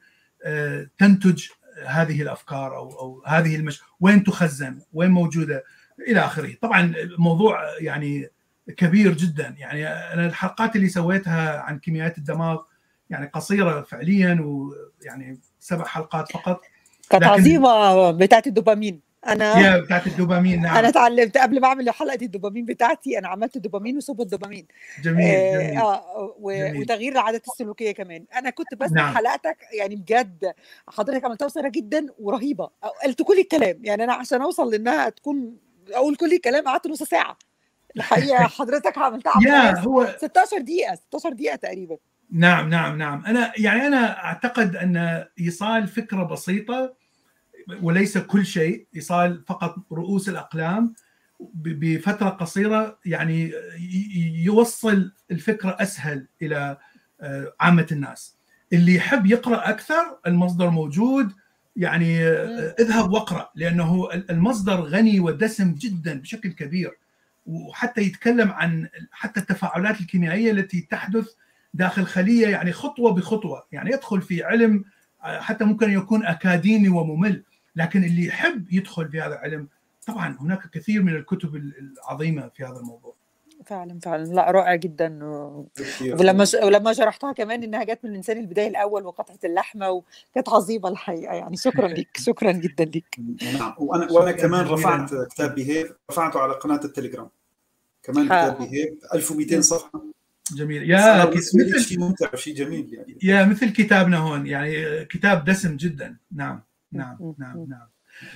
تنتج 0.97 1.47
هذه 1.85 2.21
الأفكار 2.21 2.77
أو 2.77 2.99
أو 2.99 3.23
هذه 3.25 3.55
المش 3.55 3.81
وين 3.99 4.23
تخزن؟ 4.23 4.81
وين 4.93 5.11
موجودة؟ 5.11 5.63
إلى 6.07 6.19
آخره. 6.19 6.53
طبعا 6.61 6.81
الموضوع 6.81 7.59
يعني 7.79 8.29
كبير 8.77 9.13
جدا. 9.13 9.55
يعني 9.57 9.87
أنا 9.87 10.25
الحلقات 10.25 10.75
اللي 10.75 10.89
سويتها 10.89 11.59
عن 11.59 11.79
كيميائيات 11.79 12.17
الدماغ 12.17 12.61
يعني 13.09 13.27
قصيرة 13.27 13.81
فعليا 13.81 14.41
ويعني 14.41 15.39
سبع 15.59 15.85
حلقات 15.85 16.31
فقط. 16.31 16.61
كانت 17.09 17.23
عظيمه 17.23 18.11
بتاعت 18.11 18.47
الدوبامين. 18.47 19.12
أنا 19.27 19.79
بتاعت 19.79 20.07
الدوبامين 20.07 20.61
نعم. 20.61 20.77
أنا 20.77 20.89
اتعلمت 20.89 21.37
قبل 21.37 21.61
ما 21.61 21.67
أعمل 21.67 21.89
حلقة 21.89 22.17
الدوبامين 22.21 22.65
بتاعتي 22.65 23.17
أنا 23.17 23.27
عملت 23.27 23.57
دوبامين 23.57 23.97
وسوب 23.97 24.21
الدوبامين. 24.21 24.67
جميل 25.03 25.25
آه 25.25 25.57
جميل. 25.57 25.77
آه 25.77 26.35
و... 26.39 26.51
جميل. 26.51 26.81
وتغيير 26.81 27.13
العادات 27.13 27.47
السلوكية 27.47 27.91
كمان. 27.91 28.25
أنا 28.35 28.49
كنت 28.49 28.75
بسمع 28.75 29.01
نعم. 29.01 29.15
حلقتك 29.15 29.57
يعني 29.73 29.95
بجد 29.95 30.53
حضرتك 30.87 31.25
عملتها 31.25 31.45
قصيره 31.45 31.69
جدا 31.69 32.05
ورهيبة. 32.19 32.69
قلت 33.05 33.21
كل 33.21 33.39
الكلام 33.39 33.79
يعني 33.83 34.03
أنا 34.03 34.13
عشان 34.13 34.41
أوصل 34.41 34.71
لأنها 34.71 35.09
تكون 35.09 35.57
أقول 35.91 36.15
كل 36.15 36.33
الكلام 36.33 36.63
قعدت 36.67 36.87
نص 36.87 37.03
ساعة. 37.03 37.37
الحقيقة 37.95 38.43
حضرتك 38.57 38.97
عملتها 38.97 39.33
يا 39.45 39.79
هو 39.79 40.15
16 40.17 40.57
دقيقة 40.57 40.95
16 40.95 41.33
دقيقة 41.33 41.55
تقريبا. 41.55 41.97
نعم 42.31 42.69
نعم 42.69 42.97
نعم. 42.97 43.25
أنا 43.25 43.53
يعني 43.57 43.87
أنا 43.87 44.25
أعتقد 44.25 44.75
أن 44.75 45.25
إيصال 45.39 45.87
فكرة 45.87 46.23
بسيطة 46.23 47.02
وليس 47.81 48.17
كل 48.17 48.45
شيء 48.45 48.87
ايصال 48.95 49.43
فقط 49.47 49.75
رؤوس 49.91 50.29
الأقلام 50.29 50.93
بفترة 51.53 52.29
قصيرة 52.29 52.99
يعني 53.05 53.51
يوصل 54.43 55.11
الفكرة 55.31 55.77
أسهل 55.79 56.27
إلى 56.41 56.77
عامة 57.59 57.87
الناس. 57.91 58.35
اللي 58.73 58.95
يحب 58.95 59.25
يقرأ 59.25 59.69
أكثر 59.69 60.19
المصدر 60.27 60.69
موجود 60.69 61.31
يعني 61.75 62.23
اذهب 62.79 63.11
واقرأ 63.11 63.49
لأنه 63.55 64.09
المصدر 64.13 64.81
غني 64.81 65.19
ودسم 65.19 65.73
جدا 65.73 66.19
بشكل 66.19 66.49
كبير. 66.49 66.97
وحتى 67.45 68.01
يتكلم 68.01 68.51
عن 68.51 68.87
حتى 69.11 69.39
التفاعلات 69.39 70.01
الكيميائية 70.01 70.51
التي 70.51 70.81
تحدث 70.81 71.27
داخل 71.73 72.05
خلية 72.05 72.47
يعني 72.47 72.71
خطوة 72.71 73.11
بخطوة. 73.11 73.63
يعني 73.71 73.91
يدخل 73.91 74.21
في 74.21 74.43
علم 74.43 74.83
حتى 75.19 75.65
ممكن 75.65 75.91
يكون 75.91 76.25
أكاديمي 76.25 76.89
وممل. 76.89 77.43
لكن 77.75 78.03
اللي 78.03 78.25
يحب 78.25 78.73
يدخل 78.73 79.09
في 79.09 79.21
هذا 79.21 79.33
العلم 79.33 79.67
طبعا 80.07 80.37
هناك 80.39 80.69
كثير 80.69 81.03
من 81.03 81.15
الكتب 81.15 81.55
العظيمة 81.55 82.49
في 82.55 82.63
هذا 82.63 82.77
الموضوع. 82.79 83.15
فعلا 83.65 83.99
فعلا. 83.99 84.23
لا 84.23 84.51
رائع 84.51 84.75
جدا. 84.75 85.25
و... 85.25 85.67
ولما 86.01 86.45
ش... 86.45 86.53
ولما 86.53 86.93
شرحتها 86.93 87.31
كمان 87.31 87.63
إنها 87.63 87.83
جت 87.83 87.99
من 88.03 88.09
الإنسان 88.09 88.37
البداية 88.37 88.67
الأول 88.67 89.05
وقطعة 89.05 89.39
اللحمة 89.43 89.89
وكانت 89.89 90.49
عظيمة 90.49 90.89
الحقيقة 90.89 91.33
يعني. 91.33 91.57
شكرا 91.57 91.87
لك 91.97 92.17
شكرا 92.17 92.51
جدا 92.51 92.85
لك 92.85 93.19
نعم. 93.59 93.75
وأنا 93.77 94.11
وأنا 94.11 94.31
كمان 94.31 94.65
رفعت 94.65 95.09
كتاب 95.31 95.55
بيهيف 95.55 95.91
رفعته 96.11 96.39
على 96.39 96.53
قناة 96.53 96.79
التليجرام. 96.83 97.29
كمان 98.03 98.25
كتاب 98.25 98.57
بيهيف 98.57 98.93
1200 99.13 99.61
صفحة. 99.61 100.03
جميل. 100.51 100.89
يا 100.89 101.25
مثل 101.25 101.79
شيء 101.79 101.99
ممتع 101.99 102.35
شيء 102.35 102.55
جميل 102.55 102.93
يعني. 102.93 103.17
يا 103.23 103.45
مثل 103.45 103.69
كتابنا 103.69 104.17
هون 104.17 104.47
يعني 104.47 105.05
كتاب 105.05 105.45
دسم 105.45 105.75
جدا. 105.75 106.17
نعم. 106.31 106.61
نعم 106.93 107.35
نعم 107.39 107.65
نعم, 107.69 107.87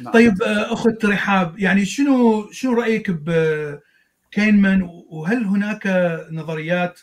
نعم. 0.01 0.13
طيب 0.13 0.41
أخت 0.43 1.05
رحاب 1.05 1.59
يعني 1.59 1.85
شنو 1.85 2.47
شنو 2.51 2.71
رأيك 2.71 3.11
بكانمان 3.11 4.81
وهل 5.09 5.45
هناك 5.45 5.87
نظريات 6.31 6.99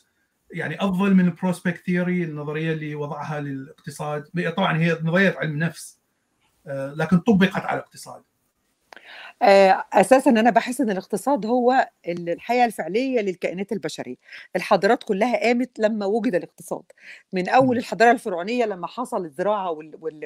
يعني 0.51 0.81
أفضل 0.81 1.14
من 1.14 1.24
ال 1.24 1.31
prospect 1.31 1.86
theory 1.86 2.24
النظرية 2.24 2.72
اللي 2.72 2.94
وضعها 2.94 3.40
للاقتصاد؟ 3.40 4.52
طبعا 4.56 4.78
هي 4.78 4.98
نظرية 5.02 5.35
علم 5.39 5.59
نفس 5.59 5.98
لكن 6.66 7.18
طبقت 7.18 7.56
على 7.56 7.78
الاقتصاد. 7.78 8.22
أساسا 9.43 10.31
أنا 10.31 10.51
بحس 10.51 10.81
إن 10.81 10.90
الاقتصاد 10.90 11.47
هو 11.47 11.89
الحياة 12.09 12.65
الفعلية 12.66 13.20
للكائنات 13.20 13.73
البشرية. 13.73 14.16
الحضارات 14.56 15.02
كلها 15.05 15.36
قامت 15.40 15.78
لما 15.78 16.06
وجد 16.06 16.35
الاقتصاد. 16.35 16.82
من 17.32 17.48
أول 17.48 17.78
الحضارة 17.78 18.11
الفرعونية 18.11 18.65
لما 18.65 18.86
حصل 18.86 19.24
الزراعة 19.24 19.70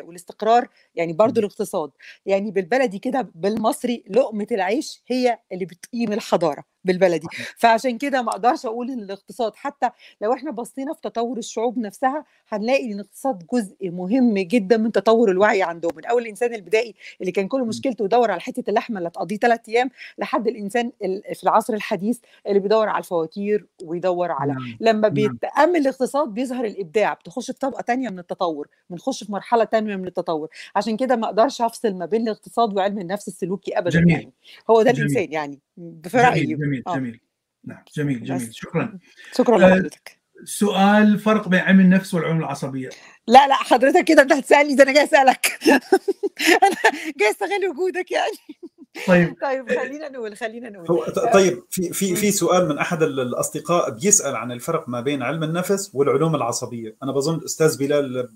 والاستقرار 0.05 0.68
يعني 0.94 1.12
برضو 1.12 1.40
الاقتصاد. 1.40 1.90
يعني 2.26 2.51
بالبلدي 2.51 2.98
كده 2.98 3.30
بالمصري 3.35 4.05
لقمة 4.10 4.47
العيش 4.52 5.02
هي 5.09 5.39
اللي 5.52 5.64
بتقيم 5.64 6.12
الحضارة. 6.12 6.64
بالبلدي 6.89 7.27
فعشان 7.56 7.98
كده 7.98 8.23
ما 8.23 8.31
أقدرش 8.31 8.66
أقول 8.66 8.90
إن 8.90 8.98
الاقتصاد 9.02 9.52
حتى 9.56 9.90
لو 10.20 10.32
إحنا 10.32 10.51
بصينا 10.51 10.94
في 10.94 11.01
تطور 11.01 11.39
الشعوب 11.39 11.78
نفسها 11.78 12.24
هنلاقي 12.48 12.86
إن 12.86 12.93
الاقتصاد 12.93 13.47
جزء 13.52 13.90
مهم 13.90 14.39
جدا 14.39 14.77
من 14.77 14.93
تطور 14.93 15.31
الوعي 15.31 15.62
عندهم 15.62 15.93
من 15.97 16.05
أول 16.05 16.23
الإنسان 16.23 16.55
البدائي 16.55 16.94
اللي 17.20 17.32
كان 17.32 17.48
كل 17.48 17.62
مشكلته 17.62 18.05
يدور 18.05 18.31
على 18.31 18.40
حتة 18.40 18.70
اللحمة 18.70 18.98
اللي 18.98 19.10
تقضيه 19.10 19.36
ثلاث 19.36 19.60
أيام 19.69 19.90
لحد 20.19 20.48
الإنسان 20.48 20.93
في 21.35 21.44
العصر 21.44 21.74
الحديث 21.74 22.19
اللي 22.47 22.59
بيدور 22.60 22.89
على 22.89 22.98
الفواتير 22.98 23.66
ويدور 23.85 24.32
على 24.32 24.52
نعم. 24.52 24.77
لما 24.81 25.09
بيتأمل 25.09 25.77
الاقتصاد 25.77 26.28
بيظهر 26.28 26.65
الإبداع 26.65 27.15
بتخش 27.15 27.51
في 27.51 27.59
طبقة 27.59 27.82
ثانية 27.82 28.09
من 28.09 28.19
التطور 28.19 28.69
بنخش 28.90 29.24
في 29.24 29.32
مرحلة 29.32 29.65
ثانية 29.65 29.97
من 29.97 30.06
التطور 30.06 30.48
عشان 30.77 30.97
كده 30.97 31.16
ما 31.16 31.27
أقدرش 31.27 31.62
أفصل 31.62 31.94
ما 31.94 32.06
بين 32.06 32.23
الاقتصاد 32.23 32.77
وعلم 32.77 32.98
النفس 32.98 33.28
السلوكي 33.28 33.78
ابدا 33.78 33.90
جميل. 33.90 34.10
يعني 34.10 34.32
هو 34.70 34.82
ده 34.82 34.93
جميل. 34.93 35.06
الإنسان 35.06 35.32
يعني 35.32 35.59
في 36.05 36.16
رايي 36.16 36.44
جميل 36.44 36.59
جميل, 36.59 36.82
آه. 36.86 36.96
جميل. 36.96 37.20
نعم 37.64 37.84
جميل 37.96 38.24
جميل. 38.24 38.55
شكرا. 38.55 38.98
شكرا 39.32 39.59
لحضرتك. 39.59 40.10
آه 40.14 40.18
سؤال 40.44 41.18
فرق 41.18 41.48
بين 41.48 41.60
علم 41.60 41.80
النفس 41.80 42.14
والعلوم 42.14 42.38
العصبية. 42.38 42.88
لا 43.26 43.48
لا 43.48 43.55
حضرتك 43.55 44.05
كده 44.05 44.22
أنت 44.22 44.32
هتسألني 44.32 44.74
ده 44.74 44.82
أنا 44.82 44.92
جاي 44.92 45.05
أسألك. 45.05 45.59
أنا 46.64 46.76
جاي 47.16 47.30
أستغل 47.30 47.68
وجودك 47.70 48.10
يعني. 48.10 48.62
طيب 49.06 49.34
طيب 49.42 49.68
خلينا 49.68 50.09
نقول 50.09 50.36
خلينا 50.36 50.70
نقول. 50.70 50.86
هو 50.90 51.05
طيب 51.32 51.62
في 51.70 51.92
في 51.92 52.16
في 52.16 52.30
سؤال 52.30 52.68
من 52.68 52.78
أحد 52.78 53.02
الأصدقاء 53.02 53.90
بيسأل 53.90 54.36
عن 54.36 54.52
الفرق 54.52 54.88
ما 54.88 55.00
بين 55.00 55.22
علم 55.22 55.42
النفس 55.42 55.90
والعلوم 55.94 56.34
العصبية. 56.34 56.96
أنا 57.02 57.12
بظن 57.12 57.44
أستاذ 57.44 57.78
بلال 57.78 58.28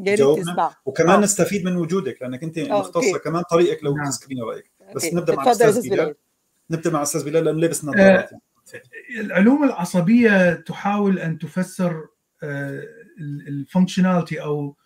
جاوبنا 0.00 0.74
وكمان 0.86 1.16
آه. 1.16 1.22
نستفيد 1.22 1.64
من 1.64 1.76
وجودك 1.76 2.22
لأنك 2.22 2.42
أنت 2.42 2.58
مختصة 2.58 3.18
كمان 3.18 3.42
طريقك 3.42 3.84
لو 3.84 3.96
تسكرين 4.06 4.42
رايك 4.42 4.70
بس 4.94 5.04
okay. 5.04 5.16
نبدأ 5.16 5.34
مع 5.36 5.50
أستاذ 5.50 5.90
بلال. 5.90 6.14
نبدأ 6.72 6.90
مع 6.90 7.02
أستاذ 7.02 7.24
بلال 7.24 7.44
لأنه 7.44 7.60
لابس 7.60 7.84
نظارات 7.84 8.32
آه 8.32 8.40
العلوم 9.20 9.64
العصبية 9.64 10.52
تحاول 10.52 11.18
أن 11.18 11.38
تفسر 11.38 12.06
آه 12.42 12.82
ال 13.20 13.29
functionality 13.29 14.42
أو 14.42 14.76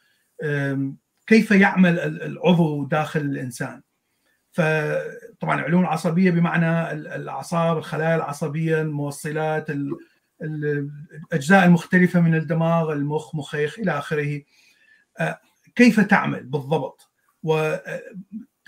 كيف 1.27 1.51
يعمل 1.51 1.99
العضو 1.99 2.85
داخل 2.85 3.21
الإنسان. 3.21 3.83
فطبعا 4.53 5.61
العلوم 5.61 5.81
العصبية 5.81 6.31
بمعنى 6.31 6.93
الأعصاب 6.93 7.79
الخلايا 7.79 8.17
العصبية 8.17 8.81
الموصلات 8.81 9.67
الأجزاء 10.43 11.65
المختلفة 11.65 12.21
من 12.21 12.35
الدماغ 12.35 12.93
المخ 12.93 13.35
مخيخ 13.35 13.79
إلى 13.79 13.99
آخره. 13.99 14.43
كيف 15.75 16.01
تعمل 16.01 16.45
بالضبط؟ 16.45 17.11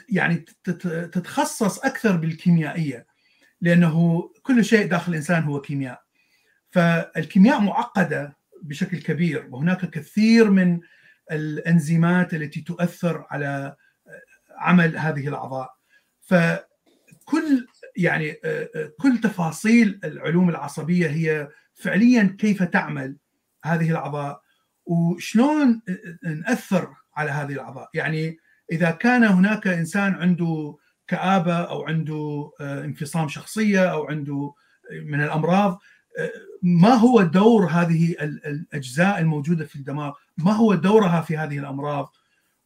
يعني 0.08 0.44
تتخصص 1.12 1.78
أكثر 1.78 2.16
بالكيميائية 2.16 3.06
لأنه 3.60 4.22
كل 4.42 4.64
شيء 4.64 4.86
داخل 4.86 5.12
الإنسان 5.12 5.42
هو 5.42 5.60
كيمياء. 5.60 6.02
فالكيمياء 6.70 7.60
معقدة 7.60 8.36
بشكل 8.62 8.98
كبير 9.02 9.46
وهناك 9.50 9.90
كثير 9.90 10.50
من 10.50 10.80
الأنزيمات 11.32 12.34
التي 12.34 12.60
تؤثر 12.60 13.26
على 13.30 13.76
عمل 14.56 14.98
هذه 14.98 15.28
الأعضاء. 15.28 15.74
فكل 16.20 17.66
يعني 17.96 18.36
كل 19.00 19.18
تفاصيل 19.22 20.00
العلوم 20.04 20.48
العصبية 20.50 21.08
هي 21.08 21.48
فعليا 21.74 22.36
كيف 22.38 22.62
تعمل 22.62 23.16
هذه 23.64 23.90
الأعضاء 23.90 24.42
وشلون 24.86 25.82
نأثر 26.22 26.94
على 27.14 27.30
هذه 27.30 27.52
الأعضاء. 27.52 27.90
يعني 27.94 28.38
إذا 28.72 28.90
كان 28.90 29.24
هناك 29.24 29.66
إنسان 29.66 30.14
عنده 30.14 30.76
كآبة 31.06 31.54
أو 31.56 31.86
عنده 31.86 32.50
انفصام 32.60 33.28
شخصية 33.28 33.92
أو 33.92 34.04
عنده 34.04 34.54
من 35.04 35.22
الأمراض 35.22 35.80
ما 36.62 36.94
هو 36.94 37.22
دور 37.22 37.66
هذه 37.66 38.16
الأجزاء 38.20 39.18
الموجودة 39.18 39.64
في 39.64 39.76
الدماغ؟ 39.76 40.12
ما 40.36 40.52
هو 40.52 40.74
دورها 40.74 41.20
في 41.20 41.36
هذه 41.36 41.58
الأمراض؟ 41.58 42.12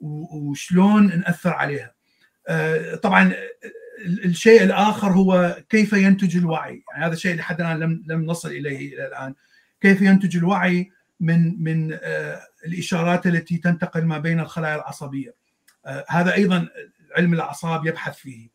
وشلون 0.01 1.19
نأثر 1.19 1.51
عليها؟ 1.51 1.95
طبعا 3.03 3.33
الشيء 4.07 4.62
الآخر 4.62 5.12
هو 5.12 5.57
كيف 5.69 5.93
ينتج 5.93 6.37
الوعي؟ 6.37 6.83
يعني 6.93 7.05
هذا 7.07 7.12
الشيء 7.12 7.37
لحد 7.37 7.61
الآن 7.61 7.79
لم 7.79 8.05
لم 8.07 8.27
نصل 8.27 8.49
إليه 8.49 8.95
إلى 8.95 9.07
الآن. 9.07 9.35
كيف 9.81 10.03
ينتج 10.03 10.37
الوعي 10.37 10.91
من 11.20 11.62
من 11.62 11.99
الإشارات 12.66 13.27
التي 13.27 13.59
تنتقل 13.59 14.05
ما 14.05 14.19
بين 14.19 14.41
الخلايا 14.41 14.74
العصبية؟ 14.74 15.41
هذا 16.09 16.34
أيضا 16.34 16.68
علم 17.16 17.34
الأعصاب 17.34 17.86
يبحث 17.86 18.16
فيه. 18.16 18.48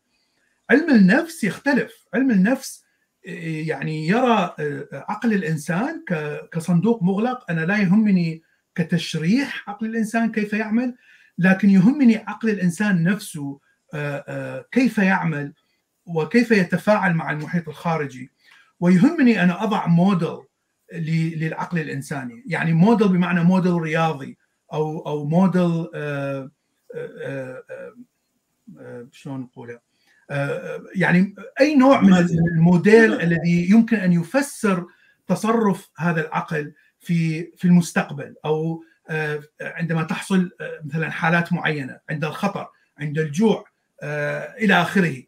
علم 0.70 0.90
النفس 0.90 1.44
يختلف. 1.44 2.06
علم 2.14 2.30
النفس 2.30 2.84
يعني 3.24 4.06
يرى 4.06 4.54
عقل 4.92 5.32
الإنسان 5.32 6.04
كصندوق 6.52 7.02
مغلق. 7.02 7.50
أنا 7.50 7.60
لا 7.60 7.76
يهمني 7.76 8.42
كتشريح 8.74 9.70
عقل 9.70 9.86
الإنسان 9.86 10.32
كيف 10.32 10.52
يعمل 10.52 10.94
لكن 11.38 11.70
يهمني 11.70 12.16
عقل 12.16 12.50
الإنسان 12.50 13.02
نفسه 13.02 13.60
كيف 14.72 14.98
يعمل 14.98 15.52
وكيف 16.06 16.50
يتفاعل 16.50 17.14
مع 17.14 17.30
المحيط 17.30 17.68
الخارجي. 17.68 18.30
ويهمني 18.80 19.42
أن 19.42 19.50
أضع 19.50 19.86
موديل 19.86 20.38
للعقل 21.38 21.78
الإنساني. 21.78 22.42
يعني 22.46 22.72
موديل 22.72 23.08
بمعنى 23.08 23.44
موديل 23.44 23.72
رياضي 23.72 24.38
أو 24.72 25.06
أو 25.06 25.24
موديل 25.28 25.86
شلون 29.12 29.40
نقولها 29.40 29.80
يعني 30.94 31.34
أي 31.60 31.76
نوع 31.76 32.00
من 32.00 32.14
الموديل 32.54 33.20
الذي 33.20 33.70
يمكن 33.70 33.96
أن 33.96 34.12
يفسر 34.12 34.86
تصرف 35.26 35.90
هذا 35.96 36.20
العقل 36.20 36.74
في 37.00 37.50
في 37.56 37.64
المستقبل؟ 37.64 38.34
أو 38.44 38.84
عندما 39.60 40.02
تحصل 40.02 40.50
مثلا 40.84 41.10
حالات 41.10 41.52
معينة 41.52 42.00
عند 42.10 42.24
الخطر 42.24 42.68
عند 42.98 43.18
الجوع 43.18 43.64
إلى 44.58 44.74
آخره. 44.74 45.22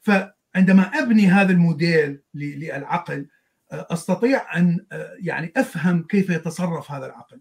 فعندما 0.00 0.82
أبني 0.82 1.26
هذا 1.26 1.52
الموديل 1.52 2.20
للعقل 2.34 3.26
أستطيع 3.72 4.58
أن 4.58 4.86
يعني 5.18 5.52
أفهم 5.56 6.02
كيف 6.02 6.30
يتصرف 6.30 6.90
هذا 6.90 7.06
العقل. 7.06 7.40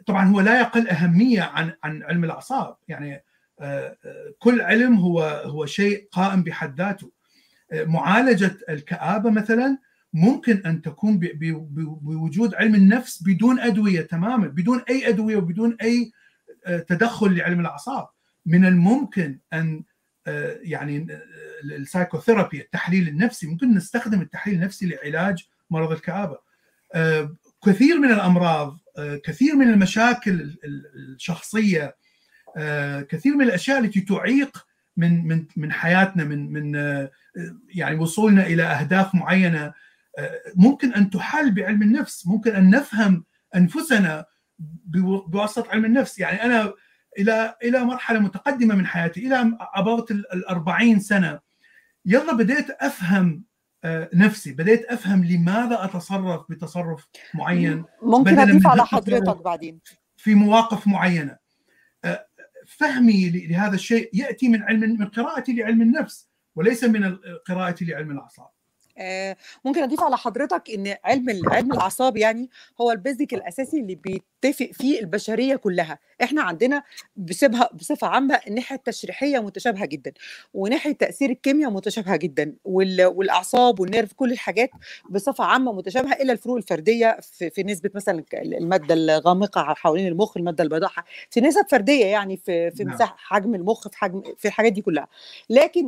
فطبعا 0.00 0.28
هو 0.28 0.40
لا 0.40 0.60
يقل 0.60 0.88
أهمية 0.88 1.42
عن 1.42 1.72
عن 1.84 2.02
علم 2.02 2.24
الأعصاب. 2.24 2.76
يعني 2.88 3.24
كل 4.38 4.60
علم 4.60 4.94
هو 4.94 5.22
هو 5.44 5.66
شيء 5.66 6.08
قائم 6.12 6.42
بحد 6.42 6.80
ذاته. 6.80 7.12
معالجة 7.74 8.56
الكآبة 8.68 9.30
مثلا 9.30 9.78
ممكن 10.12 10.62
أن 10.66 10.82
تكون 10.82 11.18
بوجود 12.02 12.54
علم 12.54 12.74
النفس 12.74 13.22
بدون 13.22 13.60
أدوية 13.60 14.00
تماما 14.00 14.46
بدون 14.46 14.82
أي 14.90 15.08
أدوية 15.08 15.36
وبدون 15.36 15.76
أي 15.82 16.12
تدخل 16.88 17.36
لعلم 17.36 17.60
الأعصاب. 17.60 18.08
من 18.46 18.66
الممكن 18.66 19.38
أن 19.52 19.82
يعني 20.62 21.06
السايكوثيرابي 21.64 22.60
التحليل 22.60 23.08
النفسي 23.08 23.46
ممكن 23.46 23.74
نستخدم 23.74 24.20
التحليل 24.20 24.56
النفسي 24.56 24.86
لعلاج 24.86 25.48
مرض 25.70 25.92
الكآبة. 25.92 26.38
كثير 27.66 27.98
من 27.98 28.12
الأمراض 28.12 28.78
كثير 29.24 29.56
من 29.56 29.68
المشاكل 29.68 30.56
الشخصية 30.94 31.96
كثير 33.08 33.36
من 33.36 33.44
الأشياء 33.44 33.78
التي 33.78 34.00
تعيق 34.00 34.66
من 34.96 35.28
من 35.28 35.46
من 35.56 35.72
حياتنا 35.72 36.24
من 36.24 36.52
من 36.52 36.74
يعني 37.68 37.96
وصولنا 37.98 38.46
إلى 38.46 38.62
أهداف 38.62 39.14
معينة 39.14 39.72
ممكن 40.54 40.92
أن 40.92 41.10
تحل 41.10 41.50
بعلم 41.50 41.82
النفس 41.82 42.26
ممكن 42.26 42.56
أن 42.56 42.70
نفهم 42.70 43.24
أنفسنا 43.56 44.26
بواسطة 45.28 45.70
علم 45.70 45.84
النفس. 45.84 46.18
يعني 46.18 46.44
أنا 46.44 46.72
إلى 47.18 47.56
إلى 47.64 47.84
مرحلة 47.84 48.18
متقدمة 48.18 48.74
من 48.74 48.86
حياتي 48.86 49.26
إلى 49.26 49.56
اباوت 49.74 50.10
ال 50.10 50.48
40 50.48 51.00
سنة 51.00 51.40
يلا 52.06 52.32
بديت 52.32 52.70
أفهم 52.70 53.44
نفسي. 54.14 54.52
بديت 54.52 54.84
أفهم 54.84 55.24
لماذا 55.24 55.84
أتصرف 55.84 56.42
بتصرف 56.48 57.06
معين. 57.34 57.84
ممكن 58.02 58.38
أضيف 58.38 58.66
على 58.66 58.86
حضرتك 58.86 59.42
بعدين. 59.42 59.80
في 60.16 60.34
مواقف 60.34 60.86
معينة. 60.86 61.36
فهمي 62.66 63.30
لهذا 63.30 63.74
الشيء 63.74 64.10
يأتي 64.12 64.48
من 64.48 64.62
علم 64.62 64.80
من 64.80 65.06
قراءتي 65.06 65.52
لعلم 65.52 65.82
النفس 65.82 66.28
وليس 66.54 66.84
من 66.84 67.16
قراءتي 67.46 67.84
لعلم 67.84 68.10
الأعصاب. 68.10 68.48
ممكن 69.64 69.82
أضيف 69.82 70.00
على 70.00 70.16
حضرتك 70.16 70.70
إن 70.70 70.94
علم 71.04 71.40
علم 71.48 71.72
الأعصاب 71.72 72.16
يعني 72.16 72.50
هو 72.80 72.90
البيزك 72.92 73.34
الأساسي 73.34 73.80
اللي 73.80 73.94
بيتفق 73.94 74.70
فيه 74.72 75.00
البشرية 75.00 75.56
كلها. 75.56 75.98
إحنا 76.22 76.42
عندنا 76.42 76.82
بصفة 77.16 77.68
بصفة 77.74 78.06
عامة 78.06 78.40
الناحية 78.46 78.76
التشريحية 78.76 79.38
متشابهة 79.38 79.86
جدا 79.86 80.12
وناحية 80.54 80.92
تأثير 80.92 81.30
الكيمياء 81.30 81.70
متشابهة 81.70 82.16
جدا 82.16 82.54
والأعصاب 82.64 83.80
والنيرف 83.80 84.12
كل 84.12 84.32
الحاجات 84.32 84.70
بصفة 85.10 85.44
عامة 85.44 85.72
متشابهة 85.72 86.12
إلا 86.12 86.32
الفروق 86.32 86.56
الفردية 86.56 87.18
في, 87.22 87.50
في 87.50 87.62
نسبة 87.62 87.90
مثلا 87.94 88.24
المادة 88.34 88.94
الغامقة 88.94 89.62
حوالين 89.74 90.06
المخ 90.06 90.36
المادة 90.36 90.64
البيضاء 90.64 90.90
في 91.30 91.40
نسب 91.40 91.66
فردية 91.70 92.06
يعني 92.06 92.36
في 92.36 92.70
في 92.70 92.84
مساحة 92.84 93.14
حجم 93.18 93.54
المخ 93.54 93.88
في 93.88 93.96
حجم 93.98 94.22
في 94.38 94.48
الحاجات 94.48 94.72
دي 94.72 94.82
كلها. 94.82 95.08
لكن 95.50 95.86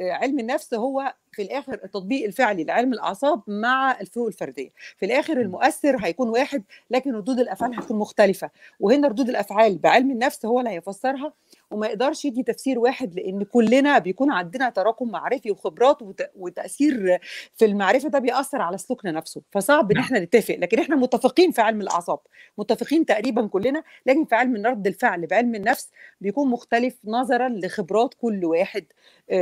علم 0.00 0.38
النفس 0.38 0.74
هو 0.74 1.14
في 1.34 1.42
الآخر 1.42 1.80
التطبيق 1.84 2.24
الفعلي 2.24 2.64
لعلم 2.64 2.92
الأعصاب 2.92 3.42
مع 3.46 4.00
الفروق 4.00 4.26
الفردية. 4.26 4.70
في 4.96 5.06
الآخر 5.06 5.40
المؤثر 5.40 5.96
هيكون 6.02 6.28
واحد 6.28 6.64
لكن 6.90 7.14
ردود 7.14 7.38
الأفعال 7.40 7.74
هتكون 7.74 7.98
مختلفة. 7.98 8.50
وهنا 8.80 9.08
ردود 9.08 9.28
الأفعال 9.28 9.78
بعلم 9.78 10.10
النفس 10.10 10.46
هو 10.46 10.58
اللي 10.58 10.70
هيفسرها. 10.70 11.32
وما 11.74 11.86
يقدرش 11.86 12.24
يدي 12.24 12.42
تفسير 12.42 12.78
واحد 12.78 13.14
لأن 13.14 13.42
كلنا 13.42 13.98
بيكون 13.98 14.30
عندنا 14.32 14.70
تراكم 14.70 15.10
معرفي 15.10 15.50
وخبرات 15.50 15.98
وتأثير 16.34 17.18
في 17.54 17.64
المعرفة 17.64 18.08
ده 18.08 18.18
بيأثر 18.18 18.62
على 18.62 18.78
سلوكنا 18.78 19.12
نفسه. 19.12 19.42
فصعب 19.52 19.92
إن 19.92 19.98
إحنا 19.98 20.18
نتفق 20.18 20.54
لكن 20.58 20.78
إحنا 20.78 20.96
متفقين 20.96 21.50
في 21.50 21.60
علم 21.60 21.80
الأعصاب. 21.80 22.18
متفقين 22.58 23.06
تقريبا 23.06 23.46
كلنا 23.46 23.82
لكن 24.06 24.24
في 24.24 24.34
علم 24.34 24.66
رد 24.66 24.86
الفعل 24.86 25.26
بعلم 25.26 25.54
النفس 25.54 25.90
بيكون 26.20 26.50
مختلف 26.50 26.94
نظرا 27.04 27.48
لخبرات 27.48 28.14
كل 28.14 28.44
واحد 28.44 28.84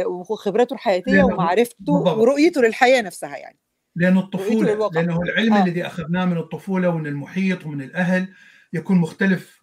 وخبراته 0.07 0.75
الحياتية 0.75 1.23
ومعرفته 1.23 1.93
ورؤيته 1.93 2.63
للحياة 2.63 3.03
نفسها 3.03 3.37
يعني. 3.37 3.59
لأنه 3.97 4.21
الطفولة 4.21 4.91
لأنه 4.95 5.21
العلم 5.23 5.55
آه. 5.55 5.65
الذي 5.65 5.87
أخذناه 5.87 6.25
من 6.25 6.39
الطفولة 6.39 6.89
ومن 6.89 7.07
المحيط 7.07 7.67
ومن 7.67 7.83
الأهل 7.83 8.29
يكون 8.73 8.99
مختلف 8.99 9.63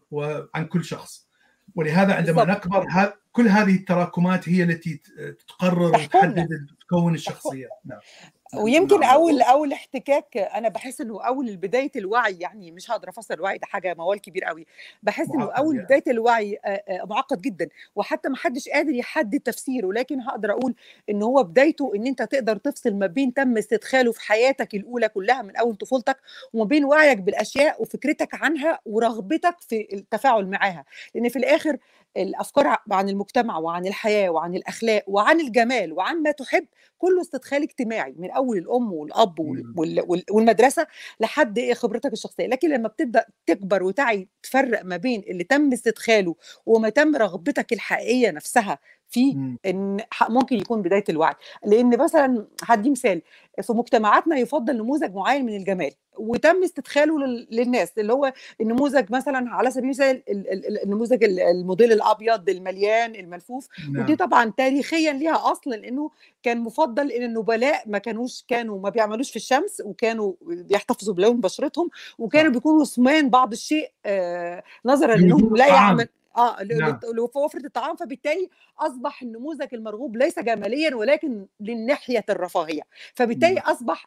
عن 0.56 0.66
كل 0.66 0.84
شخص. 0.84 1.29
ولهذا 1.76 2.14
عندما 2.14 2.44
بالضبط. 2.44 2.66
نكبر 2.66 3.14
كل 3.32 3.48
هذه 3.48 3.76
التراكمات 3.76 4.50
هي 4.50 4.64
التي 4.64 5.02
تقرر 5.48 5.82
وتحدد 5.82 6.68
تكون 6.82 7.16
الشخصية. 7.16 7.68
نعم. 7.86 8.00
ويمكن 8.56 9.04
أول 9.04 9.42
أول 9.42 9.74
احتكاك 9.74 10.38
أنا 10.38 10.70
بحس 10.70 11.02
إنه 11.02 11.22
أول 11.24 11.58
بداية 11.58 11.92
الوعي 11.96 12.38
يعني 12.40 12.72
مش 12.72 12.92
هقدر 12.92 13.10
أفسر 13.10 13.34
الوعي 13.34 13.58
ده 13.58 13.68
حاجة 13.68 13.94
موال 13.94 14.22
كبير 14.22 14.44
قوي 14.44 14.66
بحس 15.04 15.30
إنه 15.32 15.52
أول 15.52 15.76
يعني. 15.76 15.86
بداية 15.86 16.04
الوعي 16.08 16.60
معقد 17.04 17.42
جدا 17.42 17.70
وحتى 17.96 18.30
ما 18.30 18.38
حدش 18.38 18.70
قادر 18.70 18.92
يحدد 18.94 19.40
تفسيره 19.40 19.92
لكن 19.94 20.22
هقدر 20.22 20.52
أقول 20.52 20.76
إن 21.10 21.24
هو 21.24 21.44
بدايته 21.44 21.92
إن 21.96 22.08
أنت 22.08 22.22
تقدر 22.22 22.56
تفصل 22.58 22.94
ما 22.94 23.08
بين 23.08 23.34
تم 23.34 23.58
استدخاله 23.58 24.12
في 24.12 24.22
حياتك 24.22 24.76
الأولى 24.76 25.10
كلها 25.10 25.42
من 25.42 25.56
أول 25.56 25.76
طفولتك 25.76 26.18
وما 26.54 26.66
بين 26.66 26.86
وعيك 26.86 27.18
بالأشياء 27.18 27.82
وفكرتك 27.82 28.36
عنها 28.36 28.80
ورغبتك 28.86 29.56
في 29.60 29.88
التفاعل 29.94 30.48
معاها. 30.48 30.86
لأن 31.16 31.30
في 31.30 31.40
الآخر 31.40 31.78
الأفكار 32.18 32.78
عن 32.92 33.10
المجتمع 33.10 33.58
وعن 33.58 33.86
الحياة 33.88 34.30
وعن 34.30 34.56
الأخلاق 34.56 35.04
وعن 35.08 35.40
الجمال 35.40 35.94
وعن 35.94 36.22
ما 36.24 36.32
تحب 36.32 36.66
كله 37.00 37.22
استدخال 37.22 37.64
اجتماعي 37.64 38.16
من 38.20 38.32
أول 38.32 38.58
الأم 38.58 38.94
والأب 38.94 39.40
والمدرسة 40.32 40.88
لحد 41.22 41.58
إيه 41.60 41.74
خبرتك 41.74 42.14
الشخصية. 42.14 42.48
لكن 42.48 42.70
لما 42.70 42.88
بتبدأ 42.90 43.26
تكبر 43.48 43.84
وتعي 43.84 44.30
تفرق 44.44 44.86
ما 44.86 44.98
بين 44.98 45.24
اللي 45.30 45.44
تم 45.44 45.74
استدخاله 45.74 46.36
وما 46.66 46.90
تم 46.90 47.16
رغبتك 47.16 47.74
الحقيقية 47.74 48.32
نفسها 48.32 48.80
في 49.10 49.56
إن 49.66 49.98
ممكن 50.30 50.58
يكون 50.58 50.82
بداية 50.82 51.04
الوعي. 51.10 51.36
لأن 51.66 51.98
مثلا 51.98 52.48
هدي 52.64 52.90
مثال 52.90 53.22
في 53.62 53.74
مجتمعاتنا 53.74 54.38
يفضل 54.38 54.78
نموذج 54.78 55.16
معين 55.16 55.46
من 55.46 55.56
الجمال 55.56 55.92
وتم 56.20 56.64
استدخاله 56.64 57.26
للناس 57.52 57.92
اللي 57.98 58.14
هو 58.14 58.34
النموذج 58.62 59.12
مثلا 59.12 59.50
على 59.50 59.72
سبيل 59.72 59.84
المثال 59.84 60.24
النموذج 60.84 61.24
الموديل 61.24 61.92
الأبيض 61.92 62.50
المليان 62.50 63.16
الملفوف 63.16 63.68
نعم. 63.92 64.04
ودي 64.04 64.16
طبعا 64.16 64.54
تاريخيا 64.58 65.14
ليها 65.14 65.52
أصل 65.52 65.70
لأنه 65.70 66.12
كان 66.44 66.60
مفضل 66.60 67.12
إن 67.12 67.24
النبلاء 67.24 67.84
ما 67.86 67.98
كانوش 67.98 68.44
كانوا 68.48 68.80
ما 68.80 68.90
بيعملوش 68.90 69.30
في 69.30 69.36
الشمس 69.36 69.82
وكانوا 69.86 70.34
بيحتفظوا 70.42 71.14
بلون 71.14 71.42
بشرتهم 71.42 71.90
وكانوا 72.18 72.52
بيكونوا 72.52 72.84
سمان 72.84 73.30
بعض 73.30 73.52
الشيء 73.52 73.92
آه 74.06 74.64
نظرا 74.86 75.16
لأنهم 75.16 75.56
لا 75.56 75.68
يعمل 75.68 76.08
آه 76.38 76.64
نعم. 76.64 77.00
لوفره 77.14 77.66
الطعام 77.66 77.96
فبالتالي 77.96 78.50
أصبح 78.80 79.22
النموذج 79.22 79.68
المرغوب 79.74 80.18
ليس 80.18 80.40
جماليا 80.40 80.96
ولكن 80.96 81.46
للناحية 81.60 82.26
الرفاهية 82.30 82.82
فبالتالي 83.14 83.54
نعم. 83.54 83.64
أصبح 83.66 84.06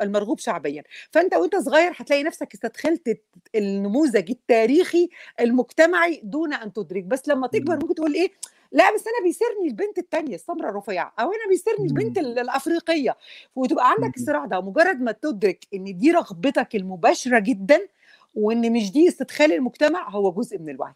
المرغوب 0.00 0.38
شعبيا. 0.38 0.82
فأنت 1.10 1.34
وأنت 1.34 1.56
صغير 1.56 1.92
هتلاقي 1.96 2.22
نفسك 2.22 2.54
استدخلت 2.54 3.20
النموذج 3.54 4.30
التاريخي 4.30 5.08
المجتمعي 5.40 6.20
دون 6.24 6.52
أن 6.54 6.72
تدرك. 6.72 7.04
بس 7.04 7.28
لما 7.28 7.46
تكبر 7.46 7.74
ممكن 7.74 7.94
تقول 7.94 8.14
إيه؟ 8.14 8.32
لا 8.72 8.94
بس 8.94 9.04
أنا 9.06 9.24
بيسرني 9.26 9.68
البنت 9.68 9.98
الثانية 9.98 10.34
السمراء 10.34 10.70
الرفيعة 10.70 11.12
أو 11.20 11.26
أنا 11.26 11.48
بيسرني 11.48 11.86
البنت 11.86 12.18
الأفريقية. 12.18 13.16
وتبقى 13.56 13.90
عندك 13.90 14.16
الصراع 14.16 14.46
ده 14.46 14.60
مجرد 14.60 15.00
ما 15.00 15.12
تدرك 15.12 15.64
إن 15.74 15.98
دي 15.98 16.10
رغبتك 16.10 16.76
المباشرة 16.76 17.38
جدا 17.38 17.80
وإن 18.34 18.72
مش 18.72 18.92
دي 18.92 19.08
استدخال 19.08 19.52
المجتمع 19.52 20.10
هو 20.10 20.32
جزء 20.32 20.58
من 20.58 20.68
الوعي. 20.68 20.92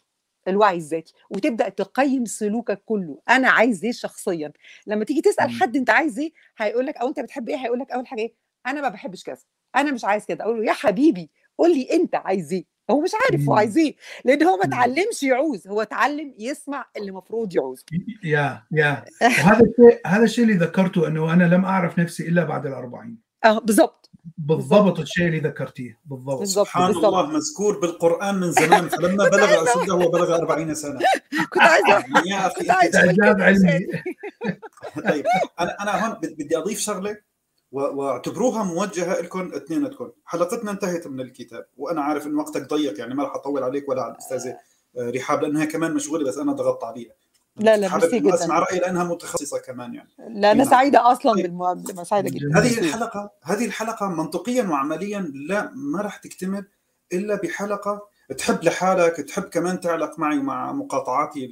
الوعي 0.49 0.77
الذاتي 0.77 1.13
وتبدأ 1.31 1.69
تقيم 1.69 2.25
سلوكك 2.25 2.83
كله. 2.87 3.19
أنا 3.29 3.49
عايز 3.49 3.85
إيه 3.85 3.93
شخصيا؟ 3.93 4.53
لما 4.87 5.05
تيجي 5.05 5.21
تسأل 5.21 5.51
حد 5.51 5.77
أنت 5.77 5.91
عايز 5.91 6.19
إيه 6.19 6.33
هيقول 6.59 6.87
لك 6.87 6.97
أو 6.97 7.09
أنت 7.09 7.21
بتحب 7.21 7.49
إيه 7.49 7.57
هيقول 7.57 7.79
لك 7.79 7.91
أول 7.91 8.07
حاجة 8.07 8.21
إيه 8.21 8.35
أنا 8.67 8.81
ما 8.81 8.89
بحبش 8.89 9.25
كذا 9.25 9.43
أنا 9.77 9.93
مش 9.93 10.05
عايز 10.05 10.25
كده 10.27 10.45
أقول 10.45 10.59
له 10.59 10.65
يا 10.65 10.73
حبيبي 10.73 11.31
قول 11.59 11.75
لي 11.75 11.89
أنت 11.93 12.15
عايز 12.15 12.53
إيه؟ 12.53 12.65
هو 12.91 13.01
مش 13.01 13.11
عارف 13.15 13.49
هو 13.49 13.55
عايز 13.55 13.79
إيه 13.79 13.97
لأن 14.25 14.43
هو 14.43 14.57
ما 14.57 14.65
اتعلمش 14.65 15.23
يعوز 15.23 15.69
هو 15.69 15.83
اتعلم 15.83 16.35
يسمع 16.39 16.87
اللي 16.97 17.09
المفروض 17.09 17.57
يعوزه. 17.57 17.85
يا 18.25 18.63
يا 18.73 19.05
وهذا 19.23 19.61
الشيء 19.61 20.01
هذا 20.07 20.25
الشيء 20.25 20.45
اللي 20.45 20.57
ذكرته 20.57 21.09
إنه 21.09 21.33
أنا 21.33 21.45
لم 21.45 21.65
أعرف 21.65 21.99
نفسي 21.99 22.29
إلا 22.29 22.45
بعد 22.45 22.67
ال40 22.67 23.26
آه 23.45 23.59
بالضبط. 23.59 24.11
بالضبط 24.39 25.01
الشيء 25.01 25.27
اللي 25.27 25.39
ذكرتيه. 25.41 25.99
بالضبط. 26.05 26.43
سبحان 26.45 26.87
بالزبط. 26.87 27.05
الله 27.05 27.27
مذكور 27.27 27.79
بالقرآن 27.79 28.35
من 28.35 28.53
زمان 28.53 28.89
فلما 28.89 29.29
بلغ 29.29 29.65
أشده 29.81 29.95
وبلغ 29.95 30.37
40 30.37 30.75
سنة. 30.75 30.99
كنت 31.53 31.63
عايزه 31.63 32.05
يا 32.27 32.47
أخي 32.47 32.71
اعجاب 32.71 33.41
علمي. 33.41 33.87
طيب 35.09 35.25
أنا 35.61 35.83
أنا 35.83 36.07
هون 36.07 36.15
بدي 36.23 36.57
أضيف 36.59 36.79
شغلة 36.79 37.17
واعتبروها 37.73 38.63
موجهة 38.65 39.21
لكم 39.21 39.53
اثنيناتكم 39.55 40.11
حلقتنا 40.25 40.71
انتهت 40.71 41.07
من 41.07 41.21
الكتاب 41.21 41.67
وأنا 41.77 42.03
عارف 42.03 42.27
إن 42.27 42.35
وقتك 42.35 42.69
ضيق 42.75 42.99
يعني 42.99 43.15
ما 43.15 43.23
راح 43.25 43.35
أطول 43.35 43.63
عليك 43.63 43.89
ولا 43.89 44.03
على 44.03 44.13
الأستاذة 44.13 44.57
رحاب 44.99 45.43
لأنها 45.43 45.65
كمان 45.65 45.95
مشغولة 45.95 46.25
بس 46.25 46.39
أنا 46.39 46.53
ضغطت 46.53 46.85
عليها. 46.85 47.13
لا 47.59 47.77
لا 47.77 47.97
ميرسي 47.97 48.19
جدا. 48.19 48.35
اسمع 48.35 48.59
رايي 48.59 48.79
لأنها 48.81 49.05
متخصصة 49.05 49.59
كمان 49.59 49.95
يعني. 49.95 50.09
لا 50.19 50.53
أنا 50.53 50.65
سعيدة 50.65 51.13
أصلا 51.13 51.43
بالمقابله 51.43 52.05
سعيدة 52.05 52.31
جدا. 52.31 52.59
هذه 52.61 52.79
الحلقة 52.79 53.31
هذه 53.43 53.67
الحلقة 53.67 54.09
منطقيا 54.09 54.63
وعمليا 54.63 55.33
لا 55.35 55.73
ما 55.75 56.01
راح 56.01 56.17
تكتمل 56.17 56.65
إلا 57.13 57.35
بحلقة 57.35 58.09
تحب 58.39 58.65
لحالك 58.65 59.17
تحب 59.17 59.43
كمان 59.43 59.81
تعلق 59.81 60.19
معي 60.19 60.39
ومع 60.39 60.73
مقاطعاتي 60.73 61.51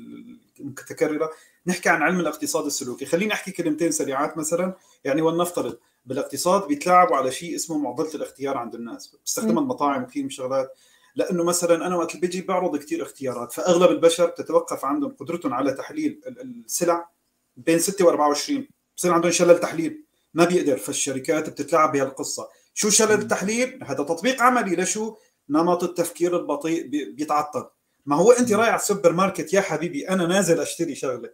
المتكررة. 0.61 1.31
نحكي 1.67 1.89
عن 1.89 2.03
علم 2.03 2.21
الاقتصاد 2.21 2.67
السلوكي. 2.67 3.07
خليني 3.07 3.33
أحكي 3.33 3.51
كلمتين 3.51 3.91
سريعات 3.91 4.39
مثلا. 4.39 4.75
يعني 5.05 5.23
ولنفترض 5.23 5.79
بالاقتصاد 6.07 6.67
بيتلاعبوا 6.69 7.17
على 7.17 7.31
شيء 7.31 7.55
اسمه 7.55 7.79
معضلة 7.79 8.15
الاختيار 8.15 8.59
عند 8.59 8.75
الناس. 8.75 9.17
بيستخدمها 9.25 9.63
المطاعم 9.63 10.03
وكثير 10.03 10.23
من 10.23 10.29
الشغلات 10.29 10.77
لأنه 11.16 11.45
مثلا 11.45 11.86
أنا 11.86 11.97
وقت 11.97 12.16
بيجي 12.16 12.43
بعرض 12.43 12.77
كثير 12.77 13.03
اختيارات 13.03 13.53
فأغلب 13.53 13.91
البشر 13.91 14.28
تتوقف 14.28 14.85
عندهم 14.85 15.16
قدرتهم 15.20 15.55
على 15.55 15.73
تحليل 15.73 16.20
السلع 16.27 17.09
بين 17.57 17.78
6 17.78 18.05
و24 18.05 18.53
بصير 18.97 19.12
عندهم 19.12 19.31
شلل 19.31 19.61
تحليل. 19.61 20.05
ما 20.35 20.45
بيقدر. 20.45 20.77
فالشركات 20.77 21.51
بتتلاعب 21.51 21.93
بهالقصة. 21.93 22.49
شو 22.74 22.91
شلل 22.91 23.12
التحليل 23.12 23.85
هذا 23.85 24.05
تطبيق 24.05 24.43
عملي 24.43 24.77
لشو؟ 24.77 25.16
نمط 25.49 25.85
التفكير 25.85 26.36
البطيء 26.36 26.86
بيتعطل. 26.89 27.66
ما 28.07 28.16
هو 28.16 28.32
أنت 28.32 28.53
رايح 28.53 28.69
على 28.69 28.81
السوبر 28.81 29.12
ماركت 29.12 29.53
يا 29.53 29.61
حبيبي 29.61 30.09
أنا 30.09 30.27
نازل 30.27 30.61
أشتري 30.61 30.95
شغلة. 30.95 31.31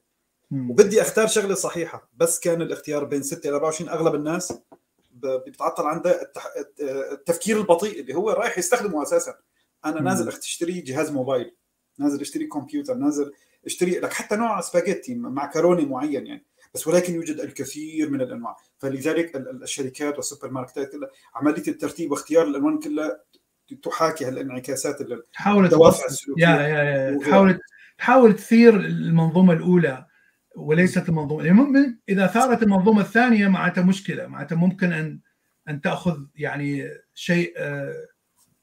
وبدي 0.53 1.03
أختار 1.03 1.27
شغلة 1.27 1.55
صحيحة. 1.55 2.09
بس 2.17 2.41
كان 2.41 2.63
الاختيار 2.63 3.05
بين 3.05 3.23
6 3.23 3.49
إلى 3.49 3.57
24 3.57 3.91
أغلب 3.91 4.15
الناس 4.15 4.53
بيتعطل 5.13 5.87
عنده 5.87 6.33
التفكير 7.13 7.57
البطيء 7.57 8.01
اللي 8.01 8.15
هو 8.15 8.31
رايح 8.31 8.59
يستخدمه 8.59 9.03
أساسا. 9.03 9.35
أنا 9.85 10.01
نازل 10.01 10.29
اشتري 10.29 10.81
جهاز 10.81 11.11
موبايل 11.11 11.57
نازل 11.99 12.21
اشتري 12.21 12.47
كمبيوتر 12.47 12.95
نازل 12.95 13.33
اشتري 13.67 13.99
لك 13.99 14.13
حتى 14.13 14.37
نوع 14.37 14.61
سباجيتي 14.61 15.15
معكروني 15.15 15.85
معين 15.85 16.27
يعني. 16.27 16.47
بس 16.75 16.87
ولكن 16.87 17.15
يوجد 17.15 17.41
الكثير 17.41 18.11
من 18.11 18.21
الأنواع. 18.21 18.57
فلذلك 18.79 19.37
الشركات 19.37 20.17
والسوبر 20.17 20.51
ماركتات 20.51 20.93
كلها 20.93 21.11
عملية 21.35 21.69
الترتيب 21.69 22.11
واختيار 22.11 22.47
الألوان 22.47 22.79
كلها 22.79 23.21
تحاكي 23.83 24.25
هالانعكاسات 24.25 24.97
تحاول 25.33 25.65
الدوافع 25.65 26.05
السلوكية 26.05 26.43
يا 26.43 26.61
يا 26.61 26.83
يا 26.85 27.19
تحاول 27.19 27.61
تحاول 27.99 28.37
تثير 28.37 28.77
المنظومة 28.77 29.53
الأولى 29.53 30.07
وليست 30.57 31.09
المنظومة. 31.09 31.45
يعني 31.45 32.01
إذا 32.09 32.27
ثارت 32.27 32.63
المنظومة 32.63 33.01
الثانية 33.01 33.49
معناتها 33.49 33.83
مشكلة. 33.83 34.27
معناتها 34.27 34.57
ممكن 34.57 34.93
ان 34.93 35.21
أن 35.69 35.81
تأخذ 35.81 36.19
يعني 36.35 36.89
شيء 37.15 37.55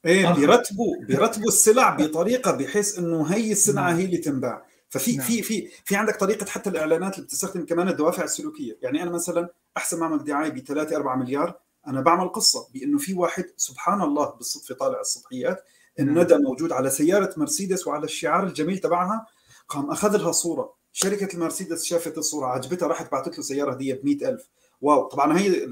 إيه 0.05 0.33
بيرتبوا 0.33 0.95
بيرتبوا 1.07 1.47
السلع 1.47 1.89
بطريقة 1.99 2.51
بحيث 2.51 2.99
إنه 2.99 3.23
هي 3.25 3.51
السلعة 3.51 3.89
نعم. 3.89 3.95
هي 3.95 4.05
اللي 4.05 4.17
تنباع 4.17 4.65
ففي 4.89 5.17
نعم. 5.17 5.27
في 5.27 5.41
في 5.41 5.69
في 5.85 5.95
عندك 5.95 6.15
طريقة 6.15 6.45
حتى 6.45 6.69
الإعلانات 6.69 7.15
اللي 7.15 7.25
بتستخدم 7.25 7.65
كمان 7.65 7.89
الدوافع 7.89 8.23
السلوكية 8.23 8.77
يعني 8.81 9.03
أنا 9.03 9.11
مثلا 9.11 9.49
أحسن 9.77 9.99
ما 9.99 10.03
أعمل 10.05 10.23
دعاية 10.23 10.49
ب 10.49 10.59
3 10.59 10.95
4 10.95 11.15
مليار 11.15 11.59
أنا 11.87 12.01
بعمل 12.01 12.29
قصة 12.29 12.67
بإنه 12.73 12.97
في 12.97 13.13
واحد 13.13 13.45
سبحان 13.57 14.01
الله 14.01 14.33
بالصدفة 14.35 14.75
طالع 14.75 15.01
السطحيات 15.01 15.63
الندى 15.99 16.33
نعم. 16.33 16.43
موجود 16.43 16.71
على 16.71 16.89
سيارة 16.89 17.33
مرسيدس 17.37 17.87
وعلى 17.87 18.05
الشعار 18.05 18.47
الجميل 18.47 18.77
تبعها 18.77 19.25
قام 19.67 19.91
أخذ 19.91 20.17
لها 20.17 20.31
صورة 20.31 20.73
شركة 20.91 21.35
المرسيدس 21.35 21.83
شافت 21.83 22.17
الصورة 22.17 22.47
عجبتها 22.47 22.87
راحت 22.87 23.11
بعثت 23.11 23.37
له 23.37 23.43
سيارة 23.43 23.71
هديه 23.71 23.93
ب 23.93 24.05
100000 24.05 24.49
wow 24.81 25.07
طبعا 25.07 25.39
هي 25.39 25.67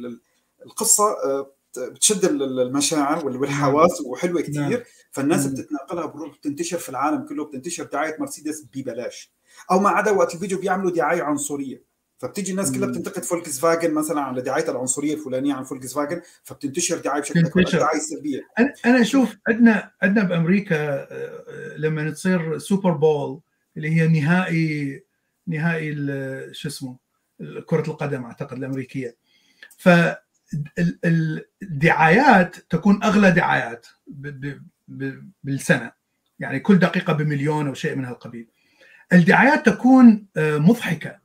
القصة 0.65 1.15
بتشد 1.79 2.25
المشاعر 2.25 3.25
والحواس 3.25 4.01
نعم. 4.01 4.11
وحلوة 4.11 4.41
كثير 4.41 4.69
نعم. 4.69 4.79
فالناس 5.11 5.47
بتتناقلها 5.47 6.05
بتروح 6.05 6.37
بتنتشر 6.37 6.77
في 6.77 6.89
العالم 6.89 7.25
كله 7.25 7.45
بتنتشر 7.45 7.83
دعاية 7.83 8.15
مرسيدس 8.19 8.65
ببلاش. 8.73 9.33
أو 9.71 9.79
ما 9.79 9.89
عدا 9.89 10.11
وقت 10.11 10.35
الفيديو 10.35 10.59
بيعملوا 10.59 10.91
دعاية 10.91 11.23
عنصرية. 11.23 11.95
فبتيجي 12.17 12.51
الناس 12.51 12.71
كلها 12.71 12.89
بتنتقد 12.89 13.23
فولكس 13.23 13.59
فاجن 13.59 13.93
مثلا 13.93 14.21
على 14.21 14.41
دعاية 14.41 14.69
العنصرية 14.69 15.13
الفلانية 15.13 15.53
عن 15.53 15.63
فولكس 15.63 15.93
فاجن 15.93 16.21
فبتنتشر 16.43 16.97
دعاية 16.97 17.21
بشكل 17.21 17.39
أكبر 17.39 17.63
دعاية 17.63 17.99
سلبية. 17.99 18.41
أنا 18.85 19.01
أشوف 19.01 19.35
عندنا 19.47 19.91
عندنا 20.01 20.23
بأمريكا 20.23 21.07
لما 21.77 22.11
تصير 22.11 22.57
سوبر 22.57 22.91
بول 22.91 23.39
اللي 23.77 23.89
هي 23.89 24.07
نهائي 24.07 25.03
نهائي 25.47 25.95
شو 26.53 26.67
اسمه 26.67 26.97
كرة 27.65 27.89
القدم 27.89 28.23
أعتقد 28.23 28.57
الأمريكية. 28.57 29.17
ف 29.77 29.89
الدعايات 31.63 32.55
تكون 32.55 33.03
أغلى 33.03 33.31
دعايات 33.31 33.87
بالسنة. 35.43 35.91
يعني 36.39 36.59
كل 36.59 36.79
دقيقة 36.79 37.13
بمليون 37.13 37.67
أو 37.67 37.73
شيء 37.73 37.95
من 37.95 38.05
هالقبيل. 38.05 38.47
الدعايات 39.13 39.65
تكون 39.65 40.27
مضحكة. 40.37 41.19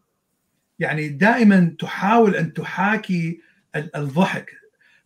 يعني 0.78 1.08
دائما 1.08 1.76
تحاول 1.78 2.36
أن 2.36 2.52
تحاكي 2.52 3.40
الضحك. 3.76 4.50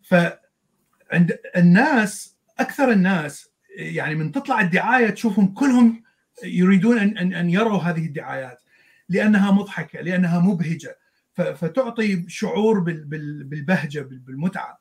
فعند 0.02 1.38
الناس 1.56 2.36
أكثر 2.58 2.90
الناس 2.90 3.50
يعني 3.76 4.14
من 4.14 4.32
تطلع 4.32 4.60
الدعاية 4.60 5.10
تشوفهم 5.10 5.54
كلهم 5.54 6.02
يريدون 6.44 6.98
ان 6.98 7.34
أن 7.34 7.50
يروا 7.50 7.78
هذه 7.78 8.06
الدعايات. 8.06 8.60
لأنها 9.08 9.50
مضحكة 9.50 10.00
لأنها 10.00 10.40
مبهجة. 10.40 10.98
فتعطي 11.34 12.24
شعور 12.28 12.80
بالبهجة 12.80 14.00
بالمتعة. 14.00 14.80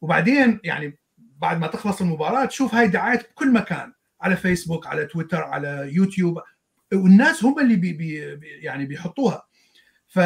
وبعدين 0.00 0.60
يعني 0.64 0.98
بعد 1.18 1.60
ما 1.60 1.66
تخلص 1.66 2.00
المباراة 2.00 2.44
تشوف 2.44 2.74
هاي 2.74 2.88
دعايات 2.88 3.30
بكل 3.30 3.52
مكان 3.52 3.92
على 4.20 4.36
فيسبوك 4.36 4.86
على 4.86 5.04
تويتر 5.06 5.42
على 5.42 5.90
يوتيوب 5.92 6.40
والناس 6.92 7.44
هم 7.44 7.60
اللي 7.60 7.76
بي 7.76 7.92
بي 7.92 8.16
يعني 8.42 8.86
بيحطوها. 8.86 9.46
ف 10.08 10.20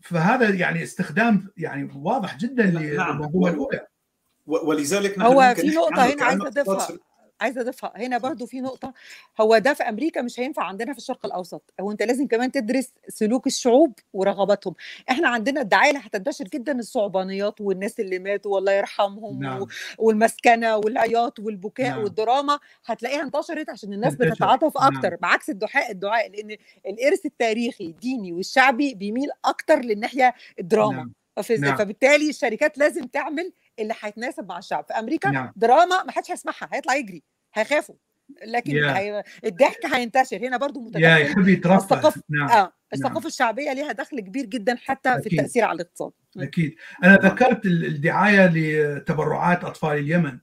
فهذا 0.00 0.48
يعني 0.48 0.82
استخدام 0.82 1.48
يعني 1.56 1.90
واضح 1.94 2.38
جدا 2.38 2.64
للمنظومه 2.64 3.50
الأولى. 3.50 3.86
ولذلك 4.46 5.18
هو 5.18 5.54
في 5.56 5.66
نقطة 5.66 6.04
هنا 6.04 6.24
عايز 6.24 6.40
أضيفها. 6.40 6.88
عايزة 7.42 7.60
أضيفها 7.60 7.92
هنا 7.96 8.18
برضو 8.18 8.46
في 8.46 8.60
نقطة 8.60 8.92
هو 9.40 9.58
ده 9.58 9.74
في 9.74 9.82
أمريكا 9.82 10.22
مش 10.22 10.40
هينفع 10.40 10.64
عندنا 10.64 10.92
في 10.92 10.98
الشرق 10.98 11.26
الأوسط 11.26 11.74
هو 11.80 11.90
أنت 11.90 12.02
لازم 12.02 12.26
كمان 12.26 12.52
تدرس 12.52 12.92
سلوك 13.08 13.46
الشعوب 13.46 13.98
ورغباتهم 14.12 14.74
إحنا 15.10 15.28
عندنا 15.28 15.60
الدعاية 15.60 15.90
اللي 15.90 16.00
هتنتشر 16.04 16.44
جدا 16.44 16.78
الصعبانيات 16.78 17.60
والناس 17.60 18.00
اللي 18.00 18.18
ماتوا 18.18 18.54
والله 18.54 18.72
يرحمهم 18.72 19.42
نعم. 19.42 19.66
والمسكنة 19.98 20.76
والعياط 20.76 21.38
والبكاء 21.38 21.88
نعم. 21.90 22.02
والدراما 22.02 22.58
هتلاقيها 22.86 23.22
انتشرت 23.22 23.70
عشان 23.70 23.92
الناس 23.92 24.14
بتتعاطف 24.14 24.80
نعم. 24.80 24.96
أكتر 24.96 25.10
نعم. 25.10 25.18
بعكس 25.22 25.50
الدعاء 25.50 25.90
الدعاء 25.90 26.30
لأن 26.30 26.56
الإرث 26.86 27.26
التاريخي 27.26 27.84
الديني 27.84 28.32
والشعبي 28.32 28.94
بيميل 28.94 29.28
أكتر 29.44 29.78
للناحية 29.80 30.34
الدراما 30.58 30.96
نعم. 30.96 31.12
نعم. 31.58 31.76
فبالتالي 31.76 32.28
الشركات 32.28 32.78
لازم 32.78 33.06
تعمل 33.06 33.52
اللي 33.78 33.94
هيتناسب 34.00 34.48
مع 34.48 34.58
الشعب 34.58 34.84
في 34.84 34.92
أمريكا 34.92 35.30
نعم. 35.30 35.52
دراما 35.56 36.04
ما 36.04 36.12
حدش 36.12 36.30
هيسمعها 36.30 36.68
هيطلع 36.72 36.94
يجري 36.94 37.22
هيخافوا 37.54 37.94
لكن 38.46 38.72
yeah. 38.72 38.96
هي... 38.96 39.24
الضحك 39.44 39.86
هينتشر 39.86 40.36
هنا 40.36 40.56
برضو 40.56 40.80
متدخل 40.80 41.02
يا 41.02 41.16
يحب 41.16 41.48
يترفه 41.48 41.76
الثقافه 41.76 42.22
نعم. 42.28 42.48
آه 42.48 42.72
الثقافة 42.92 43.18
نعم. 43.18 43.26
الشعبية 43.26 43.72
ليها 43.72 43.92
دخل 43.92 44.20
كبير 44.20 44.46
جدا 44.46 44.76
حتى 44.76 45.08
أكيد. 45.08 45.22
في 45.22 45.32
التأثير 45.32 45.64
على 45.64 45.76
الاقتصاد 45.76 46.12
أكيد 46.38 46.74
أنا 47.04 47.16
ذكرت 47.16 47.66
الدعاية 47.66 48.46
لتبرعات 48.46 49.64
أطفال 49.64 49.98
اليمن 49.98 50.38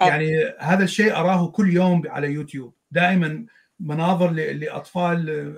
آه. 0.00 0.06
يعني 0.06 0.54
هذا 0.60 0.84
الشيء 0.84 1.16
أراه 1.16 1.48
كل 1.48 1.72
يوم 1.72 2.02
على 2.06 2.32
يوتيوب 2.32 2.74
دائما 2.90 3.46
مناظر 3.80 4.30
لأطفال 4.30 5.54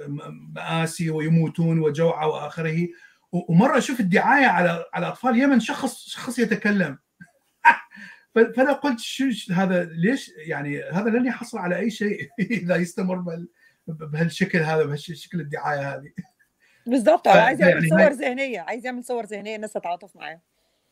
مآسي 0.55 1.11
ويموتون 1.11 1.79
وجوعى 1.79 2.27
وآخره 2.29 2.89
ومرة 3.33 3.79
أشوف 3.79 4.01
الدعاية 4.01 4.47
على 4.47 4.85
على 4.95 5.09
أطفال 5.09 5.31
اليمن 5.31 5.61
شخص 5.61 6.09
شخص 6.09 6.39
يتكلم 6.39 6.99
فأنا 8.35 8.73
قلت 8.73 8.99
شو 9.01 9.25
هذا 9.53 9.85
ليش 9.85 10.33
يعني 10.37 10.83
هذا 10.83 11.11
لن 11.11 11.27
يحصل 11.27 11.59
على 11.59 11.79
أي 11.79 11.91
شيء 11.91 12.29
إذا 12.51 12.77
يستمر 12.77 13.47
بهالشكل 13.87 14.59
هذا 14.59 14.85
بهالشكل 14.85 15.41
الدعاية 15.41 15.95
هذه. 15.95 16.13
بالضبط. 16.87 17.29
عايز 17.29 17.61
يعمل 17.61 17.73
يعني 17.73 17.89
صور 17.89 18.13
ذهنية 18.13 18.61
عايز 18.61 18.87
يعمل 18.87 19.05
صور 19.05 19.25
ذهنية 19.25 19.57
الناس 19.57 19.73
تتعاطف 19.73 20.17
معاه. 20.17 20.41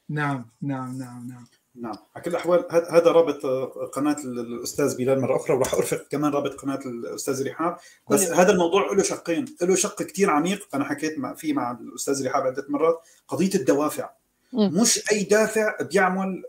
نعم 0.08 0.50
نعم 0.62 0.98
نعم 0.98 1.28
نعم. 1.28 1.46
نعم. 1.74 1.94
على 2.14 2.24
كل 2.24 2.30
الأحوال 2.30 2.66
هذا 2.70 3.10
رابط 3.10 3.46
قناة 3.94 4.16
الأستاذ 4.24 4.96
بلال 4.96 5.20
مرة 5.20 5.36
أخرى 5.36 5.56
وراح 5.56 5.74
أرفق 5.74 6.08
كمان 6.10 6.32
رابط 6.32 6.54
قناة 6.54 6.80
الأستاذ 6.86 7.48
رحاب. 7.48 7.76
بس 8.10 8.28
كل 8.28 8.34
هذا 8.34 8.52
الموضوع 8.52 8.92
له 8.92 9.02
شقين 9.02 9.44
له 9.62 9.74
شق 9.74 10.02
كثير 10.02 10.30
عميق. 10.30 10.68
أنا 10.74 10.84
حكيت 10.84 11.18
مع 11.18 11.34
فيه 11.34 11.52
مع 11.52 11.70
الأستاذ 11.70 12.26
رحاب 12.26 12.46
عدة 12.46 12.66
مرات. 12.68 13.00
قضية 13.28 13.54
الدوافع. 13.54 14.10
مش 14.52 15.12
أي 15.12 15.22
دافع 15.22 15.76
بيعمل 15.82 16.42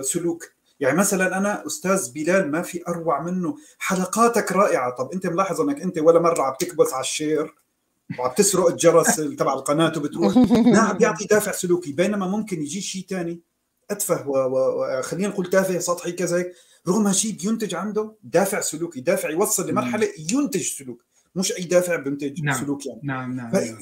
سلوك. 0.00 0.48
يعني 0.80 0.98
مثلا 0.98 1.38
أنا 1.38 1.66
أستاذ 1.66 2.12
بلال 2.12 2.50
ما 2.50 2.62
في 2.62 2.82
أروع 2.88 3.22
منه. 3.22 3.56
حلقاتك 3.78 4.52
رائعة. 4.52 4.90
طب 4.90 5.12
أنت 5.12 5.26
ملاحظ 5.26 5.60
أنك 5.60 5.80
أنت 5.80 5.98
ولا 5.98 6.20
مرة 6.20 6.42
عم 6.42 6.54
تكبس 6.60 6.92
على 6.92 7.00
الشير؟ 7.00 7.54
وعم 8.18 8.32
تسرق 8.36 8.66
الجرس 8.66 9.16
تبع 9.38 9.52
القناة 9.54 9.92
وبتروح. 9.96 10.36
نعم 10.76 10.98
بيعطي 10.98 11.24
دافع 11.24 11.52
سلوكي. 11.52 11.92
بينما 11.92 12.26
ممكن 12.26 12.62
يجي 12.62 12.80
شيء 12.80 13.06
ثاني 13.08 13.40
أتفه 13.90 14.28
وخلينا 14.28 15.28
نقول 15.28 15.50
تافه 15.50 15.78
سطحي 15.78 16.12
كذا 16.12 16.44
رغم 16.88 17.06
هالشيء 17.06 17.32
بينتج 17.32 17.74
عنده 17.74 18.12
دافع 18.22 18.60
سلوكي. 18.60 19.00
دافع 19.00 19.30
يوصل 19.30 19.70
لمرحلة 19.70 20.08
ينتج 20.32 20.62
سلوك. 20.62 21.04
مش 21.34 21.52
اي 21.52 21.64
دافع 21.64 21.96
بينتج 21.96 22.42
نعم. 22.42 22.60
سلوك 22.60 22.86
يعني. 22.86 23.00
نعم 23.04 23.36
نعم, 23.36 23.52
نعم. 23.52 23.76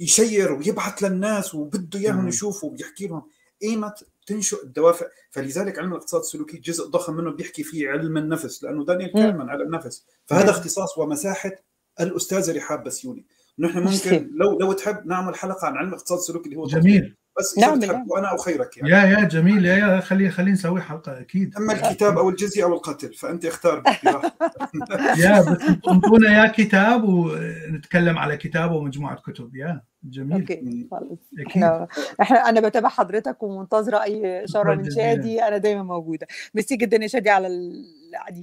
يشير 0.00 0.52
ويبعث 0.52 1.02
للناس 1.02 1.54
وبده 1.54 1.98
إياهم 1.98 2.16
نعم. 2.16 2.28
يشوفوا 2.28 2.70
وبيحكي 2.70 3.06
لهم. 3.06 3.22
ايمت 3.62 4.06
تنشئ 4.26 4.64
الدوافع. 4.64 5.06
فلذلك 5.30 5.78
علم 5.78 5.92
الاقتصاد 5.92 6.20
السلوكي 6.20 6.56
جزء 6.58 6.86
ضخم 6.86 7.16
منه 7.16 7.30
بيحكي 7.30 7.62
فيه 7.62 7.88
علم 7.88 8.16
النفس 8.16 8.64
لأنه 8.64 8.84
دانيال 8.84 9.12
كانمان 9.12 9.50
علم 9.50 9.62
النفس. 9.62 10.06
فهذا 10.26 10.50
اختصاص 10.50 10.98
ومساحة 10.98 11.52
الاستاذه 12.00 12.56
رحاب 12.56 12.84
بسيوني. 12.84 13.26
نحن 13.58 13.78
ممكن 13.78 14.30
لو 14.34 14.58
لو 14.58 14.72
تحب 14.72 15.06
نعمل 15.06 15.34
حلقة 15.34 15.66
عن 15.66 15.76
علم 15.76 15.88
الاقتصاد 15.88 16.18
السلوكي 16.18 16.44
اللي 16.44 16.56
هو 16.56 16.66
جميل. 16.66 17.16
بس 17.38 17.58
نعم 17.58 17.80
تحب 17.80 18.10
وأنا 18.10 18.30
أو 18.30 18.36
خيرك 18.36 18.76
يعني. 18.76 18.90
yeah 18.90 19.02
yeah 19.20 19.24
جميل. 19.24 19.66
yeah 19.66 19.76
yeah 19.76 20.00
خلي 20.00 20.30
خلينا 20.30 20.52
نسوي 20.52 20.80
حلقة 20.80 21.20
أكيد. 21.20 21.56
أما 21.56 21.72
الكتاب 21.72 22.18
أو 22.18 22.28
الجزية 22.28 22.64
أو 22.64 22.74
القتل 22.74 23.14
فأنت 23.14 23.44
اختار 23.44 23.82
yeah 25.18 25.40
بس 25.40 25.58
انطونا 25.88 26.42
يا 26.42 26.46
كتاب 26.48 27.04
ونتكلم 27.04 28.18
على 28.18 28.36
كتاب 28.36 28.72
ومجموعة 28.72 29.16
كتب. 29.16 29.56
yeah. 29.56 29.82
جميل. 30.04 30.32
okay 30.32 30.88
خلاص. 30.90 31.18
إحنا 31.46 31.88
إحنا 32.20 32.48
أنا 32.48 32.68
بتابع 32.68 32.88
حضرتك 32.88 33.42
ومنتظرة 33.42 34.02
أي 34.02 34.44
اشاره 34.44 34.74
من 34.74 34.90
شادي 34.90 35.42
أنا 35.42 35.56
دايما 35.56 35.82
موجودة. 35.82 36.26
ميرسي 36.54 36.76
جدا 36.76 36.96
يا 37.02 37.06
شادي 37.06 37.30
على 37.30 37.46
ال... 37.46 37.84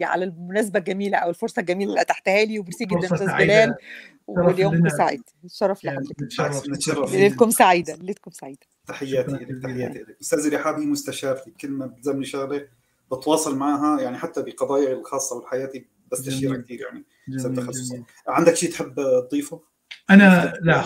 على 0.02 0.26
المناسبة 0.26 0.80
الجميلة 0.80 1.18
أو 1.18 1.30
الفرصة 1.30 1.60
الجميلة 1.60 1.90
اللي 1.90 2.02
أتحتها 2.02 2.45
لي 2.45 2.60
وميرسي 2.60 2.86
جدا 2.86 3.06
أستاذ 3.06 3.27
بلال 3.38 3.76
واليوم 4.27 4.90
سعيد 4.90 5.22
الشرف 5.45 5.86
لحضرتك. 5.86 6.22
نتشرف 6.69 7.14
ليلتكم 7.14 7.49
سعيده 7.49 7.95
ليلتكم 7.95 8.31
سعيده 8.31 8.60
تحياتي 8.88 9.31
لك 9.31 9.64
تحياتي 9.64 9.99
لك. 9.99 10.18
أستاذ 10.22 10.56
رحاب 10.56 10.80
هي 10.80 10.86
مستشارتي 10.86 11.52
كل 11.52 11.69
ما 11.69 11.86
بتزمني 11.86 12.26
شغلة 12.26 12.68
بتواصل 13.11 13.57
معها 13.57 14.02
يعني 14.02 14.18
حتى 14.18 14.41
بقضايا 14.41 14.94
الخاصة 14.94 15.38
وحياتي 15.38 15.86
بستشيرها 16.11 16.57
كثير 16.57 16.81
يعني 16.81 17.03
بسبب 17.27 17.56
تخصصها. 17.56 18.03
عندك 18.27 18.56
شيء 18.56 18.72
تحب 18.72 18.95
تضيفه؟ 19.30 19.61
أنا 20.10 20.53
لا 20.61 20.81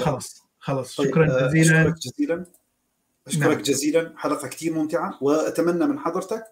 خلص 0.63 0.77
خلص 0.77 0.97
طيب 0.97 1.07
شكرا 1.07 1.47
جزيلا. 1.47 1.81
أشكرك 1.81 1.97
جزيلا. 1.97 2.45
أشكرك 3.27 3.47
نعم. 3.47 3.61
جزيلا. 3.61 4.13
حلقة 4.17 4.47
كثير 4.47 4.73
ممتعة 4.73 5.17
وأتمنى 5.21 5.87
من 5.87 5.99
حضرتك 5.99 6.43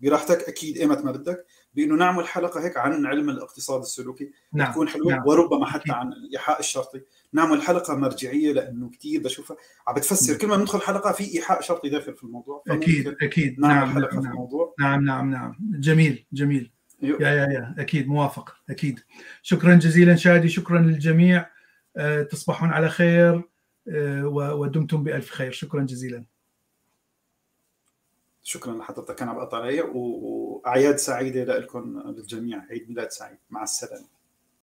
براحتك 0.00 0.48
أكيد 0.48 0.76
ايمت 0.76 1.04
ما 1.04 1.12
بدك 1.12 1.46
بإنه 1.74 1.94
نعمل 1.94 2.26
حلقة 2.28 2.64
هيك 2.64 2.76
عن 2.76 3.06
علم 3.06 3.30
الاقتصاد 3.30 3.80
السلوكي. 3.80 4.30
نعم. 4.52 4.72
تكون 4.72 4.88
حلوة 4.88 5.12
نعم. 5.12 5.26
وربما 5.26 5.66
حتى 5.66 5.92
عن 5.92 6.12
الايحاء 6.12 6.60
الشرطي. 6.60 7.00
نعمل 7.32 7.62
حلقة 7.62 7.94
مرجعية 7.94 8.52
لأنه 8.52 8.90
كثير 8.90 9.22
بشوفها. 9.22 9.56
عم 9.86 9.94
بتفسر 9.94 10.36
كل 10.38 10.46
ما 10.46 10.56
ندخل 10.56 10.80
حلقة 10.80 11.12
في 11.12 11.34
إيحاء 11.34 11.60
شرطي 11.60 11.88
داخل 11.88 12.14
في 12.14 12.24
الموضوع. 12.24 12.62
أكيد 12.68 13.16
أكيد. 13.22 13.60
نعمل 13.60 13.74
نعم 13.74 13.94
حلقة 13.94 14.14
نعم 14.14 14.22
في 14.22 14.28
الموضوع. 14.28 14.74
نعم 14.80 15.04
نعم 15.04 15.30
نعم. 15.30 15.56
جميل 15.60 16.26
جميل. 16.32 16.72
يو. 17.02 17.16
يا 17.20 17.28
يا 17.28 17.46
يا. 17.46 17.74
أكيد 17.78 18.08
موافق 18.08 18.56
أكيد. 18.70 19.00
شكرا 19.42 19.74
جزيلا 19.74 20.16
شادي 20.16 20.48
شكرا 20.48 20.78
للجميع. 20.78 21.46
أه 21.96 22.22
تصبحون 22.22 22.70
على 22.70 22.88
خير. 22.88 23.42
ودمتم 24.32 25.02
بألف 25.02 25.30
خير. 25.30 25.52
شكرا 25.52 25.82
جزيلا. 25.82 26.24
شكرا 28.42 28.74
لحضرتك. 28.74 29.22
أنا 29.22 29.32
بقطع 29.32 29.58
علي 29.58 29.80
وأعياد 29.80 30.96
سعيدة 30.96 31.58
لكم 31.58 32.02
للجميع. 32.06 32.62
عيد 32.70 32.88
ميلاد 32.88 33.10
سعيد. 33.10 33.38
مع 33.50 33.62
السلامة. 33.62 34.15